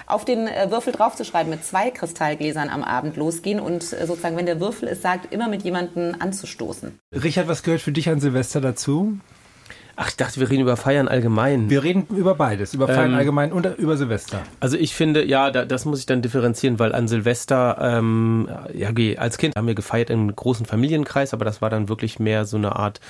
auf 0.10 0.26
den 0.26 0.48
äh, 0.48 0.70
Würfel 0.70 0.92
draufzuschreiben, 0.92 1.50
mit 1.50 1.64
zwei 1.64 1.92
Kristallgläsern 1.92 2.70
am 2.70 2.84
Abend 2.84 3.16
losgehen 3.16 3.60
und 3.60 3.94
äh, 3.94 4.06
sozusagen, 4.06 4.36
wenn 4.36 4.46
der 4.46 4.60
Würfel 4.60 4.88
es 4.90 5.02
sagt, 5.02 5.32
immer 5.32 5.48
mit 5.48 5.64
jemandem 5.64 6.16
anzustoßen. 6.20 7.00
Richard, 7.24 7.48
was 7.48 7.64
gehört 7.64 7.82
für 7.82 7.92
dich 7.92 8.10
an 8.10 8.20
Silvester 8.20 8.60
dazu? 8.60 9.18
Ach, 10.02 10.08
ich 10.08 10.16
dachte, 10.16 10.40
wir 10.40 10.50
reden 10.50 10.62
über 10.62 10.78
Feiern 10.78 11.10
allgemein. 11.10 11.70
Wir 11.70 11.84
reden 11.84 12.08
über 12.16 12.34
beides, 12.34 12.74
über 12.74 12.88
Feiern 12.88 13.12
ähm, 13.12 13.18
allgemein 13.18 13.52
und 13.52 13.66
über 13.78 13.98
Silvester. 13.98 14.44
Also 14.62 14.78
ich 14.78 14.96
finde, 14.96 15.26
ja, 15.26 15.52
da, 15.52 15.66
das 15.66 15.84
muss 15.84 16.00
ich 16.00 16.06
dann 16.06 16.22
differenzieren, 16.22 16.80
weil 16.80 16.96
an 16.96 17.10
Silvester, 17.10 17.78
ähm, 17.82 18.50
ja, 18.74 18.92
als 19.18 19.38
Kind 19.38 19.58
haben 19.58 19.68
wir 19.68 19.76
gefeiert 19.76 20.10
im 20.10 20.34
großen 20.34 20.66
Familienkreis, 20.66 21.34
aber 21.34 21.44
das 21.44 21.62
war 21.62 21.70
dann 21.70 21.90
wirklich 21.90 22.18
mehr 22.18 22.46
so 22.46 22.56
eine 22.56 22.78
Art 22.78 23.02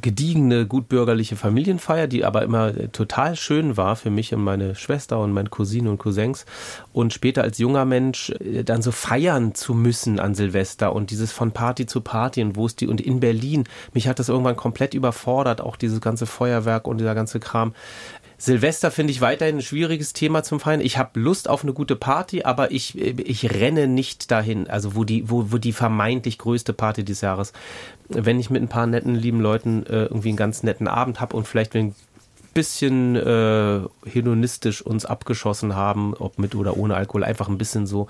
gediegene, 0.00 0.66
gutbürgerliche 0.66 1.36
Familienfeier, 1.36 2.06
die 2.06 2.24
aber 2.24 2.42
immer 2.42 2.92
total 2.92 3.36
schön 3.36 3.76
war 3.76 3.96
für 3.96 4.10
mich 4.10 4.34
und 4.34 4.42
meine 4.42 4.74
Schwester 4.74 5.18
und 5.18 5.32
meine 5.32 5.48
Cousine 5.48 5.90
und 5.90 5.98
Cousins. 5.98 6.46
Und 6.92 7.12
später 7.12 7.42
als 7.42 7.58
junger 7.58 7.84
Mensch 7.84 8.30
äh, 8.30 8.64
dann 8.64 8.82
so 8.82 8.92
feiern 8.92 9.54
zu 9.54 9.74
müssen 9.74 10.20
an 10.20 10.34
Silvester 10.34 10.92
und 10.92 11.10
dieses 11.10 11.32
von 11.32 11.52
Party 11.52 11.86
zu 11.86 12.00
Party 12.00 12.42
und 12.42 12.56
wo 12.56 12.66
ist 12.66 12.80
die 12.80 12.86
und 12.86 13.00
in 13.00 13.20
Berlin, 13.20 13.64
mich 13.92 14.08
hat 14.08 14.18
das 14.18 14.28
irgendwann 14.28 14.56
komplett 14.56 14.94
überfordert, 14.94 15.60
auch 15.60 15.76
dieses 15.76 16.00
ganze 16.00 16.26
Feuerwerk 16.26 16.86
und 16.86 16.98
dieser 16.98 17.14
ganze 17.14 17.40
Kram. 17.40 17.74
Silvester 18.40 18.90
finde 18.90 19.10
ich 19.10 19.20
weiterhin 19.20 19.58
ein 19.58 19.62
schwieriges 19.62 20.14
Thema 20.14 20.42
zum 20.42 20.60
Feiern. 20.60 20.80
Ich 20.80 20.96
habe 20.96 21.20
Lust 21.20 21.46
auf 21.46 21.62
eine 21.62 21.74
gute 21.74 21.94
Party, 21.94 22.42
aber 22.42 22.70
ich, 22.70 22.96
ich 22.96 23.50
renne 23.50 23.86
nicht 23.86 24.30
dahin. 24.30 24.66
Also 24.66 24.94
wo 24.94 25.04
die, 25.04 25.28
wo, 25.28 25.52
wo 25.52 25.58
die 25.58 25.74
vermeintlich 25.74 26.38
größte 26.38 26.72
Party 26.72 27.04
des 27.04 27.20
Jahres. 27.20 27.52
Wenn 28.08 28.40
ich 28.40 28.48
mit 28.48 28.62
ein 28.62 28.68
paar 28.68 28.86
netten, 28.86 29.14
lieben 29.14 29.42
Leuten 29.42 29.84
äh, 29.84 30.04
irgendwie 30.04 30.30
einen 30.30 30.38
ganz 30.38 30.62
netten 30.62 30.88
Abend 30.88 31.20
habe 31.20 31.36
und 31.36 31.46
vielleicht 31.46 31.76
ein 31.76 31.94
bisschen 32.54 33.14
äh, 33.14 33.80
hedonistisch 34.06 34.80
uns 34.80 35.04
abgeschossen 35.04 35.76
haben, 35.76 36.14
ob 36.14 36.38
mit 36.38 36.54
oder 36.54 36.78
ohne 36.78 36.94
Alkohol, 36.96 37.24
einfach 37.24 37.50
ein 37.50 37.58
bisschen 37.58 37.86
so, 37.86 38.08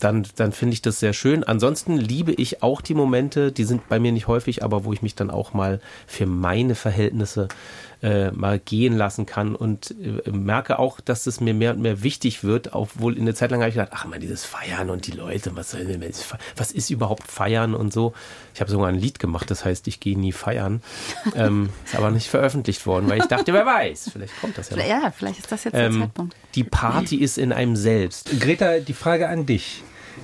dann, 0.00 0.26
dann 0.36 0.50
finde 0.50 0.74
ich 0.74 0.82
das 0.82 1.00
sehr 1.00 1.12
schön. 1.12 1.44
Ansonsten 1.44 1.96
liebe 1.96 2.32
ich 2.32 2.62
auch 2.62 2.80
die 2.80 2.94
Momente, 2.94 3.52
die 3.52 3.64
sind 3.64 3.88
bei 3.88 3.98
mir 3.98 4.10
nicht 4.10 4.26
häufig, 4.26 4.64
aber 4.64 4.84
wo 4.84 4.92
ich 4.92 5.02
mich 5.02 5.14
dann 5.14 5.30
auch 5.30 5.54
mal 5.54 5.80
für 6.06 6.26
meine 6.26 6.74
Verhältnisse 6.74 7.48
äh, 8.02 8.30
mal 8.30 8.58
gehen 8.58 8.96
lassen 8.96 9.26
kann 9.26 9.54
und 9.54 9.94
äh, 10.00 10.30
merke 10.30 10.78
auch, 10.78 11.00
dass 11.00 11.26
es 11.26 11.40
mir 11.40 11.54
mehr 11.54 11.72
und 11.72 11.80
mehr 11.80 12.02
wichtig 12.02 12.44
wird, 12.44 12.72
obwohl 12.72 13.16
in 13.16 13.26
der 13.26 13.34
Zeit 13.34 13.50
lang 13.50 13.60
habe 13.60 13.70
ich 13.70 13.74
gedacht, 13.74 13.92
ach 13.92 14.04
man, 14.04 14.20
dieses 14.20 14.44
Feiern 14.44 14.90
und 14.90 15.06
die 15.06 15.12
Leute, 15.12 15.56
was, 15.56 15.76
was 16.56 16.72
ist 16.72 16.90
überhaupt 16.90 17.30
Feiern 17.30 17.74
und 17.74 17.92
so. 17.92 18.14
Ich 18.54 18.60
habe 18.60 18.70
sogar 18.70 18.88
ein 18.88 18.98
Lied 18.98 19.18
gemacht, 19.18 19.50
das 19.50 19.64
heißt, 19.64 19.88
ich 19.88 20.00
gehe 20.00 20.18
nie 20.18 20.32
feiern. 20.32 20.82
ähm, 21.34 21.70
ist 21.84 21.96
aber 21.96 22.10
nicht 22.10 22.28
veröffentlicht 22.28 22.86
worden, 22.86 23.08
weil 23.08 23.18
ich 23.18 23.26
dachte, 23.26 23.52
wer 23.52 23.66
weiß, 23.66 24.10
vielleicht 24.12 24.40
kommt 24.40 24.58
das 24.58 24.70
ja 24.70 24.76
noch. 24.76 24.86
Ja, 24.86 25.12
vielleicht 25.16 25.40
ist 25.40 25.50
das 25.50 25.64
jetzt 25.64 25.74
der 25.74 25.86
ähm, 25.86 26.00
Zeitpunkt. 26.00 26.36
Die 26.54 26.64
Party 26.64 27.16
ist 27.16 27.38
in 27.38 27.52
einem 27.52 27.76
selbst. 27.76 28.40
Greta, 28.40 28.78
die 28.78 28.94
Frage 28.94 29.28
an 29.28 29.46
dich. 29.46 29.82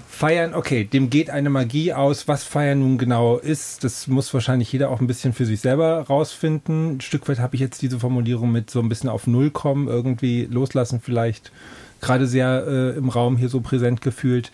Feiern, 0.09 0.55
okay, 0.55 0.84
dem 0.84 1.11
geht 1.11 1.30
eine 1.30 1.51
Magie 1.51 1.92
aus. 1.92 2.28
Was 2.28 2.45
Feiern 2.45 2.80
nun 2.80 2.99
genau 2.99 3.38
ist, 3.38 3.84
das 3.84 4.07
muss 4.07 4.32
wahrscheinlich 4.32 4.72
jeder 4.72 4.90
auch 4.90 5.01
ein 5.01 5.07
bisschen 5.07 5.32
für 5.32 5.47
sich 5.47 5.61
selber 5.61 6.01
rausfinden. 6.01 6.97
Ein 6.97 7.01
Stück 7.01 7.28
weit 7.28 7.38
habe 7.38 7.55
ich 7.57 7.61
jetzt 7.61 7.82
diese 7.82 8.01
Formulierung 8.01 8.53
mit 8.53 8.70
so 8.70 8.80
ein 8.80 8.88
bisschen 8.88 9.09
auf 9.09 9.26
Null 9.26 9.51
kommen, 9.51 9.88
irgendwie 9.88 10.45
loslassen 10.45 11.01
vielleicht 11.03 11.53
gerade 12.01 12.26
sehr 12.26 12.64
äh, 12.66 12.97
im 12.97 13.09
Raum 13.09 13.36
hier 13.36 13.49
so 13.49 13.61
präsent 13.61 14.01
gefühlt. 14.01 14.51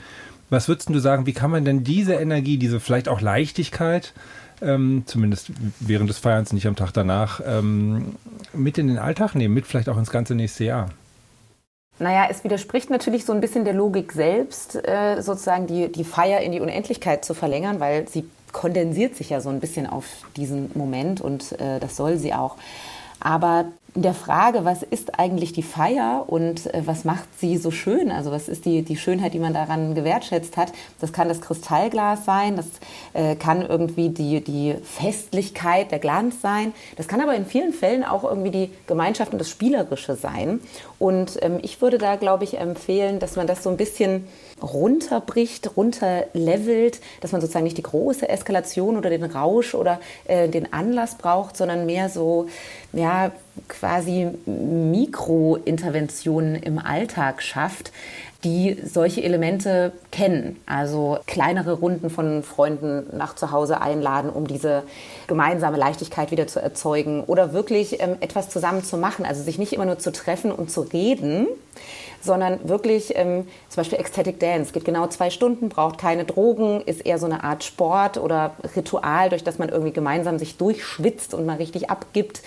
Was 0.51 0.69
würdest 0.69 0.89
du 0.89 0.99
sagen, 0.99 1.27
wie 1.27 1.33
kann 1.33 1.51
man 1.51 1.65
denn 1.65 1.85
diese 1.85 2.15
Energie, 2.15 2.59
diese 2.59 2.81
vielleicht 2.81 3.09
auch 3.09 3.21
Leichtigkeit, 3.21 4.13
ähm, 4.63 5.05
zumindest 5.07 5.53
während 5.79 6.11
des 6.11 6.19
Feierns, 6.19 6.53
nicht 6.53 6.67
am 6.67 6.77
Tag 6.77 6.93
danach, 6.93 7.41
ähm, 7.45 8.17
mit 8.53 8.79
in 8.79 8.89
den 8.89 8.99
Alltag 8.99 9.35
nehmen, 9.35 9.55
mit 9.55 9.67
vielleicht 9.67 9.89
auch 9.89 9.99
ins 9.99 10.11
ganze 10.11 10.35
nächste 10.35 10.65
Jahr? 10.65 10.91
Naja, 12.01 12.29
es 12.31 12.43
widerspricht 12.45 12.89
natürlich 12.89 13.27
so 13.27 13.33
ein 13.35 13.41
bisschen 13.41 13.65
der 13.65 13.75
Logik 13.75 14.13
selbst, 14.13 14.75
äh, 14.89 15.21
sozusagen 15.21 15.67
die, 15.67 15.93
die 15.93 16.05
Feier 16.05 16.41
in 16.41 16.51
die 16.51 16.61
Unendlichkeit 16.61 17.27
zu 17.27 17.35
verlängern, 17.35 17.79
weil 17.79 18.09
sie 18.09 18.25
kondensiert 18.53 19.17
sich 19.17 19.31
ja 19.31 19.41
so 19.41 19.51
ein 19.51 19.61
bisschen 19.61 19.87
auf 19.87 20.07
diesen 20.35 20.71
Moment 20.75 21.21
und 21.21 21.53
äh, 21.61 21.79
das 21.79 21.97
soll 21.97 22.17
sie 22.17 22.33
auch. 22.33 22.57
Aber 23.21 23.67
in 23.95 24.03
der 24.03 24.15
Frage, 24.15 24.65
was 24.65 24.83
ist 24.83 25.19
eigentlich 25.19 25.53
die 25.53 25.63
Feier 25.63 26.25
und 26.29 26.73
äh, 26.73 26.83
was 26.85 27.05
macht 27.05 27.29
sie 27.39 27.57
so 27.57 27.71
schön? 27.71 28.13
Also 28.13 28.31
was 28.31 28.49
ist 28.49 28.65
die, 28.65 28.83
die 28.83 28.97
Schönheit, 28.97 29.35
die 29.35 29.39
man 29.39 29.53
daran 29.53 29.95
gewertschätzt 29.95 30.57
hat? 30.57 30.73
Das 31.01 31.13
kann 31.13 31.29
das 31.29 31.41
Kristallglas 31.41 32.25
sein, 32.25 32.57
das 32.57 32.67
äh, 33.15 33.35
kann 33.35 33.63
irgendwie 33.63 34.11
die, 34.11 34.43
die 34.43 34.77
Festlichkeit, 34.83 35.91
der 35.91 35.99
Glanz 35.99 36.41
sein. 36.41 36.73
Das 36.97 37.09
kann 37.09 37.21
aber 37.21 37.35
in 37.35 37.47
vielen 37.47 37.73
Fällen 37.73 38.05
auch 38.05 38.23
irgendwie 38.23 38.51
die 38.51 38.71
Gemeinschaft 38.87 39.33
und 39.33 39.39
das 39.39 39.51
Spielerische 39.51 40.15
sein. 40.15 40.61
Und 40.99 41.43
ähm, 41.43 41.59
ich 41.63 41.83
würde 41.83 41.99
da, 41.99 42.17
glaube 42.17 42.45
ich, 42.45 42.59
empfehlen, 42.59 43.19
dass 43.19 43.37
man 43.37 43.47
das 43.47 43.63
so 43.63 43.71
ein 43.71 43.77
bisschen 43.77 44.29
runterbricht, 44.63 45.77
runterlevelt, 45.77 47.01
dass 47.21 47.33
man 47.33 47.41
sozusagen 47.41 47.65
nicht 47.65 47.79
die 47.79 47.83
große 47.83 48.29
Eskalation 48.29 48.97
oder 48.97 49.11
den 49.11 49.25
Rausch 49.25 49.75
oder 49.75 50.01
äh, 50.27 50.49
den 50.49 50.73
Anlass 50.73 51.17
braucht, 51.17 51.57
sondern 51.57 51.87
mehr 51.87 52.09
so, 52.09 52.47
ja, 52.93 53.33
quasi 53.69 54.29
Mikrointerventionen 54.47 56.57
im 56.57 56.79
Alltag 56.79 57.43
schafft, 57.43 57.93
die 58.45 58.79
solche 58.83 59.23
Elemente 59.23 59.93
kennen. 60.11 60.57
Also 60.67 61.19
kleinere 61.27 61.75
Runden 61.75 62.09
von 62.09 62.43
Freunden 62.43 63.05
nach 63.17 63.35
zu 63.35 63.51
Hause 63.51 63.83
einladen, 63.83 64.31
um 64.31 64.47
diese 64.47 64.85
gemeinsame 65.27 65.77
Leichtigkeit 65.77 66.31
wieder 66.31 66.47
zu 66.47 66.61
erzeugen 66.61 67.23
oder 67.25 67.53
wirklich 67.53 68.01
ähm, 68.01 68.17
etwas 68.21 68.49
zusammen 68.49 68.83
zu 68.83 68.97
machen. 68.97 69.27
Also 69.27 69.43
sich 69.43 69.59
nicht 69.59 69.75
immer 69.75 69.85
nur 69.85 69.99
zu 69.99 70.11
treffen 70.11 70.53
und 70.53 70.71
zu 70.71 70.81
reden, 70.81 71.49
sondern 72.23 72.69
wirklich 72.69 73.17
ähm, 73.17 73.47
zum 73.69 73.81
Beispiel 73.81 73.99
Ecstatic 73.99 74.41
Dance 74.41 74.73
geht 74.73 74.85
genau 74.85 75.07
zwei 75.09 75.31
Stunden, 75.31 75.69
braucht 75.69 75.99
keine 75.99 76.25
Drogen, 76.25 76.83
ist 76.83 77.05
eher 77.05 77.19
so 77.19 77.27
eine 77.27 77.45
Art 77.45 77.65
Sport 77.65 78.19
oder 78.19 78.55
Ritual, 78.77 79.31
durch 79.31 79.45
das 79.45 79.59
man 79.59 79.69
irgendwie 79.69 79.93
gemeinsam 79.93 80.39
sich 80.39 80.57
durchschwitzt 80.57 81.35
und 81.35 81.45
mal 81.45 81.57
richtig 81.57 81.91
abgibt. 81.91 82.43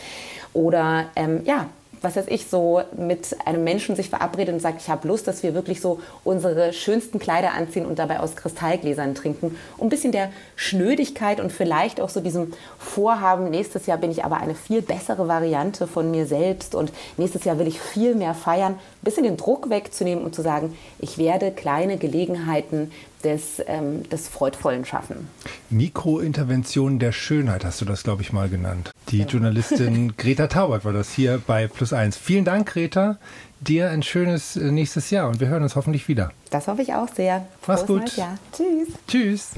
Oder 0.53 1.05
ähm, 1.15 1.41
ja, 1.45 1.67
was 2.03 2.17
weiß 2.17 2.25
ich, 2.27 2.47
so 2.47 2.81
mit 2.97 3.35
einem 3.45 3.63
Menschen 3.63 3.95
sich 3.95 4.09
verabredet 4.09 4.53
und 4.53 4.59
sagt, 4.59 4.81
ich 4.81 4.89
habe 4.89 5.07
Lust, 5.07 5.25
dass 5.25 5.41
wir 5.41 5.53
wirklich 5.53 5.79
so 5.79 6.01
unsere 6.25 6.73
schönsten 6.73 7.17
Kleider 7.17 7.53
anziehen 7.53 7.85
und 7.85 7.97
dabei 7.97 8.19
aus 8.19 8.35
Kristallgläsern 8.35 9.15
trinken. 9.15 9.57
Um 9.77 9.87
ein 9.87 9.89
bisschen 9.89 10.11
der 10.11 10.29
Schnödigkeit 10.57 11.39
und 11.39 11.51
vielleicht 11.51 12.01
auch 12.01 12.09
so 12.09 12.19
diesem 12.19 12.51
Vorhaben, 12.77 13.49
nächstes 13.49 13.85
Jahr 13.85 13.97
bin 13.97 14.11
ich 14.11 14.25
aber 14.25 14.37
eine 14.37 14.53
viel 14.53 14.81
bessere 14.81 15.27
Variante 15.29 15.87
von 15.87 16.11
mir 16.11 16.25
selbst 16.25 16.75
und 16.75 16.91
nächstes 17.17 17.45
Jahr 17.45 17.57
will 17.57 17.67
ich 17.67 17.79
viel 17.79 18.15
mehr 18.15 18.33
feiern, 18.33 18.73
ein 18.73 19.03
bisschen 19.03 19.23
den 19.23 19.37
Druck 19.37 19.69
wegzunehmen 19.69 20.25
und 20.25 20.35
zu 20.35 20.41
sagen, 20.41 20.77
ich 20.99 21.17
werde 21.17 21.51
kleine 21.51 21.97
Gelegenheiten 21.97 22.91
des, 23.23 23.61
ähm, 23.67 24.07
des 24.09 24.27
freudvollen 24.27 24.85
Schaffen. 24.85 25.27
Mikrointervention 25.69 26.99
der 26.99 27.11
Schönheit 27.11 27.65
hast 27.65 27.81
du 27.81 27.85
das, 27.85 28.03
glaube 28.03 28.21
ich, 28.21 28.33
mal 28.33 28.49
genannt. 28.49 28.91
Die 29.09 29.19
ja. 29.19 29.25
Journalistin 29.25 30.13
Greta 30.17 30.47
Taubert 30.47 30.85
war 30.85 30.93
das 30.93 31.11
hier 31.11 31.41
bei 31.45 31.67
Plus 31.67 31.93
Eins. 31.93 32.17
Vielen 32.17 32.45
Dank, 32.45 32.67
Greta. 32.67 33.17
Dir 33.61 33.89
ein 33.89 34.03
schönes 34.03 34.55
äh, 34.55 34.71
nächstes 34.71 35.09
Jahr 35.09 35.29
und 35.29 35.39
wir 35.39 35.47
hören 35.47 35.63
uns 35.63 35.75
hoffentlich 35.75 36.07
wieder. 36.07 36.31
Das 36.49 36.67
hoffe 36.67 36.81
ich 36.81 36.93
auch 36.93 37.07
sehr. 37.07 37.45
Mach's 37.65 37.85
gut. 37.85 38.05
Tschüss. 38.05 38.87
Tschüss. 39.07 39.51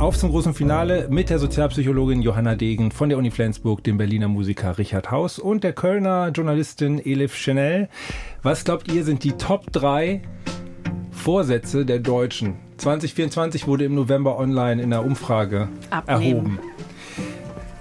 Auf 0.00 0.16
zum 0.16 0.30
großen 0.30 0.54
Finale 0.54 1.08
mit 1.10 1.28
der 1.28 1.38
Sozialpsychologin 1.38 2.22
Johanna 2.22 2.54
Degen 2.54 2.90
von 2.90 3.10
der 3.10 3.18
Uni 3.18 3.30
Flensburg, 3.30 3.84
dem 3.84 3.98
Berliner 3.98 4.28
Musiker 4.28 4.78
Richard 4.78 5.10
Haus 5.10 5.38
und 5.38 5.62
der 5.62 5.74
Kölner 5.74 6.30
Journalistin 6.30 6.98
Elif 7.04 7.36
Chanel. 7.36 7.90
Was 8.42 8.64
glaubt 8.64 8.90
ihr, 8.90 9.04
sind 9.04 9.24
die 9.24 9.32
Top 9.32 9.70
3 9.72 10.22
Vorsätze 11.10 11.84
der 11.84 11.98
Deutschen? 11.98 12.56
2024 12.78 13.66
wurde 13.66 13.84
im 13.84 13.94
November 13.94 14.38
online 14.38 14.80
in 14.82 14.90
einer 14.90 15.04
Umfrage 15.04 15.68
Abnehmen. 15.90 16.22
erhoben. 16.22 16.58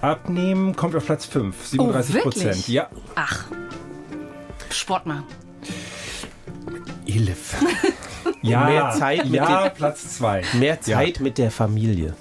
Abnehmen 0.02 0.76
kommt 0.76 0.98
auf 0.98 1.06
Platz 1.06 1.26
5, 1.26 1.66
37 1.68 2.22
Prozent. 2.22 2.66
Oh, 2.68 2.72
ja. 2.72 2.90
Ach, 3.16 3.46
Sport 4.70 5.06
machen. 5.06 5.24
Elif. 7.06 7.56
Ja, 8.42 8.66
mehr 8.66 8.92
Zeit 8.92 9.26
mit 9.26 9.34
ja, 9.34 9.68
den, 9.68 9.76
Platz 9.76 10.18
zwei. 10.18 10.44
Mehr 10.54 10.80
Zeit 10.82 11.18
ja. 11.18 11.24
mit 11.24 11.38
der 11.38 11.52
Familie. 11.52 12.16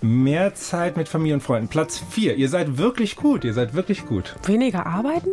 Mehr 0.00 0.54
Zeit 0.54 0.96
mit 0.96 1.08
Familie 1.08 1.34
und 1.34 1.42
Freunden. 1.42 1.68
Platz 1.68 2.02
4. 2.10 2.34
Ihr 2.34 2.48
seid 2.48 2.76
wirklich 2.76 3.14
gut. 3.14 3.44
Ihr 3.44 3.54
seid 3.54 3.74
wirklich 3.74 4.04
gut. 4.04 4.34
Weniger 4.44 4.84
arbeiten? 4.84 5.30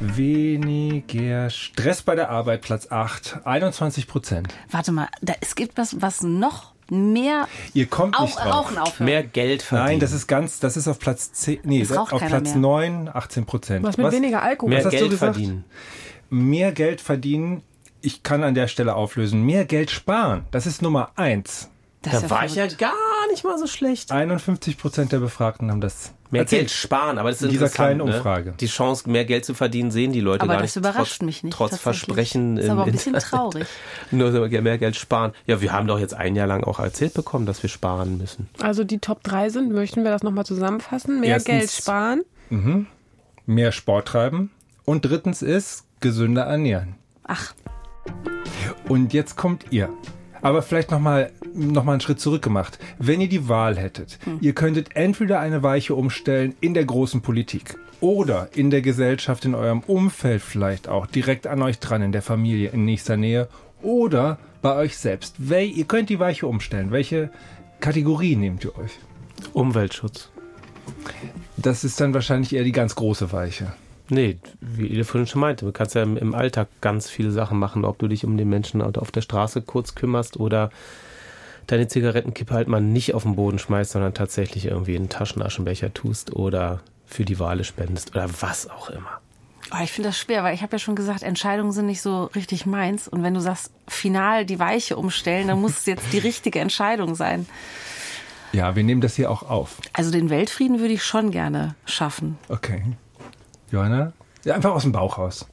Weniger 0.00 1.50
Stress 1.50 2.00
bei 2.00 2.14
der 2.14 2.30
Arbeit. 2.30 2.62
Platz 2.62 2.90
8. 2.90 3.40
21 3.44 4.06
Prozent. 4.06 4.54
Warte 4.70 4.92
mal, 4.92 5.08
da, 5.20 5.34
es 5.42 5.54
gibt 5.54 5.76
was, 5.76 6.00
was 6.00 6.22
noch 6.22 6.72
mehr 6.90 7.46
Ihr 7.74 7.86
kommt 7.86 8.18
nicht 8.18 8.38
auch, 8.38 8.40
drauf. 8.40 8.54
Rauchen 8.54 8.78
aufhören. 8.78 9.04
Mehr 9.04 9.22
Geld 9.22 9.60
verdienen. 9.60 9.88
Nein, 9.88 10.00
das 10.00 10.12
ist 10.12 10.26
ganz, 10.26 10.60
das 10.60 10.78
ist 10.78 10.88
auf 10.88 10.98
Platz 10.98 11.32
10, 11.32 11.60
nee, 11.64 11.86
auf 11.94 12.08
Platz 12.08 12.54
mehr. 12.54 12.56
9, 12.56 13.10
18 13.12 13.44
Prozent. 13.44 13.84
Was 13.84 13.98
mit 13.98 14.10
weniger 14.12 14.42
Alkohol? 14.42 14.70
mehr 14.70 14.78
was 14.78 14.86
hast 14.86 14.94
du 14.94 14.98
Geld 14.98 15.10
gesagt? 15.10 15.34
verdienen. 15.34 15.64
Mehr 16.30 16.72
Geld 16.72 17.02
verdienen, 17.02 17.62
ich 18.00 18.22
kann 18.22 18.42
an 18.44 18.54
der 18.54 18.68
Stelle 18.68 18.94
auflösen. 18.94 19.42
Mehr 19.42 19.64
Geld 19.64 19.90
sparen, 19.90 20.44
das 20.50 20.66
ist 20.66 20.82
Nummer 20.82 21.10
1. 21.16 21.70
Das 22.02 22.12
Da 22.12 22.20
ja 22.20 22.30
war 22.30 22.44
ich 22.44 22.54
ja 22.54 22.66
gar 22.68 22.92
nicht 23.32 23.42
mal 23.44 23.58
so 23.58 23.66
schlecht. 23.66 24.12
51 24.12 24.78
Prozent 24.78 25.10
der 25.10 25.18
Befragten 25.18 25.70
haben 25.70 25.80
das 25.80 26.12
Mehr 26.30 26.42
erzählt. 26.42 26.60
Geld 26.62 26.70
sparen, 26.70 27.18
aber 27.18 27.30
das 27.30 27.38
ist 27.40 27.46
In 27.46 27.50
dieser 27.50 27.68
kleinen 27.70 28.00
Umfrage. 28.02 28.50
Ne? 28.50 28.56
Die 28.60 28.66
Chance, 28.66 29.08
mehr 29.10 29.24
Geld 29.24 29.44
zu 29.44 29.54
verdienen, 29.54 29.90
sehen 29.90 30.12
die 30.12 30.20
Leute 30.20 30.42
Aber 30.42 30.52
gar 30.52 30.62
das 30.62 30.76
nicht. 30.76 30.84
überrascht 30.84 31.16
trotz, 31.18 31.26
mich 31.26 31.42
nicht. 31.42 31.54
Trotz. 31.56 31.76
Versprechen. 31.78 32.54
Das 32.56 32.66
ist 32.66 32.70
aber 32.70 32.84
ein 32.84 32.92
bisschen 32.92 33.14
Internet. 33.14 33.30
traurig. 33.30 33.66
Nur 34.12 34.48
mehr 34.48 34.78
Geld 34.78 34.94
sparen. 34.94 35.32
Ja, 35.46 35.60
wir 35.60 35.72
haben 35.72 35.88
doch 35.88 35.98
jetzt 35.98 36.14
ein 36.14 36.36
Jahr 36.36 36.46
lang 36.46 36.62
auch 36.64 36.78
erzählt 36.78 37.14
bekommen, 37.14 37.46
dass 37.46 37.62
wir 37.62 37.70
sparen 37.70 38.18
müssen. 38.18 38.48
Also 38.60 38.84
die 38.84 38.98
Top 39.00 39.24
3 39.24 39.48
sind, 39.48 39.72
möchten 39.72 40.04
wir 40.04 40.10
das 40.12 40.22
nochmal 40.22 40.46
zusammenfassen? 40.46 41.18
Mehr 41.20 41.30
Erstens- 41.30 41.46
Geld 41.58 41.70
sparen. 41.70 42.22
Mehr 43.46 43.72
Sport 43.72 44.08
treiben. 44.08 44.50
Und 44.84 45.04
drittens 45.04 45.42
ist 45.42 45.84
gesünder 46.00 46.42
ernähren. 46.44 46.94
Ach, 47.24 47.54
Und 48.88 49.12
jetzt 49.12 49.36
kommt 49.36 49.66
ihr. 49.70 49.90
Aber 50.40 50.62
vielleicht 50.62 50.90
nochmal 50.90 51.32
noch 51.54 51.84
mal 51.84 51.92
einen 51.92 52.00
Schritt 52.00 52.20
zurück 52.20 52.42
gemacht. 52.42 52.78
Wenn 52.98 53.20
ihr 53.20 53.28
die 53.28 53.48
Wahl 53.48 53.76
hättet, 53.76 54.18
ihr 54.40 54.54
könntet 54.54 54.94
entweder 54.94 55.40
eine 55.40 55.62
Weiche 55.62 55.94
umstellen 55.94 56.54
in 56.60 56.74
der 56.74 56.84
großen 56.84 57.20
Politik 57.20 57.76
oder 58.00 58.48
in 58.54 58.70
der 58.70 58.80
Gesellschaft, 58.80 59.44
in 59.44 59.54
eurem 59.54 59.80
Umfeld 59.80 60.42
vielleicht 60.42 60.88
auch, 60.88 61.06
direkt 61.06 61.46
an 61.46 61.62
euch 61.62 61.80
dran, 61.80 62.02
in 62.02 62.12
der 62.12 62.22
Familie, 62.22 62.70
in 62.70 62.84
nächster 62.84 63.16
Nähe 63.16 63.48
oder 63.82 64.38
bei 64.62 64.74
euch 64.76 64.96
selbst. 64.96 65.34
Wel 65.38 65.68
ihr 65.68 65.84
könnt 65.84 66.08
die 66.08 66.20
Weiche 66.20 66.46
umstellen. 66.46 66.90
Welche 66.92 67.30
Kategorie 67.80 68.36
nehmt 68.36 68.64
ihr 68.64 68.76
euch? 68.78 68.92
Umweltschutz. 69.52 70.30
Das 71.56 71.84
ist 71.84 72.00
dann 72.00 72.14
wahrscheinlich 72.14 72.54
eher 72.54 72.64
die 72.64 72.72
ganz 72.72 72.94
große 72.94 73.32
Weiche. 73.32 73.72
Nee, 74.10 74.38
wie 74.60 74.86
ihr 74.86 75.04
vorhin 75.04 75.26
schon 75.26 75.40
meinte, 75.40 75.66
du 75.66 75.72
kannst 75.72 75.94
ja 75.94 76.02
im, 76.02 76.16
im 76.16 76.34
Alltag 76.34 76.68
ganz 76.80 77.10
viele 77.10 77.30
Sachen 77.30 77.58
machen, 77.58 77.84
ob 77.84 77.98
du 77.98 78.08
dich 78.08 78.24
um 78.24 78.36
den 78.36 78.48
Menschen 78.48 78.80
auf 78.82 79.10
der 79.10 79.20
Straße 79.20 79.62
kurz 79.62 79.94
kümmerst 79.94 80.38
oder 80.38 80.70
deine 81.66 81.88
Zigarettenkippe 81.88 82.54
halt 82.54 82.68
mal 82.68 82.80
nicht 82.80 83.14
auf 83.14 83.22
den 83.22 83.36
Boden 83.36 83.58
schmeißt, 83.58 83.92
sondern 83.92 84.14
tatsächlich 84.14 84.66
irgendwie 84.66 84.94
in 84.94 85.02
einen 85.02 85.08
Taschenaschenbecher 85.10 85.92
tust 85.92 86.34
oder 86.34 86.80
für 87.06 87.24
die 87.24 87.38
Wale 87.38 87.64
spendest 87.64 88.14
oder 88.14 88.28
was 88.40 88.68
auch 88.68 88.90
immer. 88.90 89.20
Oh, 89.70 89.82
ich 89.82 89.92
finde 89.92 90.08
das 90.08 90.18
schwer, 90.18 90.42
weil 90.44 90.54
ich 90.54 90.62
habe 90.62 90.72
ja 90.72 90.78
schon 90.78 90.96
gesagt, 90.96 91.22
Entscheidungen 91.22 91.72
sind 91.72 91.86
nicht 91.86 92.00
so 92.00 92.24
richtig 92.34 92.64
meins. 92.64 93.06
Und 93.06 93.22
wenn 93.22 93.34
du 93.34 93.40
sagst, 93.40 93.70
final 93.86 94.46
die 94.46 94.58
Weiche 94.58 94.96
umstellen, 94.96 95.48
dann 95.48 95.60
muss 95.60 95.80
es 95.80 95.86
jetzt 95.86 96.10
die 96.12 96.18
richtige 96.18 96.60
Entscheidung 96.60 97.14
sein. 97.14 97.46
Ja, 98.52 98.74
wir 98.74 98.82
nehmen 98.82 99.02
das 99.02 99.16
hier 99.16 99.30
auch 99.30 99.42
auf. 99.42 99.76
Also 99.92 100.10
den 100.10 100.30
Weltfrieden 100.30 100.80
würde 100.80 100.94
ich 100.94 101.02
schon 101.02 101.30
gerne 101.30 101.74
schaffen. 101.84 102.38
Okay. 102.48 102.82
Johanna? 103.70 104.12
Ja, 104.44 104.54
einfach 104.54 104.72
aus 104.72 104.82
dem 104.82 104.92
Bauch 104.92 105.18
raus. 105.18 105.46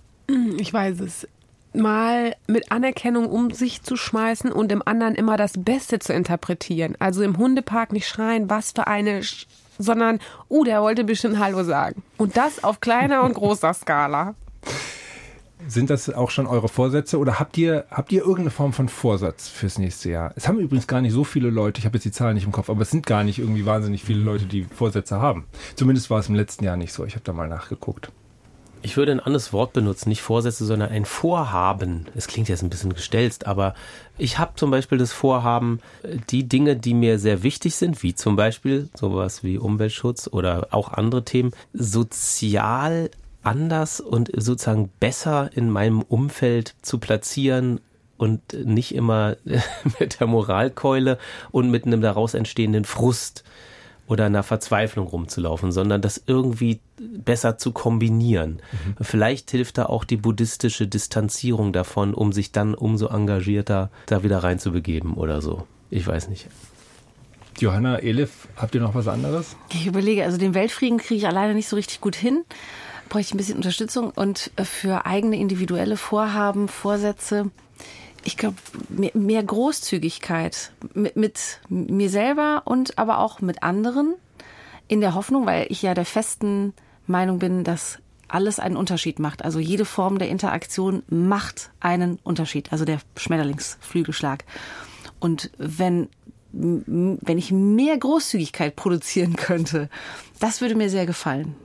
Ich 0.57 0.73
weiß 0.73 0.99
es. 1.01 1.27
Mal 1.73 2.35
mit 2.47 2.71
Anerkennung 2.71 3.27
um 3.27 3.51
sich 3.51 3.83
zu 3.83 3.97
schmeißen 3.97 4.51
und 4.51 4.71
im 4.71 4.81
anderen 4.85 5.13
immer 5.15 5.35
das 5.35 5.53
Beste 5.57 5.99
zu 5.99 6.13
interpretieren. 6.13 6.95
Also 6.99 7.21
im 7.21 7.37
Hundepark 7.37 7.91
nicht 7.91 8.07
schreien, 8.07 8.49
was 8.49 8.71
für 8.71 8.87
eine, 8.87 9.23
Sch 9.23 9.47
sondern, 9.77 10.19
uh, 10.49 10.63
der 10.63 10.81
wollte 10.81 11.03
bestimmt 11.03 11.37
Hallo 11.37 11.63
sagen. 11.63 12.01
Und 12.17 12.37
das 12.37 12.63
auf 12.63 12.79
kleiner 12.79 13.23
und 13.23 13.33
großer 13.33 13.73
Skala. 13.73 14.35
Sind 15.68 15.90
das 15.90 16.10
auch 16.10 16.30
schon 16.30 16.48
eure 16.48 16.68
Vorsätze 16.68 17.18
oder 17.18 17.40
habt 17.40 17.57
ihr, 17.57 17.86
habt 17.90 18.11
ihr 18.11 18.22
irgendeine 18.22 18.52
Form 18.52 18.73
von 18.73 18.90
Vorsatz 18.90 19.48
fürs 19.48 19.80
nächste 19.80 20.10
Jahr? 20.10 20.34
Es 20.36 20.48
haben 20.48 20.60
übrigens 20.60 20.86
gar 20.86 21.02
nicht 21.02 21.14
so 21.14 21.23
viele 21.23 21.49
Leute, 21.49 21.80
ich 21.80 21.86
habe 21.86 21.98
jetzt 21.98 22.03
die 22.03 22.11
Zahlen 22.11 22.36
nicht 22.36 22.45
im 22.45 22.52
Kopf, 22.52 22.69
aber 22.69 22.82
es 22.82 22.91
sind 22.91 23.06
gar 23.06 23.23
nicht 23.23 23.40
irgendwie 23.40 23.65
wahnsinnig 23.65 24.03
viele 24.03 24.19
Leute, 24.19 24.45
die 24.45 24.64
Vorsätze 24.64 25.19
haben. 25.19 25.45
Zumindest 25.76 26.10
war 26.10 26.19
es 26.19 26.30
im 26.30 26.36
letzten 26.36 26.65
Jahr 26.65 26.77
nicht 26.77 26.94
so. 26.94 27.06
Ich 27.06 27.14
habe 27.14 27.23
da 27.23 27.34
mal 27.34 27.48
nachgeguckt. 27.48 28.11
Ich 28.86 28.98
würde 28.98 29.14
ein 29.14 29.19
anderes 29.19 29.52
Wort 29.52 29.73
benutzen, 29.73 30.10
nicht 30.10 30.22
Vorsätze, 30.22 30.64
sondern 30.64 30.91
ein 30.91 31.06
Vorhaben. 31.06 32.06
Es 32.14 32.27
klingt 32.27 32.49
jetzt 32.49 32.61
ein 32.61 32.69
bisschen 32.69 32.94
gestelzt, 32.94 33.48
aber 33.48 33.73
ich 34.19 34.38
habe 34.38 34.52
zum 34.57 34.69
Beispiel 34.69 34.99
das 34.99 35.11
Vorhaben, 35.11 35.80
die 36.30 36.48
Dinge, 36.48 36.76
die 36.76 36.94
mir 36.94 37.18
sehr 37.18 37.41
wichtig 37.41 37.76
sind, 37.76 38.03
wie 38.03 38.14
zum 38.14 38.36
Beispiel 38.36 38.90
sowas 38.94 39.44
wie 39.44 39.57
Umweltschutz 39.57 40.30
oder 40.32 40.68
auch 40.69 40.94
andere 40.94 41.26
Themen, 41.26 41.52
sozial 41.73 43.10
anders 43.45 43.99
und 43.99 44.31
sozusagen 44.35 44.89
besser 44.99 45.49
in 45.53 45.69
meinem 45.69 46.01
Umfeld 46.01 46.76
zu 46.81 46.99
platzieren 46.99 47.80
und 48.17 48.41
nicht 48.53 48.95
immer 48.95 49.38
mit 49.99 50.19
der 50.19 50.27
Moralkeule 50.27 51.17
und 51.51 51.69
mit 51.69 51.85
einem 51.85 52.01
daraus 52.01 52.34
entstehenden 52.34 52.85
Frust 52.85 53.43
oder 54.07 54.26
einer 54.26 54.43
Verzweiflung 54.43 55.07
rumzulaufen, 55.07 55.72
sondern 55.72 56.01
das 56.01 56.22
irgendwie 56.27 56.80
besser 56.99 57.57
zu 57.57 57.72
kombinieren. 57.72 58.61
Vielleicht 59.01 59.49
hilft 59.51 59.80
da 59.80 59.88
auch 59.88 60.03
die 60.03 60.17
buddhistische 60.17 60.88
Distanzierung 60.88 61.73
davon, 61.73 62.13
um 62.13 62.31
sich 62.31 62.51
dann 62.51 62.76
umso 62.76 63.07
engagierter 63.07 63.89
da 64.05 64.23
wieder 64.23 64.39
reinzubegeben 64.43 65.15
oder 65.15 65.41
so. 65.41 65.65
Ich 65.89 66.05
weiß 66.05 66.30
nicht. 66.30 66.47
Johanna, 67.57 67.99
Elif, 67.99 68.47
habt 68.57 68.76
ihr 68.76 68.81
noch 68.81 68.95
was 68.95 69.07
anderes? 69.07 69.55
Ich 69.72 69.88
überlege, 69.88 70.23
also 70.23 70.38
den 70.38 70.53
Weltfrieden 70.53 70.97
kriege 70.97 71.15
ich 71.15 71.27
alleine 71.27 71.53
nicht 71.53 71.69
so 71.69 71.77
richtig 71.77 72.01
gut 72.01 72.15
hin. 72.15 72.43
Bräuchte 73.10 73.30
ich 73.30 73.34
ein 73.34 73.38
bisschen 73.38 73.57
Unterstützung 73.57 74.11
und 74.11 74.52
äh, 74.56 74.65
für 74.65 75.06
eigene 75.06 75.38
individuelle 75.38 75.98
Vorhaben, 75.98 76.68
Vorsätze. 76.68 77.52
Ich 78.23 78.38
glaube, 78.38 78.57
mehr, 78.90 79.11
mehr 79.14 79.44
Großzügigkeit 79.44 80.72
mit, 80.94 81.15
mit 81.15 81.60
mir 81.69 82.10
selber 82.10 82.64
und 82.65 82.98
aber 82.98 83.19
auch 83.19 83.41
mit 83.41 83.61
anderen 83.64 84.15
in 84.88 85.02
der 85.02 85.14
Hoffnung, 85.14 85.45
weil 85.45 85.68
ich 85.69 85.82
ja 85.82 85.94
der 85.94 86.06
festen 86.06 86.73
Meinung 87.07 87.40
bin, 87.40 87.64
dass 87.64 87.99
alles 88.27 88.60
einen 88.60 88.77
Unterschied 88.77 89.19
macht. 89.19 89.45
Also 89.45 89.60
jede 89.60 89.86
Form 89.86 90.19
der 90.19 90.30
Interaktion 90.30 91.03
macht 91.07 91.72
einen 91.80 92.19
Unterschied. 92.23 92.72
Also 92.72 92.86
der 92.86 92.99
Schmetterlingsflügelschlag. 93.15 94.45
Und 95.19 95.52
wenn, 95.57 96.10
wenn 96.52 97.38
ich 97.38 97.52
mehr 97.52 97.98
Großzügigkeit 97.98 98.76
produzieren 98.76 99.36
könnte, 99.36 99.90
das 100.40 100.61
würde 100.61 100.76
mir 100.76 100.90
sehr 100.90 101.06
gefallen. 101.06 101.56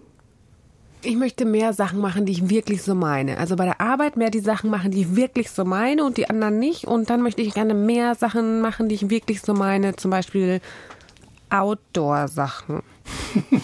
Ich 1.03 1.17
möchte 1.17 1.47
mehr 1.47 1.73
Sachen 1.73 2.01
machen, 2.01 2.27
die 2.27 2.33
ich 2.33 2.51
wirklich 2.51 2.83
so 2.83 2.95
meine. 2.95 3.39
Also 3.39 3.57
bei 3.57 3.65
der 3.65 3.81
Arbeit 3.81 4.19
mehr 4.19 4.31
die 4.31 4.41
Sachen 4.41 4.69
machen, 4.69 4.91
die 4.91 5.01
ich 5.01 5.17
wirklich 5.17 5.51
so 5.51 5.65
meine 5.65 6.05
und 6.05 6.19
die 6.19 6.29
anderen 6.29 6.59
nicht. 6.59 6.85
Und 6.85 7.09
dann 7.09 7.23
möchte 7.23 7.41
ich 7.41 7.55
gerne 7.55 7.73
mehr 7.73 8.15
Sachen 8.15 8.61
machen, 8.61 8.89
die 8.89 8.97
ich 8.97 9.09
wirklich 9.09 9.41
so 9.41 9.55
meine. 9.55 9.97
Zum 9.97 10.11
Beispiel 10.11 10.61
Outdoor-Sachen. 11.51 12.83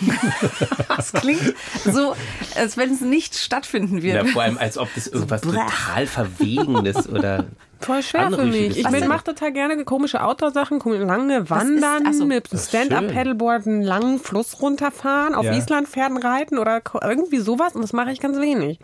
Das 0.96 1.12
klingt 1.12 1.54
so, 1.84 2.14
als 2.56 2.76
wenn 2.76 2.92
es 2.92 3.00
nicht 3.00 3.36
stattfinden 3.36 3.98
Ja, 3.98 4.14
wird. 4.14 4.30
vor 4.30 4.42
allem, 4.42 4.58
als 4.58 4.78
ob 4.78 4.88
das 4.94 5.06
irgendwas 5.06 5.42
Blech. 5.42 5.54
total 5.54 6.06
Verwegenes 6.06 7.08
oder 7.08 7.44
Voll 7.80 8.02
schwer 8.02 8.30
für 8.30 8.44
mich. 8.46 8.78
Ich 8.78 8.88
mache 9.06 9.24
total 9.24 9.52
gerne 9.52 9.84
komische 9.84 10.22
Outdoor-Sachen, 10.22 10.78
komme 10.78 10.96
lange 10.98 11.38
ist- 11.38 11.50
wandern, 11.50 12.04
ach 12.06 12.12
so. 12.14 12.24
mit 12.24 12.48
ist. 12.48 12.68
Stand-Up-Paddleboard 12.70 13.66
einen 13.66 13.82
langen 13.82 14.18
Fluss 14.18 14.60
runterfahren, 14.62 15.34
auf 15.34 15.44
Ja. 15.44 15.52
Islandpferden 15.56 16.16
reiten 16.16 16.58
oder 16.58 16.80
irgendwie 17.02 17.38
sowas. 17.38 17.74
Und 17.74 17.82
das 17.82 17.92
mache 17.92 18.10
ich 18.12 18.20
ganz 18.20 18.38
wenig. 18.40 18.78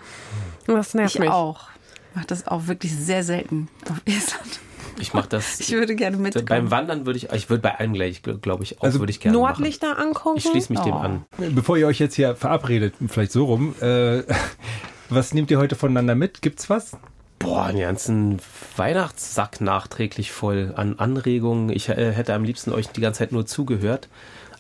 Und 0.68 0.74
das 0.74 0.92
nervt 0.94 1.14
Ich 1.14 1.20
mich. 1.20 1.30
auch. 1.30 1.70
Ich 2.10 2.16
mache 2.16 2.26
das 2.26 2.46
auch 2.46 2.66
wirklich 2.66 2.94
sehr 2.94 3.24
selten 3.24 3.68
auf 3.90 3.96
Island. 4.04 4.60
Ich 4.98 5.14
mache 5.14 5.28
das. 5.28 5.60
Ich 5.60 5.73
würde 5.73 5.94
gerne 5.94 6.16
mitkommen. 6.16 6.47
beim 6.47 6.70
Wandern 6.70 7.06
würde 7.06 7.16
ich, 7.19 7.31
ich 7.32 7.51
würde 7.51 7.62
bei 7.62 7.78
allem 7.78 7.93
gleich, 7.94 8.23
glaube 8.23 8.64
ich, 8.64 8.78
auch 8.78 8.85
Also 8.85 8.98
würde 9.01 9.10
ich 9.10 9.20
gerne 9.20 9.36
machen. 9.39 9.48
Nordlichter 9.51 9.98
angucken. 9.98 10.39
Ich 10.39 10.44
schließe 10.44 10.73
mich 10.73 10.81
dem 10.82 10.94
Oh. 10.94 10.98
an. 10.98 11.24
Bevor 11.55 11.77
ihr 11.77 11.86
euch 11.86 11.98
jetzt 11.98 12.14
hier 12.14 12.35
verabredet, 12.36 12.94
vielleicht 13.09 13.32
so 13.32 13.44
rum, 13.47 13.74
äh, 13.81 14.23
was 15.10 15.35
nehmt 15.35 15.51
ihr 15.51 15.59
heute 15.59 15.74
voneinander 15.77 16.14
mit? 16.14 16.43
Gibt's 16.43 16.69
was? 16.70 16.97
Boah, 17.39 17.64
einen 17.64 17.81
ganzen 17.81 18.39
Weihnachtssack 18.77 19.60
nachträglich 19.60 20.31
voll 20.31 20.73
an 20.77 20.98
Anregungen. 20.98 21.70
Ich 21.70 21.89
äh, 21.89 22.12
hätte 22.12 22.35
am 22.35 22.44
liebsten 22.44 22.73
euch 22.73 22.89
die 22.89 23.01
ganze 23.01 23.19
Zeit 23.19 23.32
nur 23.32 23.47
zugehört. 23.47 24.09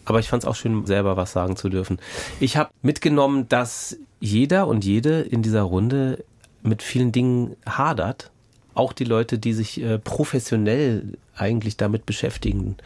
Aber 0.04 0.18
ich 0.18 0.28
fand 0.28 0.42
es 0.42 0.48
auch 0.48 0.56
schön, 0.56 0.84
selber 0.84 1.16
was 1.16 1.30
sagen 1.32 1.54
zu 1.56 1.68
dürfen. 1.68 2.00
Ich 2.40 2.56
habe 2.56 2.70
mitgenommen, 2.82 3.48
dass 3.48 3.96
jeder 4.18 4.66
und 4.66 4.84
jede 4.84 5.20
in 5.20 5.42
dieser 5.42 5.62
Runde 5.62 6.24
mit 6.64 6.82
vielen 6.82 7.12
Dingen 7.12 7.54
hadert. 7.64 8.32
Auch 8.74 8.92
die 8.92 9.04
Leute, 9.04 9.38
die 9.38 9.52
sich 9.52 9.80
äh, 9.82 9.98
professionell 9.98 11.18
eigentlich 11.36 11.76
damit 11.76 12.06
beschäftigen, 12.06 12.76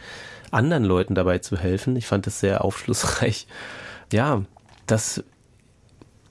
anderen 0.51 0.83
Leuten 0.83 1.15
dabei 1.15 1.39
zu 1.39 1.57
helfen. 1.57 1.95
Ich 1.95 2.07
fand 2.07 2.27
das 2.27 2.39
sehr 2.39 2.63
aufschlussreich. 2.63 3.47
Ja, 4.11 4.43
das 4.85 5.23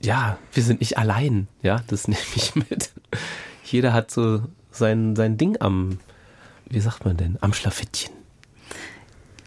ja, 0.01 0.37
wir 0.53 0.63
sind 0.63 0.79
nicht 0.79 0.97
allein. 0.97 1.47
Ja, 1.61 1.81
das 1.87 2.07
nehme 2.07 2.21
ich 2.35 2.55
mit. 2.55 2.91
Jeder 3.63 3.93
hat 3.93 4.11
so 4.11 4.41
sein, 4.71 5.15
sein 5.15 5.37
Ding 5.37 5.57
am, 5.59 5.99
wie 6.69 6.79
sagt 6.79 7.05
man 7.05 7.17
denn, 7.17 7.37
am 7.41 7.53
Schlafittchen. 7.53 8.16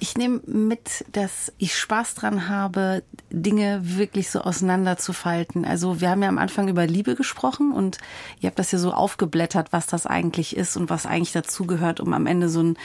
Ich 0.03 0.17
nehme 0.17 0.41
mit, 0.47 1.05
dass 1.13 1.53
ich 1.59 1.77
Spaß 1.79 2.15
dran 2.15 2.49
habe, 2.49 3.03
Dinge 3.31 3.81
wirklich 3.83 4.31
so 4.31 4.41
auseinanderzufalten. 4.41 5.67
Also 5.67 6.01
wir 6.01 6.09
haben 6.09 6.23
ja 6.23 6.29
am 6.29 6.39
Anfang 6.39 6.69
über 6.69 6.87
Liebe 6.87 7.15
gesprochen 7.15 7.73
und 7.73 7.99
ihr 8.41 8.49
habt 8.49 8.59
das 8.59 8.73
ja 8.73 8.79
so 8.79 8.93
aufgeblättert, 8.93 9.73
was 9.73 9.87
das 9.87 10.07
eigentlich 10.07 10.57
ist 10.57 10.77
und 10.77 10.89
was 10.89 11.05
eigentlich 11.05 11.33
dazugehört, 11.33 12.01
um 12.01 12.15
am 12.15 12.27
Ende 12.27 12.49
so 12.49 12.63
ein 12.63 12.79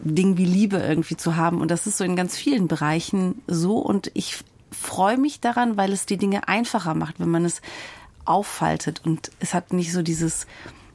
Ding 0.00 0.36
wie 0.36 0.44
Liebe 0.44 0.78
irgendwie 0.78 1.16
zu 1.16 1.36
haben. 1.36 1.60
Und 1.60 1.72
das 1.72 1.88
ist 1.88 1.98
so 1.98 2.04
in 2.04 2.16
ganz 2.16 2.36
vielen 2.36 2.68
Bereichen 2.68 3.42
so. 3.48 3.78
Und 3.78 4.12
ich 4.14 4.44
freue 4.70 5.18
mich 5.18 5.40
daran, 5.40 5.76
weil 5.76 5.92
es 5.92 6.06
die 6.06 6.16
Dinge 6.18 6.46
einfacher 6.46 6.94
macht, 6.94 7.18
wenn 7.20 7.30
man 7.30 7.44
es 7.44 7.62
auffaltet. 8.24 9.02
Und 9.04 9.32
es 9.40 9.54
hat 9.54 9.72
nicht 9.72 9.92
so 9.92 10.02
dieses 10.02 10.46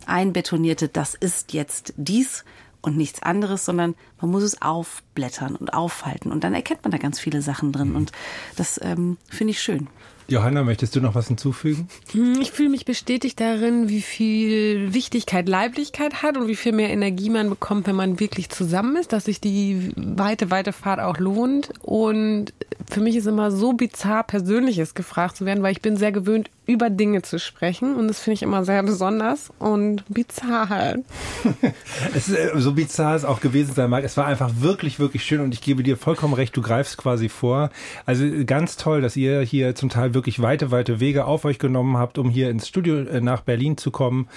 einbetonierte, 0.05 0.87
das 0.87 1.15
ist 1.15 1.53
jetzt 1.53 1.93
dies, 1.97 2.45
und 2.87 2.97
nichts 2.97 3.21
anderes, 3.21 3.65
sondern 3.65 3.95
man 4.19 4.31
muss 4.31 4.43
es 4.43 4.61
aufblättern 4.61 5.55
und 5.55 5.73
aufhalten 5.73 6.31
und 6.31 6.43
dann 6.43 6.53
erkennt 6.53 6.83
man 6.83 6.91
da 6.91 6.97
ganz 6.97 7.19
viele 7.19 7.41
Sachen 7.41 7.71
drin 7.71 7.95
und 7.95 8.11
das 8.55 8.79
ähm, 8.83 9.17
finde 9.29 9.51
ich 9.51 9.61
schön. 9.61 9.87
Johanna, 10.29 10.63
möchtest 10.63 10.93
du 10.95 10.99
noch 10.99 11.15
was 11.15 11.27
hinzufügen? 11.27 11.87
Hm, 12.11 12.41
ich 12.41 12.51
fühle 12.51 12.69
mich 12.69 12.83
bestätigt 12.83 13.39
darin, 13.39 13.87
wie 13.87 14.01
viel 14.01 14.93
Wichtigkeit 14.93 15.47
Leiblichkeit 15.47 16.21
hat 16.21 16.35
und 16.35 16.47
wie 16.47 16.57
viel 16.57 16.73
mehr 16.73 16.89
Energie 16.89 17.29
man 17.29 17.49
bekommt, 17.49 17.87
wenn 17.87 17.95
man 17.95 18.19
wirklich 18.19 18.49
zusammen 18.49 18.97
ist, 18.97 19.13
dass 19.13 19.25
sich 19.25 19.39
die 19.39 19.93
weite, 19.95 20.51
weite 20.51 20.73
Fahrt 20.73 20.99
auch 20.99 21.17
lohnt. 21.17 21.69
Und 21.81 22.53
für 22.89 22.99
mich 22.99 23.15
ist 23.15 23.25
immer 23.25 23.51
so 23.51 23.71
bizarr 23.71 24.23
Persönliches 24.23 24.95
gefragt 24.95 25.37
zu 25.37 25.45
werden, 25.45 25.63
weil 25.63 25.71
ich 25.71 25.81
bin 25.81 25.95
sehr 25.95 26.11
gewöhnt, 26.11 26.49
über 26.67 26.89
Dinge 26.89 27.21
zu 27.21 27.39
sprechen 27.39 27.95
und 27.95 28.07
das 28.07 28.19
finde 28.19 28.35
ich 28.35 28.43
immer 28.43 28.63
sehr 28.65 28.83
besonders 28.83 29.49
und 29.57 30.03
bizarr 30.09 30.69
halt. 30.69 31.05
es 32.13 32.27
ist, 32.27 32.37
äh, 32.37 32.51
so 32.55 32.73
bizarr 32.73 33.15
es 33.15 33.25
auch 33.25 33.39
gewesen 33.39 33.73
sein 33.73 33.89
mag, 33.89 34.03
es 34.03 34.17
war 34.17 34.25
einfach 34.25 34.51
wirklich, 34.59 34.99
wirklich 34.99 35.23
schön 35.23 35.39
und 35.39 35.53
ich 35.53 35.61
gebe 35.61 35.81
dir 35.81 35.97
vollkommen 35.97 36.33
recht, 36.33 36.55
du 36.55 36.61
greifst 36.61 36.97
quasi 36.97 37.29
vor. 37.29 37.69
Also 38.05 38.25
ganz 38.45 38.75
toll, 38.75 39.01
dass 39.01 39.15
ihr 39.15 39.41
hier 39.41 39.75
zum 39.75 39.89
Teil 39.89 40.13
wirklich 40.13 40.41
weite, 40.41 40.69
weite 40.69 40.99
Wege 40.99 41.25
auf 41.25 41.45
euch 41.45 41.57
genommen 41.57 41.97
habt, 41.97 42.17
um 42.17 42.29
hier 42.29 42.49
ins 42.49 42.67
Studio 42.67 42.97
äh, 42.97 43.21
nach 43.21 43.41
Berlin 43.41 43.77
zu 43.77 43.89
kommen 43.89 44.27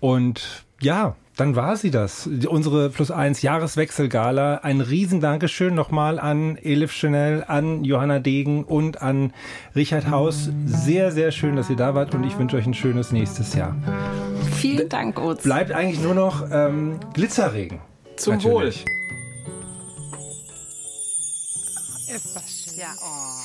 und 0.00 0.64
ja, 0.80 1.16
dann 1.38 1.54
war 1.54 1.76
sie 1.76 1.92
das. 1.92 2.28
Unsere 2.48 2.90
Plus 2.90 3.12
1 3.12 3.42
Jahreswechselgala. 3.42 4.56
Ein 4.56 4.80
riesen 4.80 5.20
Dankeschön 5.20 5.72
nochmal 5.72 6.18
an 6.18 6.56
Elif 6.56 6.92
Chanel, 6.92 7.44
an 7.46 7.84
Johanna 7.84 8.18
Degen 8.18 8.64
und 8.64 9.00
an 9.02 9.32
Richard 9.76 10.10
Haus. 10.10 10.50
Sehr, 10.66 11.12
sehr 11.12 11.30
schön, 11.30 11.54
dass 11.54 11.70
ihr 11.70 11.76
da 11.76 11.94
wart 11.94 12.12
und 12.14 12.24
ich 12.24 12.36
wünsche 12.36 12.56
euch 12.56 12.66
ein 12.66 12.74
schönes 12.74 13.12
nächstes 13.12 13.54
Jahr. 13.54 13.76
Vielen 14.56 14.88
Dank, 14.88 15.20
Oz. 15.20 15.44
Bleibt 15.44 15.70
eigentlich 15.70 16.02
nur 16.02 16.14
noch 16.14 16.44
ähm, 16.50 16.98
Glitzerregen. 17.14 17.78
Zum 18.16 18.34
Natürlich. 18.34 18.84
Wohl. 18.84 18.94
Ist 22.16 22.34
das 22.34 22.64
schön. 22.64 22.78
Ja, 22.80 22.88
oh. 23.00 23.37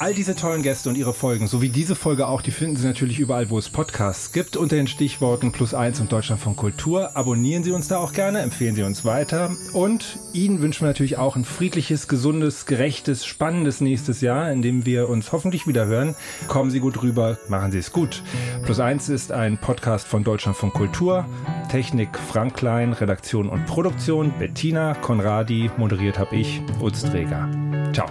All 0.00 0.14
diese 0.14 0.34
tollen 0.34 0.62
Gäste 0.62 0.88
und 0.88 0.96
ihre 0.96 1.12
Folgen, 1.12 1.46
sowie 1.46 1.68
diese 1.68 1.94
Folge 1.94 2.26
auch, 2.26 2.40
die 2.40 2.52
finden 2.52 2.76
Sie 2.76 2.86
natürlich 2.86 3.18
überall, 3.18 3.50
wo 3.50 3.58
es 3.58 3.68
Podcasts 3.68 4.32
gibt, 4.32 4.56
unter 4.56 4.74
den 4.74 4.86
Stichworten 4.86 5.52
Plus 5.52 5.74
1 5.74 6.00
und 6.00 6.10
Deutschland 6.10 6.40
von 6.40 6.56
Kultur. 6.56 7.14
Abonnieren 7.18 7.64
Sie 7.64 7.70
uns 7.70 7.88
da 7.88 7.98
auch 7.98 8.14
gerne, 8.14 8.40
empfehlen 8.40 8.74
Sie 8.74 8.82
uns 8.82 9.04
weiter. 9.04 9.50
Und 9.74 10.18
Ihnen 10.32 10.62
wünschen 10.62 10.80
wir 10.80 10.88
natürlich 10.88 11.18
auch 11.18 11.36
ein 11.36 11.44
friedliches, 11.44 12.08
gesundes, 12.08 12.64
gerechtes, 12.64 13.26
spannendes 13.26 13.82
nächstes 13.82 14.22
Jahr, 14.22 14.50
in 14.50 14.62
dem 14.62 14.86
wir 14.86 15.10
uns 15.10 15.32
hoffentlich 15.32 15.66
wieder 15.66 15.84
hören. 15.84 16.16
Kommen 16.48 16.70
Sie 16.70 16.80
gut 16.80 17.02
rüber, 17.02 17.36
machen 17.48 17.70
Sie 17.70 17.78
es 17.78 17.92
gut. 17.92 18.22
Plus 18.64 18.80
1 18.80 19.10
ist 19.10 19.32
ein 19.32 19.58
Podcast 19.58 20.08
von 20.08 20.24
Deutschland 20.24 20.56
von 20.56 20.72
Kultur. 20.72 21.26
Technik 21.70 22.18
Frank 22.18 22.54
Klein, 22.54 22.94
Redaktion 22.94 23.50
und 23.50 23.66
Produktion 23.66 24.32
Bettina 24.38 24.94
Konradi, 24.94 25.70
moderiert 25.76 26.18
habe 26.18 26.36
ich, 26.36 26.62
Utz 26.80 27.02
Träger. 27.02 27.50
Ciao. 27.92 28.08